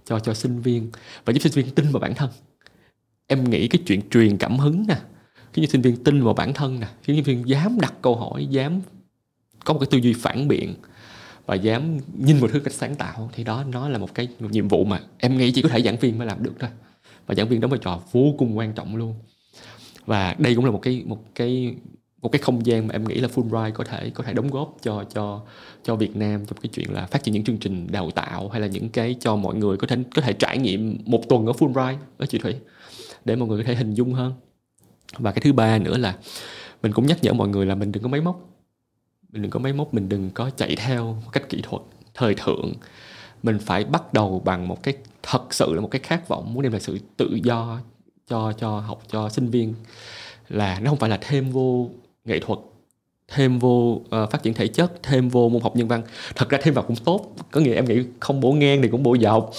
cho 0.07 0.19
cho 0.19 0.33
sinh 0.33 0.61
viên 0.61 0.91
và 1.25 1.33
giúp 1.33 1.39
sinh 1.39 1.53
viên 1.53 1.75
tin 1.75 1.91
vào 1.91 1.99
bản 1.99 2.15
thân. 2.15 2.29
Em 3.27 3.49
nghĩ 3.49 3.67
cái 3.67 3.81
chuyện 3.85 4.09
truyền 4.09 4.37
cảm 4.37 4.57
hứng 4.57 4.85
nè, 4.87 4.97
khiến 5.53 5.65
cho 5.65 5.71
sinh 5.71 5.81
viên 5.81 6.03
tin 6.03 6.23
vào 6.23 6.33
bản 6.33 6.53
thân 6.53 6.79
nè, 6.79 6.87
khiến 7.03 7.15
sinh 7.15 7.23
viên 7.23 7.49
dám 7.49 7.77
đặt 7.81 7.93
câu 8.01 8.15
hỏi, 8.15 8.45
dám 8.45 8.81
có 9.65 9.73
một 9.73 9.79
cái 9.79 9.87
tư 9.91 9.97
duy 9.97 10.13
phản 10.13 10.47
biện 10.47 10.75
và 11.45 11.55
dám 11.55 11.97
nhìn 12.17 12.39
một 12.39 12.49
thứ 12.53 12.59
cách 12.59 12.73
sáng 12.73 12.95
tạo, 12.95 13.29
thì 13.33 13.43
đó, 13.43 13.63
nó 13.63 13.89
là 13.89 13.97
một 13.97 14.13
cái 14.13 14.27
một 14.39 14.51
nhiệm 14.51 14.67
vụ 14.67 14.85
mà 14.85 14.99
em 15.17 15.37
nghĩ 15.37 15.51
chỉ 15.51 15.61
có 15.61 15.69
thể 15.69 15.81
giảng 15.81 15.97
viên 15.97 16.17
mới 16.17 16.27
làm 16.27 16.43
được 16.43 16.53
thôi. 16.59 16.69
Và 17.27 17.35
giảng 17.35 17.49
viên 17.49 17.61
đóng 17.61 17.71
vai 17.71 17.79
trò 17.83 18.01
vô 18.11 18.33
cùng 18.37 18.57
quan 18.57 18.73
trọng 18.73 18.95
luôn. 18.95 19.15
Và 20.05 20.35
đây 20.37 20.55
cũng 20.55 20.65
là 20.65 20.71
một 20.71 20.79
cái 20.81 21.03
một 21.05 21.23
cái 21.35 21.75
một 22.21 22.31
cái 22.31 22.41
không 22.41 22.65
gian 22.65 22.87
mà 22.87 22.93
em 22.93 23.07
nghĩ 23.07 23.15
là 23.15 23.27
Fulbright 23.27 23.71
có 23.71 23.83
thể 23.83 24.09
có 24.09 24.23
thể 24.23 24.33
đóng 24.33 24.47
góp 24.47 24.77
cho 24.81 25.03
cho 25.13 25.41
cho 25.83 25.95
Việt 25.95 26.15
Nam 26.15 26.45
trong 26.45 26.57
cái 26.61 26.69
chuyện 26.73 26.93
là 26.93 27.05
phát 27.05 27.23
triển 27.23 27.33
những 27.33 27.43
chương 27.43 27.57
trình 27.57 27.87
đào 27.91 28.11
tạo 28.11 28.49
hay 28.49 28.61
là 28.61 28.67
những 28.67 28.89
cái 28.89 29.15
cho 29.19 29.35
mọi 29.35 29.55
người 29.55 29.77
có 29.77 29.87
thể 29.87 29.97
có 30.15 30.21
thể 30.21 30.33
trải 30.33 30.57
nghiệm 30.57 30.97
một 31.05 31.21
tuần 31.29 31.45
ở 31.45 31.51
Fulbright. 31.51 31.97
Ở 32.17 32.25
chị 32.25 32.37
Thủy, 32.37 32.55
để 33.25 33.35
mọi 33.35 33.47
người 33.47 33.63
có 33.63 33.67
thể 33.67 33.75
hình 33.75 33.93
dung 33.93 34.13
hơn. 34.13 34.33
Và 35.17 35.31
cái 35.31 35.41
thứ 35.41 35.53
ba 35.53 35.77
nữa 35.77 35.97
là 35.97 36.17
mình 36.81 36.91
cũng 36.93 37.07
nhắc 37.07 37.17
nhở 37.21 37.33
mọi 37.33 37.47
người 37.47 37.65
là 37.65 37.75
mình 37.75 37.91
đừng 37.91 38.03
có 38.03 38.09
máy 38.09 38.21
móc. 38.21 38.49
Mình 39.31 39.41
đừng 39.41 39.51
có 39.51 39.59
máy 39.59 39.73
móc, 39.73 39.93
mình 39.93 40.09
đừng 40.09 40.29
có 40.29 40.49
chạy 40.49 40.75
theo 40.75 41.05
một 41.05 41.29
cách 41.31 41.49
kỹ 41.49 41.61
thuật, 41.63 41.81
thời 42.13 42.35
thượng. 42.35 42.73
Mình 43.43 43.59
phải 43.59 43.83
bắt 43.83 44.13
đầu 44.13 44.41
bằng 44.45 44.67
một 44.67 44.83
cái, 44.83 44.93
thật 45.23 45.53
sự 45.53 45.73
là 45.73 45.81
một 45.81 45.87
cái 45.91 46.01
khát 46.03 46.27
vọng 46.27 46.53
muốn 46.53 46.63
đem 46.63 46.71
lại 46.71 46.81
sự 46.81 46.99
tự 47.17 47.39
do 47.43 47.79
cho 48.27 48.51
cho 48.51 48.79
học, 48.79 49.03
cho 49.07 49.29
sinh 49.29 49.49
viên. 49.49 49.73
Là 50.49 50.79
nó 50.79 50.89
không 50.89 50.99
phải 50.99 51.09
là 51.09 51.17
thêm 51.21 51.49
vô 51.49 51.89
nghệ 52.27 52.39
thuật 52.39 52.59
thêm 53.27 53.59
vô 53.59 53.91
uh, 53.91 54.31
phát 54.31 54.43
triển 54.43 54.53
thể 54.53 54.67
chất 54.67 55.03
thêm 55.03 55.29
vô 55.29 55.49
môn 55.49 55.61
học 55.61 55.75
nhân 55.75 55.87
văn. 55.87 56.01
Thật 56.35 56.49
ra 56.49 56.57
thêm 56.61 56.73
vào 56.73 56.83
cũng 56.83 56.95
tốt 56.95 57.35
có 57.51 57.61
nghĩa 57.61 57.73
em 57.73 57.85
nghĩ 57.85 58.03
không 58.19 58.39
bổ 58.39 58.51
ngang 58.51 58.81
thì 58.81 58.87
cũng 58.87 59.03
bổ 59.03 59.17
dọc. 59.21 59.51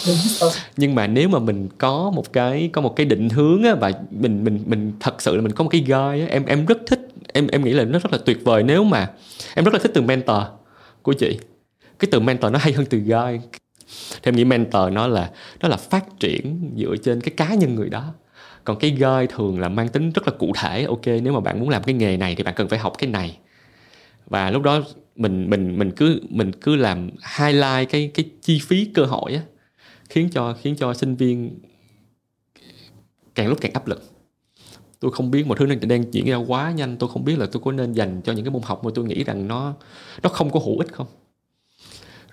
Nhưng 0.76 0.94
mà 0.94 1.06
nếu 1.06 1.28
mà 1.28 1.38
mình 1.38 1.68
có 1.78 2.10
một 2.10 2.32
cái 2.32 2.70
có 2.72 2.80
một 2.80 2.96
cái 2.96 3.06
định 3.06 3.28
hướng 3.28 3.62
á, 3.62 3.74
và 3.74 3.92
mình 4.10 4.44
mình 4.44 4.62
mình 4.66 4.92
thật 5.00 5.22
sự 5.22 5.36
là 5.36 5.42
mình 5.42 5.52
có 5.52 5.64
một 5.64 5.70
cái 5.70 5.84
á, 5.90 6.26
em 6.28 6.44
em 6.46 6.66
rất 6.66 6.78
thích 6.86 7.08
em 7.32 7.46
em 7.46 7.64
nghĩ 7.64 7.72
là 7.72 7.84
nó 7.84 7.98
rất 7.98 8.12
là 8.12 8.18
tuyệt 8.24 8.38
vời 8.44 8.62
nếu 8.62 8.84
mà 8.84 9.10
em 9.54 9.64
rất 9.64 9.74
là 9.74 9.80
thích 9.82 9.90
từ 9.94 10.02
mentor 10.02 10.42
của 11.02 11.12
chị. 11.12 11.38
Cái 11.98 12.08
từ 12.10 12.20
mentor 12.20 12.52
nó 12.52 12.58
hay 12.58 12.72
hơn 12.72 12.86
từ 12.86 12.98
guide. 12.98 13.40
Thì 14.12 14.20
em 14.22 14.36
nghĩ 14.36 14.44
mentor 14.44 14.92
nó 14.92 15.06
là 15.06 15.30
nó 15.60 15.68
là 15.68 15.76
phát 15.76 16.20
triển 16.20 16.70
dựa 16.76 16.96
trên 17.04 17.20
cái 17.20 17.30
cá 17.36 17.54
nhân 17.54 17.74
người 17.74 17.88
đó 17.88 18.14
còn 18.68 18.78
cái 18.78 18.90
guide 18.90 19.26
thường 19.28 19.60
là 19.60 19.68
mang 19.68 19.88
tính 19.88 20.10
rất 20.10 20.28
là 20.28 20.34
cụ 20.38 20.52
thể. 20.56 20.84
Ok, 20.84 21.06
nếu 21.06 21.32
mà 21.32 21.40
bạn 21.40 21.60
muốn 21.60 21.68
làm 21.68 21.82
cái 21.82 21.94
nghề 21.94 22.16
này 22.16 22.34
thì 22.34 22.42
bạn 22.42 22.54
cần 22.56 22.68
phải 22.68 22.78
học 22.78 22.92
cái 22.98 23.10
này. 23.10 23.38
Và 24.26 24.50
lúc 24.50 24.62
đó 24.62 24.82
mình 25.16 25.50
mình 25.50 25.78
mình 25.78 25.90
cứ 25.90 26.20
mình 26.28 26.52
cứ 26.52 26.76
làm 26.76 27.10
highlight 27.38 27.90
cái 27.90 28.10
cái 28.14 28.30
chi 28.42 28.60
phí 28.66 28.84
cơ 28.94 29.04
hội 29.04 29.34
á, 29.34 29.40
khiến 30.08 30.28
cho 30.32 30.56
khiến 30.62 30.76
cho 30.76 30.94
sinh 30.94 31.16
viên 31.16 31.58
càng 33.34 33.48
lúc 33.48 33.58
càng 33.60 33.72
áp 33.72 33.86
lực. 33.86 34.02
Tôi 35.00 35.10
không 35.10 35.30
biết 35.30 35.46
một 35.46 35.58
thứ 35.58 35.66
đang 35.66 35.88
đang 35.88 36.14
diễn 36.14 36.26
ra 36.26 36.36
quá 36.36 36.72
nhanh. 36.72 36.96
Tôi 36.96 37.10
không 37.12 37.24
biết 37.24 37.38
là 37.38 37.46
tôi 37.52 37.62
có 37.64 37.72
nên 37.72 37.92
dành 37.92 38.20
cho 38.24 38.32
những 38.32 38.44
cái 38.44 38.52
môn 38.52 38.62
học 38.62 38.84
mà 38.84 38.90
tôi 38.94 39.04
nghĩ 39.04 39.24
rằng 39.24 39.48
nó 39.48 39.74
nó 40.22 40.28
không 40.30 40.50
có 40.50 40.60
hữu 40.60 40.78
ích 40.78 40.92
không. 40.92 41.06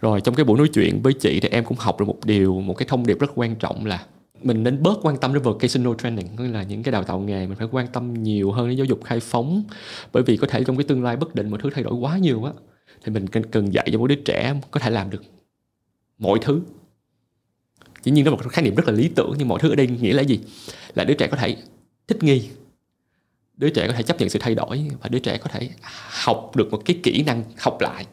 Rồi 0.02 0.22
trong 0.22 0.36
cái 0.36 0.44
buổi 0.46 0.58
nói 0.58 0.68
chuyện 0.74 1.02
với 1.02 1.14
chị 1.14 1.40
thì 1.40 1.50
em 1.50 1.66
cũng 1.66 1.78
học 1.78 2.00
được 2.00 2.06
một 2.06 2.18
điều, 2.26 2.62
một 2.62 2.74
cái 2.74 2.88
thông 2.88 3.06
điệp 3.08 3.20
rất 3.20 3.32
quan 3.36 3.56
trọng 3.56 3.86
là 3.86 4.06
mình 4.46 4.64
nên 4.64 4.84
bớt 4.84 5.00
quan 5.02 5.18
tâm 5.18 5.34
đến 5.34 5.44
vocational 5.44 5.94
training 5.98 6.28
tức 6.38 6.48
là 6.48 6.64
những 6.64 6.84
cái 6.84 6.92
đào 6.92 7.04
tạo 7.04 7.20
nghề 7.20 7.48
mình 7.48 7.58
phải 7.58 7.68
quan 7.72 7.88
tâm 7.88 8.14
nhiều 8.24 8.52
hơn 8.52 8.68
đến 8.68 8.78
giáo 8.78 8.86
dục 8.86 9.04
khai 9.04 9.20
phóng. 9.20 9.64
Bởi 10.14 10.24
vì 10.24 10.38
có 10.38 10.48
thể 10.48 10.64
trong 10.64 10.78
cái 10.78 10.84
tương 10.84 11.04
lai 11.04 11.16
bất 11.16 11.36
định 11.36 11.50
mọi 11.50 11.60
thứ 11.64 11.70
thay 11.74 11.84
đổi 11.84 11.94
quá 11.94 12.18
nhiều 12.18 12.44
á 12.44 12.52
thì 13.04 13.12
mình 13.12 13.28
cần, 13.28 13.44
cần 13.44 13.74
dạy 13.74 13.90
cho 13.92 14.00
mỗi 14.00 14.10
đứa 14.10 14.16
trẻ 14.16 14.56
có 14.72 14.80
thể 14.80 14.90
làm 14.90 15.10
được 15.10 15.24
mọi 16.18 16.40
thứ. 16.42 16.62
Dĩ 18.04 18.12
nhiên 18.12 18.26
đó 18.26 18.32
là 18.32 18.38
một 18.38 18.50
khái 18.50 18.66
niệm 18.66 18.76
rất 18.76 18.88
là 18.88 18.94
lý 18.94 19.10
tưởng 19.16 19.34
nhưng 19.38 19.48
mọi 19.48 19.60
thứ 19.62 19.70
ở 19.70 19.76
đây 19.76 19.88
nghĩa 19.88 20.14
là 20.14 20.22
gì? 20.22 20.40
Là 20.96 21.04
đứa 21.04 21.14
trẻ 21.14 21.28
có 21.28 21.38
thể 21.38 21.56
thích 22.08 22.24
nghi 22.24 22.50
đứa 23.58 23.70
trẻ 23.70 23.88
có 23.88 23.94
thể 23.94 24.04
chấp 24.04 24.20
nhận 24.20 24.30
sự 24.30 24.40
thay 24.40 24.56
đổi 24.56 24.86
và 25.02 25.10
đứa 25.10 25.20
trẻ 25.20 25.38
có 25.38 25.50
thể 25.50 25.70
học 26.26 26.56
được 26.56 26.72
một 26.72 26.82
cái 26.86 27.00
kỹ 27.04 27.24
năng 27.24 27.44
học 27.58 27.82
lại. 27.82 28.06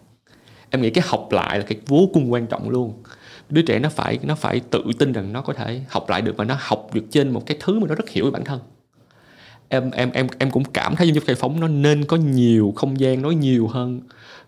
Em 0.70 0.82
nghĩ 0.82 0.90
cái 0.90 1.04
học 1.06 1.28
lại 1.30 1.58
là 1.58 1.64
cái 1.64 1.78
vô 1.86 2.08
cùng 2.12 2.32
quan 2.32 2.46
trọng 2.46 2.70
luôn 2.70 3.02
đứa 3.52 3.62
trẻ 3.62 3.78
nó 3.78 3.88
phải 3.88 4.18
nó 4.22 4.34
phải 4.34 4.60
tự 4.60 4.82
tin 4.98 5.12
rằng 5.12 5.32
nó 5.32 5.42
có 5.42 5.52
thể 5.52 5.80
học 5.88 6.10
lại 6.10 6.22
được 6.22 6.36
và 6.36 6.44
nó 6.44 6.56
học 6.60 6.90
được 6.94 7.04
trên 7.10 7.30
một 7.30 7.46
cái 7.46 7.56
thứ 7.60 7.78
mà 7.78 7.86
nó 7.88 7.94
rất 7.94 8.08
hiểu 8.08 8.24
về 8.24 8.30
bản 8.30 8.44
thân. 8.44 8.60
Em 9.68 9.90
em 9.90 10.10
em 10.10 10.26
em 10.38 10.50
cũng 10.50 10.64
cảm 10.64 10.96
thấy 10.96 11.06
giáo 11.06 11.14
dục 11.14 11.24
khai 11.26 11.36
phóng 11.36 11.60
nó 11.60 11.68
nên 11.68 12.04
có 12.04 12.16
nhiều 12.16 12.72
không 12.76 13.00
gian 13.00 13.22
nói 13.22 13.34
nhiều 13.34 13.68
hơn 13.68 14.00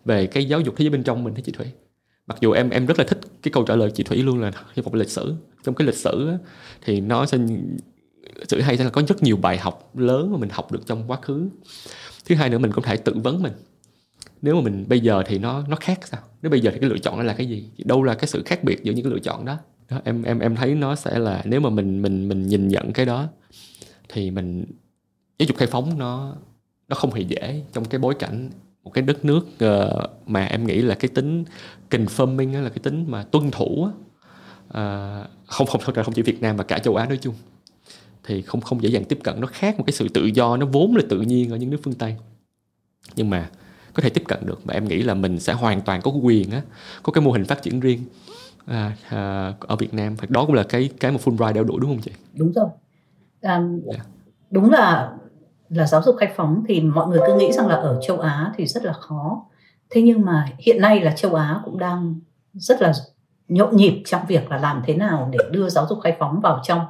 về 0.05 0.27
cái 0.27 0.45
giáo 0.45 0.61
dục 0.61 0.75
thế 0.77 0.83
giới 0.83 0.91
bên 0.91 1.03
trong 1.03 1.25
mình 1.25 1.35
thấy 1.35 1.43
chị 1.43 1.53
thủy. 1.53 1.67
Mặc 2.27 2.37
dù 2.41 2.53
em 2.53 2.71
em 2.71 2.87
rất 2.87 2.99
là 2.99 3.05
thích 3.05 3.21
cái 3.43 3.53
câu 3.53 3.65
trả 3.65 3.77
lời 3.77 3.91
chị 3.91 4.03
thủy 4.03 4.23
luôn 4.23 4.41
là 4.41 4.53
hy 4.75 4.83
vọng 4.83 4.95
lịch 4.95 5.11
sử. 5.11 5.35
Trong 5.65 5.75
cái 5.75 5.87
lịch 5.87 5.97
sử 5.97 6.29
á, 6.29 6.39
thì 6.85 7.01
nó 7.01 7.27
sẽ 7.27 7.39
sự 8.49 8.61
hay 8.61 8.77
sẽ 8.77 8.85
là 8.85 8.91
có 8.91 9.03
rất 9.09 9.23
nhiều 9.23 9.37
bài 9.37 9.59
học 9.59 9.97
lớn 9.97 10.33
mà 10.33 10.39
mình 10.39 10.51
học 10.53 10.73
được 10.73 10.87
trong 10.87 11.11
quá 11.11 11.19
khứ. 11.23 11.49
Thứ 12.25 12.35
hai 12.35 12.49
nữa 12.51 12.59
mình 12.59 12.73
cũng 12.73 12.85
thể 12.85 12.97
tự 12.97 13.15
vấn 13.25 13.43
mình 13.43 13.53
nếu 14.45 14.55
mà 14.55 14.61
mình 14.61 14.85
bây 14.89 15.01
giờ 15.01 15.23
thì 15.27 15.39
nó 15.39 15.65
nó 15.69 15.77
khác 15.77 16.01
sao? 16.05 16.21
Nếu 16.43 16.51
bây 16.51 16.61
giờ 16.61 16.71
thì 16.71 16.79
cái 16.81 16.91
lựa 16.91 16.99
chọn 16.99 17.17
đó 17.17 17.23
là 17.23 17.35
cái 17.35 17.47
gì? 17.47 17.71
Đâu 17.79 18.03
là 18.03 18.15
cái 18.15 18.27
sự 18.27 18.43
khác 18.47 18.65
biệt 18.65 18.85
giữa 18.85 18.93
những 18.93 19.05
cái 19.05 19.13
lựa 19.13 19.19
chọn 19.19 19.45
đó, 19.45 19.57
đó 19.91 20.01
em 20.05 20.23
em 20.23 20.39
em 20.39 20.57
thấy 20.57 20.75
nó 20.75 20.95
sẽ 20.95 21.19
là 21.19 21.43
nếu 21.45 21.61
mà 21.61 21.71
mình 21.71 22.03
mình 22.03 22.29
mình 22.29 22.47
nhìn 22.47 22.69
nhận 22.69 22.93
cái 22.93 23.07
đó 23.07 23.29
thì 24.09 24.31
mình 24.31 24.65
giáo 25.39 25.47
dục 25.47 25.57
khai 25.57 25.69
phóng 25.69 25.99
nó 25.99 26.37
nó 26.89 26.97
không 26.97 27.13
hề 27.13 27.23
dễ 27.23 27.63
trong 27.73 27.85
cái 27.85 27.99
bối 27.99 28.15
cảnh 28.15 28.51
một 28.85 28.91
cái 28.95 29.03
đất 29.03 29.25
nước 29.25 29.47
uh, 29.65 30.11
mà 30.27 30.45
em 30.45 30.67
nghĩ 30.67 30.83
là 30.83 30.95
cái 30.95 31.09
tính 31.09 31.45
confirming 31.91 32.63
là 32.63 32.69
cái 32.69 32.79
tính 32.79 33.05
mà 33.09 33.23
tuân 33.23 33.51
thủ 33.51 33.89
uh, 34.69 34.73
không 35.47 35.67
không 35.67 35.81
không 35.81 35.95
không 35.95 36.15
chỉ 36.15 36.23
Việt 36.23 36.43
Nam 36.43 36.57
mà 36.57 36.65
cả 36.65 36.79
châu 36.79 36.97
Á 36.97 37.07
nói 37.07 37.19
chung. 37.21 37.35
Thì 38.25 38.43
không 38.43 38.61
không 38.61 38.83
dễ 38.83 38.89
dàng 38.89 39.05
tiếp 39.05 39.19
cận. 39.25 39.41
Nó 39.41 39.47
khác 39.47 39.79
một 39.79 39.85
cái 39.87 39.93
sự 39.93 40.09
tự 40.09 40.25
do 40.25 40.57
nó 40.57 40.67
vốn 40.67 40.97
là 40.97 41.03
tự 41.09 41.21
nhiên 41.21 41.51
ở 41.51 41.57
những 41.57 41.71
nước 41.71 41.81
phương 41.83 41.95
Tây. 41.95 42.17
Nhưng 43.17 43.31
mà 43.31 43.51
có 43.95 44.03
thể 44.03 44.11
tiếp 44.11 44.23
cận 44.29 44.39
được 44.47 44.65
và 44.65 44.75
em 44.75 44.89
nghĩ 44.89 45.03
là 45.03 45.15
mình 45.15 45.41
sẽ 45.41 45.53
hoàn 45.53 45.81
toàn 45.81 46.01
có 46.03 46.11
quyền 46.11 46.51
á 46.51 46.63
có 47.03 47.13
cái 47.13 47.25
mô 47.25 47.33
hình 47.33 47.45
phát 47.45 47.63
triển 47.63 47.81
riêng 47.81 48.01
à, 48.67 48.97
à, 49.09 49.53
ở 49.61 49.77
Việt 49.77 49.95
Nam 49.95 50.17
đó 50.29 50.45
cũng 50.47 50.55
là 50.55 50.63
cái 50.63 50.91
cái 51.01 51.13
mà 51.13 51.19
Fulbright 51.25 51.53
đeo 51.53 51.65
đuổi 51.65 51.79
đúng 51.81 51.91
không 51.91 52.03
chị? 52.03 52.11
Đúng 52.35 52.53
rồi. 52.53 52.69
À, 53.43 53.53
yeah. 53.53 53.63
Dạ. 53.85 54.05
Đúng 54.51 54.71
là 54.71 55.13
là 55.69 55.87
giáo 55.87 56.03
dục 56.03 56.17
khai 56.19 56.33
phóng 56.37 56.65
thì 56.69 56.81
mọi 56.81 57.09
người 57.09 57.21
cứ 57.27 57.35
nghĩ 57.35 57.53
rằng 57.53 57.67
là 57.67 57.75
ở 57.75 58.01
châu 58.07 58.21
Á 58.21 58.53
thì 58.57 58.67
rất 58.67 58.85
là 58.85 58.93
khó. 58.93 59.45
Thế 59.91 60.03
nhưng 60.03 60.25
mà 60.25 60.49
hiện 60.59 60.81
nay 60.81 61.01
là 61.01 61.13
châu 61.17 61.35
Á 61.35 61.61
cũng 61.65 61.79
đang 61.79 62.21
rất 62.55 62.83
là 62.83 62.93
nhộn 63.49 63.77
nhịp 63.77 64.03
trong 64.07 64.23
việc 64.29 64.51
là 64.51 64.59
làm 64.59 64.83
thế 64.87 64.95
nào 64.95 65.29
để 65.33 65.39
đưa 65.51 65.69
giáo 65.69 65.87
dục 65.89 65.99
khai 66.05 66.17
phóng 66.19 66.41
vào 66.41 66.61
trong 66.65 66.81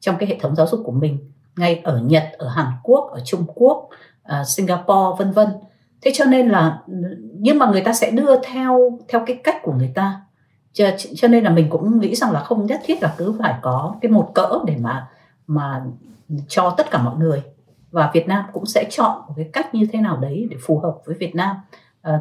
trong 0.00 0.16
cái 0.18 0.28
hệ 0.28 0.38
thống 0.40 0.56
giáo 0.56 0.66
dục 0.66 0.80
của 0.84 0.92
mình 0.92 1.32
ngay 1.56 1.80
ở 1.84 2.00
Nhật, 2.00 2.24
ở 2.38 2.48
Hàn 2.48 2.66
Quốc, 2.82 3.10
ở 3.12 3.20
Trung 3.24 3.44
Quốc, 3.54 3.88
uh, 4.22 4.46
Singapore 4.46 5.18
vân 5.18 5.32
vân 5.32 5.48
thế 6.02 6.10
cho 6.14 6.24
nên 6.24 6.48
là 6.48 6.82
nhưng 7.32 7.58
mà 7.58 7.70
người 7.70 7.80
ta 7.80 7.92
sẽ 7.92 8.10
đưa 8.10 8.42
theo 8.42 8.98
theo 9.08 9.24
cái 9.26 9.40
cách 9.44 9.56
của 9.62 9.72
người 9.72 9.92
ta. 9.94 10.20
Cho, 10.72 10.90
cho 11.16 11.28
nên 11.28 11.44
là 11.44 11.50
mình 11.50 11.66
cũng 11.70 12.00
nghĩ 12.00 12.14
rằng 12.14 12.32
là 12.32 12.40
không 12.40 12.66
nhất 12.66 12.80
thiết 12.84 13.02
là 13.02 13.14
cứ 13.18 13.34
phải 13.38 13.54
có 13.62 13.96
cái 14.00 14.10
một 14.10 14.30
cỡ 14.34 14.58
để 14.66 14.76
mà 14.80 15.08
mà 15.46 15.84
cho 16.48 16.74
tất 16.76 16.90
cả 16.90 17.02
mọi 17.02 17.16
người. 17.16 17.42
Và 17.90 18.10
Việt 18.14 18.28
Nam 18.28 18.44
cũng 18.52 18.66
sẽ 18.66 18.84
chọn 18.90 19.22
một 19.28 19.34
cái 19.36 19.50
cách 19.52 19.74
như 19.74 19.86
thế 19.92 20.00
nào 20.00 20.16
đấy 20.16 20.46
để 20.50 20.56
phù 20.66 20.78
hợp 20.78 20.98
với 21.04 21.16
Việt 21.16 21.34
Nam. 21.34 21.56
À, 22.02 22.20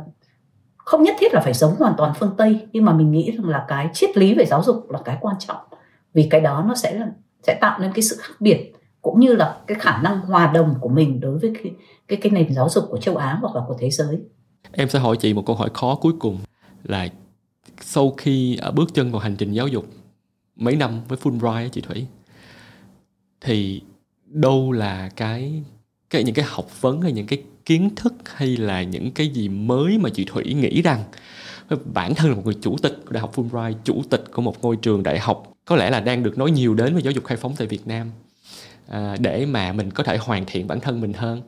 không 0.77 1.03
nhất 1.03 1.15
thiết 1.19 1.33
là 1.33 1.41
phải 1.41 1.53
giống 1.53 1.75
hoàn 1.79 1.93
toàn 1.97 2.13
phương 2.19 2.35
Tây 2.37 2.67
nhưng 2.73 2.85
mà 2.85 2.93
mình 2.93 3.11
nghĩ 3.11 3.31
rằng 3.37 3.49
là 3.49 3.65
cái 3.67 3.89
triết 3.93 4.17
lý 4.17 4.33
về 4.33 4.45
giáo 4.45 4.63
dục 4.63 4.91
là 4.91 4.99
cái 5.05 5.17
quan 5.21 5.35
trọng. 5.39 5.61
Vì 6.13 6.27
cái 6.31 6.41
đó 6.41 6.63
nó 6.67 6.75
sẽ 6.75 7.01
sẽ 7.43 7.57
tạo 7.61 7.79
nên 7.79 7.93
cái 7.93 8.01
sự 8.01 8.15
khác 8.19 8.33
biệt 8.39 8.73
cũng 9.07 9.19
như 9.19 9.33
là 9.33 9.57
cái 9.67 9.79
khả 9.79 10.01
năng 10.01 10.19
hòa 10.19 10.51
đồng 10.53 10.75
của 10.79 10.89
mình 10.89 11.19
đối 11.19 11.39
với 11.39 11.53
cái 11.63 11.73
cái 12.07 12.19
cái 12.21 12.31
nền 12.31 12.53
giáo 12.53 12.69
dục 12.69 12.83
của 12.89 12.97
châu 12.97 13.17
Á 13.17 13.37
hoặc 13.41 13.55
là 13.55 13.61
của 13.67 13.75
thế 13.79 13.89
giới. 13.89 14.19
Em 14.71 14.89
sẽ 14.89 14.99
hỏi 14.99 15.17
chị 15.17 15.33
một 15.33 15.45
câu 15.45 15.55
hỏi 15.55 15.69
khó 15.73 15.95
cuối 15.95 16.13
cùng 16.19 16.37
là 16.83 17.07
sau 17.81 18.13
khi 18.17 18.57
à, 18.57 18.71
bước 18.71 18.93
chân 18.93 19.11
vào 19.11 19.19
hành 19.19 19.35
trình 19.35 19.51
giáo 19.51 19.67
dục 19.67 19.85
mấy 20.55 20.75
năm 20.75 21.01
với 21.07 21.17
Fulbright 21.17 21.69
chị 21.69 21.81
Thủy, 21.81 22.05
thì 23.41 23.81
đâu 24.25 24.71
là 24.71 25.09
cái 25.15 25.63
cái 26.09 26.23
những 26.23 26.35
cái 26.35 26.45
học 26.47 26.81
vấn 26.81 27.01
hay 27.01 27.11
những 27.11 27.27
cái 27.27 27.43
kiến 27.65 27.89
thức 27.95 28.13
hay 28.25 28.57
là 28.57 28.83
những 28.83 29.11
cái 29.11 29.27
gì 29.27 29.49
mới 29.49 29.97
mà 29.97 30.09
chị 30.09 30.25
Thủy 30.27 30.53
nghĩ 30.53 30.81
rằng 30.81 31.03
bản 31.93 32.15
thân 32.15 32.29
là 32.29 32.35
một 32.35 32.41
người 32.45 32.57
chủ 32.61 32.75
tịch 32.81 32.97
của 33.05 33.11
đại 33.11 33.21
học 33.21 33.35
Fulbright, 33.35 33.73
chủ 33.83 34.01
tịch 34.09 34.23
của 34.31 34.41
một 34.41 34.61
ngôi 34.61 34.75
trường 34.75 35.03
đại 35.03 35.19
học, 35.19 35.53
có 35.65 35.75
lẽ 35.75 35.89
là 35.89 35.99
đang 35.99 36.23
được 36.23 36.37
nói 36.37 36.51
nhiều 36.51 36.73
đến 36.73 36.95
về 36.95 37.01
giáo 37.01 37.11
dục 37.11 37.25
khai 37.25 37.37
phóng 37.37 37.53
tại 37.57 37.67
Việt 37.67 37.87
Nam 37.87 38.11
à, 38.89 39.15
để 39.19 39.45
mà 39.45 39.73
mình 39.73 39.91
có 39.91 40.03
thể 40.03 40.17
hoàn 40.17 40.45
thiện 40.45 40.67
bản 40.67 40.79
thân 40.79 41.01
mình 41.01 41.13
hơn 41.13 41.41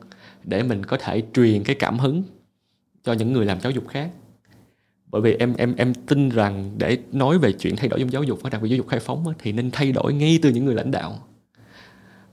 để 0.44 0.62
mình 0.62 0.84
có 0.84 0.96
thể 0.96 1.22
truyền 1.34 1.64
cái 1.64 1.76
cảm 1.78 1.98
hứng 1.98 2.22
cho 3.04 3.12
những 3.12 3.32
người 3.32 3.46
làm 3.46 3.60
giáo 3.60 3.72
dục 3.72 3.88
khác. 3.88 4.10
Bởi 5.06 5.22
vì 5.22 5.34
em 5.34 5.54
em 5.54 5.74
em 5.76 5.94
tin 5.94 6.28
rằng 6.28 6.74
để 6.78 6.98
nói 7.12 7.38
về 7.38 7.52
chuyện 7.52 7.76
thay 7.76 7.88
đổi 7.88 8.00
trong 8.00 8.12
giáo 8.12 8.22
dục 8.22 8.38
và 8.42 8.50
đặc 8.50 8.62
biệt 8.62 8.68
giáo 8.68 8.76
dục 8.76 8.88
khai 8.88 9.00
phóng 9.00 9.24
thì 9.38 9.52
nên 9.52 9.70
thay 9.70 9.92
đổi 9.92 10.14
ngay 10.14 10.38
từ 10.42 10.50
những 10.50 10.64
người 10.64 10.74
lãnh 10.74 10.90
đạo. 10.90 11.18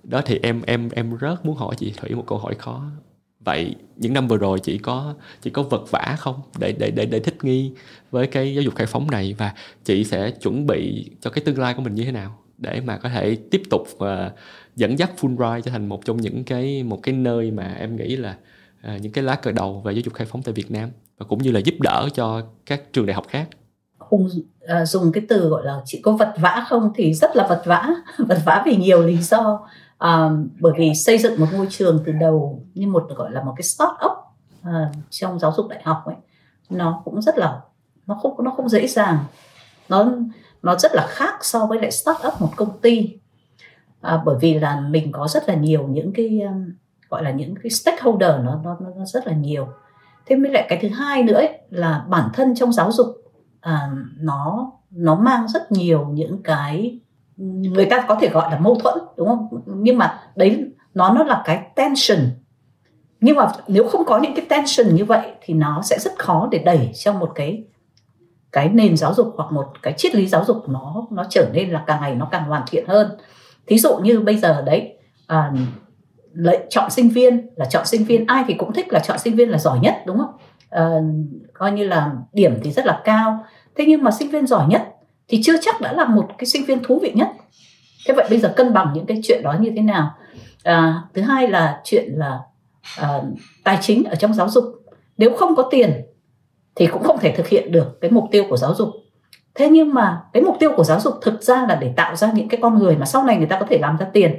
Đó 0.04 0.22
thì 0.26 0.40
em 0.44 0.62
em 0.62 0.90
em 0.90 1.18
rất 1.18 1.46
muốn 1.46 1.58
hỏi 1.58 1.76
chị 1.78 1.94
thủy 1.98 2.16
một 2.16 2.24
câu 2.28 2.38
hỏi 2.38 2.56
khó. 2.56 2.84
Vậy 3.40 3.76
những 3.96 4.14
năm 4.14 4.28
vừa 4.28 4.38
rồi 4.38 4.60
chị 4.60 4.78
có 4.78 5.16
chị 5.42 5.50
có 5.50 5.64
vật 5.64 5.92
vả 5.92 6.16
không 6.20 6.42
để 6.60 6.72
để 6.72 6.92
để 6.92 7.06
để 7.06 7.20
thích 7.20 7.44
nghi 7.44 7.72
với 8.12 8.28
cái 8.28 8.56
giáo 8.56 8.62
dục 8.62 8.76
khai 8.76 8.88
phóng 8.88 9.12
này? 9.12 9.36
Và 9.38 9.54
chị 9.84 10.04
sẽ 10.04 10.32
chuẩn 10.32 10.68
bị 10.68 11.10
cho 11.22 11.30
cái 11.30 11.44
tương 11.44 11.60
lai 11.60 11.74
của 11.74 11.82
mình 11.82 11.96
như 11.96 12.04
thế 12.04 12.12
nào 12.12 12.38
để 12.58 12.82
mà 12.82 12.98
có 12.98 13.10
thể 13.10 13.38
tiếp 13.52 13.62
tục 13.70 13.88
uh, 13.96 14.08
dẫn 14.78 15.00
dắt 15.00 15.12
Fulbright 15.20 15.62
trở 15.62 15.72
thành 15.72 15.90
một 15.90 16.06
trong 16.06 16.18
những 16.18 16.44
cái 16.44 16.84
một 16.84 17.00
cái 17.04 17.16
nơi 17.16 17.52
mà 17.52 17.76
em 17.80 17.96
nghĩ 17.96 18.16
là 18.16 18.38
à, 18.82 18.98
những 19.02 19.12
cái 19.12 19.24
lá 19.24 19.36
cờ 19.36 19.52
đầu 19.52 19.82
về 19.86 19.94
giáo 19.94 20.02
dục 20.02 20.14
khai 20.14 20.28
phóng 20.30 20.44
tại 20.44 20.54
Việt 20.54 20.72
Nam 20.72 20.90
và 21.18 21.26
cũng 21.30 21.44
như 21.44 21.52
là 21.52 21.60
giúp 21.60 21.76
đỡ 21.80 22.10
cho 22.14 22.42
các 22.66 22.94
trường 22.94 23.06
đại 23.06 23.14
học 23.14 23.26
khác. 23.28 23.48
Hùng 23.98 24.30
à, 24.68 24.86
dùng 24.86 25.12
cái 25.12 25.24
từ 25.30 25.50
gọi 25.50 25.66
là 25.66 25.82
chị 25.86 26.02
có 26.02 26.12
vật 26.12 26.34
vã 26.40 26.66
không 26.70 26.92
thì 26.96 27.14
rất 27.14 27.36
là 27.36 27.48
vật 27.48 27.62
vã 27.66 27.90
vật 28.18 28.40
vã 28.46 28.64
vì 28.66 28.76
nhiều 28.76 29.02
lý 29.02 29.18
do. 29.18 29.68
À, 29.98 30.30
bởi 30.60 30.74
vì 30.78 30.96
xây 30.96 31.18
dựng 31.18 31.40
một 31.40 31.48
ngôi 31.54 31.68
trường 31.70 32.04
từ 32.06 32.12
đầu 32.12 32.66
như 32.74 32.88
một 32.88 33.08
gọi 33.16 33.32
là 33.32 33.44
một 33.44 33.54
cái 33.58 33.64
start 33.64 33.92
up 34.06 34.12
à, 34.64 34.92
trong 35.10 35.40
giáo 35.40 35.54
dục 35.58 35.68
đại 35.68 35.82
học 35.84 36.04
ấy 36.06 36.16
nó 36.70 37.02
cũng 37.06 37.22
rất 37.22 37.38
là 37.38 37.62
nó 38.08 38.16
không 38.22 38.44
nó 38.44 38.52
không 38.52 38.70
dễ 38.70 38.88
dàng. 38.88 39.18
Nó 39.90 40.12
nó 40.62 40.76
rất 40.76 40.92
là 40.96 41.08
khác 41.10 41.46
so 41.46 41.66
với 41.66 41.82
lại 41.82 41.92
start 41.92 42.18
up 42.28 42.42
một 42.42 42.52
công 42.56 42.80
ty 42.82 43.18
à, 44.02 44.22
bởi 44.26 44.36
vì 44.42 44.54
là 44.60 44.80
mình 44.90 45.12
có 45.12 45.28
rất 45.28 45.50
là 45.50 45.56
nhiều 45.56 45.88
những 45.88 46.14
cái 46.14 46.42
um, 46.42 46.72
gọi 47.10 47.24
là 47.24 47.32
những 47.32 47.56
cái 47.64 47.70
stakeholder 47.70 48.32
nó 48.44 48.62
nó 48.64 48.78
nó 48.96 49.06
rất 49.06 49.28
là 49.28 49.34
nhiều. 49.34 49.68
Thế 50.26 50.36
mới 50.36 50.52
lại 50.52 50.66
cái 50.70 50.80
thứ 50.82 50.90
hai 50.90 51.24
nữa 51.24 51.34
ấy, 51.34 51.60
là 51.70 52.06
bản 52.10 52.30
thân 52.34 52.56
trong 52.56 52.74
giáo 52.74 52.92
dục 52.92 53.08
à, 53.62 53.90
nó 54.20 54.72
nó 54.92 55.16
mang 55.16 55.48
rất 55.48 55.72
nhiều 55.72 56.08
những 56.08 56.44
cái 56.44 57.00
người 57.38 57.86
ta 57.86 58.06
có 58.08 58.16
thể 58.22 58.30
gọi 58.30 58.52
là 58.52 58.60
mâu 58.60 58.76
thuẫn 58.76 58.98
đúng 59.18 59.28
không? 59.28 59.48
Nhưng 59.66 59.98
mà 59.98 60.20
đấy 60.36 60.66
nó 60.94 61.14
nó 61.14 61.24
là 61.24 61.42
cái 61.46 61.72
tension. 61.76 62.20
Nhưng 63.22 63.36
mà 63.36 63.48
nếu 63.68 63.88
không 63.88 64.06
có 64.06 64.20
những 64.20 64.36
cái 64.36 64.46
tension 64.50 64.96
như 64.96 65.06
vậy 65.06 65.32
thì 65.42 65.54
nó 65.54 65.82
sẽ 65.82 66.00
rất 66.00 66.12
khó 66.18 66.48
để 66.52 66.60
đẩy 66.60 66.92
trong 66.94 67.20
một 67.20 67.32
cái 67.36 67.64
cái 68.52 68.70
nền 68.70 68.98
giáo 68.98 69.14
dục 69.14 69.34
hoặc 69.38 69.52
một 69.52 69.66
cái 69.82 69.94
triết 69.98 70.16
lý 70.16 70.28
giáo 70.28 70.46
dục 70.46 70.70
nó 70.70 71.08
nó 71.12 71.26
trở 71.30 71.50
nên 71.54 71.70
là 71.70 71.84
càng 71.88 72.02
ngày 72.02 72.16
nó 72.16 72.28
càng 72.32 72.44
hoàn 72.44 72.64
thiện 72.68 72.88
hơn 72.88 73.18
thí 73.68 73.78
dụ 73.78 73.98
như 73.98 74.20
bây 74.20 74.38
giờ 74.38 74.62
đấy 74.62 74.98
à, 75.28 75.52
lợi 76.34 76.60
chọn 76.70 76.92
sinh 76.92 77.10
viên 77.10 77.50
là 77.56 77.66
chọn 77.66 77.86
sinh 77.86 78.04
viên 78.06 78.26
ai 78.26 78.44
thì 78.48 78.54
cũng 78.54 78.74
thích 78.74 78.94
là 78.94 79.00
chọn 79.00 79.20
sinh 79.20 79.36
viên 79.36 79.50
là 79.50 79.58
giỏi 79.58 79.80
nhất 79.80 79.96
đúng 80.06 80.18
không? 80.18 80.32
À, 80.70 80.90
coi 81.54 81.72
như 81.72 81.84
là 81.84 82.12
điểm 82.34 82.60
thì 82.64 82.72
rất 82.72 82.86
là 82.86 83.02
cao. 83.04 83.46
Thế 83.76 83.86
nhưng 83.88 84.04
mà 84.04 84.12
sinh 84.12 84.30
viên 84.30 84.48
giỏi 84.48 84.68
nhất 84.68 84.94
thì 85.28 85.42
chưa 85.44 85.58
chắc 85.62 85.82
đã 85.82 85.94
là 85.94 86.06
một 86.06 86.26
cái 86.38 86.46
sinh 86.46 86.66
viên 86.66 86.84
thú 86.84 87.00
vị 87.02 87.12
nhất. 87.16 87.30
Thế 88.08 88.14
vậy 88.14 88.28
bây 88.30 88.40
giờ 88.40 88.54
cân 88.56 88.74
bằng 88.74 88.92
những 88.94 89.06
cái 89.06 89.20
chuyện 89.24 89.42
đó 89.44 89.56
như 89.60 89.72
thế 89.76 89.82
nào? 89.82 90.12
À, 90.64 91.02
thứ 91.14 91.22
hai 91.22 91.48
là 91.48 91.82
chuyện 91.84 92.12
là 92.16 92.40
à, 92.98 93.22
tài 93.64 93.78
chính 93.82 94.04
ở 94.04 94.16
trong 94.16 94.34
giáo 94.34 94.50
dục. 94.50 94.64
Nếu 95.18 95.38
không 95.38 95.56
có 95.56 95.68
tiền 95.72 96.02
thì 96.76 96.88
cũng 96.88 97.04
không 97.04 97.20
thể 97.20 97.34
thực 97.38 97.48
hiện 97.48 97.72
được 97.72 98.02
cái 98.02 98.12
mục 98.12 98.24
tiêu 98.32 98.46
của 98.50 98.58
giáo 98.58 98.74
dục 98.76 98.90
thế 99.58 99.70
nhưng 99.70 99.94
mà 99.94 100.24
cái 100.34 100.44
mục 100.44 100.56
tiêu 100.60 100.72
của 100.78 100.84
giáo 100.84 101.00
dục 101.00 101.14
thực 101.22 101.44
ra 101.44 101.66
là 101.70 101.76
để 101.76 101.94
tạo 101.96 102.16
ra 102.16 102.32
những 102.32 102.50
cái 102.50 102.60
con 102.62 102.80
người 102.80 102.98
mà 102.98 103.06
sau 103.06 103.24
này 103.24 103.38
người 103.38 103.48
ta 103.48 103.60
có 103.60 103.66
thể 103.70 103.78
làm 103.78 103.98
ra 103.98 104.06
tiền. 104.14 104.32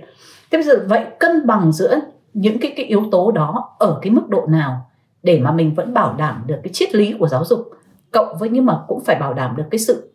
Thế 0.51 0.59
bây 0.59 0.63
giờ 0.63 0.85
vậy 0.89 1.07
cân 1.19 1.47
bằng 1.47 1.73
giữa 1.73 2.01
những 2.35 2.59
cái 2.59 2.73
cái 2.77 2.87
yếu 2.87 3.05
tố 3.11 3.31
đó 3.31 3.77
ở 3.79 3.99
cái 4.03 4.11
mức 4.11 4.29
độ 4.29 4.47
nào 4.49 4.91
để 5.23 5.39
mà 5.39 5.53
mình 5.53 5.75
vẫn 5.75 5.95
bảo 5.95 6.15
đảm 6.19 6.45
được 6.47 6.57
cái 6.63 6.73
triết 6.73 6.95
lý 6.95 7.15
của 7.19 7.29
giáo 7.29 7.45
dục 7.45 7.71
cộng 8.11 8.39
với 8.39 8.49
nhưng 8.49 8.67
mà 8.67 8.79
cũng 8.89 9.05
phải 9.05 9.17
bảo 9.17 9.35
đảm 9.35 9.57
được 9.57 9.65
cái 9.71 9.79
sự 9.79 10.13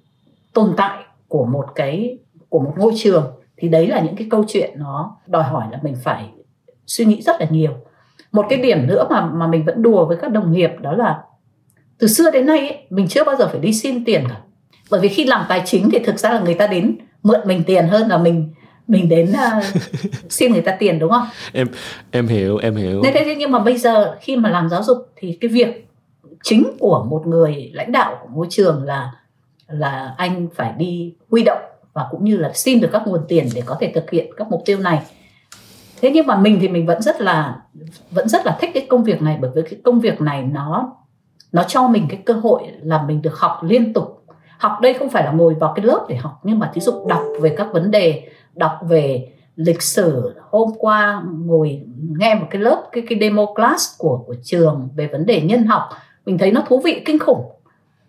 tồn 0.53 0.73
tại 0.77 1.03
của 1.27 1.45
một 1.45 1.65
cái 1.75 2.17
của 2.49 2.59
một 2.59 2.73
ngôi 2.77 2.93
trường 2.95 3.31
thì 3.57 3.69
đấy 3.69 3.87
là 3.87 3.99
những 3.99 4.15
cái 4.15 4.27
câu 4.31 4.43
chuyện 4.47 4.79
nó 4.79 5.17
đòi 5.27 5.43
hỏi 5.43 5.63
là 5.71 5.79
mình 5.83 5.95
phải 6.03 6.29
suy 6.87 7.05
nghĩ 7.05 7.21
rất 7.21 7.35
là 7.39 7.47
nhiều. 7.49 7.71
Một 8.31 8.45
cái 8.49 8.59
điểm 8.59 8.87
nữa 8.87 9.07
mà 9.09 9.25
mà 9.25 9.47
mình 9.47 9.65
vẫn 9.65 9.81
đùa 9.81 10.05
với 10.05 10.17
các 10.21 10.31
đồng 10.31 10.51
nghiệp 10.51 10.71
đó 10.81 10.93
là 10.93 11.23
từ 11.99 12.07
xưa 12.07 12.31
đến 12.31 12.45
nay 12.45 12.59
ấy, 12.59 12.87
mình 12.89 13.07
chưa 13.07 13.23
bao 13.23 13.35
giờ 13.35 13.47
phải 13.47 13.59
đi 13.59 13.73
xin 13.73 14.05
tiền 14.05 14.23
cả 14.29 14.41
bởi 14.93 14.99
vì 14.99 15.09
khi 15.09 15.25
làm 15.25 15.45
tài 15.49 15.61
chính 15.65 15.89
thì 15.91 15.99
thực 15.99 16.19
ra 16.19 16.29
là 16.29 16.39
người 16.39 16.53
ta 16.53 16.67
đến 16.67 16.97
mượn 17.23 17.39
mình 17.45 17.63
tiền 17.63 17.87
hơn 17.87 18.07
là 18.07 18.17
mình 18.17 18.49
mình 18.87 19.09
đến 19.09 19.31
uh, 19.31 19.63
xin 20.29 20.53
người 20.53 20.61
ta 20.61 20.75
tiền 20.79 20.99
đúng 20.99 21.11
không? 21.11 21.27
Em 21.53 21.67
em 22.11 22.27
hiểu 22.27 22.57
em 22.57 22.75
hiểu. 22.75 23.01
Thế 23.03 23.11
thế 23.13 23.35
nhưng 23.35 23.51
mà 23.51 23.59
bây 23.59 23.77
giờ 23.77 24.15
khi 24.21 24.35
mà 24.35 24.49
làm 24.49 24.69
giáo 24.69 24.83
dục 24.83 24.97
thì 25.15 25.37
cái 25.41 25.49
việc 25.49 25.87
chính 26.43 26.71
của 26.79 27.05
một 27.09 27.27
người 27.27 27.71
lãnh 27.73 27.91
đạo 27.91 28.17
của 28.21 28.27
môi 28.35 28.47
trường 28.49 28.83
là 28.83 29.11
là 29.67 30.13
anh 30.17 30.47
phải 30.55 30.73
đi 30.77 31.13
huy 31.31 31.43
động 31.43 31.61
và 31.93 32.05
cũng 32.11 32.23
như 32.23 32.37
là 32.37 32.51
xin 32.53 32.79
được 32.79 32.89
các 32.91 33.01
nguồn 33.05 33.21
tiền 33.27 33.49
để 33.55 33.61
có 33.65 33.77
thể 33.79 33.91
thực 33.95 34.11
hiện 34.11 34.31
các 34.37 34.47
mục 34.49 34.61
tiêu 34.65 34.79
này. 34.79 34.99
Thế 36.01 36.11
nhưng 36.13 36.27
mà 36.27 36.37
mình 36.37 36.57
thì 36.61 36.67
mình 36.67 36.85
vẫn 36.85 37.01
rất 37.01 37.21
là 37.21 37.55
vẫn 38.11 38.29
rất 38.29 38.45
là 38.45 38.57
thích 38.61 38.71
cái 38.73 38.85
công 38.89 39.03
việc 39.03 39.21
này 39.21 39.37
bởi 39.41 39.51
vì 39.55 39.61
cái 39.69 39.79
công 39.83 39.99
việc 39.99 40.21
này 40.21 40.43
nó 40.43 40.95
nó 41.51 41.63
cho 41.63 41.87
mình 41.87 42.05
cái 42.09 42.19
cơ 42.25 42.33
hội 42.33 42.61
là 42.81 43.03
mình 43.03 43.21
được 43.21 43.39
học 43.39 43.59
liên 43.63 43.93
tục 43.93 44.22
học 44.63 44.81
đây 44.81 44.93
không 44.93 45.09
phải 45.09 45.23
là 45.23 45.31
ngồi 45.31 45.53
vào 45.53 45.73
cái 45.75 45.85
lớp 45.85 46.05
để 46.09 46.15
học 46.15 46.39
nhưng 46.43 46.59
mà 46.59 46.71
thí 46.73 46.81
dụ 46.81 47.05
đọc 47.07 47.23
về 47.41 47.55
các 47.57 47.67
vấn 47.73 47.91
đề 47.91 48.29
đọc 48.55 48.71
về 48.87 49.27
lịch 49.55 49.81
sử 49.81 50.35
hôm 50.51 50.69
qua 50.79 51.23
ngồi 51.45 51.81
nghe 52.17 52.35
một 52.35 52.47
cái 52.49 52.61
lớp 52.61 52.83
cái 52.91 53.03
cái 53.09 53.19
demo 53.21 53.45
class 53.55 53.97
của 53.97 54.23
của 54.27 54.35
trường 54.43 54.89
về 54.95 55.07
vấn 55.07 55.25
đề 55.25 55.41
nhân 55.41 55.65
học 55.65 55.89
mình 56.25 56.37
thấy 56.37 56.51
nó 56.51 56.63
thú 56.67 56.79
vị 56.79 57.01
kinh 57.05 57.19
khủng. 57.19 57.51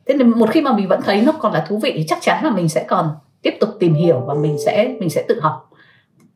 Thế 0.07 0.15
nên 0.15 0.29
một 0.29 0.51
khi 0.51 0.61
mà 0.61 0.77
mình 0.77 0.89
vẫn 0.89 1.01
thấy 1.03 1.23
nó 1.23 1.33
còn 1.33 1.53
là 1.53 1.65
thú 1.69 1.79
vị 1.79 1.93
thì 1.97 2.05
chắc 2.09 2.19
chắn 2.23 2.45
là 2.45 2.51
mình 2.51 2.69
sẽ 2.69 2.87
còn 2.89 3.11
tiếp 3.43 3.55
tục 3.61 3.71
tìm 3.81 3.95
hiểu 3.95 4.21
và 4.21 4.35
mình 4.35 4.57
sẽ 4.67 4.97
mình 5.01 5.11
sẽ 5.11 5.25
tự 5.29 5.41
học. 5.41 5.71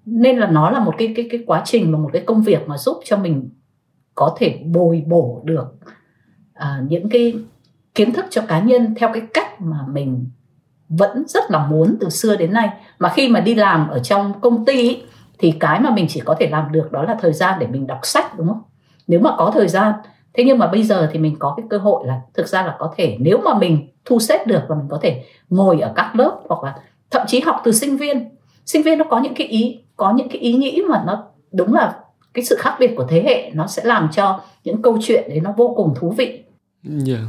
Nên 0.07 0.37
là 0.37 0.47
nó 0.47 0.71
là 0.71 0.81
một 0.81 0.95
cái 0.99 1.13
cái 1.17 1.29
cái 1.31 1.45
quá 1.47 1.63
trình 1.65 1.93
và 1.93 1.99
một 1.99 2.11
cái 2.13 2.23
công 2.27 2.43
việc 2.43 2.69
mà 2.69 2.79
giúp 2.79 2.97
cho 3.05 3.17
mình 3.17 3.51
có 4.15 4.37
thể 4.39 4.61
bồi 4.65 5.05
bổ 5.07 5.41
được 5.45 5.67
à, 6.55 6.83
những 6.89 7.09
cái 7.09 7.35
kiến 7.99 8.13
thức 8.13 8.27
cho 8.31 8.43
cá 8.49 8.61
nhân 8.61 8.95
theo 8.97 9.11
cái 9.13 9.23
cách 9.35 9.61
mà 9.61 9.77
mình 9.89 10.27
vẫn 10.89 11.25
rất 11.29 11.51
là 11.51 11.67
muốn 11.67 11.97
từ 12.01 12.09
xưa 12.09 12.37
đến 12.37 12.53
nay. 12.53 12.69
Mà 12.99 13.09
khi 13.09 13.29
mà 13.29 13.41
đi 13.41 13.55
làm 13.55 13.89
ở 13.89 13.99
trong 13.99 14.41
công 14.41 14.65
ty 14.65 15.03
thì 15.39 15.53
cái 15.61 15.81
mà 15.81 15.91
mình 15.91 16.07
chỉ 16.09 16.21
có 16.21 16.37
thể 16.41 16.49
làm 16.51 16.73
được 16.73 16.93
đó 16.93 17.03
là 17.03 17.17
thời 17.21 17.33
gian 17.33 17.59
để 17.59 17.67
mình 17.67 17.87
đọc 17.87 18.01
sách, 18.03 18.39
đúng 18.39 18.49
không? 18.49 18.63
Nếu 19.07 19.21
mà 19.21 19.35
có 19.39 19.51
thời 19.55 19.69
gian, 19.69 19.93
thế 20.35 20.45
nhưng 20.45 20.59
mà 20.59 20.67
bây 20.67 20.83
giờ 20.83 21.09
thì 21.13 21.19
mình 21.19 21.37
có 21.39 21.55
cái 21.57 21.67
cơ 21.71 21.79
hội 21.79 22.07
là 22.07 22.21
thực 22.35 22.49
ra 22.49 22.63
là 22.63 22.77
có 22.79 22.95
thể, 22.97 23.17
nếu 23.21 23.39
mà 23.39 23.59
mình 23.59 23.89
thu 24.05 24.19
xếp 24.19 24.47
được 24.47 24.61
và 24.69 24.75
mình 24.77 24.89
có 24.91 24.99
thể 25.03 25.25
ngồi 25.51 25.81
ở 25.81 25.93
các 25.97 26.17
lớp 26.17 26.41
hoặc 26.49 26.65
là 26.65 26.75
thậm 27.11 27.23
chí 27.27 27.41
học 27.41 27.61
từ 27.65 27.73
sinh 27.73 27.97
viên 27.97 28.29
sinh 28.67 28.83
viên 28.83 28.99
nó 28.99 29.05
có 29.11 29.21
những 29.21 29.35
cái 29.35 29.47
ý, 29.47 29.81
có 29.97 30.13
những 30.13 30.29
cái 30.29 30.39
ý 30.39 30.53
nghĩ 30.53 30.83
mà 30.89 31.03
nó 31.07 31.25
đúng 31.53 31.75
là 31.75 31.97
cái 32.35 32.45
sự 32.45 32.57
khác 32.59 32.77
biệt 32.81 32.95
của 32.97 33.05
thế 33.09 33.23
hệ, 33.23 33.51
nó 33.55 33.67
sẽ 33.67 33.85
làm 33.85 34.09
cho 34.13 34.41
những 34.65 34.83
câu 34.83 34.99
chuyện 35.03 35.29
đấy 35.29 35.41
nó 35.41 35.53
vô 35.57 35.73
cùng 35.77 35.95
thú 36.01 36.11
vị. 36.11 36.45
Yeah. 37.07 37.21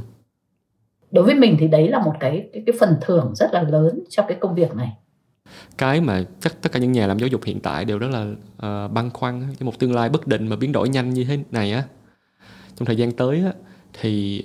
Đối 1.11 1.25
với 1.25 1.35
mình 1.35 1.57
thì 1.59 1.67
đấy 1.67 1.87
là 1.87 1.99
một 1.99 2.13
cái 2.19 2.49
cái, 2.53 2.63
cái 2.65 2.75
phần 2.79 2.95
thưởng 3.01 3.31
rất 3.35 3.53
là 3.53 3.61
lớn 3.63 4.03
cho 4.09 4.23
cái 4.23 4.37
công 4.39 4.55
việc 4.55 4.75
này. 4.75 4.91
Cái 5.77 6.01
mà 6.01 6.23
chắc 6.39 6.61
tất 6.61 6.71
cả 6.71 6.79
những 6.79 6.91
nhà 6.91 7.07
làm 7.07 7.19
giáo 7.19 7.27
dục 7.27 7.43
hiện 7.43 7.59
tại 7.59 7.85
đều 7.85 7.97
rất 7.99 8.07
là 8.11 8.25
uh, 8.25 8.91
băn 8.91 9.09
khoăn 9.09 9.47
cho 9.59 9.65
một 9.65 9.79
tương 9.79 9.95
lai 9.95 10.09
bất 10.09 10.27
định 10.27 10.47
mà 10.47 10.55
biến 10.55 10.71
đổi 10.71 10.89
nhanh 10.89 11.09
như 11.09 11.23
thế 11.23 11.39
này 11.51 11.71
á. 11.71 11.83
Trong 12.75 12.85
thời 12.85 12.95
gian 12.95 13.11
tới 13.11 13.43
á 13.45 13.53
thì 14.01 14.43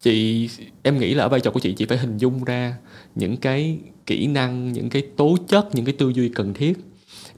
chị 0.00 0.48
em 0.82 0.98
nghĩ 0.98 1.14
là 1.14 1.24
ở 1.24 1.28
vai 1.28 1.40
trò 1.40 1.50
của 1.50 1.60
chị 1.60 1.72
chị 1.72 1.84
phải 1.84 1.98
hình 1.98 2.18
dung 2.18 2.44
ra 2.44 2.76
những 3.14 3.36
cái 3.36 3.78
kỹ 4.06 4.26
năng 4.26 4.72
những 4.72 4.90
cái 4.90 5.02
tố 5.16 5.36
chất 5.48 5.68
những 5.72 5.84
cái 5.84 5.94
tư 5.98 6.08
duy 6.08 6.28
cần 6.28 6.54
thiết 6.54 6.78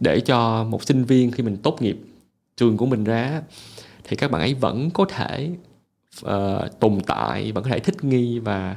để 0.00 0.20
cho 0.20 0.64
một 0.64 0.84
sinh 0.84 1.04
viên 1.04 1.30
khi 1.30 1.42
mình 1.42 1.56
tốt 1.56 1.82
nghiệp 1.82 1.98
trường 2.56 2.76
của 2.76 2.86
mình 2.86 3.04
ra 3.04 3.42
thì 4.04 4.16
các 4.16 4.30
bạn 4.30 4.40
ấy 4.40 4.54
vẫn 4.54 4.90
có 4.90 5.04
thể 5.04 5.50
uh, 6.24 6.80
tồn 6.80 7.00
tại 7.06 7.52
vẫn 7.52 7.64
có 7.64 7.70
thể 7.70 7.80
thích 7.80 8.04
nghi 8.04 8.38
và 8.38 8.76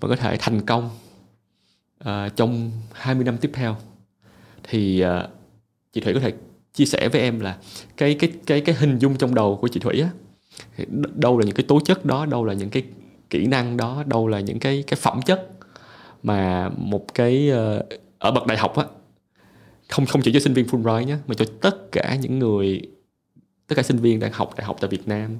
vẫn 0.00 0.10
có 0.10 0.16
thể 0.16 0.36
thành 0.40 0.66
công 0.66 0.90
uh, 2.00 2.36
trong 2.36 2.70
20 2.92 3.24
năm 3.24 3.38
tiếp 3.38 3.50
theo. 3.54 3.76
Thì 4.62 5.04
uh, 5.04 5.30
chị 5.92 6.00
Thủy 6.00 6.14
có 6.14 6.20
thể 6.20 6.32
chia 6.72 6.84
sẻ 6.84 7.08
với 7.08 7.20
em 7.20 7.40
là 7.40 7.58
cái 7.96 8.14
cái 8.14 8.32
cái 8.46 8.60
cái 8.60 8.74
hình 8.74 8.98
dung 8.98 9.16
trong 9.16 9.34
đầu 9.34 9.58
của 9.62 9.68
chị 9.68 9.80
Thủy 9.80 10.00
á 10.00 10.08
đâu 11.14 11.38
là 11.38 11.46
những 11.46 11.54
cái 11.54 11.64
tố 11.68 11.80
chất 11.80 12.04
đó 12.04 12.26
đâu 12.26 12.44
là 12.44 12.54
những 12.54 12.70
cái 12.70 12.82
kỹ 13.30 13.46
năng 13.46 13.76
đó 13.76 14.04
đâu 14.06 14.28
là 14.28 14.40
những 14.40 14.58
cái 14.58 14.84
cái 14.86 14.98
phẩm 15.00 15.22
chất 15.22 15.48
mà 16.22 16.68
một 16.76 17.14
cái 17.14 17.50
uh, 17.52 17.86
ở 18.18 18.30
bậc 18.30 18.46
đại 18.46 18.58
học 18.58 18.76
á 18.76 18.84
không 19.88 20.06
không 20.06 20.22
chỉ 20.22 20.32
cho 20.32 20.40
sinh 20.40 20.54
viên 20.54 20.66
Fulbright 20.66 21.02
nhé 21.02 21.16
mà 21.26 21.34
cho 21.34 21.44
tất 21.60 21.92
cả 21.92 22.16
những 22.20 22.38
người 22.38 22.82
tất 23.66 23.74
cả 23.76 23.82
sinh 23.82 23.98
viên 23.98 24.20
đang 24.20 24.32
học 24.32 24.50
đại 24.56 24.66
học 24.66 24.76
tại 24.80 24.88
Việt 24.88 25.08
Nam 25.08 25.38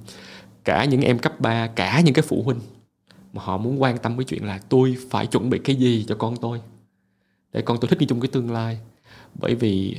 cả 0.65 0.85
những 0.85 1.01
em 1.01 1.19
cấp 1.19 1.41
3 1.41 1.67
cả 1.67 2.01
những 2.01 2.15
cái 2.15 2.25
phụ 2.29 2.43
huynh 2.43 2.61
mà 3.33 3.43
họ 3.43 3.59
muốn 3.59 3.83
quan 3.83 3.99
tâm 3.99 4.17
với 4.17 4.25
chuyện 4.25 4.45
là 4.45 4.61
tôi 4.69 4.97
phải 5.11 5.27
chuẩn 5.27 5.51
bị 5.51 5.59
cái 5.59 5.77
gì 5.77 6.05
cho 6.09 6.15
con 6.15 6.37
tôi 6.37 6.61
để 7.53 7.63
con 7.63 7.79
tôi 7.81 7.89
thích 7.89 8.01
nghi 8.01 8.07
chung 8.07 8.21
cái 8.21 8.29
tương 8.29 8.53
lai 8.53 8.79
bởi 9.35 9.55
vì 9.55 9.97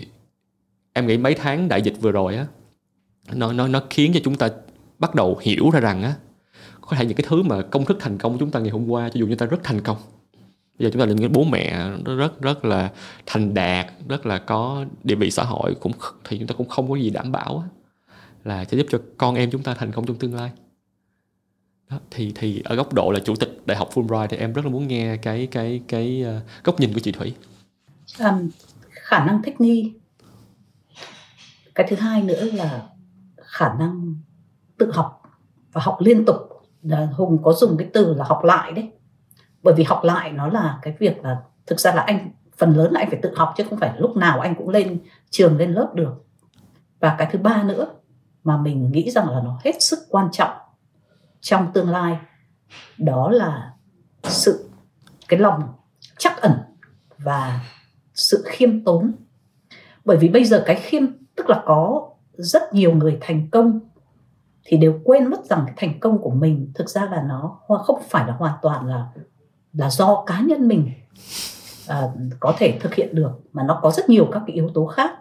em 0.94 1.08
nghĩ 1.08 1.18
mấy 1.18 1.34
tháng 1.34 1.68
đại 1.68 1.82
dịch 1.82 1.94
vừa 2.02 2.12
rồi 2.12 2.36
á, 2.36 2.48
nó 3.34 3.54
nó 3.54 3.68
nó 3.68 3.82
khiến 3.90 4.12
cho 4.14 4.20
chúng 4.24 4.36
ta 4.36 4.50
bắt 5.00 5.16
đầu 5.16 5.40
hiểu 5.42 5.70
ra 5.70 5.80
rằng 5.80 6.04
á, 6.04 6.16
có 6.82 6.98
thể 6.98 7.06
những 7.06 7.18
cái 7.18 7.26
thứ 7.30 7.44
mà 7.44 7.62
công 7.62 7.86
thức 7.86 7.98
thành 8.00 8.18
công 8.18 8.34
của 8.34 8.40
chúng 8.40 8.52
ta 8.52 8.60
ngày 8.60 8.70
hôm 8.70 8.88
qua, 8.88 9.10
cho 9.10 9.20
dù 9.20 9.28
chúng 9.28 9.38
ta 9.38 9.46
rất 9.46 9.64
thành 9.64 9.82
công, 9.82 9.98
bây 10.80 10.86
giờ 10.86 10.90
chúng 10.94 11.00
ta 11.00 11.06
là 11.06 11.14
những 11.14 11.34
bố 11.34 11.44
mẹ 11.44 11.90
rất 12.06 12.42
rất 12.42 12.66
là 12.66 12.92
thành 13.26 13.54
đạt, 13.54 13.88
rất 14.10 14.26
là 14.26 14.40
có 14.40 14.86
địa 15.04 15.16
vị 15.16 15.32
xã 15.32 15.44
hội, 15.44 15.76
cũng 15.76 15.92
thì 16.24 16.38
chúng 16.38 16.48
ta 16.48 16.56
cũng 16.58 16.70
không 16.70 16.90
có 16.90 16.96
gì 16.96 17.10
đảm 17.10 17.32
bảo 17.32 17.58
á 17.58 17.85
là 18.46 18.66
sẽ 18.66 18.78
giúp 18.78 18.88
cho 18.90 19.00
con 19.18 19.36
em 19.36 19.52
chúng 19.52 19.64
ta 19.64 19.74
thành 19.74 19.92
công 19.92 20.06
trong 20.06 20.18
tương 20.18 20.36
lai. 20.36 20.52
Đó, 21.90 22.00
thì 22.12 22.32
thì 22.36 22.62
ở 22.66 22.76
góc 22.76 22.94
độ 22.94 23.12
là 23.12 23.20
chủ 23.20 23.36
tịch 23.36 23.62
đại 23.66 23.78
học 23.78 23.90
Fulbright 23.94 24.28
thì 24.28 24.38
em 24.38 24.54
rất 24.54 24.66
là 24.66 24.72
muốn 24.72 24.88
nghe 24.88 25.18
cái 25.18 25.48
cái 25.52 25.82
cái 25.88 26.26
uh, 26.38 26.64
góc 26.64 26.80
nhìn 26.80 26.94
của 26.94 27.00
chị 27.00 27.12
Thủy. 27.12 27.34
Um, 28.20 28.50
khả 28.90 29.26
năng 29.26 29.42
thích 29.44 29.62
nghi. 29.62 29.94
Cái 31.76 31.88
thứ 31.90 31.96
hai 31.96 32.22
nữa 32.22 32.44
là 32.44 32.88
khả 33.38 33.74
năng 33.80 34.16
tự 34.78 34.92
học 34.92 35.22
và 35.72 35.82
học 35.82 35.98
liên 36.00 36.26
tục. 36.26 36.36
Hùng 37.14 37.44
có 37.44 37.54
dùng 37.54 37.78
cái 37.78 37.90
từ 37.94 38.14
là 38.14 38.26
học 38.26 38.44
lại 38.44 38.72
đấy. 38.72 38.92
Bởi 39.64 39.74
vì 39.74 39.84
học 39.84 40.02
lại 40.04 40.32
nó 40.32 40.48
là 40.48 40.80
cái 40.82 40.96
việc 41.00 41.24
là 41.24 41.42
thực 41.66 41.80
ra 41.80 41.94
là 41.96 42.02
anh 42.02 42.32
phần 42.58 42.78
lớn 42.78 42.92
là 42.92 43.00
anh 43.00 43.10
phải 43.10 43.20
tự 43.22 43.36
học 43.36 43.54
chứ 43.58 43.64
không 43.70 43.80
phải 43.80 43.94
lúc 43.98 44.18
nào 44.18 44.40
anh 44.40 44.56
cũng 44.56 44.70
lên 44.70 45.00
trường 45.30 45.58
lên 45.58 45.74
lớp 45.74 45.92
được. 45.96 46.14
Và 47.00 47.16
cái 47.18 47.30
thứ 47.32 47.40
ba 47.40 47.64
nữa 47.64 47.88
mà 48.46 48.58
mình 48.58 48.92
nghĩ 48.92 49.12
rằng 49.12 49.30
là 49.30 49.42
nó 49.44 49.60
hết 49.64 49.82
sức 49.82 50.00
quan 50.10 50.30
trọng 50.32 50.58
trong 51.42 51.72
tương 51.74 51.90
lai 51.90 52.18
đó 52.98 53.30
là 53.30 53.74
sự 54.24 54.70
cái 55.28 55.40
lòng 55.40 55.64
chắc 56.18 56.42
ẩn 56.42 56.52
và 57.18 57.60
sự 58.14 58.44
khiêm 58.46 58.84
tốn. 58.84 59.12
Bởi 60.06 60.18
vì 60.18 60.30
bây 60.30 60.46
giờ 60.46 60.64
cái 60.66 60.76
khiêm 60.76 61.04
tức 61.36 61.50
là 61.50 61.64
có 61.66 62.10
rất 62.34 62.74
nhiều 62.74 62.96
người 62.96 63.18
thành 63.22 63.50
công 63.52 63.80
thì 64.64 64.78
đều 64.78 65.00
quên 65.04 65.28
mất 65.30 65.46
rằng 65.46 65.64
cái 65.66 65.74
thành 65.78 66.00
công 66.00 66.22
của 66.22 66.30
mình 66.30 66.72
thực 66.76 66.90
ra 66.90 67.06
là 67.12 67.22
nó 67.22 67.60
không 67.68 68.02
phải 68.10 68.28
là 68.28 68.34
hoàn 68.34 68.54
toàn 68.62 68.86
là 68.88 69.08
là 69.74 69.90
do 69.90 70.24
cá 70.26 70.42
nhân 70.42 70.68
mình 70.68 70.92
à, 71.88 72.02
có 72.40 72.54
thể 72.58 72.78
thực 72.82 72.96
hiện 72.96 73.16
được 73.16 73.32
mà 73.54 73.64
nó 73.64 73.80
có 73.82 73.92
rất 73.92 74.10
nhiều 74.10 74.28
các 74.32 74.44
cái 74.48 74.56
yếu 74.56 74.70
tố 74.74 74.86
khác. 74.86 75.12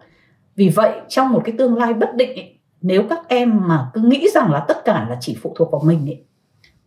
Vì 0.56 0.68
vậy 0.68 1.00
trong 1.08 1.32
một 1.32 1.42
cái 1.44 1.54
tương 1.58 1.76
lai 1.76 1.94
bất 1.94 2.14
định 2.14 2.36
ấy, 2.36 2.53
nếu 2.84 3.04
các 3.10 3.28
em 3.28 3.68
mà 3.68 3.90
cứ 3.94 4.00
nghĩ 4.00 4.28
rằng 4.34 4.52
là 4.52 4.64
tất 4.68 4.84
cả 4.84 5.06
là 5.08 5.16
chỉ 5.20 5.38
phụ 5.42 5.54
thuộc 5.56 5.72
vào 5.72 5.82
mình 5.84 6.08
ấy, 6.08 6.24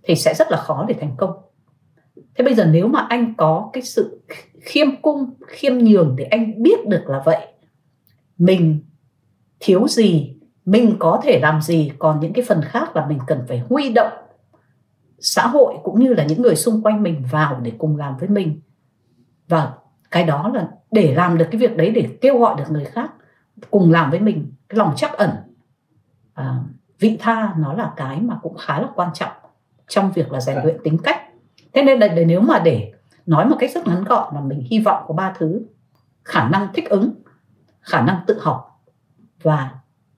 thì 0.04 0.16
sẽ 0.16 0.34
rất 0.34 0.52
là 0.52 0.58
khó 0.58 0.86
để 0.88 0.96
thành 1.00 1.16
công. 1.18 1.32
Thế 2.16 2.44
bây 2.44 2.56
giờ 2.56 2.66
nếu 2.66 2.88
mà 2.88 3.06
anh 3.10 3.34
có 3.38 3.70
cái 3.74 3.84
sự 3.84 4.22
khiêm 4.62 5.02
cung 5.02 5.34
khiêm 5.48 5.78
nhường 5.78 6.16
để 6.16 6.24
anh 6.24 6.64
biết 6.64 6.88
được 6.88 7.04
là 7.08 7.22
vậy 7.26 7.48
mình 8.38 8.84
thiếu 9.60 9.88
gì 9.88 10.36
mình 10.66 10.96
có 11.00 11.22
thể 11.24 11.40
làm 11.40 11.62
gì 11.62 11.92
còn 12.00 12.20
những 12.20 12.34
cái 12.34 12.46
phần 12.48 12.62
khác 12.62 12.96
là 12.96 13.06
mình 13.06 13.20
cần 13.28 13.46
phải 13.48 13.62
huy 13.70 13.90
động 13.90 14.12
xã 15.20 15.48
hội 15.48 15.76
cũng 15.84 16.00
như 16.00 16.14
là 16.14 16.24
những 16.24 16.42
người 16.42 16.56
xung 16.56 16.84
quanh 16.84 17.04
mình 17.04 17.24
vào 17.32 17.60
để 17.60 17.72
cùng 17.78 17.98
làm 17.98 18.18
với 18.18 18.30
mình. 18.30 18.62
Và 19.48 19.74
cái 20.12 20.24
đó 20.24 20.52
là 20.54 20.68
để 20.92 21.16
làm 21.16 21.38
được 21.38 21.48
cái 21.52 21.62
việc 21.62 21.78
đấy 21.78 21.92
để 21.92 22.08
kêu 22.22 22.40
gọi 22.40 22.56
được 22.58 22.64
người 22.70 22.86
khác 22.86 23.12
cùng 23.72 23.92
làm 23.92 24.12
với 24.12 24.20
mình. 24.20 24.54
Cái 24.70 24.78
lòng 24.78 24.94
chắc 24.96 25.14
ẩn 25.14 25.30
à, 26.38 26.56
vị 27.00 27.18
tha 27.20 27.54
nó 27.58 27.74
là 27.74 27.94
cái 27.96 28.22
mà 28.22 28.40
cũng 28.42 28.58
khá 28.58 28.80
là 28.80 28.88
quan 28.96 29.10
trọng 29.14 29.32
trong 29.88 30.12
việc 30.12 30.32
là 30.32 30.42
rèn 30.42 30.58
luyện 30.64 30.78
tính 30.84 30.98
cách 31.04 31.22
thế 31.74 31.84
nên 31.84 32.00
là 32.00 32.08
nếu 32.28 32.42
mà 32.42 32.60
để 32.60 32.92
nói 33.26 33.46
một 33.46 33.56
cách 33.60 33.72
rất 33.74 33.88
ngắn 33.88 34.04
gọn 34.04 34.36
là 34.36 34.42
mình 34.42 34.68
hy 34.72 34.80
vọng 34.80 35.04
có 35.08 35.14
ba 35.14 35.34
thứ 35.38 35.62
khả 36.24 36.50
năng 36.50 36.68
thích 36.74 36.90
ứng 36.90 37.14
khả 37.82 38.02
năng 38.02 38.24
tự 38.28 38.40
học 38.42 38.84
và 39.44 39.72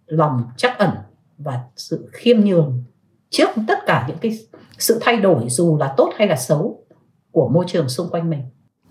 lòng 0.05 0.43
chắc 0.57 0.77
ẩn 0.77 0.91
và 1.37 1.59
sự 1.75 2.09
khiêm 2.11 2.39
nhường 2.39 2.83
trước 3.29 3.49
tất 3.67 3.79
cả 3.85 4.05
những 4.07 4.17
cái 4.17 4.39
sự 4.77 4.99
thay 5.01 5.17
đổi 5.17 5.49
dù 5.49 5.77
là 5.77 5.93
tốt 5.97 6.13
hay 6.17 6.27
là 6.27 6.35
xấu 6.35 6.83
của 7.31 7.49
môi 7.49 7.65
trường 7.67 7.89
xung 7.89 8.09
quanh 8.09 8.29
mình. 8.29 8.41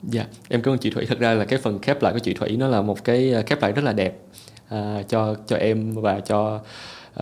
Dạ, 0.03 0.21
yeah, 0.21 0.33
em 0.49 0.63
cảm 0.63 0.75
ơn 0.75 0.79
chị 0.79 0.91
Thủy. 0.91 1.07
Thật 1.09 1.19
ra 1.19 1.35
là 1.35 1.45
cái 1.45 1.59
phần 1.59 1.79
khép 1.79 2.03
lại 2.03 2.13
của 2.13 2.19
chị 2.19 2.35
Thủy 2.35 2.57
nó 2.57 2.69
là 2.69 2.83
một 2.83 3.05
cái 3.05 3.35
à, 3.35 3.43
khép 3.47 3.63
lại 3.63 3.73
rất 3.73 3.85
là 3.85 3.93
đẹp 3.93 4.19
uh, 4.75 5.09
cho 5.09 5.35
cho 5.47 5.57
em 5.57 5.93
và 5.95 6.21
cho 6.21 6.61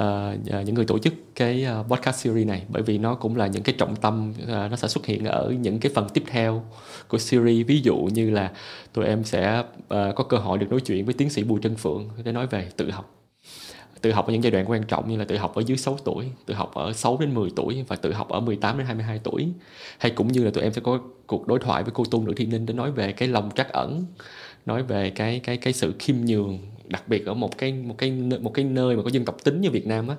uh, 0.00 0.64
những 0.64 0.74
người 0.74 0.84
tổ 0.84 0.98
chức 0.98 1.14
cái 1.34 1.64
ờ, 1.64 1.84
podcast 1.88 2.16
series 2.16 2.46
này. 2.46 2.62
Bởi 2.68 2.82
vì 2.82 2.98
nó 2.98 3.14
cũng 3.14 3.36
là 3.36 3.46
những 3.46 3.62
cái 3.62 3.74
trọng 3.78 3.96
tâm 3.96 4.32
uh, 4.42 4.48
nó 4.48 4.76
sẽ 4.76 4.88
xuất 4.88 5.06
hiện 5.06 5.24
ở 5.24 5.54
những 5.60 5.78
cái 5.78 5.92
phần 5.94 6.08
tiếp 6.14 6.24
theo 6.26 6.64
của 7.08 7.18
series. 7.18 7.66
Ví 7.66 7.80
dụ 7.80 7.96
như 7.96 8.30
là 8.30 8.52
tụi 8.92 9.06
em 9.06 9.24
sẽ 9.24 9.58
uh, 9.78 9.86
có 9.88 10.24
cơ 10.28 10.36
hội 10.36 10.58
được 10.58 10.70
nói 10.70 10.80
chuyện 10.80 11.04
với 11.04 11.14
tiến 11.14 11.30
sĩ 11.30 11.44
Bùi 11.44 11.60
Trân 11.62 11.76
Phượng 11.76 12.08
để 12.24 12.32
nói 12.32 12.46
về 12.46 12.68
tự 12.76 12.90
học. 12.90 13.12
Tự 14.00 14.12
học 14.12 14.26
ở 14.26 14.32
những 14.32 14.42
giai 14.42 14.50
đoạn 14.50 14.70
quan 14.70 14.82
trọng 14.82 15.08
như 15.08 15.16
là 15.16 15.24
tự 15.24 15.36
học 15.36 15.54
ở 15.54 15.62
dưới 15.66 15.76
6 15.76 15.98
tuổi, 16.04 16.26
tự 16.46 16.54
học 16.54 16.74
ở 16.74 16.92
6 16.92 17.16
đến 17.20 17.34
10 17.34 17.50
tuổi 17.56 17.84
và 17.88 17.96
tự 17.96 18.12
học 18.12 18.28
ở 18.28 18.40
18 18.40 18.78
đến 18.78 18.86
22 18.86 19.20
tuổi. 19.24 19.48
Hay 19.98 20.10
cũng 20.10 20.32
như 20.32 20.44
là 20.44 20.50
tụi 20.50 20.62
em 20.62 20.72
sẽ 20.72 20.80
có 20.80 21.00
cuộc 21.26 21.46
đối 21.46 21.58
thoại 21.58 21.82
với 21.82 21.92
cô 21.94 22.04
tu 22.10 22.22
nữ 22.22 22.32
Thiên 22.36 22.50
Ninh 22.50 22.66
để 22.66 22.74
nói 22.74 22.92
về 22.92 23.12
cái 23.12 23.28
lòng 23.28 23.50
trắc 23.56 23.72
ẩn, 23.72 24.04
nói 24.66 24.82
về 24.82 25.10
cái 25.10 25.40
cái 25.40 25.56
cái 25.56 25.72
sự 25.72 25.94
khiêm 25.98 26.16
nhường 26.24 26.58
đặc 26.88 27.08
biệt 27.08 27.26
ở 27.26 27.34
một 27.34 27.58
cái 27.58 27.72
một 27.72 27.94
cái 27.98 28.10
một 28.40 28.50
cái 28.54 28.64
nơi 28.64 28.96
mà 28.96 29.02
có 29.02 29.10
dân 29.10 29.24
tộc 29.24 29.36
tính 29.44 29.60
như 29.60 29.70
Việt 29.70 29.86
Nam 29.86 30.08
á. 30.08 30.16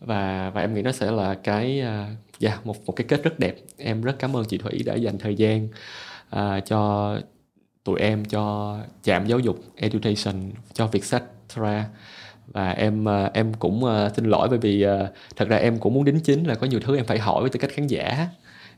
Và 0.00 0.50
và 0.50 0.60
em 0.60 0.74
nghĩ 0.74 0.82
nó 0.82 0.92
sẽ 0.92 1.10
là 1.10 1.34
cái 1.34 1.82
uh, 1.82 2.42
yeah, 2.42 2.66
một 2.66 2.76
một 2.86 2.92
cái 2.92 3.04
kết 3.08 3.22
rất 3.22 3.38
đẹp. 3.38 3.56
Em 3.76 4.02
rất 4.02 4.18
cảm 4.18 4.36
ơn 4.36 4.44
chị 4.44 4.58
Thủy 4.58 4.82
đã 4.86 4.94
dành 4.94 5.18
thời 5.18 5.34
gian 5.34 5.68
uh, 6.36 6.66
cho 6.66 7.14
tụi 7.84 8.00
em 8.00 8.24
cho 8.24 8.76
trạm 9.02 9.26
giáo 9.26 9.38
dục 9.38 9.64
education 9.76 10.52
cho 10.72 10.86
việc 10.86 11.04
sách 11.04 11.24
ra. 11.54 11.86
Và 12.46 12.70
em 12.70 13.08
à, 13.08 13.30
em 13.34 13.54
cũng 13.54 13.84
xin 14.16 14.24
lỗi 14.24 14.48
bởi 14.48 14.58
vì 14.58 14.86
thật 15.36 15.48
ra 15.48 15.56
em 15.56 15.78
cũng 15.78 15.94
muốn 15.94 16.04
đính 16.04 16.20
chính 16.20 16.44
là 16.44 16.54
có 16.54 16.66
nhiều 16.66 16.80
thứ 16.80 16.96
em 16.96 17.04
phải 17.04 17.18
hỏi 17.18 17.40
với 17.40 17.50
tư 17.50 17.58
cách 17.58 17.70
khán 17.70 17.86
giả 17.86 18.28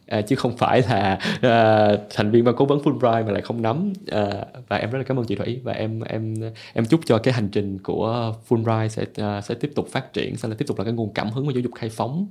à, 0.07 0.23
chứ 0.23 0.37
không 0.37 0.57
phải 0.57 0.83
là 0.83 1.19
à, 1.43 1.89
thành 2.11 2.31
viên 2.31 2.45
ban 2.45 2.57
cố 2.57 2.65
vấn 2.65 2.79
Fulbright 2.79 3.27
mà 3.27 3.33
lại 3.33 3.43
không 3.43 3.63
nắm. 3.63 3.93
À, 4.11 4.45
và 4.69 4.77
em 4.77 4.91
rất 4.91 4.99
là 4.99 5.05
cảm 5.05 5.19
ơn 5.19 5.27
chị 5.27 5.35
Thủy. 5.35 5.61
Và 5.63 5.73
em 5.73 6.01
em 6.01 6.35
em 6.73 6.85
chúc 6.87 7.01
cho 7.07 7.19
cái 7.19 7.35
hành 7.35 7.49
trình 7.49 7.79
của 7.79 8.35
Fulbright 8.49 8.89
sẽ 8.89 9.05
à, 9.17 9.41
sẽ 9.41 9.55
tiếp 9.55 9.73
tục 9.75 9.89
phát 9.89 10.13
triển 10.13 10.37
sẽ 10.37 10.49
là 10.49 10.55
tiếp 10.59 10.65
tục 10.69 10.79
là 10.79 10.85
cái 10.85 10.93
nguồn 10.93 11.13
cảm 11.15 11.31
hứng 11.31 11.47
của 11.47 11.53
giáo 11.53 11.61
dục 11.61 11.73
khai 11.75 11.91
phóng. 11.91 12.27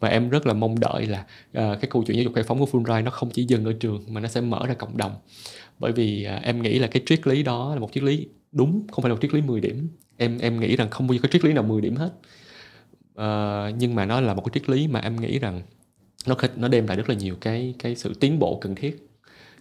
Và 0.00 0.08
em 0.08 0.30
rất 0.30 0.46
là 0.46 0.52
mong 0.52 0.80
đợi 0.80 1.06
là 1.06 1.24
à, 1.52 1.76
cái 1.80 1.90
câu 1.90 2.02
chuyện 2.06 2.16
giáo 2.16 2.24
dục 2.24 2.34
khai 2.34 2.44
phóng 2.44 2.58
của 2.58 2.66
Fulbright 2.72 3.04
nó 3.04 3.10
không 3.10 3.30
chỉ 3.30 3.44
dừng 3.44 3.64
ở 3.64 3.72
trường 3.80 4.04
mà 4.08 4.20
nó 4.20 4.28
sẽ 4.28 4.40
mở 4.40 4.66
ra 4.66 4.74
cộng 4.74 4.96
đồng. 4.96 5.12
Bởi 5.78 5.92
vì 5.92 6.24
à, 6.24 6.40
em 6.42 6.62
nghĩ 6.62 6.78
là 6.78 6.86
cái 6.86 7.02
triết 7.06 7.26
lý 7.26 7.42
đó 7.42 7.74
là 7.74 7.80
một 7.80 7.92
triết 7.92 8.02
lý 8.02 8.26
đúng 8.52 8.86
không 8.92 9.02
phải 9.02 9.08
là 9.08 9.14
một 9.14 9.20
triết 9.22 9.34
lý 9.34 9.42
10 9.42 9.60
điểm. 9.60 9.88
Em 10.16 10.38
em 10.38 10.60
nghĩ 10.60 10.76
rằng 10.76 10.90
không 10.90 11.06
bao 11.06 11.14
giờ 11.14 11.20
có 11.22 11.28
triết 11.28 11.44
lý 11.44 11.52
nào 11.52 11.62
10 11.62 11.80
điểm 11.80 11.96
hết. 11.96 12.10
À, 13.16 13.70
nhưng 13.78 13.94
mà 13.94 14.04
nó 14.06 14.20
là 14.20 14.34
một 14.34 14.42
cái 14.42 14.50
triết 14.54 14.68
lý 14.68 14.88
mà 14.88 15.00
em 15.00 15.20
nghĩ 15.20 15.38
rằng 15.38 15.62
nó 16.26 16.34
nó 16.56 16.68
đem 16.68 16.86
lại 16.86 16.96
rất 16.96 17.08
là 17.08 17.14
nhiều 17.14 17.34
cái 17.40 17.74
cái 17.78 17.96
sự 17.96 18.14
tiến 18.20 18.38
bộ 18.38 18.58
cần 18.60 18.74
thiết 18.74 19.08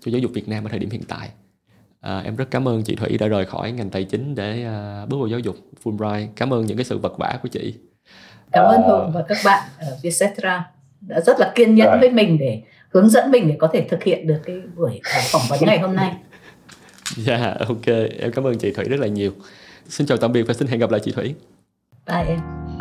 cho 0.05 0.11
giáo 0.11 0.20
dục 0.20 0.32
Việt 0.34 0.49
Nam 0.49 0.66
ở 0.66 0.70
thời 0.70 0.80
điểm 0.80 0.89
hiện 0.89 1.03
tại 1.07 1.30
à, 2.01 2.20
em 2.20 2.36
rất 2.36 2.45
cảm 2.51 2.68
ơn 2.68 2.84
chị 2.84 2.95
Thủy 2.95 3.18
đã 3.18 3.28
rời 3.28 3.45
khỏi 3.45 3.72
ngành 3.72 3.89
tài 3.89 4.03
chính 4.03 4.36
để 4.36 4.66
uh, 5.03 5.09
bước 5.09 5.18
vào 5.18 5.28
giáo 5.28 5.39
dục 5.39 5.55
Fulbright 5.84 6.28
cảm 6.36 6.53
ơn 6.53 6.66
những 6.66 6.78
cái 6.78 6.86
sự 6.86 6.97
vật 6.97 7.18
vả 7.18 7.39
của 7.43 7.49
chị 7.49 7.74
cảm 8.51 8.66
ơn 8.66 8.82
Hùng 8.82 9.11
và 9.13 9.24
các 9.28 9.38
bạn 9.45 9.70
ở 9.80 9.97
Vietcetera 10.01 10.72
đã 11.01 11.22
rất 11.22 11.39
là 11.39 11.51
kiên 11.55 11.76
nhẫn 11.76 11.99
với 11.99 12.09
mình 12.09 12.38
để 12.38 12.61
hướng 12.89 13.09
dẫn 13.09 13.32
mình 13.32 13.47
để 13.47 13.55
có 13.59 13.68
thể 13.74 13.88
thực 13.89 14.03
hiện 14.03 14.28
được 14.28 14.41
cái 14.45 14.55
buổi 14.76 15.01
phỏng 15.32 15.41
vấn 15.49 15.59
ngày 15.66 15.80
hôm 15.80 15.95
nay 15.95 16.16
Dạ, 17.18 17.38
yeah, 17.38 17.59
ok. 17.59 17.86
Em 18.20 18.32
cảm 18.32 18.43
ơn 18.43 18.57
chị 18.57 18.72
Thủy 18.72 18.86
rất 18.86 18.99
là 18.99 19.07
nhiều. 19.07 19.32
Xin 19.89 20.07
chào 20.07 20.18
tạm 20.18 20.32
biệt 20.32 20.43
và 20.43 20.53
xin 20.53 20.68
hẹn 20.68 20.80
gặp 20.80 20.91
lại 20.91 21.01
chị 21.03 21.11
Thủy. 21.11 21.36
Bye 22.07 22.26
em. 22.28 22.74